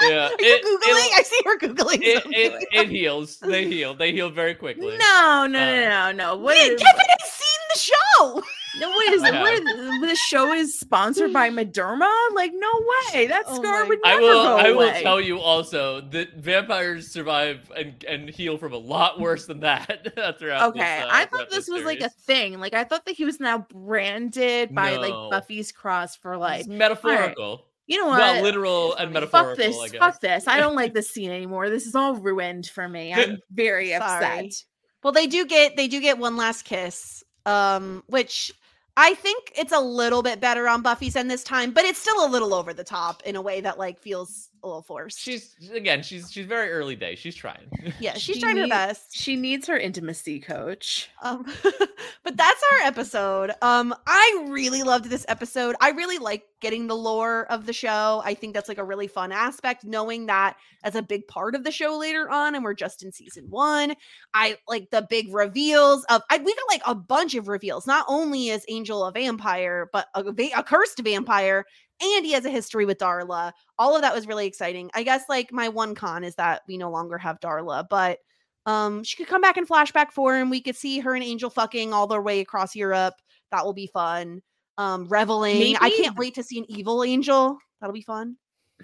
vampires. 0.00 0.30
yeah. 0.40 0.46
Are 0.46 0.48
you 0.48 0.54
it- 0.54 0.64
googling? 0.64 0.88
it'll- 0.90 1.18
I 1.18 1.22
see 1.22 1.40
her 1.44 1.58
googling. 1.58 2.02
It, 2.02 2.22
it, 2.26 2.68
it 2.72 2.88
heals. 2.88 3.38
They 3.38 3.66
heal. 3.66 3.94
They 3.94 4.12
heal 4.12 4.30
very 4.30 4.54
quickly. 4.54 4.96
No, 4.98 5.46
no, 5.46 5.48
no, 5.48 5.86
Uh, 5.86 5.88
no, 5.88 6.12
no. 6.12 6.36
What 6.36 6.56
Yeah, 6.56 6.72
is- 6.74 6.82
Kevin 6.82 7.06
has 7.08 7.30
seen 7.32 7.60
the 7.72 7.78
show. 7.78 8.42
No, 8.78 8.90
wait, 8.90 9.14
is 9.14 9.22
it 9.22 9.32
Yeah. 9.32 9.42
where 9.42 9.58
the, 9.58 10.06
the 10.06 10.14
show 10.28 10.52
is 10.52 10.78
sponsored 10.78 11.32
by 11.32 11.48
Mederma? 11.48 12.12
Like, 12.34 12.50
no 12.54 12.68
way. 13.14 13.26
That 13.26 13.44
Oh 13.46 13.56
scar 13.56 13.84
my 13.84 13.88
would 13.88 13.98
I 14.04 14.10
never 14.10 14.22
will. 14.22 14.42
go 14.42 14.56
I 14.58 14.70
will 14.70 14.80
away. 14.90 15.02
tell 15.02 15.18
you 15.18 15.38
also 15.40 16.02
that 16.10 16.34
vampires 16.34 17.10
survive 17.10 17.72
and, 17.74 18.04
and 18.06 18.28
heal 18.28 18.58
from 18.58 18.74
a 18.74 18.76
lot 18.76 19.18
worse 19.18 19.46
than 19.46 19.60
that. 19.60 20.12
throughout 20.38 20.74
this, 20.74 20.82
Okay, 20.82 21.00
uh, 21.00 21.08
I 21.10 21.24
thought 21.24 21.48
this 21.48 21.68
was 21.70 21.84
like 21.84 22.02
a 22.02 22.10
thing. 22.10 22.60
Like, 22.60 22.74
I 22.74 22.84
thought 22.84 23.06
that 23.06 23.14
he 23.14 23.24
was 23.24 23.40
now 23.40 23.66
branded 23.72 24.74
by 24.74 24.96
No. 24.96 25.00
like 25.00 25.30
Buffy's 25.30 25.72
cross 25.72 26.14
for 26.14 26.36
like, 26.36 26.60
It's 26.60 26.68
metaphorical. 26.68 27.64
You 27.86 27.98
know 27.98 28.06
what? 28.06 28.18
Well, 28.18 28.42
literal 28.42 28.94
and 28.96 29.12
metaphorical. 29.12 29.54
Fuck 29.54 29.56
this. 29.56 29.78
I 29.78 29.88
guess. 29.88 29.98
Fuck 29.98 30.20
this. 30.20 30.48
I 30.48 30.58
don't 30.58 30.74
like 30.74 30.94
this 30.94 31.10
scene 31.10 31.30
anymore. 31.30 31.70
This 31.70 31.86
is 31.86 31.94
all 31.94 32.16
ruined 32.16 32.66
for 32.66 32.88
me. 32.88 33.12
I'm 33.14 33.38
very 33.50 33.94
upset. 33.94 34.52
Well, 35.02 35.12
they 35.12 35.26
do 35.26 35.46
get 35.46 35.76
they 35.76 35.88
do 35.88 36.00
get 36.00 36.18
one 36.18 36.36
last 36.36 36.64
kiss, 36.64 37.22
um, 37.44 38.02
which 38.06 38.52
I 38.96 39.14
think 39.14 39.52
it's 39.56 39.72
a 39.72 39.80
little 39.80 40.22
bit 40.22 40.40
better 40.40 40.66
on 40.68 40.82
Buffy's 40.82 41.16
end 41.16 41.30
this 41.30 41.44
time, 41.44 41.72
but 41.72 41.84
it's 41.84 41.98
still 41.98 42.24
a 42.24 42.30
little 42.30 42.54
over 42.54 42.72
the 42.72 42.84
top 42.84 43.22
in 43.24 43.36
a 43.36 43.42
way 43.42 43.60
that 43.60 43.78
like 43.78 44.00
feels 44.00 44.48
a 44.62 44.66
little 44.66 44.82
forced. 44.82 45.18
She's 45.18 45.54
again. 45.72 46.02
She's 46.02 46.30
she's 46.30 46.46
very 46.46 46.70
early 46.70 46.96
day. 46.96 47.14
She's 47.14 47.34
trying. 47.34 47.70
yeah, 48.00 48.14
she's 48.16 48.36
She 48.36 48.40
trying 48.40 48.56
her 48.56 48.68
best. 48.68 49.14
She 49.16 49.36
needs 49.36 49.66
her 49.66 49.76
intimacy 49.76 50.40
coach. 50.40 51.08
Um, 51.22 51.44
but 52.24 52.36
that's 52.36 52.62
our 52.72 52.86
episode. 52.86 53.52
Um, 53.62 53.94
I 54.06 54.46
really 54.48 54.82
loved 54.82 55.06
this 55.06 55.24
episode. 55.28 55.76
I 55.80 55.90
really 55.90 56.18
like 56.18 56.44
getting 56.60 56.86
the 56.86 56.96
lore 56.96 57.46
of 57.50 57.66
the 57.66 57.72
show. 57.72 58.22
I 58.24 58.34
think 58.34 58.54
that's 58.54 58.68
like 58.68 58.78
a 58.78 58.84
really 58.84 59.06
fun 59.06 59.30
aspect, 59.30 59.84
knowing 59.84 60.26
that 60.26 60.56
as 60.82 60.94
a 60.94 61.02
big 61.02 61.26
part 61.28 61.54
of 61.54 61.64
the 61.64 61.70
show 61.70 61.98
later 61.98 62.30
on, 62.30 62.54
and 62.54 62.64
we're 62.64 62.74
just 62.74 63.02
in 63.02 63.12
season 63.12 63.46
one. 63.48 63.94
I 64.34 64.56
like 64.68 64.90
the 64.90 65.06
big 65.08 65.32
reveals 65.34 66.04
of. 66.04 66.22
I, 66.30 66.38
we 66.38 66.54
got 66.54 66.64
like 66.70 66.82
a 66.86 66.94
bunch 66.94 67.34
of 67.34 67.48
reveals. 67.48 67.86
Not 67.86 68.06
only 68.08 68.48
is 68.48 68.64
Angel 68.68 69.04
a 69.04 69.12
vampire, 69.12 69.88
but 69.92 70.08
a, 70.14 70.24
a 70.56 70.62
cursed 70.62 71.00
vampire, 71.00 71.64
and 72.00 72.24
he 72.24 72.32
has 72.32 72.44
a 72.44 72.50
history 72.50 72.84
with 72.84 72.98
Darla. 72.98 73.52
All 73.78 73.96
of 73.96 74.02
that 74.02 74.14
was 74.14 74.26
really 74.26 74.46
exciting. 74.46 74.90
I 74.94 75.02
guess 75.02 75.24
like 75.28 75.52
my 75.52 75.68
one 75.68 75.94
con 75.94 76.24
is 76.24 76.34
that 76.36 76.62
we 76.68 76.76
no 76.76 76.90
longer 76.90 77.18
have 77.18 77.40
Darla, 77.40 77.86
but 77.88 78.18
um, 78.66 79.04
she 79.04 79.16
could 79.16 79.28
come 79.28 79.40
back 79.40 79.56
in 79.56 79.66
flashback 79.66 80.10
form. 80.10 80.50
We 80.50 80.60
could 80.60 80.76
see 80.76 80.98
her 80.98 81.14
and 81.14 81.24
Angel 81.24 81.50
fucking 81.50 81.92
all 81.92 82.06
their 82.06 82.22
way 82.22 82.40
across 82.40 82.74
Europe. 82.74 83.14
That 83.52 83.64
will 83.64 83.72
be 83.72 83.86
fun. 83.86 84.42
Um, 84.76 85.06
reveling. 85.08 85.76
I 85.80 85.90
can't 85.90 86.18
wait 86.18 86.34
to 86.34 86.42
see 86.42 86.58
an 86.58 86.66
evil 86.68 87.02
angel. 87.02 87.58
That'll 87.80 87.94
be 87.94 88.02
fun. 88.02 88.36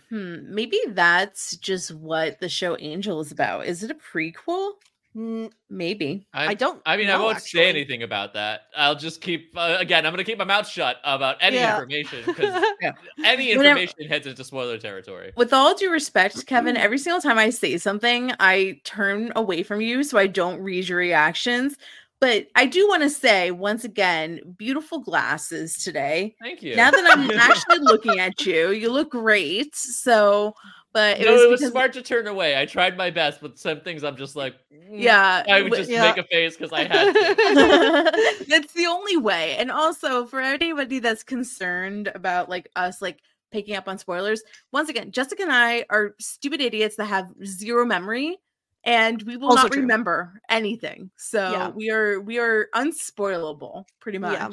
Hmm. 0.08 0.54
Maybe 0.54 0.78
that's 0.88 1.56
just 1.56 1.94
what 1.94 2.40
the 2.40 2.48
show 2.48 2.76
Angel 2.78 3.20
is 3.20 3.32
about. 3.32 3.66
Is 3.66 3.82
it 3.82 3.90
a 3.90 3.94
prequel? 3.94 4.72
N- 5.14 5.50
Maybe. 5.68 6.26
I, 6.32 6.54
don't. 6.54 6.80
I 6.86 6.96
mean, 6.96 7.10
I 7.10 7.18
won't 7.18 7.36
actually. 7.36 7.60
say 7.60 7.68
anything 7.68 8.02
about 8.02 8.32
that. 8.34 8.62
I'll 8.76 8.94
just 8.94 9.20
keep 9.20 9.52
uh, 9.56 9.76
again. 9.78 10.06
I'm 10.06 10.12
going 10.12 10.24
to 10.24 10.30
keep 10.30 10.38
my 10.38 10.44
mouth 10.44 10.66
shut 10.66 10.96
about 11.04 11.36
any 11.40 11.56
Yeah. 11.56 11.74
information 11.74 12.22
because 12.26 12.62
Yeah. 12.80 12.92
any 13.24 13.56
Whenever- 13.56 13.80
information 13.80 14.08
heads 14.10 14.26
into 14.26 14.42
spoiler 14.44 14.78
territory. 14.78 15.32
With 15.36 15.52
all 15.52 15.74
due 15.74 15.90
respect, 15.90 16.46
Kevin, 16.46 16.76
every 16.78 16.98
single 16.98 17.20
time 17.20 17.38
I 17.38 17.50
say 17.50 17.76
something, 17.78 18.32
I 18.40 18.80
turn 18.84 19.32
away 19.36 19.62
from 19.62 19.80
you 19.80 20.02
so 20.02 20.16
I 20.18 20.26
don't 20.28 20.60
read 20.60 20.88
your 20.88 20.98
reactions. 20.98 21.76
But 22.20 22.46
I 22.54 22.66
do 22.66 22.86
want 22.86 23.02
to 23.02 23.10
say 23.10 23.50
once 23.50 23.82
again, 23.82 24.40
beautiful 24.56 25.00
glasses 25.00 25.82
today. 25.82 26.36
Thank 26.40 26.62
you. 26.62 26.76
Now 26.76 26.92
that 26.92 27.04
I'm 27.12 27.28
actually 27.38 27.80
looking 27.80 28.20
at 28.20 28.46
you, 28.46 28.70
you 28.70 28.90
look 28.92 29.10
great. 29.10 29.74
So, 29.74 30.54
but 30.92 31.20
it 31.20 31.24
no, 31.24 31.32
was 31.32 31.42
it 31.42 31.50
was 31.50 31.60
because 31.60 31.72
smart 31.72 31.92
to 31.94 32.02
turn 32.02 32.26
away. 32.26 32.58
I 32.58 32.66
tried 32.66 32.96
my 32.96 33.10
best, 33.10 33.40
but 33.40 33.58
some 33.58 33.80
things 33.80 34.04
I'm 34.04 34.16
just 34.16 34.36
like, 34.36 34.54
mm, 34.72 34.88
yeah, 34.90 35.42
I 35.48 35.62
would 35.62 35.72
just 35.74 35.90
yeah. 35.90 36.02
make 36.02 36.18
a 36.18 36.24
face 36.24 36.56
because 36.56 36.72
I 36.72 36.84
had 36.84 37.12
to. 37.12 38.44
that's 38.48 38.72
the 38.74 38.86
only 38.86 39.16
way. 39.16 39.56
And 39.56 39.70
also 39.70 40.26
for 40.26 40.40
anybody 40.40 40.98
that's 40.98 41.22
concerned 41.22 42.10
about 42.14 42.48
like 42.48 42.68
us 42.76 43.00
like 43.00 43.20
picking 43.50 43.76
up 43.76 43.88
on 43.88 43.98
spoilers, 43.98 44.42
once 44.72 44.88
again, 44.88 45.10
Jessica 45.12 45.42
and 45.42 45.52
I 45.52 45.84
are 45.90 46.14
stupid 46.18 46.60
idiots 46.60 46.96
that 46.96 47.06
have 47.06 47.28
zero 47.44 47.84
memory 47.84 48.38
and 48.84 49.22
we 49.22 49.36
will 49.36 49.48
Also 49.50 49.62
not 49.64 49.72
true. 49.72 49.82
remember 49.82 50.40
anything. 50.48 51.10
So 51.16 51.52
Yeah. 51.52 51.68
we 51.70 51.90
are 51.90 52.20
we 52.20 52.38
are 52.38 52.68
unspoilable 52.74 53.84
pretty 54.00 54.18
Yeah. 54.18 54.50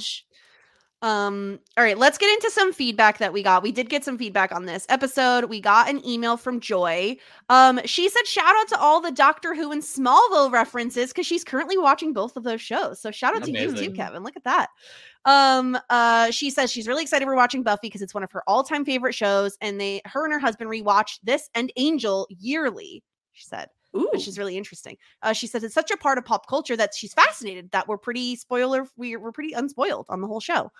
Um, 1.01 1.59
all 1.77 1.83
right, 1.83 1.97
let's 1.97 2.17
get 2.17 2.31
into 2.33 2.51
some 2.51 2.73
feedback 2.73 3.19
that 3.19 3.31
we 3.31 3.41
got. 3.41 3.63
We 3.63 3.71
did 3.71 3.89
get 3.89 4.03
some 4.03 4.17
feedback 4.17 4.51
on 4.51 4.65
this 4.65 4.85
episode. 4.89 5.45
We 5.45 5.61
got 5.61 5.89
an 5.89 6.05
email 6.05 6.35
from 6.35 6.59
Joy. 6.59 7.15
Um, 7.47 7.79
she 7.85 8.09
said, 8.09 8.27
shout 8.27 8.53
out 8.57 8.67
to 8.69 8.79
all 8.79 8.99
the 8.99 9.11
Doctor 9.11 9.55
Who 9.55 9.71
and 9.71 9.81
Smallville 9.81 10.51
references 10.51 11.11
because 11.11 11.25
she's 11.25 11.45
currently 11.45 11.77
watching 11.77 12.11
both 12.11 12.35
of 12.35 12.43
those 12.43 12.61
shows. 12.61 12.99
So 12.99 13.11
shout 13.11 13.35
out 13.35 13.43
to 13.45 13.51
you 13.51 13.73
too, 13.75 13.91
Kevin. 13.91 14.23
Look 14.23 14.35
at 14.35 14.43
that. 14.43 14.69
Um, 15.25 15.77
uh, 15.89 16.31
she 16.31 16.49
says 16.49 16.71
she's 16.71 16.87
really 16.87 17.03
excited 17.03 17.27
we're 17.27 17.35
watching 17.35 17.63
Buffy 17.63 17.87
because 17.87 18.01
it's 18.01 18.13
one 18.13 18.23
of 18.23 18.31
her 18.31 18.43
all-time 18.47 18.83
favorite 18.83 19.13
shows, 19.13 19.57
and 19.61 19.79
they 19.79 20.01
her 20.05 20.25
and 20.25 20.33
her 20.33 20.39
husband 20.39 20.69
rewatch 20.69 21.19
this 21.23 21.49
and 21.55 21.71
Angel 21.77 22.27
yearly. 22.29 23.03
She 23.31 23.45
said 23.45 23.69
Ooh. 23.95 24.09
which 24.13 24.27
is 24.27 24.37
really 24.37 24.57
interesting. 24.57 24.97
Uh, 25.23 25.33
she 25.33 25.47
says 25.47 25.63
it's 25.63 25.73
such 25.73 25.91
a 25.91 25.97
part 25.97 26.17
of 26.17 26.25
pop 26.25 26.47
culture 26.47 26.77
that 26.77 26.93
she's 26.95 27.13
fascinated 27.13 27.71
that 27.71 27.87
we're 27.87 27.97
pretty 27.97 28.35
spoiler 28.35 28.85
we're, 28.97 29.19
we're 29.19 29.31
pretty 29.31 29.53
unspoiled 29.53 30.05
on 30.09 30.21
the 30.21 30.27
whole 30.27 30.39
show. 30.39 30.71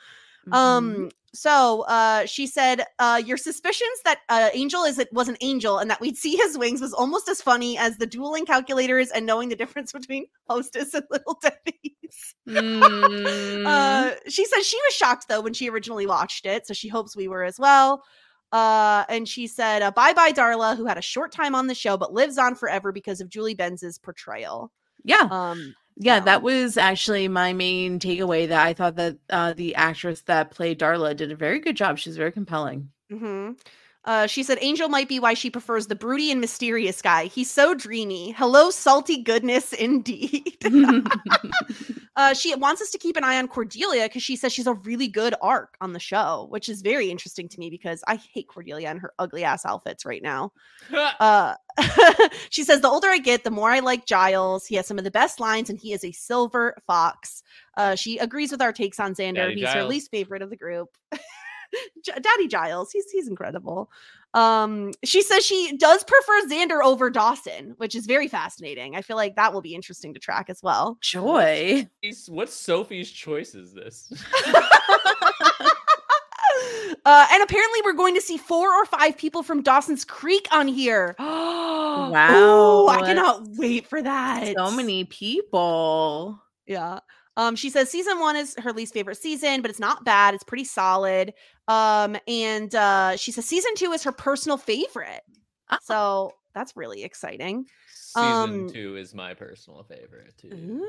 Mhm. 0.48 0.54
Um, 0.56 1.12
so 1.34 1.82
uh, 1.88 2.26
she 2.26 2.48
said 2.48 2.86
uh, 2.98 3.22
your 3.24 3.38
suspicions 3.38 4.00
that 4.06 4.20
uh, 4.30 4.50
Angel 4.54 4.84
is 4.84 4.98
it 4.98 5.12
was 5.12 5.28
an 5.28 5.38
angel 5.42 5.78
and 5.78 5.90
that 5.92 6.02
we'd 6.02 6.18
see 6.18 6.36
his 6.36 6.58
wings 6.58 6.82
was 6.82 6.94
almost 6.94 7.28
as 7.30 7.42
funny 7.42 7.78
as 7.78 7.98
the 7.98 8.08
dueling 8.08 8.46
calculators 8.46 9.10
and 9.12 9.26
knowing 9.26 9.50
the 9.50 9.56
difference 9.56 9.92
between 9.92 10.26
Hostess 10.50 10.94
and 10.94 11.04
Little 11.10 11.38
Debbie's. 11.44 11.94
Mm. 12.48 13.68
Uh, 13.68 14.16
she 14.28 14.44
says 14.46 14.66
she 14.66 14.78
was 14.78 14.96
shocked 14.96 15.28
though 15.30 15.42
when 15.42 15.54
she 15.54 15.70
originally 15.70 16.08
watched 16.08 16.48
it, 16.48 16.66
so 16.66 16.74
she 16.74 16.88
hopes 16.88 17.16
we 17.16 17.28
were 17.28 17.44
as 17.44 17.60
well. 17.60 18.04
Uh, 18.52 19.06
and 19.10 19.28
she 19.28 19.48
said, 19.48 19.82
uh, 19.82 19.92
"Bye 19.92 20.14
bye, 20.14 20.32
Darla, 20.32 20.76
who 20.78 20.86
had 20.86 20.98
a 20.98 21.02
short 21.02 21.32
time 21.32 21.56
on 21.56 21.68
the 21.68 21.76
show 21.76 21.98
but 21.98 22.14
lives 22.14 22.38
on 22.38 22.56
forever 22.56 22.92
because 22.92 23.22
of 23.22 23.30
Julie 23.30 23.56
Benz's 23.56 23.98
portrayal." 24.00 24.72
yeah. 25.04 25.30
Um, 25.30 25.76
Yeah, 25.98 26.22
that 26.22 26.42
was 26.44 26.78
actually 26.78 27.28
my 27.28 27.54
main 27.54 28.00
takeaway. 28.00 28.48
That 28.48 28.66
I 28.66 28.74
thought 28.74 28.96
that 28.96 29.18
uh, 29.30 29.54
the 29.54 29.76
actress 29.76 30.22
that 30.24 30.52
played 30.52 30.80
Darla 30.80 31.16
did 31.16 31.32
a 31.32 31.36
very 31.36 31.60
good 31.60 31.76
job. 31.76 31.98
She's 32.00 32.18
very 32.18 32.32
compelling. 32.32 32.92
mhm. 33.12 33.60
Uh, 34.06 34.28
she 34.28 34.44
said, 34.44 34.58
"Angel 34.62 34.88
might 34.90 35.10
be 35.10 35.20
why 35.20 35.34
she 35.34 35.50
prefers 35.52 35.88
the 35.88 35.96
broody 35.96 36.32
and 36.32 36.40
mysterious 36.42 37.02
guy. 37.02 37.26
He's 37.26 37.52
so 37.52 37.74
dreamy. 37.74 38.32
Hello, 38.32 38.70
salty 38.72 39.22
goodness, 39.24 39.74
indeed." 39.74 40.58
Uh, 42.20 42.34
she 42.34 42.54
wants 42.54 42.82
us 42.82 42.90
to 42.90 42.98
keep 42.98 43.16
an 43.16 43.24
eye 43.24 43.38
on 43.38 43.48
Cordelia 43.48 44.04
because 44.04 44.22
she 44.22 44.36
says 44.36 44.52
she's 44.52 44.68
a 44.68 44.74
really 44.74 45.08
good 45.08 45.34
arc 45.42 45.78
on 45.80 45.94
the 45.94 46.02
show, 46.02 46.48
which 46.50 46.68
is 46.68 46.82
very 46.82 47.10
interesting 47.10 47.48
to 47.48 47.58
me 47.58 47.70
because 47.70 48.04
I 48.10 48.16
hate 48.16 48.50
Cordelia 48.50 48.90
and 48.90 49.00
her 49.00 49.14
ugly 49.20 49.46
ass 49.46 49.66
outfits 49.66 50.06
right 50.06 50.22
now. 50.22 50.52
Uh, 51.20 51.56
she 52.50 52.64
says 52.64 52.82
the 52.82 52.90
older 52.90 53.08
I 53.08 53.20
get, 53.20 53.44
the 53.44 53.52
more 53.52 53.70
I 53.70 53.80
like 53.80 54.06
Giles. 54.06 54.66
He 54.66 54.76
has 54.76 54.86
some 54.86 54.98
of 54.98 55.04
the 55.04 55.12
best 55.12 55.40
lines, 55.40 55.70
and 55.70 55.80
he 55.80 55.94
is 55.94 56.04
a 56.04 56.12
silver 56.12 56.76
fox. 56.88 57.44
Uh, 57.78 57.96
she 57.96 58.18
agrees 58.18 58.52
with 58.52 58.62
our 58.62 58.74
takes 58.74 59.00
on 59.00 59.14
Xander. 59.14 59.36
Daddy 59.36 59.56
he's 59.56 59.70
her 59.70 59.84
least 59.84 60.12
favorite 60.12 60.42
of 60.42 60.50
the 60.50 60.58
group. 60.58 60.90
Daddy 62.04 62.48
Giles, 62.48 62.92
he's 62.92 63.10
he's 63.12 63.28
incredible. 63.28 63.90
Um, 64.34 64.92
she 65.04 65.22
says 65.22 65.46
she 65.46 65.76
does 65.78 66.04
prefer 66.04 66.48
Xander 66.48 66.84
over 66.84 67.10
Dawson, 67.10 67.74
which 67.78 67.96
is 67.96 68.06
very 68.06 68.28
fascinating. 68.28 68.96
I 68.96 69.02
feel 69.02 69.16
like 69.16 69.36
that 69.36 69.54
will 69.54 69.62
be 69.62 69.74
interesting 69.74 70.14
to 70.14 70.20
track 70.20 70.50
as 70.50 70.62
well. 70.62 70.98
Joy. 71.02 71.88
What 72.28 72.50
Sophie's 72.50 73.12
choice 73.12 73.56
is 73.56 73.74
this? 73.74 74.14
Uh, 77.06 77.26
and 77.32 77.42
apparently, 77.42 77.80
we're 77.84 77.94
going 77.94 78.14
to 78.14 78.22
see 78.22 78.38
four 78.38 78.74
or 78.74 78.86
five 78.86 79.18
people 79.18 79.42
from 79.42 79.62
Dawson's 79.64 80.04
Creek 80.04 80.48
on 80.52 80.68
here. 80.68 81.16
wow! 81.20 82.10
Wow. 82.12 82.88
I 82.88 83.00
cannot 83.02 83.44
wait 83.58 83.88
for 83.88 84.02
that. 84.02 84.54
So 84.58 84.72
many 84.72 85.06
people. 85.06 86.42
Yeah. 86.68 87.00
Um, 87.40 87.56
she 87.56 87.70
says 87.70 87.90
season 87.90 88.20
one 88.20 88.36
is 88.36 88.54
her 88.60 88.74
least 88.74 88.94
favorite 88.94 89.16
season, 89.16 89.62
but 89.62 89.72
it's 89.72 89.80
not 89.80 90.04
bad. 90.04 90.34
It's 90.34 90.44
pretty 90.44 90.66
solid. 90.66 91.34
Um, 91.70 92.18
and 92.28 92.76
uh, 92.76 93.16
she 93.16 93.32
says 93.32 93.46
season 93.46 93.72
two 93.76 93.94
is 93.94 94.04
her 94.04 94.12
personal 94.12 94.58
favorite. 94.58 95.22
Ah. 95.70 95.80
So 95.82 96.34
that's 96.54 96.76
really 96.76 97.06
exciting. 97.06 97.66
Season 97.94 98.26
Um, 98.26 98.70
two 98.70 98.98
is 98.98 99.16
my 99.16 99.34
personal 99.36 99.84
favorite 99.84 100.34
too. 100.38 100.86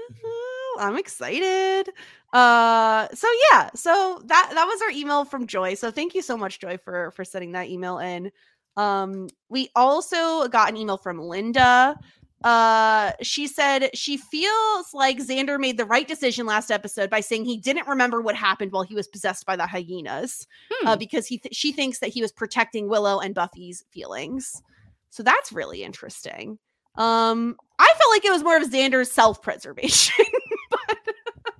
I'm 0.80 0.96
excited. 0.96 1.88
Uh, 2.32 3.06
so 3.14 3.28
yeah, 3.52 3.70
so 3.76 4.20
that 4.24 4.50
that 4.52 4.64
was 4.64 4.82
our 4.82 4.90
email 4.90 5.24
from 5.24 5.46
Joy. 5.46 5.74
So 5.74 5.92
thank 5.92 6.16
you 6.16 6.22
so 6.22 6.36
much, 6.36 6.58
Joy, 6.58 6.78
for 6.78 7.12
for 7.12 7.24
sending 7.24 7.52
that 7.52 7.68
email 7.68 7.98
in. 7.98 8.32
Um, 8.76 9.28
we 9.48 9.68
also 9.76 10.48
got 10.48 10.70
an 10.70 10.76
email 10.76 10.96
from 10.96 11.20
Linda. 11.20 11.96
Uh, 12.42 13.12
she 13.20 13.46
said 13.46 13.90
she 13.94 14.16
feels 14.16 14.94
like 14.94 15.18
Xander 15.18 15.58
made 15.60 15.76
the 15.76 15.84
right 15.84 16.08
decision 16.08 16.46
last 16.46 16.70
episode 16.70 17.10
by 17.10 17.20
saying 17.20 17.44
he 17.44 17.58
didn't 17.58 17.86
remember 17.86 18.20
what 18.22 18.34
happened 18.34 18.72
while 18.72 18.82
he 18.82 18.94
was 18.94 19.06
possessed 19.08 19.44
by 19.44 19.56
the 19.56 19.66
hyenas, 19.66 20.46
uh, 20.84 20.92
Hmm. 20.94 20.98
because 20.98 21.26
he 21.26 21.38
th- 21.38 21.54
she 21.54 21.70
thinks 21.72 21.98
that 21.98 22.08
he 22.10 22.22
was 22.22 22.32
protecting 22.32 22.88
Willow 22.88 23.18
and 23.20 23.34
Buffy's 23.34 23.84
feelings. 23.90 24.62
So 25.10 25.22
that's 25.22 25.52
really 25.52 25.82
interesting. 25.82 26.58
Um, 26.96 27.56
I 27.78 27.86
felt 27.86 28.10
like 28.12 28.24
it 28.24 28.32
was 28.32 28.42
more 28.42 28.56
of 28.56 28.62
Xander's 28.64 29.10
self-preservation. 29.12 30.24
but 30.70 30.98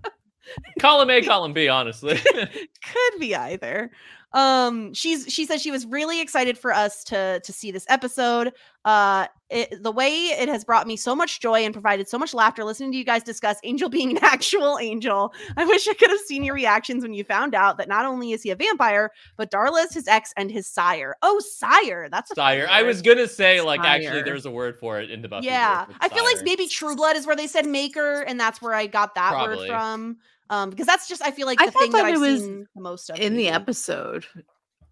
column 0.81 1.11
A, 1.11 1.20
column 1.23 1.52
B, 1.52 1.69
honestly. 1.69 2.16
could 2.35 3.19
be 3.19 3.35
either 3.36 3.90
um 4.32 4.94
she's 4.94 5.27
she 5.27 5.44
says 5.44 5.61
she 5.61 5.73
was 5.73 5.85
really 5.86 6.20
excited 6.20 6.57
for 6.57 6.73
us 6.73 7.02
to 7.02 7.40
to 7.43 7.52
see 7.52 7.73
this 7.73 7.85
episode 7.89 8.52
uh 8.85 9.27
it, 9.51 9.82
the 9.82 9.90
way 9.90 10.10
it 10.10 10.48
has 10.48 10.64
brought 10.64 10.86
me 10.86 10.97
so 10.97 11.14
much 11.14 11.40
joy 11.40 11.60
and 11.60 11.72
provided 11.74 12.09
so 12.09 12.18
much 12.18 12.32
laughter 12.32 12.64
listening 12.64 12.93
to 12.93 12.98
you 12.98 13.05
guys 13.05 13.22
discuss 13.22 13.59
angel 13.64 13.89
being 13.89 14.10
an 14.16 14.18
actual 14.22 14.78
angel. 14.78 15.32
I 15.56 15.64
wish 15.64 15.89
i 15.89 15.94
could 15.94 16.10
have 16.10 16.20
seen 16.20 16.44
your 16.44 16.55
reactions 16.55 17.02
when 17.02 17.14
you 17.14 17.24
found 17.24 17.55
out 17.55 17.77
that 17.78 17.89
not 17.89 18.05
only 18.06 18.32
is 18.32 18.43
he 18.43 18.51
a 18.51 18.56
vampire 18.56 19.10
but 19.36 19.51
darla 19.51 19.85
is 19.85 19.93
his 19.93 20.06
ex 20.09 20.32
and 20.36 20.51
his 20.51 20.66
sire. 20.66 21.16
Oh 21.22 21.40
sire. 21.40 22.09
That's 22.10 22.31
a 22.31 22.35
Sire. 22.35 22.66
I 22.70 22.82
was 22.82 23.02
gonna 23.02 23.28
say, 23.28 23.60
like, 23.60 23.81
actually, 23.81 24.22
there's 24.22 24.47
a 24.47 24.51
word 24.51 24.78
for 24.78 25.01
it 25.01 25.10
in 25.10 25.22
the 25.22 25.28
Buffy. 25.28 25.47
yeah. 25.47 25.85
verse, 25.86 25.97
i 26.01 26.06
it's 26.06 26.14
feel 26.14 26.24
like 26.24 26.43
maybe 26.44 26.66
true 26.68 26.94
blood 26.97 27.16
is 27.16 27.27
where 27.27 27.36
they 27.36 27.47
said 27.47 27.66
maker 27.66 28.22
and 28.22 28.39
that's 28.39 28.62
where 28.62 28.74
i 28.74 28.86
got 28.86 29.14
that 29.14 29.32
word 29.35 29.66
from. 29.66 30.16
Um 30.48 30.70
because 30.70 30.86
that's 30.86 31.09
just 31.09 31.22
i 31.22 31.31
feel 31.31 31.47
like 31.47 31.60
I 31.60 31.66
the 31.66 31.72
thought 31.72 31.82
thing 31.82 31.93
that 31.93 32.02
that 32.02 32.10
it 32.10 32.14
i've 32.14 32.20
was 32.20 32.40
seen 32.43 32.66
the 32.74 32.81
most 32.81 33.10
of 33.10 33.18
in 33.18 33.36
the 33.36 33.48
episode. 33.48 34.27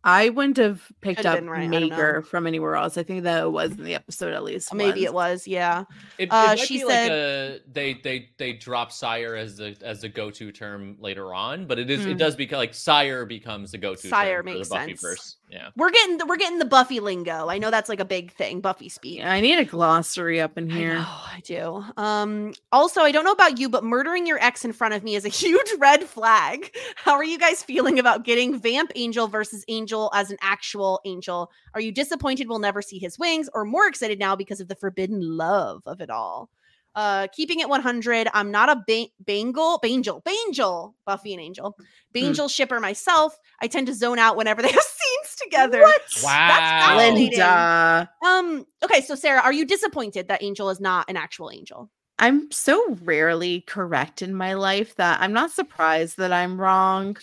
I 0.04 0.28
wouldn't 0.30 0.56
have 0.58 0.82
picked 1.00 1.16
Could've 1.18 1.32
up 1.32 1.38
been 1.38 1.50
right, 1.50 1.60
I 1.60 1.62
don't 1.66 1.70
know. 1.70 1.96
Maker 1.96 2.22
from 2.22 2.46
anywhere 2.46 2.76
else. 2.76 2.96
I 2.96 3.02
think 3.02 3.24
that 3.24 3.42
it 3.44 3.50
was 3.50 3.72
in 3.72 3.84
the 3.84 3.94
episode 3.94 4.32
at 4.32 4.44
least. 4.44 4.72
maybe 4.72 5.04
it 5.04 5.12
was 5.12 5.46
yeah 5.46 5.84
It, 6.18 6.24
it 6.24 6.32
Uh, 6.32 6.46
might 6.48 6.58
she 6.60 6.78
be 6.78 6.84
like 6.84 7.10
a 7.10 7.60
they 7.70 7.94
they 7.94 8.30
they 8.38 8.52
drop 8.52 8.92
sire 8.92 9.34
as 9.34 9.56
the 9.56 9.76
as 9.82 10.00
the 10.02 10.08
go 10.08 10.30
to 10.30 10.52
term 10.52 10.96
later 11.00 11.34
on, 11.34 11.66
but 11.66 11.78
it 11.78 11.90
is 11.90 12.06
it 12.06 12.16
Mm. 12.16 12.18
does 12.18 12.36
become 12.36 12.58
like 12.58 12.74
sire 12.74 13.26
becomes 13.26 13.72
the 13.72 13.78
go 13.78 13.94
to 13.94 14.08
Sire 14.08 14.36
term 14.42 14.46
for 14.52 14.54
makes 14.58 14.68
the 14.68 14.74
Buffy 14.74 14.96
sense. 14.96 15.36
Verse. 15.50 15.58
Yeah, 15.60 15.70
we're 15.76 15.90
getting 15.90 16.18
the, 16.18 16.26
we're 16.26 16.36
getting 16.36 16.58
the 16.58 16.64
buffy 16.64 17.00
lingo 17.00 17.48
i 17.48 17.58
know 17.58 17.70
that's 17.70 17.88
like 17.88 18.00
a 18.00 18.04
big 18.04 18.32
thing 18.32 18.60
buffy 18.60 18.88
speak 18.88 19.18
Yeah, 19.18 19.32
I 19.32 19.40
need 19.40 19.58
a 19.58 19.64
glossary 19.64 20.40
up 20.40 20.56
in 20.58 20.70
I 20.70 20.74
here. 20.74 20.94
know, 20.94 21.00
I 21.06 21.40
do. 21.44 21.84
Um, 21.96 22.52
also, 22.72 23.00
I 23.02 23.12
don't 23.12 23.24
know 23.24 23.32
about 23.32 23.58
you, 23.58 23.68
but 23.68 23.84
murdering 23.84 24.26
your 24.26 24.38
ex 24.42 24.64
in 24.64 24.72
front 24.72 24.94
of 24.94 25.02
me 25.02 25.14
is 25.14 25.24
a 25.24 25.28
huge 25.42 25.68
red 25.78 26.04
flag. 26.04 26.74
How 26.96 27.12
are 27.12 27.24
you 27.24 27.38
guys 27.38 27.62
feeling 27.62 27.98
about 27.98 28.24
getting 28.24 28.60
Vamp 28.60 28.92
Angel 28.94 29.26
versus 29.28 29.64
Angel 29.68 30.10
as 30.14 30.30
an 30.30 30.36
actual 30.40 31.00
angel? 31.04 31.50
Are 31.74 31.80
you 31.80 31.92
disappointed 31.92 32.48
we'll 32.48 32.58
never 32.58 32.82
see 32.82 32.98
his 32.98 33.18
wings, 33.18 33.48
or 33.54 33.64
more 33.64 33.86
excited 33.86 34.18
now 34.18 34.36
because 34.36 34.60
of 34.60 34.68
the 34.68 34.76
forbidden 34.76 35.20
love 35.20 35.82
of 35.86 36.00
it 36.00 36.10
all? 36.10 36.50
Uh, 36.98 37.28
keeping 37.28 37.60
it 37.60 37.68
100, 37.68 38.26
I'm 38.34 38.50
not 38.50 38.68
a 38.68 38.82
ba- 38.84 39.06
Bangle, 39.20 39.78
Bangel, 39.80 40.20
Bangel, 40.24 40.96
Buffy 41.06 41.32
and 41.32 41.40
Angel, 41.40 41.76
Bangel 42.12 42.48
shipper 42.48 42.80
myself. 42.80 43.38
I 43.62 43.68
tend 43.68 43.86
to 43.86 43.94
zone 43.94 44.18
out 44.18 44.36
whenever 44.36 44.62
they 44.62 44.72
have 44.72 44.82
scenes 44.82 45.36
together. 45.40 45.80
What? 45.80 46.02
Wow. 46.24 46.48
fascinating. 46.48 47.38
Linda. 47.38 48.10
Um, 48.26 48.66
okay, 48.82 49.00
so 49.00 49.14
Sara, 49.14 49.40
are 49.42 49.52
you 49.52 49.64
disappointed 49.64 50.26
that 50.26 50.42
Angel 50.42 50.70
is 50.70 50.80
not 50.80 51.08
an 51.08 51.16
actual 51.16 51.52
angel? 51.52 51.88
I'm 52.18 52.50
so 52.50 52.96
rarely 53.04 53.60
correct 53.60 54.20
in 54.20 54.34
my 54.34 54.54
life 54.54 54.96
that 54.96 55.20
I'm 55.20 55.32
not 55.32 55.52
surprised 55.52 56.16
that 56.16 56.32
I'm 56.32 56.60
wrong. 56.60 57.16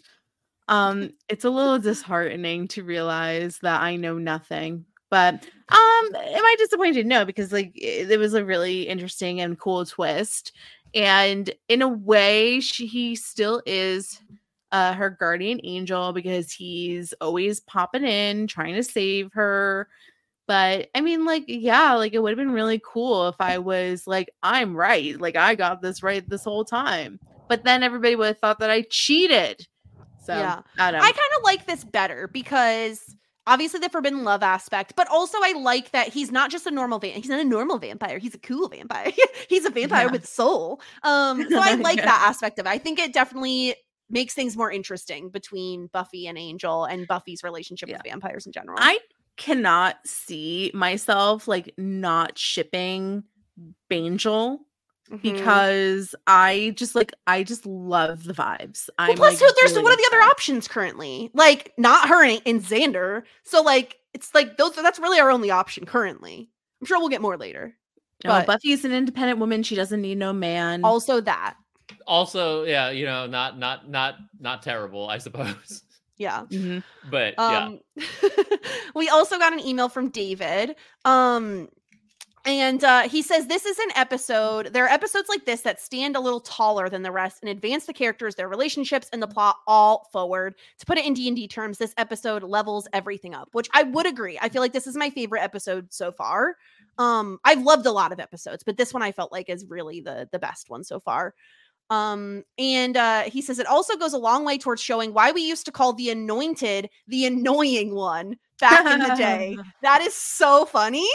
Um, 0.69 1.11
it's 1.27 1.43
a 1.43 1.49
little 1.49 1.79
disheartening 1.79 2.69
to 2.69 2.83
realize 2.83 3.59
that 3.61 3.81
I 3.81 3.97
know 3.97 4.17
nothing. 4.17 4.85
But 5.09 5.33
um, 5.33 6.15
am 6.15 6.45
I 6.45 6.55
disappointed? 6.57 7.05
No, 7.05 7.25
because 7.25 7.51
like 7.51 7.71
it, 7.75 8.11
it 8.11 8.19
was 8.19 8.33
a 8.33 8.45
really 8.45 8.87
interesting 8.87 9.41
and 9.41 9.59
cool 9.59 9.85
twist. 9.85 10.51
And 10.93 11.49
in 11.69 11.81
a 11.81 11.87
way, 11.87 12.59
she 12.59 12.85
he 12.85 13.15
still 13.15 13.61
is 13.65 14.21
uh 14.71 14.93
her 14.93 15.09
guardian 15.09 15.59
angel 15.63 16.11
because 16.13 16.51
he's 16.51 17.13
always 17.21 17.59
popping 17.59 18.03
in, 18.03 18.47
trying 18.47 18.75
to 18.75 18.83
save 18.83 19.31
her. 19.33 19.87
But 20.47 20.89
I 20.93 21.01
mean, 21.01 21.25
like, 21.25 21.45
yeah, 21.47 21.93
like 21.93 22.13
it 22.13 22.19
would 22.19 22.29
have 22.29 22.37
been 22.37 22.51
really 22.51 22.81
cool 22.85 23.27
if 23.27 23.35
I 23.39 23.57
was 23.57 24.05
like, 24.05 24.29
I'm 24.43 24.75
right. 24.75 25.19
Like, 25.19 25.35
I 25.35 25.55
got 25.55 25.81
this 25.81 26.03
right 26.03 26.27
this 26.29 26.43
whole 26.43 26.65
time. 26.65 27.19
But 27.47 27.63
then 27.63 27.83
everybody 27.83 28.15
would 28.15 28.27
have 28.27 28.39
thought 28.39 28.59
that 28.59 28.69
I 28.69 28.85
cheated. 28.89 29.67
So, 30.23 30.33
Yeah. 30.33 30.61
I 30.77 30.87
I 30.87 31.11
kind 31.11 31.33
of 31.37 31.43
like 31.43 31.65
this 31.65 31.83
better 31.83 32.27
because 32.31 33.15
obviously 33.47 33.79
the 33.79 33.89
forbidden 33.89 34.23
love 34.23 34.43
aspect, 34.43 34.93
but 34.95 35.07
also 35.09 35.37
I 35.41 35.53
like 35.53 35.91
that 35.91 36.09
he's 36.09 36.31
not 36.31 36.51
just 36.51 36.65
a 36.65 36.71
normal 36.71 36.99
van. 36.99 37.11
He's 37.13 37.29
not 37.29 37.39
a 37.39 37.43
normal 37.43 37.77
vampire. 37.77 38.17
He's 38.17 38.33
a 38.35 38.39
cool 38.39 38.67
vampire. 38.69 39.11
he's 39.49 39.65
a 39.65 39.69
vampire 39.69 40.05
Yeah. 40.05 40.11
with 40.11 40.25
soul. 40.27 40.81
Um, 41.03 41.47
so 41.49 41.59
I 41.61 41.73
like 41.75 41.97
Yeah. 41.97 42.05
that 42.05 42.25
aspect 42.27 42.59
of 42.59 42.65
it. 42.65 42.69
I 42.69 42.77
think 42.77 42.99
it 42.99 43.13
definitely 43.13 43.75
makes 44.09 44.33
things 44.33 44.55
more 44.57 44.71
interesting 44.71 45.29
between 45.29 45.87
Buffy 45.87 46.27
and 46.27 46.37
Angel 46.37 46.85
and 46.85 47.07
Buffy's 47.07 47.43
relationship 47.43 47.89
with 47.89 48.01
vampires 48.03 48.45
in 48.45 48.51
general. 48.51 48.77
I 48.79 48.99
cannot 49.37 49.97
see 50.05 50.71
myself 50.73 51.47
like 51.47 51.73
not 51.77 52.37
shipping 52.37 53.23
Bangel 53.89 54.59
Mhm. 55.11 55.21
because 55.21 56.15
I 56.25 56.73
just 56.75 56.95
like 56.95 57.13
I 57.27 57.43
just 57.43 57.65
love 57.65 58.23
the 58.23 58.33
vibes. 58.33 58.89
Well, 58.97 59.09
I'm 59.09 59.15
plus, 59.15 59.33
like, 59.33 59.39
who 59.39 59.55
there's 59.61 59.71
really 59.73 59.83
what 59.83 59.93
are 59.93 59.97
the 59.97 60.07
other 60.11 60.21
options 60.23 60.67
currently? 60.67 61.29
Like 61.33 61.73
not 61.77 62.09
her 62.09 62.23
and, 62.23 62.41
and 62.45 62.61
Xander. 62.61 63.23
So 63.43 63.61
like 63.61 63.99
it's 64.13 64.33
like 64.33 64.57
those. 64.57 64.73
That's 64.75 64.99
really 64.99 65.19
our 65.19 65.29
only 65.29 65.51
option 65.51 65.85
currently. 65.85 66.49
I'm 66.81 66.87
sure 66.87 66.97
we'll 66.99 67.09
get 67.09 67.21
more 67.21 67.37
later. 67.37 67.75
No, 68.23 68.31
but- 68.31 68.47
Buffy's 68.47 68.83
an 68.85 68.93
independent 68.93 69.39
woman. 69.39 69.61
She 69.61 69.75
doesn't 69.75 70.01
need 70.01 70.17
no 70.17 70.33
man. 70.33 70.83
Also 70.83 71.21
that. 71.21 71.55
Also, 72.07 72.63
yeah, 72.63 72.89
you 72.89 73.05
know, 73.05 73.27
not 73.27 73.59
not 73.59 73.87
not 73.89 74.15
not 74.39 74.63
terrible, 74.63 75.07
I 75.09 75.19
suppose. 75.19 75.83
Yeah. 76.17 76.43
Mhm. 76.49 76.81
But 77.11 77.33
yeah, 77.37 77.65
Um 77.65 77.79
we 78.95 79.09
also 79.09 79.37
got 79.37 79.51
an 79.51 79.59
email 79.59 79.89
from 79.89 80.07
David. 80.09 80.77
Um 81.03 81.67
and 82.45 82.83
uh, 82.83 83.09
he 83.09 83.21
says 83.21 83.47
this 83.47 83.65
is 83.65 83.79
an 83.79 83.89
episode. 83.95 84.67
There 84.67 84.85
are 84.85 84.89
episodes 84.89 85.29
like 85.29 85.45
this 85.45 85.61
that 85.61 85.81
stand 85.81 86.15
a 86.15 86.19
little 86.19 86.39
taller 86.39 86.89
than 86.89 87.01
the 87.01 87.11
rest 87.11 87.39
and 87.41 87.49
advance 87.49 87.85
the 87.85 87.93
characters, 87.93 88.35
their 88.35 88.47
relationships, 88.47 89.09
and 89.11 89.21
the 89.21 89.27
plot 89.27 89.57
all 89.65 90.07
forward. 90.11 90.55
To 90.79 90.85
put 90.85 90.97
it 90.97 91.05
in 91.05 91.13
D 91.13 91.27
and 91.27 91.35
D 91.35 91.47
terms, 91.47 91.77
this 91.77 91.93
episode 91.97 92.43
levels 92.43 92.87
everything 92.93 93.33
up, 93.33 93.49
which 93.53 93.67
I 93.73 93.83
would 93.83 94.05
agree. 94.05 94.37
I 94.41 94.49
feel 94.49 94.61
like 94.61 94.73
this 94.73 94.87
is 94.87 94.95
my 94.95 95.09
favorite 95.09 95.41
episode 95.41 95.91
so 95.91 96.11
far. 96.11 96.55
Um, 96.97 97.39
I've 97.43 97.63
loved 97.63 97.87
a 97.87 97.91
lot 97.91 98.11
of 98.11 98.19
episodes, 98.19 98.63
but 98.63 98.77
this 98.77 98.93
one 98.93 99.01
I 99.01 99.11
felt 99.11 99.31
like 99.31 99.49
is 99.49 99.65
really 99.65 100.01
the 100.01 100.29
the 100.31 100.39
best 100.39 100.69
one 100.69 100.83
so 100.83 100.99
far. 100.99 101.33
Um, 101.89 102.43
and 102.57 102.97
uh, 102.97 103.23
he 103.23 103.41
says 103.41 103.59
it 103.59 103.67
also 103.67 103.95
goes 103.95 104.13
a 104.13 104.17
long 104.17 104.43
way 104.43 104.57
towards 104.57 104.81
showing 104.81 105.13
why 105.13 105.31
we 105.31 105.41
used 105.41 105.65
to 105.65 105.71
call 105.71 105.93
the 105.93 106.09
anointed 106.09 106.89
the 107.07 107.25
annoying 107.25 107.93
one 107.93 108.37
back 108.59 108.85
in 108.85 108.99
the 108.99 109.15
day. 109.15 109.57
That 109.81 110.01
is 110.01 110.13
so 110.15 110.65
funny. 110.65 111.07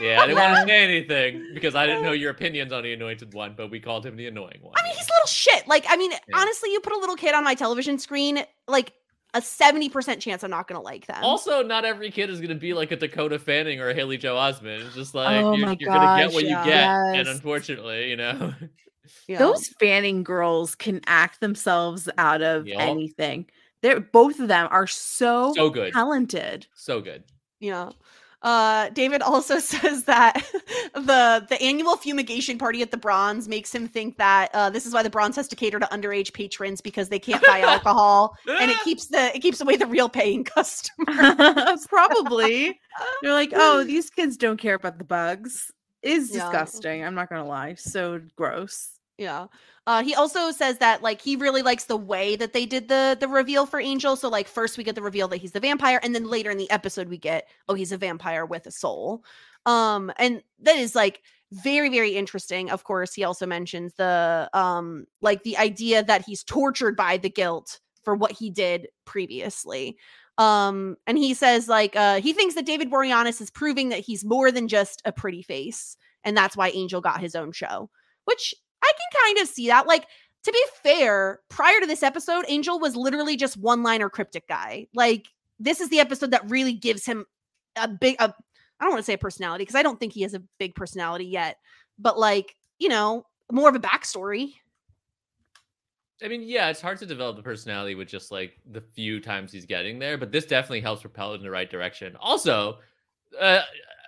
yeah, 0.00 0.20
I 0.20 0.26
didn't 0.26 0.38
want 0.38 0.56
to 0.56 0.66
say 0.66 0.84
anything 0.84 1.50
because 1.54 1.74
I 1.74 1.86
didn't 1.86 2.02
know 2.02 2.12
your 2.24 2.30
opinions 2.30 2.72
on 2.72 2.82
the 2.82 2.92
anointed 2.92 3.32
one, 3.32 3.54
but 3.56 3.70
we 3.70 3.80
called 3.80 4.04
him 4.04 4.16
the 4.16 4.26
annoying 4.26 4.58
one. 4.60 4.74
I 4.76 4.82
mean, 4.82 4.94
he's 4.96 5.06
a 5.06 5.12
little 5.12 5.26
shit. 5.26 5.66
Like, 5.66 5.86
I 5.88 5.96
mean, 5.96 6.12
honestly, 6.34 6.70
you 6.72 6.80
put 6.80 6.92
a 6.92 6.98
little 6.98 7.16
kid 7.16 7.34
on 7.34 7.44
my 7.44 7.54
television 7.54 7.98
screen, 7.98 8.44
like 8.68 8.92
a 9.34 9.40
70% 9.40 10.20
chance 10.20 10.42
I'm 10.42 10.50
not 10.50 10.66
gonna 10.66 10.80
like 10.80 11.06
them. 11.06 11.22
Also, 11.22 11.62
not 11.62 11.84
every 11.84 12.10
kid 12.10 12.30
is 12.30 12.40
gonna 12.40 12.54
be 12.56 12.74
like 12.74 12.90
a 12.90 12.96
Dakota 12.96 13.38
Fanning 13.38 13.80
or 13.80 13.90
a 13.90 13.94
Haley 13.94 14.18
Joel 14.18 14.38
Osment. 14.38 14.86
It's 14.86 14.94
just 14.94 15.14
like 15.14 15.42
Oh 15.42 15.54
you're, 15.54 15.68
you're 15.78 15.90
gonna 15.90 16.26
get 16.26 16.34
what 16.34 16.42
gosh, 16.42 16.50
you 16.50 16.70
yeah. 16.70 17.12
get, 17.12 17.20
and 17.20 17.28
unfortunately, 17.28 18.10
you 18.10 18.16
know, 18.16 18.54
you 19.28 19.38
know? 19.38 19.52
Those 19.52 19.68
fanning 19.80 20.22
girls 20.22 20.74
can 20.74 21.00
act 21.06 21.40
themselves 21.40 22.08
out 22.18 22.42
of 22.42 22.66
Yup. 22.66 22.80
anything. 22.80 23.46
They're 23.82 24.00
both 24.00 24.40
of 24.40 24.48
them 24.48 24.68
are 24.70 24.86
so, 24.86 25.52
so 25.54 25.70
good, 25.70 25.92
talented. 25.92 26.66
so 26.74 27.00
good. 27.00 27.24
Yeah. 27.60 27.90
Uh, 28.42 28.88
David 28.90 29.20
also 29.20 29.58
says 29.58 30.04
that 30.04 30.42
the 30.94 31.44
the 31.48 31.60
annual 31.60 31.96
fumigation 31.96 32.56
party 32.56 32.80
at 32.80 32.90
the 32.90 32.96
Bronze 32.96 33.48
makes 33.48 33.74
him 33.74 33.86
think 33.86 34.16
that 34.16 34.48
uh, 34.54 34.70
this 34.70 34.86
is 34.86 34.94
why 34.94 35.02
the 35.02 35.10
Bronze 35.10 35.36
has 35.36 35.46
to 35.48 35.56
cater 35.56 35.78
to 35.78 35.86
underage 35.86 36.32
patrons 36.32 36.80
because 36.80 37.10
they 37.10 37.18
can't 37.18 37.44
buy 37.46 37.60
alcohol, 37.60 38.34
and 38.48 38.70
it 38.70 38.78
keeps 38.80 39.08
the 39.08 39.34
it 39.36 39.40
keeps 39.40 39.60
away 39.60 39.76
the 39.76 39.86
real 39.86 40.08
paying 40.08 40.44
customers. 40.56 41.86
Probably. 41.88 42.80
They're 43.22 43.34
like, 43.34 43.52
oh, 43.54 43.84
these 43.84 44.08
kids 44.08 44.36
don't 44.38 44.56
care 44.58 44.74
about 44.74 44.96
the 44.98 45.04
bugs. 45.04 45.70
Is 46.02 46.34
Yeah. 46.34 46.44
disgusting. 46.44 47.04
I'm 47.04 47.14
not 47.14 47.28
gonna 47.28 47.46
lie. 47.46 47.74
So 47.74 48.20
gross. 48.36 48.88
Yeah. 49.18 49.48
Uh, 49.90 50.04
he 50.04 50.14
also 50.14 50.52
says 50.52 50.78
that 50.78 51.02
like 51.02 51.20
he 51.20 51.34
really 51.34 51.62
likes 51.62 51.86
the 51.86 51.96
way 51.96 52.36
that 52.36 52.52
they 52.52 52.64
did 52.64 52.86
the 52.86 53.16
the 53.18 53.26
reveal 53.26 53.66
for 53.66 53.80
Angel. 53.80 54.14
So 54.14 54.28
like 54.28 54.46
first 54.46 54.78
we 54.78 54.84
get 54.84 54.94
the 54.94 55.02
reveal 55.02 55.26
that 55.26 55.38
he's 55.38 55.50
the 55.50 55.58
vampire, 55.58 55.98
and 56.00 56.14
then 56.14 56.26
later 56.26 56.48
in 56.48 56.58
the 56.58 56.70
episode 56.70 57.08
we 57.08 57.18
get 57.18 57.48
oh 57.68 57.74
he's 57.74 57.90
a 57.90 57.96
vampire 57.96 58.46
with 58.46 58.68
a 58.68 58.70
soul. 58.70 59.24
Um, 59.66 60.12
and 60.16 60.44
that 60.60 60.76
is 60.76 60.94
like 60.94 61.22
very 61.50 61.88
very 61.88 62.12
interesting. 62.14 62.70
Of 62.70 62.84
course, 62.84 63.14
he 63.14 63.24
also 63.24 63.46
mentions 63.46 63.94
the 63.94 64.48
um 64.52 65.06
like 65.22 65.42
the 65.42 65.56
idea 65.56 66.04
that 66.04 66.24
he's 66.24 66.44
tortured 66.44 66.96
by 66.96 67.16
the 67.16 67.28
guilt 67.28 67.80
for 68.04 68.14
what 68.14 68.30
he 68.30 68.48
did 68.48 68.86
previously. 69.06 69.98
Um, 70.38 70.98
and 71.08 71.18
he 71.18 71.34
says 71.34 71.66
like 71.66 71.96
uh 71.96 72.20
he 72.20 72.32
thinks 72.32 72.54
that 72.54 72.64
David 72.64 72.92
Boreanaz 72.92 73.40
is 73.40 73.50
proving 73.50 73.88
that 73.88 73.98
he's 73.98 74.24
more 74.24 74.52
than 74.52 74.68
just 74.68 75.02
a 75.04 75.10
pretty 75.10 75.42
face, 75.42 75.96
and 76.22 76.36
that's 76.36 76.56
why 76.56 76.68
Angel 76.68 77.00
got 77.00 77.20
his 77.20 77.34
own 77.34 77.50
show, 77.50 77.90
which 78.24 78.54
I 78.82 78.92
can 78.92 79.22
kind 79.24 79.38
of 79.38 79.48
see 79.48 79.68
that. 79.68 79.86
Like, 79.86 80.06
to 80.44 80.52
be 80.52 80.64
fair, 80.82 81.40
prior 81.48 81.80
to 81.80 81.86
this 81.86 82.02
episode, 82.02 82.44
Angel 82.48 82.78
was 82.78 82.96
literally 82.96 83.36
just 83.36 83.56
one 83.56 83.82
liner 83.82 84.08
cryptic 84.08 84.48
guy. 84.48 84.86
Like, 84.94 85.26
this 85.58 85.80
is 85.80 85.90
the 85.90 86.00
episode 86.00 86.30
that 86.30 86.48
really 86.50 86.72
gives 86.72 87.04
him 87.04 87.26
a 87.76 87.86
big, 87.86 88.16
a, 88.18 88.34
I 88.80 88.84
don't 88.84 88.92
want 88.92 89.00
to 89.00 89.04
say 89.04 89.12
a 89.12 89.18
personality 89.18 89.62
because 89.62 89.74
I 89.74 89.82
don't 89.82 90.00
think 90.00 90.14
he 90.14 90.22
has 90.22 90.34
a 90.34 90.42
big 90.58 90.74
personality 90.74 91.26
yet, 91.26 91.58
but 91.98 92.18
like, 92.18 92.56
you 92.78 92.88
know, 92.88 93.26
more 93.52 93.68
of 93.68 93.74
a 93.74 93.80
backstory. 93.80 94.54
I 96.22 96.28
mean, 96.28 96.42
yeah, 96.42 96.68
it's 96.68 96.80
hard 96.80 96.98
to 96.98 97.06
develop 97.06 97.38
a 97.38 97.42
personality 97.42 97.94
with 97.94 98.08
just 98.08 98.30
like 98.30 98.58
the 98.70 98.80
few 98.80 99.20
times 99.20 99.52
he's 99.52 99.66
getting 99.66 99.98
there, 99.98 100.16
but 100.18 100.32
this 100.32 100.46
definitely 100.46 100.80
helps 100.80 101.02
propel 101.02 101.32
it 101.32 101.36
in 101.36 101.42
the 101.42 101.50
right 101.50 101.70
direction. 101.70 102.16
Also, 102.20 102.78
uh, 103.38 103.62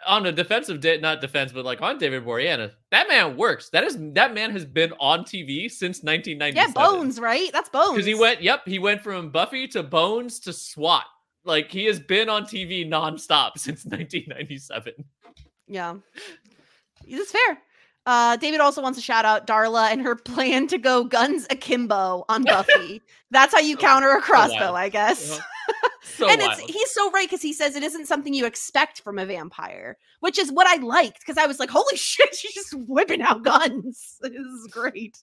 on 0.06 0.26
a 0.26 0.32
defensive, 0.32 0.80
de- 0.80 0.98
not 1.00 1.20
defense, 1.20 1.52
but 1.52 1.64
like 1.64 1.80
on 1.80 1.98
David 1.98 2.24
Boreanaz, 2.24 2.72
that 2.90 3.08
man 3.08 3.36
works. 3.36 3.68
That 3.70 3.84
is 3.84 3.96
that 4.14 4.34
man 4.34 4.50
has 4.50 4.64
been 4.64 4.92
on 4.98 5.24
TV 5.24 5.70
since 5.70 6.02
1997. 6.02 6.54
Yeah, 6.54 6.72
Bones, 6.72 7.20
right? 7.20 7.50
That's 7.52 7.68
Bones. 7.68 7.92
Because 7.92 8.06
he 8.06 8.14
went, 8.14 8.42
yep, 8.42 8.62
he 8.66 8.78
went 8.78 9.02
from 9.02 9.30
Buffy 9.30 9.68
to 9.68 9.82
Bones 9.82 10.40
to 10.40 10.52
SWAT. 10.52 11.04
Like 11.44 11.70
he 11.70 11.84
has 11.86 11.98
been 11.98 12.28
on 12.28 12.44
TV 12.44 12.88
nonstop 12.88 13.52
since 13.56 13.84
1997. 13.84 14.92
Yeah. 15.68 15.94
This 17.08 17.20
is 17.20 17.32
fair. 17.32 17.58
Uh, 18.04 18.36
David 18.36 18.60
also 18.60 18.82
wants 18.82 18.98
to 18.98 19.02
shout 19.02 19.24
out 19.24 19.46
Darla 19.46 19.92
and 19.92 20.02
her 20.02 20.16
plan 20.16 20.66
to 20.68 20.78
go 20.78 21.04
guns 21.04 21.46
akimbo 21.50 22.24
on 22.28 22.42
Buffy. 22.44 23.00
That's 23.30 23.54
how 23.54 23.60
you 23.60 23.76
counter 23.76 24.10
a 24.10 24.20
crossbow. 24.20 24.74
I 24.74 24.88
guess. 24.88 25.40
So 26.02 26.28
and 26.28 26.40
wild. 26.40 26.58
it's 26.58 26.72
he's 26.72 26.90
so 26.90 27.10
right 27.12 27.28
because 27.28 27.42
he 27.42 27.52
says 27.52 27.76
it 27.76 27.82
isn't 27.82 28.06
something 28.06 28.34
you 28.34 28.44
expect 28.44 29.02
from 29.02 29.18
a 29.18 29.26
vampire, 29.26 29.96
which 30.20 30.38
is 30.38 30.50
what 30.50 30.66
I 30.66 30.82
liked 30.82 31.20
because 31.20 31.38
I 31.38 31.46
was 31.46 31.60
like, 31.60 31.70
holy 31.70 31.96
shit, 31.96 32.34
she's 32.34 32.54
just 32.54 32.74
whipping 32.74 33.22
out 33.22 33.42
guns. 33.42 34.18
This 34.22 34.32
is 34.32 34.68
great. 34.70 35.18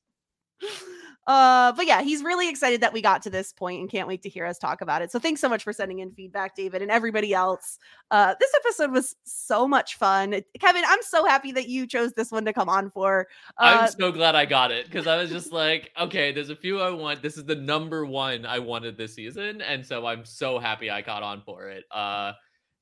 Uh, 1.28 1.72
but 1.74 1.86
yeah, 1.86 2.02
he's 2.02 2.24
really 2.24 2.50
excited 2.50 2.82
that 2.82 2.91
we 2.91 3.02
got 3.02 3.22
to 3.22 3.30
this 3.30 3.54
point 3.54 3.80
and 3.80 3.90
can't 3.90 4.08
wait 4.08 4.24
to 4.24 4.30
hear 4.30 4.46
us 4.46 4.58
talk 4.58 4.82
about 4.82 5.02
it. 5.02 5.12
So 5.12 5.20
thanks 5.20 5.40
so 5.40 5.48
much 5.48 5.64
for 5.64 5.72
sending 5.72 6.00
in 6.00 6.12
feedback, 6.12 6.56
David, 6.56 6.82
and 6.82 6.90
everybody 6.90 7.34
else. 7.34 7.78
Uh, 8.10 8.34
this 8.40 8.50
episode 8.56 8.91
was 8.91 9.16
so 9.26 9.68
much 9.68 9.96
fun. 9.96 10.41
Kevin, 10.60 10.84
I'm 10.88 11.04
so 11.04 11.26
happy 11.26 11.52
that 11.52 11.70
you 11.70 11.86
chose 11.86 12.14
this 12.14 12.32
one 12.32 12.46
to 12.46 12.54
come 12.54 12.68
on 12.68 12.90
for. 12.90 13.28
Uh, 13.60 13.82
I'm 13.82 13.91
so 13.91 14.12
glad 14.12 14.34
I 14.36 14.46
got 14.46 14.72
it 14.72 14.86
because 14.86 15.06
I 15.06 15.18
was 15.18 15.30
just 15.30 15.52
like, 15.52 15.91
okay, 16.00 16.32
there's 16.32 16.50
a 16.50 16.56
few 16.56 16.80
I 16.82 16.90
want. 16.90 17.22
This 17.22 17.38
is 17.38 17.46
the 17.46 17.56
number 17.56 18.06
one 18.06 18.46
I 18.46 18.58
wanted 18.58 18.98
this 18.98 19.14
season, 19.14 19.62
and 19.62 19.86
so 19.86 20.08
I'm 20.08 20.26
so 20.26 20.58
happy 20.58 20.90
I 20.90 21.02
got 21.02 21.22
on 21.22 21.44
for 21.46 21.70
it. 21.70 21.84
Uh, 21.91 22.34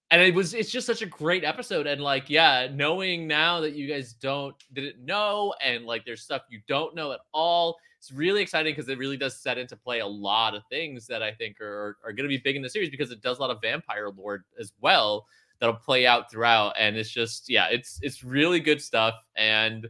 and 0.10 0.22
it 0.22 0.34
was 0.34 0.54
it's 0.54 0.72
just 0.72 0.88
such 0.88 1.02
a 1.02 1.06
great 1.06 1.44
episode, 1.44 1.86
and 1.86 2.00
like, 2.00 2.30
yeah, 2.30 2.70
knowing 2.72 3.28
now 3.28 3.60
that 3.60 3.74
you 3.74 3.90
guys 3.90 4.14
don't 4.14 4.56
didn't 4.72 5.04
know, 5.04 5.54
and 5.62 5.86
like 5.86 6.06
there's 6.06 6.22
stuff 6.22 6.44
you 6.50 6.62
don't 6.68 6.96
know 6.96 7.12
at 7.12 7.20
all. 7.34 7.76
It's 8.00 8.12
really 8.12 8.42
exciting 8.42 8.74
because 8.74 8.90
it 8.90 8.98
really 8.98 9.18
does 9.18 9.42
set 9.42 9.58
into 9.58 9.76
play 9.76 10.00
a 10.00 10.08
lot 10.08 10.56
of 10.56 10.64
things 10.70 11.08
that 11.08 11.24
I 11.24 11.32
think 11.32 11.60
are 11.62 11.98
are 12.04 12.12
going 12.12 12.26
to 12.26 12.30
be 12.30 12.38
big 12.38 12.56
in 12.56 12.62
the 12.62 12.70
series 12.70 12.90
because 12.90 13.12
it 13.12 13.22
does 13.22 13.40
a 13.40 13.42
lot 13.42 13.50
of 13.50 13.62
vampire 13.62 14.10
lore 14.10 14.46
as 14.60 14.72
well 14.82 15.26
that'll 15.60 15.76
play 15.76 16.06
out 16.06 16.30
throughout 16.30 16.74
and 16.78 16.96
it's 16.96 17.10
just 17.10 17.50
yeah 17.50 17.68
it's 17.68 18.00
it's 18.02 18.24
really 18.24 18.60
good 18.60 18.82
stuff 18.82 19.16
and 19.36 19.86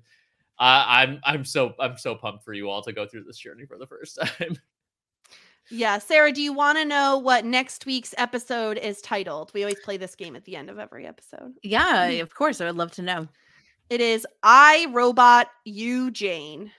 uh, 0.60 0.86
i'm 0.88 1.20
i'm 1.24 1.44
so 1.44 1.74
i'm 1.80 1.98
so 1.98 2.16
pumped 2.16 2.44
for 2.44 2.54
you 2.54 2.70
all 2.70 2.82
to 2.82 2.94
go 2.94 3.06
through 3.06 3.24
this 3.24 3.38
journey 3.38 3.66
for 3.66 3.78
the 3.78 3.88
first 3.88 4.18
time 4.40 4.58
yeah, 5.70 5.98
Sara, 5.98 6.32
do 6.32 6.42
you 6.42 6.54
want 6.54 6.78
to 6.78 6.86
know 6.86 7.18
what 7.18 7.44
next 7.44 7.86
week's 7.86 8.16
episode 8.18 8.78
is 8.78 9.02
titled? 9.02 9.52
We 9.54 9.64
always 9.64 9.80
play 9.84 9.98
this 9.98 10.16
game 10.16 10.38
at 10.38 10.46
the 10.46 10.56
end 10.56 10.70
of 10.70 10.80
every 10.80 11.06
episode. 11.06 11.56
Yeah, 11.62 12.06
of 12.06 12.34
course. 12.34 12.62
I 12.62 12.66
would 12.68 12.78
love 12.78 12.92
to 12.94 13.02
know. 13.02 13.28
It 13.90 14.00
is 14.00 14.26
I 14.44 14.88
Robot 14.92 15.50
You 15.66 16.10
Jane. 16.12 16.72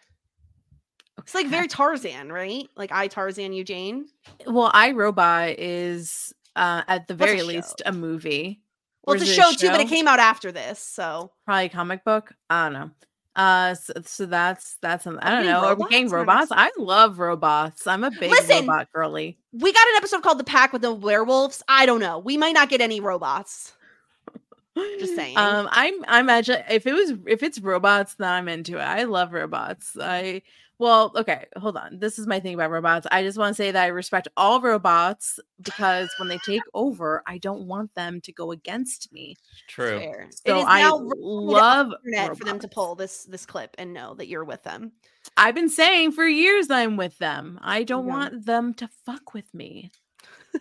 It's 1.18 1.34
like 1.34 1.46
very 1.48 1.68
Tarzan, 1.68 2.30
right? 2.32 2.68
Like 2.76 2.92
I 2.92 3.08
Tarzan 3.08 3.52
you 3.52 3.64
Jane. 3.64 4.06
Well, 4.46 4.70
I 4.72 4.92
Robot 4.92 5.58
is 5.58 6.32
uh, 6.56 6.82
at 6.88 7.06
the 7.08 7.14
What's 7.14 7.22
a 7.22 7.26
very 7.26 7.38
show? 7.40 7.46
least 7.46 7.82
a 7.86 7.92
movie. 7.92 8.60
Well, 9.04 9.16
it's 9.16 9.24
a 9.30 9.32
show, 9.32 9.50
too, 9.52 9.70
but 9.70 9.80
it 9.80 9.88
came 9.88 10.06
out 10.06 10.18
after 10.18 10.52
this, 10.52 10.78
so 10.78 11.32
probably 11.46 11.66
a 11.66 11.68
comic 11.70 12.04
book. 12.04 12.34
I 12.50 12.64
don't 12.68 12.72
know. 12.74 12.90
Uh, 13.34 13.74
so, 13.74 13.92
so 14.04 14.26
that's 14.26 14.76
that's. 14.82 15.06
I 15.06 15.10
don't 15.30 15.46
know. 15.46 15.64
Are 15.64 15.74
we 15.74 15.84
robots 15.84 15.90
getting 15.90 16.08
robots? 16.10 16.48
I 16.50 16.70
love 16.76 17.18
robots. 17.18 17.86
I'm 17.86 18.04
a 18.04 18.10
big 18.10 18.30
Listen, 18.30 18.66
robot 18.66 18.88
girly. 18.92 19.38
we 19.52 19.72
got 19.72 19.86
an 19.88 19.94
episode 19.96 20.22
called 20.22 20.38
The 20.38 20.44
Pack 20.44 20.72
with 20.72 20.82
the 20.82 20.92
Werewolves. 20.92 21.62
I 21.68 21.86
don't 21.86 22.00
know. 22.00 22.18
We 22.18 22.36
might 22.36 22.52
not 22.52 22.68
get 22.68 22.80
any 22.80 23.00
robots. 23.00 23.72
Just 24.98 25.14
saying. 25.16 25.38
Um, 25.38 25.68
I'm 25.70 25.94
I 26.06 26.20
imagine 26.20 26.62
if 26.68 26.86
it 26.86 26.92
was 26.92 27.12
if 27.26 27.42
it's 27.42 27.60
robots, 27.60 28.14
then 28.16 28.28
I'm 28.28 28.48
into 28.48 28.76
it. 28.76 28.82
I 28.82 29.04
love 29.04 29.32
robots. 29.32 29.96
I 29.98 30.42
well, 30.78 31.12
okay, 31.16 31.46
hold 31.56 31.76
on. 31.76 31.98
This 31.98 32.18
is 32.18 32.26
my 32.26 32.40
thing 32.40 32.54
about 32.54 32.70
robots. 32.70 33.06
I 33.10 33.22
just 33.22 33.38
want 33.38 33.56
to 33.56 33.62
say 33.62 33.70
that 33.70 33.82
I 33.82 33.88
respect 33.88 34.28
all 34.36 34.60
robots 34.60 35.40
because 35.62 36.08
when 36.18 36.28
they 36.28 36.38
take 36.38 36.62
over, 36.74 37.22
I 37.26 37.38
don't 37.38 37.66
want 37.66 37.94
them 37.94 38.20
to 38.22 38.32
go 38.32 38.52
against 38.52 39.12
me. 39.12 39.36
true 39.66 39.98
Fair. 40.00 40.28
So 40.46 40.60
I 40.66 40.90
love 40.90 41.92
internet 42.04 42.36
for 42.36 42.44
them 42.44 42.58
to 42.60 42.68
pull 42.68 42.94
this 42.94 43.24
this 43.24 43.46
clip 43.46 43.74
and 43.78 43.92
know 43.92 44.14
that 44.14 44.28
you're 44.28 44.44
with 44.44 44.62
them. 44.62 44.92
I've 45.36 45.54
been 45.54 45.68
saying 45.68 46.12
for 46.12 46.26
years 46.26 46.70
I'm 46.70 46.96
with 46.96 47.18
them. 47.18 47.58
I 47.62 47.84
don't 47.84 48.06
Yeah. 48.06 48.12
want 48.12 48.46
them 48.46 48.74
to 48.74 48.88
fuck 49.06 49.34
with 49.34 49.52
me. 49.54 49.90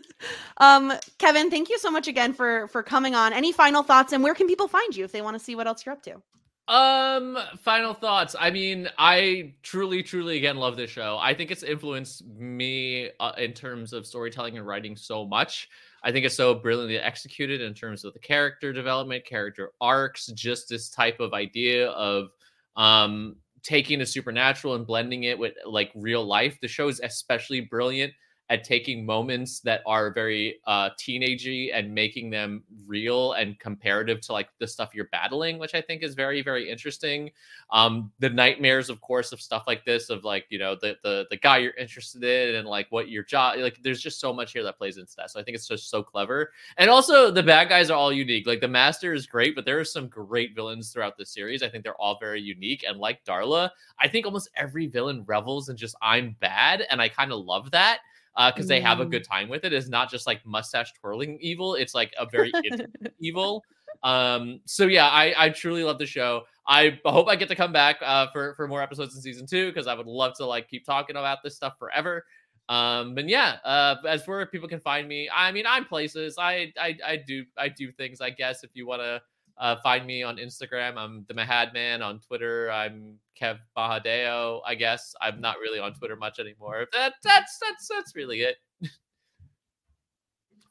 Um, 0.59 0.91
Kevin, 1.19 1.51
thank 1.51 1.69
you 1.69 1.77
so 1.77 1.91
much 1.91 2.07
again 2.07 2.33
for 2.33 2.67
for 2.69 2.81
coming 2.83 3.13
on. 3.15 3.31
Any 3.31 3.51
final 3.51 3.83
thoughts 3.83 4.11
and 4.13 4.23
where 4.23 4.33
can 4.33 4.47
people 4.47 4.67
find 4.67 4.95
you 4.95 5.05
if 5.05 5.11
they 5.11 5.21
want 5.21 5.37
to 5.37 5.43
see 5.43 5.55
what 5.55 5.67
else 5.67 5.85
you're 5.85 5.93
up 5.93 6.01
to? 6.03 6.21
Um, 6.67 7.37
final 7.59 7.93
thoughts. 7.93 8.35
I 8.37 8.51
mean, 8.51 8.89
I 8.97 9.53
truly, 9.63 10.03
truly 10.03 10.35
again 10.37 10.57
love 10.57 10.75
this 10.75 10.89
show. 10.89 11.17
I 11.19 11.33
think 11.33 11.49
it's 11.49 11.63
influenced 11.63 12.25
me 12.27 13.09
uh, 13.21 13.31
in 13.37 13.53
terms 13.53 13.93
of 13.93 14.05
storytelling 14.05 14.57
and 14.57 14.67
writing 14.67 14.97
so 14.97 15.25
much. 15.25 15.69
I 16.03 16.11
think 16.11 16.25
it's 16.25 16.35
so 16.35 16.53
brilliantly 16.53 16.99
executed 16.99 17.61
in 17.61 17.73
terms 17.73 18.03
of 18.03 18.13
the 18.13 18.19
character 18.19 18.73
development, 18.73 19.25
character 19.25 19.71
arcs, 19.79 20.27
just 20.27 20.67
this 20.67 20.89
type 20.89 21.19
of 21.19 21.33
idea 21.33 21.89
of 21.91 22.29
um 22.75 23.37
taking 23.63 23.99
the 23.99 24.05
supernatural 24.05 24.75
and 24.75 24.85
blending 24.85 25.23
it 25.23 25.39
with 25.39 25.53
like 25.65 25.91
real 25.95 26.25
life. 26.25 26.57
The 26.61 26.67
show 26.67 26.89
is 26.89 26.99
especially 26.99 27.61
brilliant 27.61 28.13
at 28.49 28.63
taking 28.63 29.05
moments 29.05 29.59
that 29.59 29.81
are 29.85 30.11
very 30.11 30.59
uh 30.65 30.89
teenagey 30.99 31.69
and 31.73 31.93
making 31.93 32.29
them 32.29 32.63
real 32.85 33.33
and 33.33 33.59
comparative 33.59 34.21
to 34.21 34.31
like 34.31 34.49
the 34.59 34.67
stuff 34.67 34.95
you're 34.95 35.09
battling 35.11 35.59
which 35.59 35.75
i 35.75 35.81
think 35.81 36.03
is 36.03 36.15
very 36.15 36.41
very 36.41 36.69
interesting. 36.69 37.29
Um 37.71 38.11
the 38.19 38.29
nightmares 38.29 38.89
of 38.89 39.01
course 39.01 39.31
of 39.33 39.41
stuff 39.41 39.63
like 39.67 39.83
this 39.83 40.09
of 40.09 40.23
like 40.23 40.45
you 40.49 40.59
know 40.59 40.75
the 40.75 40.97
the, 41.03 41.25
the 41.29 41.37
guy 41.37 41.57
you're 41.57 41.73
interested 41.73 42.23
in 42.23 42.55
and 42.55 42.67
like 42.67 42.87
what 42.89 43.09
your 43.09 43.23
job 43.23 43.57
like 43.57 43.81
there's 43.83 44.01
just 44.01 44.19
so 44.21 44.31
much 44.31 44.53
here 44.53 44.63
that 44.63 44.77
plays 44.77 44.97
into 44.97 45.13
that. 45.17 45.29
So 45.31 45.39
i 45.39 45.43
think 45.43 45.55
it's 45.55 45.67
just 45.67 45.89
so 45.89 46.01
clever. 46.01 46.51
And 46.77 46.89
also 46.89 47.29
the 47.31 47.43
bad 47.43 47.67
guys 47.67 47.89
are 47.89 47.97
all 47.97 48.13
unique. 48.13 48.47
Like 48.47 48.61
the 48.61 48.67
master 48.67 49.13
is 49.13 49.25
great 49.25 49.55
but 49.55 49.65
there 49.65 49.79
are 49.79 49.85
some 49.85 50.07
great 50.07 50.55
villains 50.55 50.91
throughout 50.91 51.17
the 51.17 51.25
series. 51.25 51.61
I 51.63 51.69
think 51.69 51.83
they're 51.83 52.01
all 52.01 52.17
very 52.19 52.41
unique. 52.41 52.85
And 52.87 52.99
like 52.99 53.23
darla 53.25 53.69
i 53.99 54.07
think 54.07 54.25
almost 54.25 54.49
every 54.55 54.87
villain 54.87 55.23
revels 55.25 55.69
in 55.69 55.77
just 55.77 55.95
i'm 56.01 56.35
bad 56.39 56.83
and 56.89 57.01
i 57.01 57.09
kind 57.09 57.31
of 57.31 57.39
love 57.45 57.71
that 57.71 57.99
because 58.37 58.67
they 58.67 58.79
have 58.81 58.99
a 58.99 59.05
Mm. 59.05 59.11
good 59.11 59.23
time 59.23 59.49
with 59.49 59.65
it. 59.65 59.73
It's 59.73 59.89
not 59.89 60.09
just 60.11 60.27
like 60.27 60.45
mustache 60.45 60.93
twirling 60.93 61.37
evil. 61.41 61.75
It's 61.75 61.95
like 61.95 62.13
a 62.19 62.25
very 62.25 62.53
evil. 63.19 63.63
Um, 64.03 64.61
so 64.65 64.85
yeah, 64.87 65.07
I, 65.07 65.33
I 65.37 65.49
truly 65.49 65.83
love 65.83 65.97
the 65.97 66.05
show. 66.05 66.43
I 66.67 66.99
hope 67.05 67.27
I 67.27 67.35
get 67.35 67.47
to 67.49 67.55
come 67.55 67.71
back 67.71 67.97
uh, 68.03 68.27
for 68.31 68.53
for 68.55 68.67
more 68.67 68.81
episodes 68.81 69.15
in 69.15 69.21
season 69.21 69.47
two 69.47 69.67
because 69.69 69.87
I 69.87 69.95
would 69.95 70.05
love 70.07 70.33
to 70.35 70.45
like 70.45 70.67
keep 70.69 70.85
talking 70.85 71.15
about 71.15 71.39
this 71.43 71.55
stuff 71.55 71.73
forever. 71.79 72.25
Um, 72.69 73.15
but 73.15 73.27
yeah, 73.29 73.57
uh, 73.63 73.95
as 74.05 74.23
for 74.23 74.45
people 74.47 74.67
can 74.67 74.81
find 74.81 75.07
me, 75.07 75.29
I 75.33 75.51
mean, 75.51 75.65
I'm 75.67 75.85
places. 75.85 76.35
I 76.37 76.73
I, 76.79 76.97
I 77.05 77.15
do 77.25 77.45
I 77.57 77.69
do 77.69 77.91
things. 77.91 78.21
I 78.21 78.29
guess 78.29 78.63
if 78.63 78.71
you 78.73 78.85
want 78.85 79.01
to 79.01 79.21
uh, 79.59 79.75
find 79.81 80.05
me 80.05 80.23
on 80.23 80.37
Instagram, 80.37 80.97
I'm 80.97 81.25
the 81.27 81.33
Mahad 81.33 81.73
Man. 81.73 82.01
On 82.01 82.19
Twitter, 82.19 82.71
I'm 82.71 83.17
Kev 83.39 83.57
Mahadeo. 83.75 84.61
I 84.65 84.75
guess 84.75 85.15
I'm 85.21 85.41
not 85.41 85.57
really 85.59 85.79
on 85.79 85.93
Twitter 85.93 86.15
much 86.15 86.39
anymore. 86.39 86.87
That 86.93 87.13
that's 87.23 87.57
that's 87.59 87.87
that's 87.87 88.15
really 88.15 88.41
it. 88.41 88.57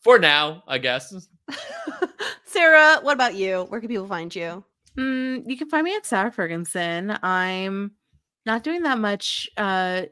For 0.00 0.18
now, 0.18 0.62
I 0.68 0.78
guess. 0.78 1.28
Sara, 2.44 3.00
what 3.02 3.14
about 3.14 3.34
you? 3.34 3.66
Where 3.68 3.80
can 3.80 3.88
people 3.88 4.06
find 4.06 4.34
you? 4.34 4.64
Mm, 4.96 5.42
you 5.46 5.56
can 5.56 5.68
find 5.68 5.84
me 5.84 5.94
at 5.94 6.06
Sara 6.06 6.30
Fergenson. 6.30 7.18
I'm 7.22 7.92
not 8.46 8.62
doing 8.62 8.82
that 8.82 8.98
much 8.98 9.48
uh 9.56 10.02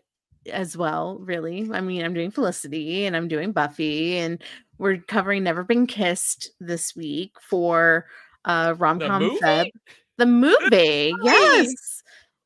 as 0.52 0.76
well, 0.76 1.18
really. 1.20 1.70
I 1.72 1.80
mean, 1.80 2.04
I'm 2.04 2.12
doing 2.12 2.30
Felicity 2.30 3.06
and 3.06 3.16
I'm 3.16 3.28
doing 3.28 3.52
Buffy, 3.52 4.18
and 4.18 4.42
we're 4.78 4.98
covering 4.98 5.44
Never 5.44 5.62
Been 5.62 5.86
Kissed 5.86 6.50
this 6.60 6.94
week 6.96 7.32
for 7.40 8.06
uh 8.44 8.74
Romcom 8.74 9.20
movie? 9.20 9.38
Feb. 9.40 9.70
The 10.16 10.26
movie, 10.26 11.12
yes. 11.22 12.02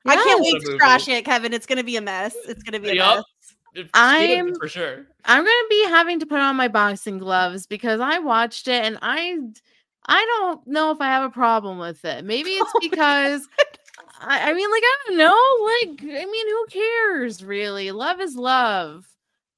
I 0.06 0.16
can't 0.16 0.40
wait 0.40 0.60
to 0.60 0.66
movie. 0.66 0.78
trash 0.78 1.06
it, 1.08 1.24
Kevin. 1.24 1.52
It's 1.52 1.66
gonna 1.66 1.84
be 1.84 1.96
a 1.96 2.00
mess. 2.00 2.34
It's 2.46 2.62
gonna 2.62 2.80
be 2.80 2.90
a 2.90 2.94
Yup. 2.94 3.16
mess. 3.16 3.24
It's 3.74 3.90
I'm- 3.94 4.54
for 4.54 4.68
sure. 4.68 5.06
I'm 5.24 5.44
gonna 5.44 5.68
be 5.68 5.84
having 5.88 6.20
to 6.20 6.26
put 6.26 6.40
on 6.40 6.56
my 6.56 6.68
boxing 6.68 7.18
gloves 7.18 7.66
because 7.66 8.00
I 8.00 8.18
watched 8.18 8.66
it 8.68 8.82
and 8.84 8.98
I 9.02 9.38
I 10.06 10.24
don't 10.38 10.66
know 10.66 10.90
if 10.90 11.00
I 11.02 11.06
have 11.06 11.24
a 11.24 11.30
problem 11.30 11.78
with 11.78 12.02
it. 12.04 12.24
Maybe 12.24 12.50
it's 12.52 12.72
because 12.80 13.46
I, 14.20 14.50
I 14.50 14.54
mean, 14.54 14.70
like, 14.70 14.82
I 14.82 14.96
don't 15.06 15.18
know. 15.18 16.02
Like, 16.10 16.20
I 16.22 16.24
mean, 16.24 16.48
who 16.48 16.66
cares 16.70 17.44
really? 17.44 17.90
Love 17.92 18.20
is 18.20 18.34
love. 18.36 19.06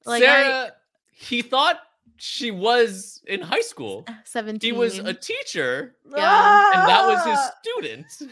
Like 0.05 0.25
I 0.25 0.71
he 1.13 1.43
thought 1.43 1.79
she 2.21 2.51
was 2.51 3.23
in 3.27 3.41
high 3.41 3.61
school. 3.63 4.05
17. 4.25 4.61
He 4.75 4.79
was 4.79 4.99
a 4.99 5.15
teacher, 5.15 5.95
Yeah. 6.05 6.71
and 6.75 6.89
that 6.89 7.07
was 7.07 7.19
Ah! 7.25 7.31
his 7.31 7.51
student. 7.63 8.07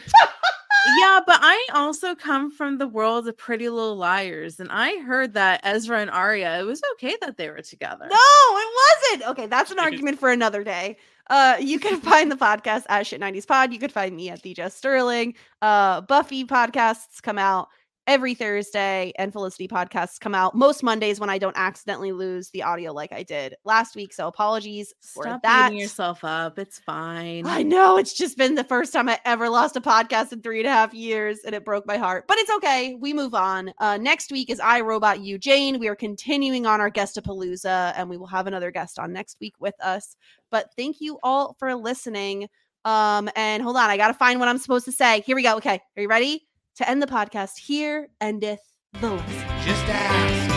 yeah, 1.01 1.19
but 1.25 1.39
I 1.41 1.67
also 1.73 2.15
come 2.15 2.51
from 2.51 2.77
the 2.77 2.87
world 2.87 3.27
of 3.27 3.37
Pretty 3.37 3.67
Little 3.69 3.95
Liars, 3.97 4.59
and 4.59 4.69
I 4.71 4.99
heard 4.99 5.33
that 5.33 5.61
Ezra 5.63 5.99
and 5.99 6.09
Aria, 6.09 6.59
it 6.59 6.63
was 6.63 6.81
okay 6.93 7.15
that 7.21 7.37
they 7.37 7.49
were 7.49 7.61
together. 7.61 8.07
No, 8.09 8.15
it 8.15 8.69
wasn't. 9.11 9.29
Okay, 9.31 9.47
that's 9.47 9.71
an 9.71 9.79
argument 9.79 10.19
for 10.19 10.29
another 10.31 10.63
day. 10.63 10.97
Uh, 11.29 11.57
you 11.59 11.79
can 11.79 11.99
find 12.01 12.31
the 12.31 12.35
podcast 12.35 12.83
at 12.89 13.05
Shit 13.05 13.21
90s 13.21 13.45
Pod. 13.47 13.71
You 13.73 13.79
could 13.79 13.91
find 13.91 14.15
me 14.15 14.29
at 14.29 14.41
the 14.41 14.53
Jess 14.53 14.75
Sterling. 14.75 15.35
Uh, 15.61 16.01
Buffy 16.01 16.45
podcasts 16.45 17.21
come 17.21 17.37
out 17.37 17.69
every 18.09 18.33
Thursday, 18.33 19.13
and 19.19 19.31
Felicity 19.31 19.67
podcasts 19.67 20.19
come 20.19 20.33
out 20.33 20.55
most 20.55 20.81
Mondays 20.81 21.19
when 21.19 21.29
I 21.29 21.37
don't 21.37 21.55
accidentally 21.55 22.11
lose 22.11 22.49
the 22.49 22.63
audio 22.63 22.91
like 22.91 23.13
I 23.13 23.21
did 23.21 23.53
last 23.65 23.95
week. 23.95 24.13
So 24.13 24.27
apologies 24.27 24.91
for 24.99 25.25
Stop 25.25 25.43
that. 25.43 25.69
beating 25.69 25.79
yourself 25.79 26.23
up. 26.23 26.57
It's 26.57 26.79
fine. 26.79 27.45
I 27.45 27.61
know 27.61 27.97
it's 27.97 28.13
just 28.13 28.35
been 28.35 28.55
the 28.55 28.63
first 28.63 28.93
time 28.93 29.09
I 29.09 29.19
ever 29.25 29.47
lost 29.47 29.75
a 29.75 29.81
podcast 29.81 30.33
in 30.33 30.41
three 30.41 30.59
and 30.59 30.67
a 30.67 30.71
half 30.71 30.91
years, 30.91 31.41
and 31.45 31.53
it 31.53 31.63
broke 31.63 31.85
my 31.85 31.97
heart. 31.97 32.25
But 32.27 32.39
it's 32.39 32.49
okay. 32.55 32.95
We 32.99 33.13
move 33.13 33.35
on. 33.35 33.71
Uh, 33.77 33.97
next 33.97 34.31
week 34.31 34.49
is 34.49 34.59
I 34.59 34.81
Robot 34.81 35.19
You 35.19 35.37
Jane. 35.37 35.77
We 35.77 35.87
are 35.87 35.95
continuing 35.95 36.65
on 36.65 36.81
our 36.81 36.89
guestapalooza, 36.89 37.93
and 37.95 38.09
we 38.09 38.17
will 38.17 38.25
have 38.25 38.47
another 38.47 38.71
guest 38.71 38.97
on 38.97 39.13
next 39.13 39.37
week 39.39 39.53
with 39.59 39.75
us. 39.83 40.15
But 40.49 40.71
thank 40.75 40.99
you 40.99 41.19
all 41.21 41.55
for 41.59 41.75
listening. 41.75 42.49
Um, 42.85 43.29
and 43.35 43.61
hold 43.61 43.77
on, 43.77 43.91
I 43.91 43.97
gotta 43.97 44.15
find 44.15 44.39
what 44.39 44.49
I'm 44.49 44.57
supposed 44.57 44.85
to 44.85 44.91
say. 44.91 45.21
Here 45.21 45.35
we 45.35 45.43
go. 45.43 45.57
Okay, 45.57 45.79
are 45.95 46.01
you 46.01 46.07
ready 46.07 46.48
to 46.77 46.89
end 46.89 47.01
the 47.01 47.07
podcast, 47.07 47.57
here 47.57 48.09
endeth 48.21 48.61
the 49.01 49.09
list. 49.09 49.27
Just 49.65 49.85
ask. 49.87 50.49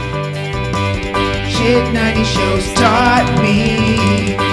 Shit 1.57 1.93
90 1.93 2.25
shows 2.25 2.75
taught 2.75 3.39
me. 3.43 4.52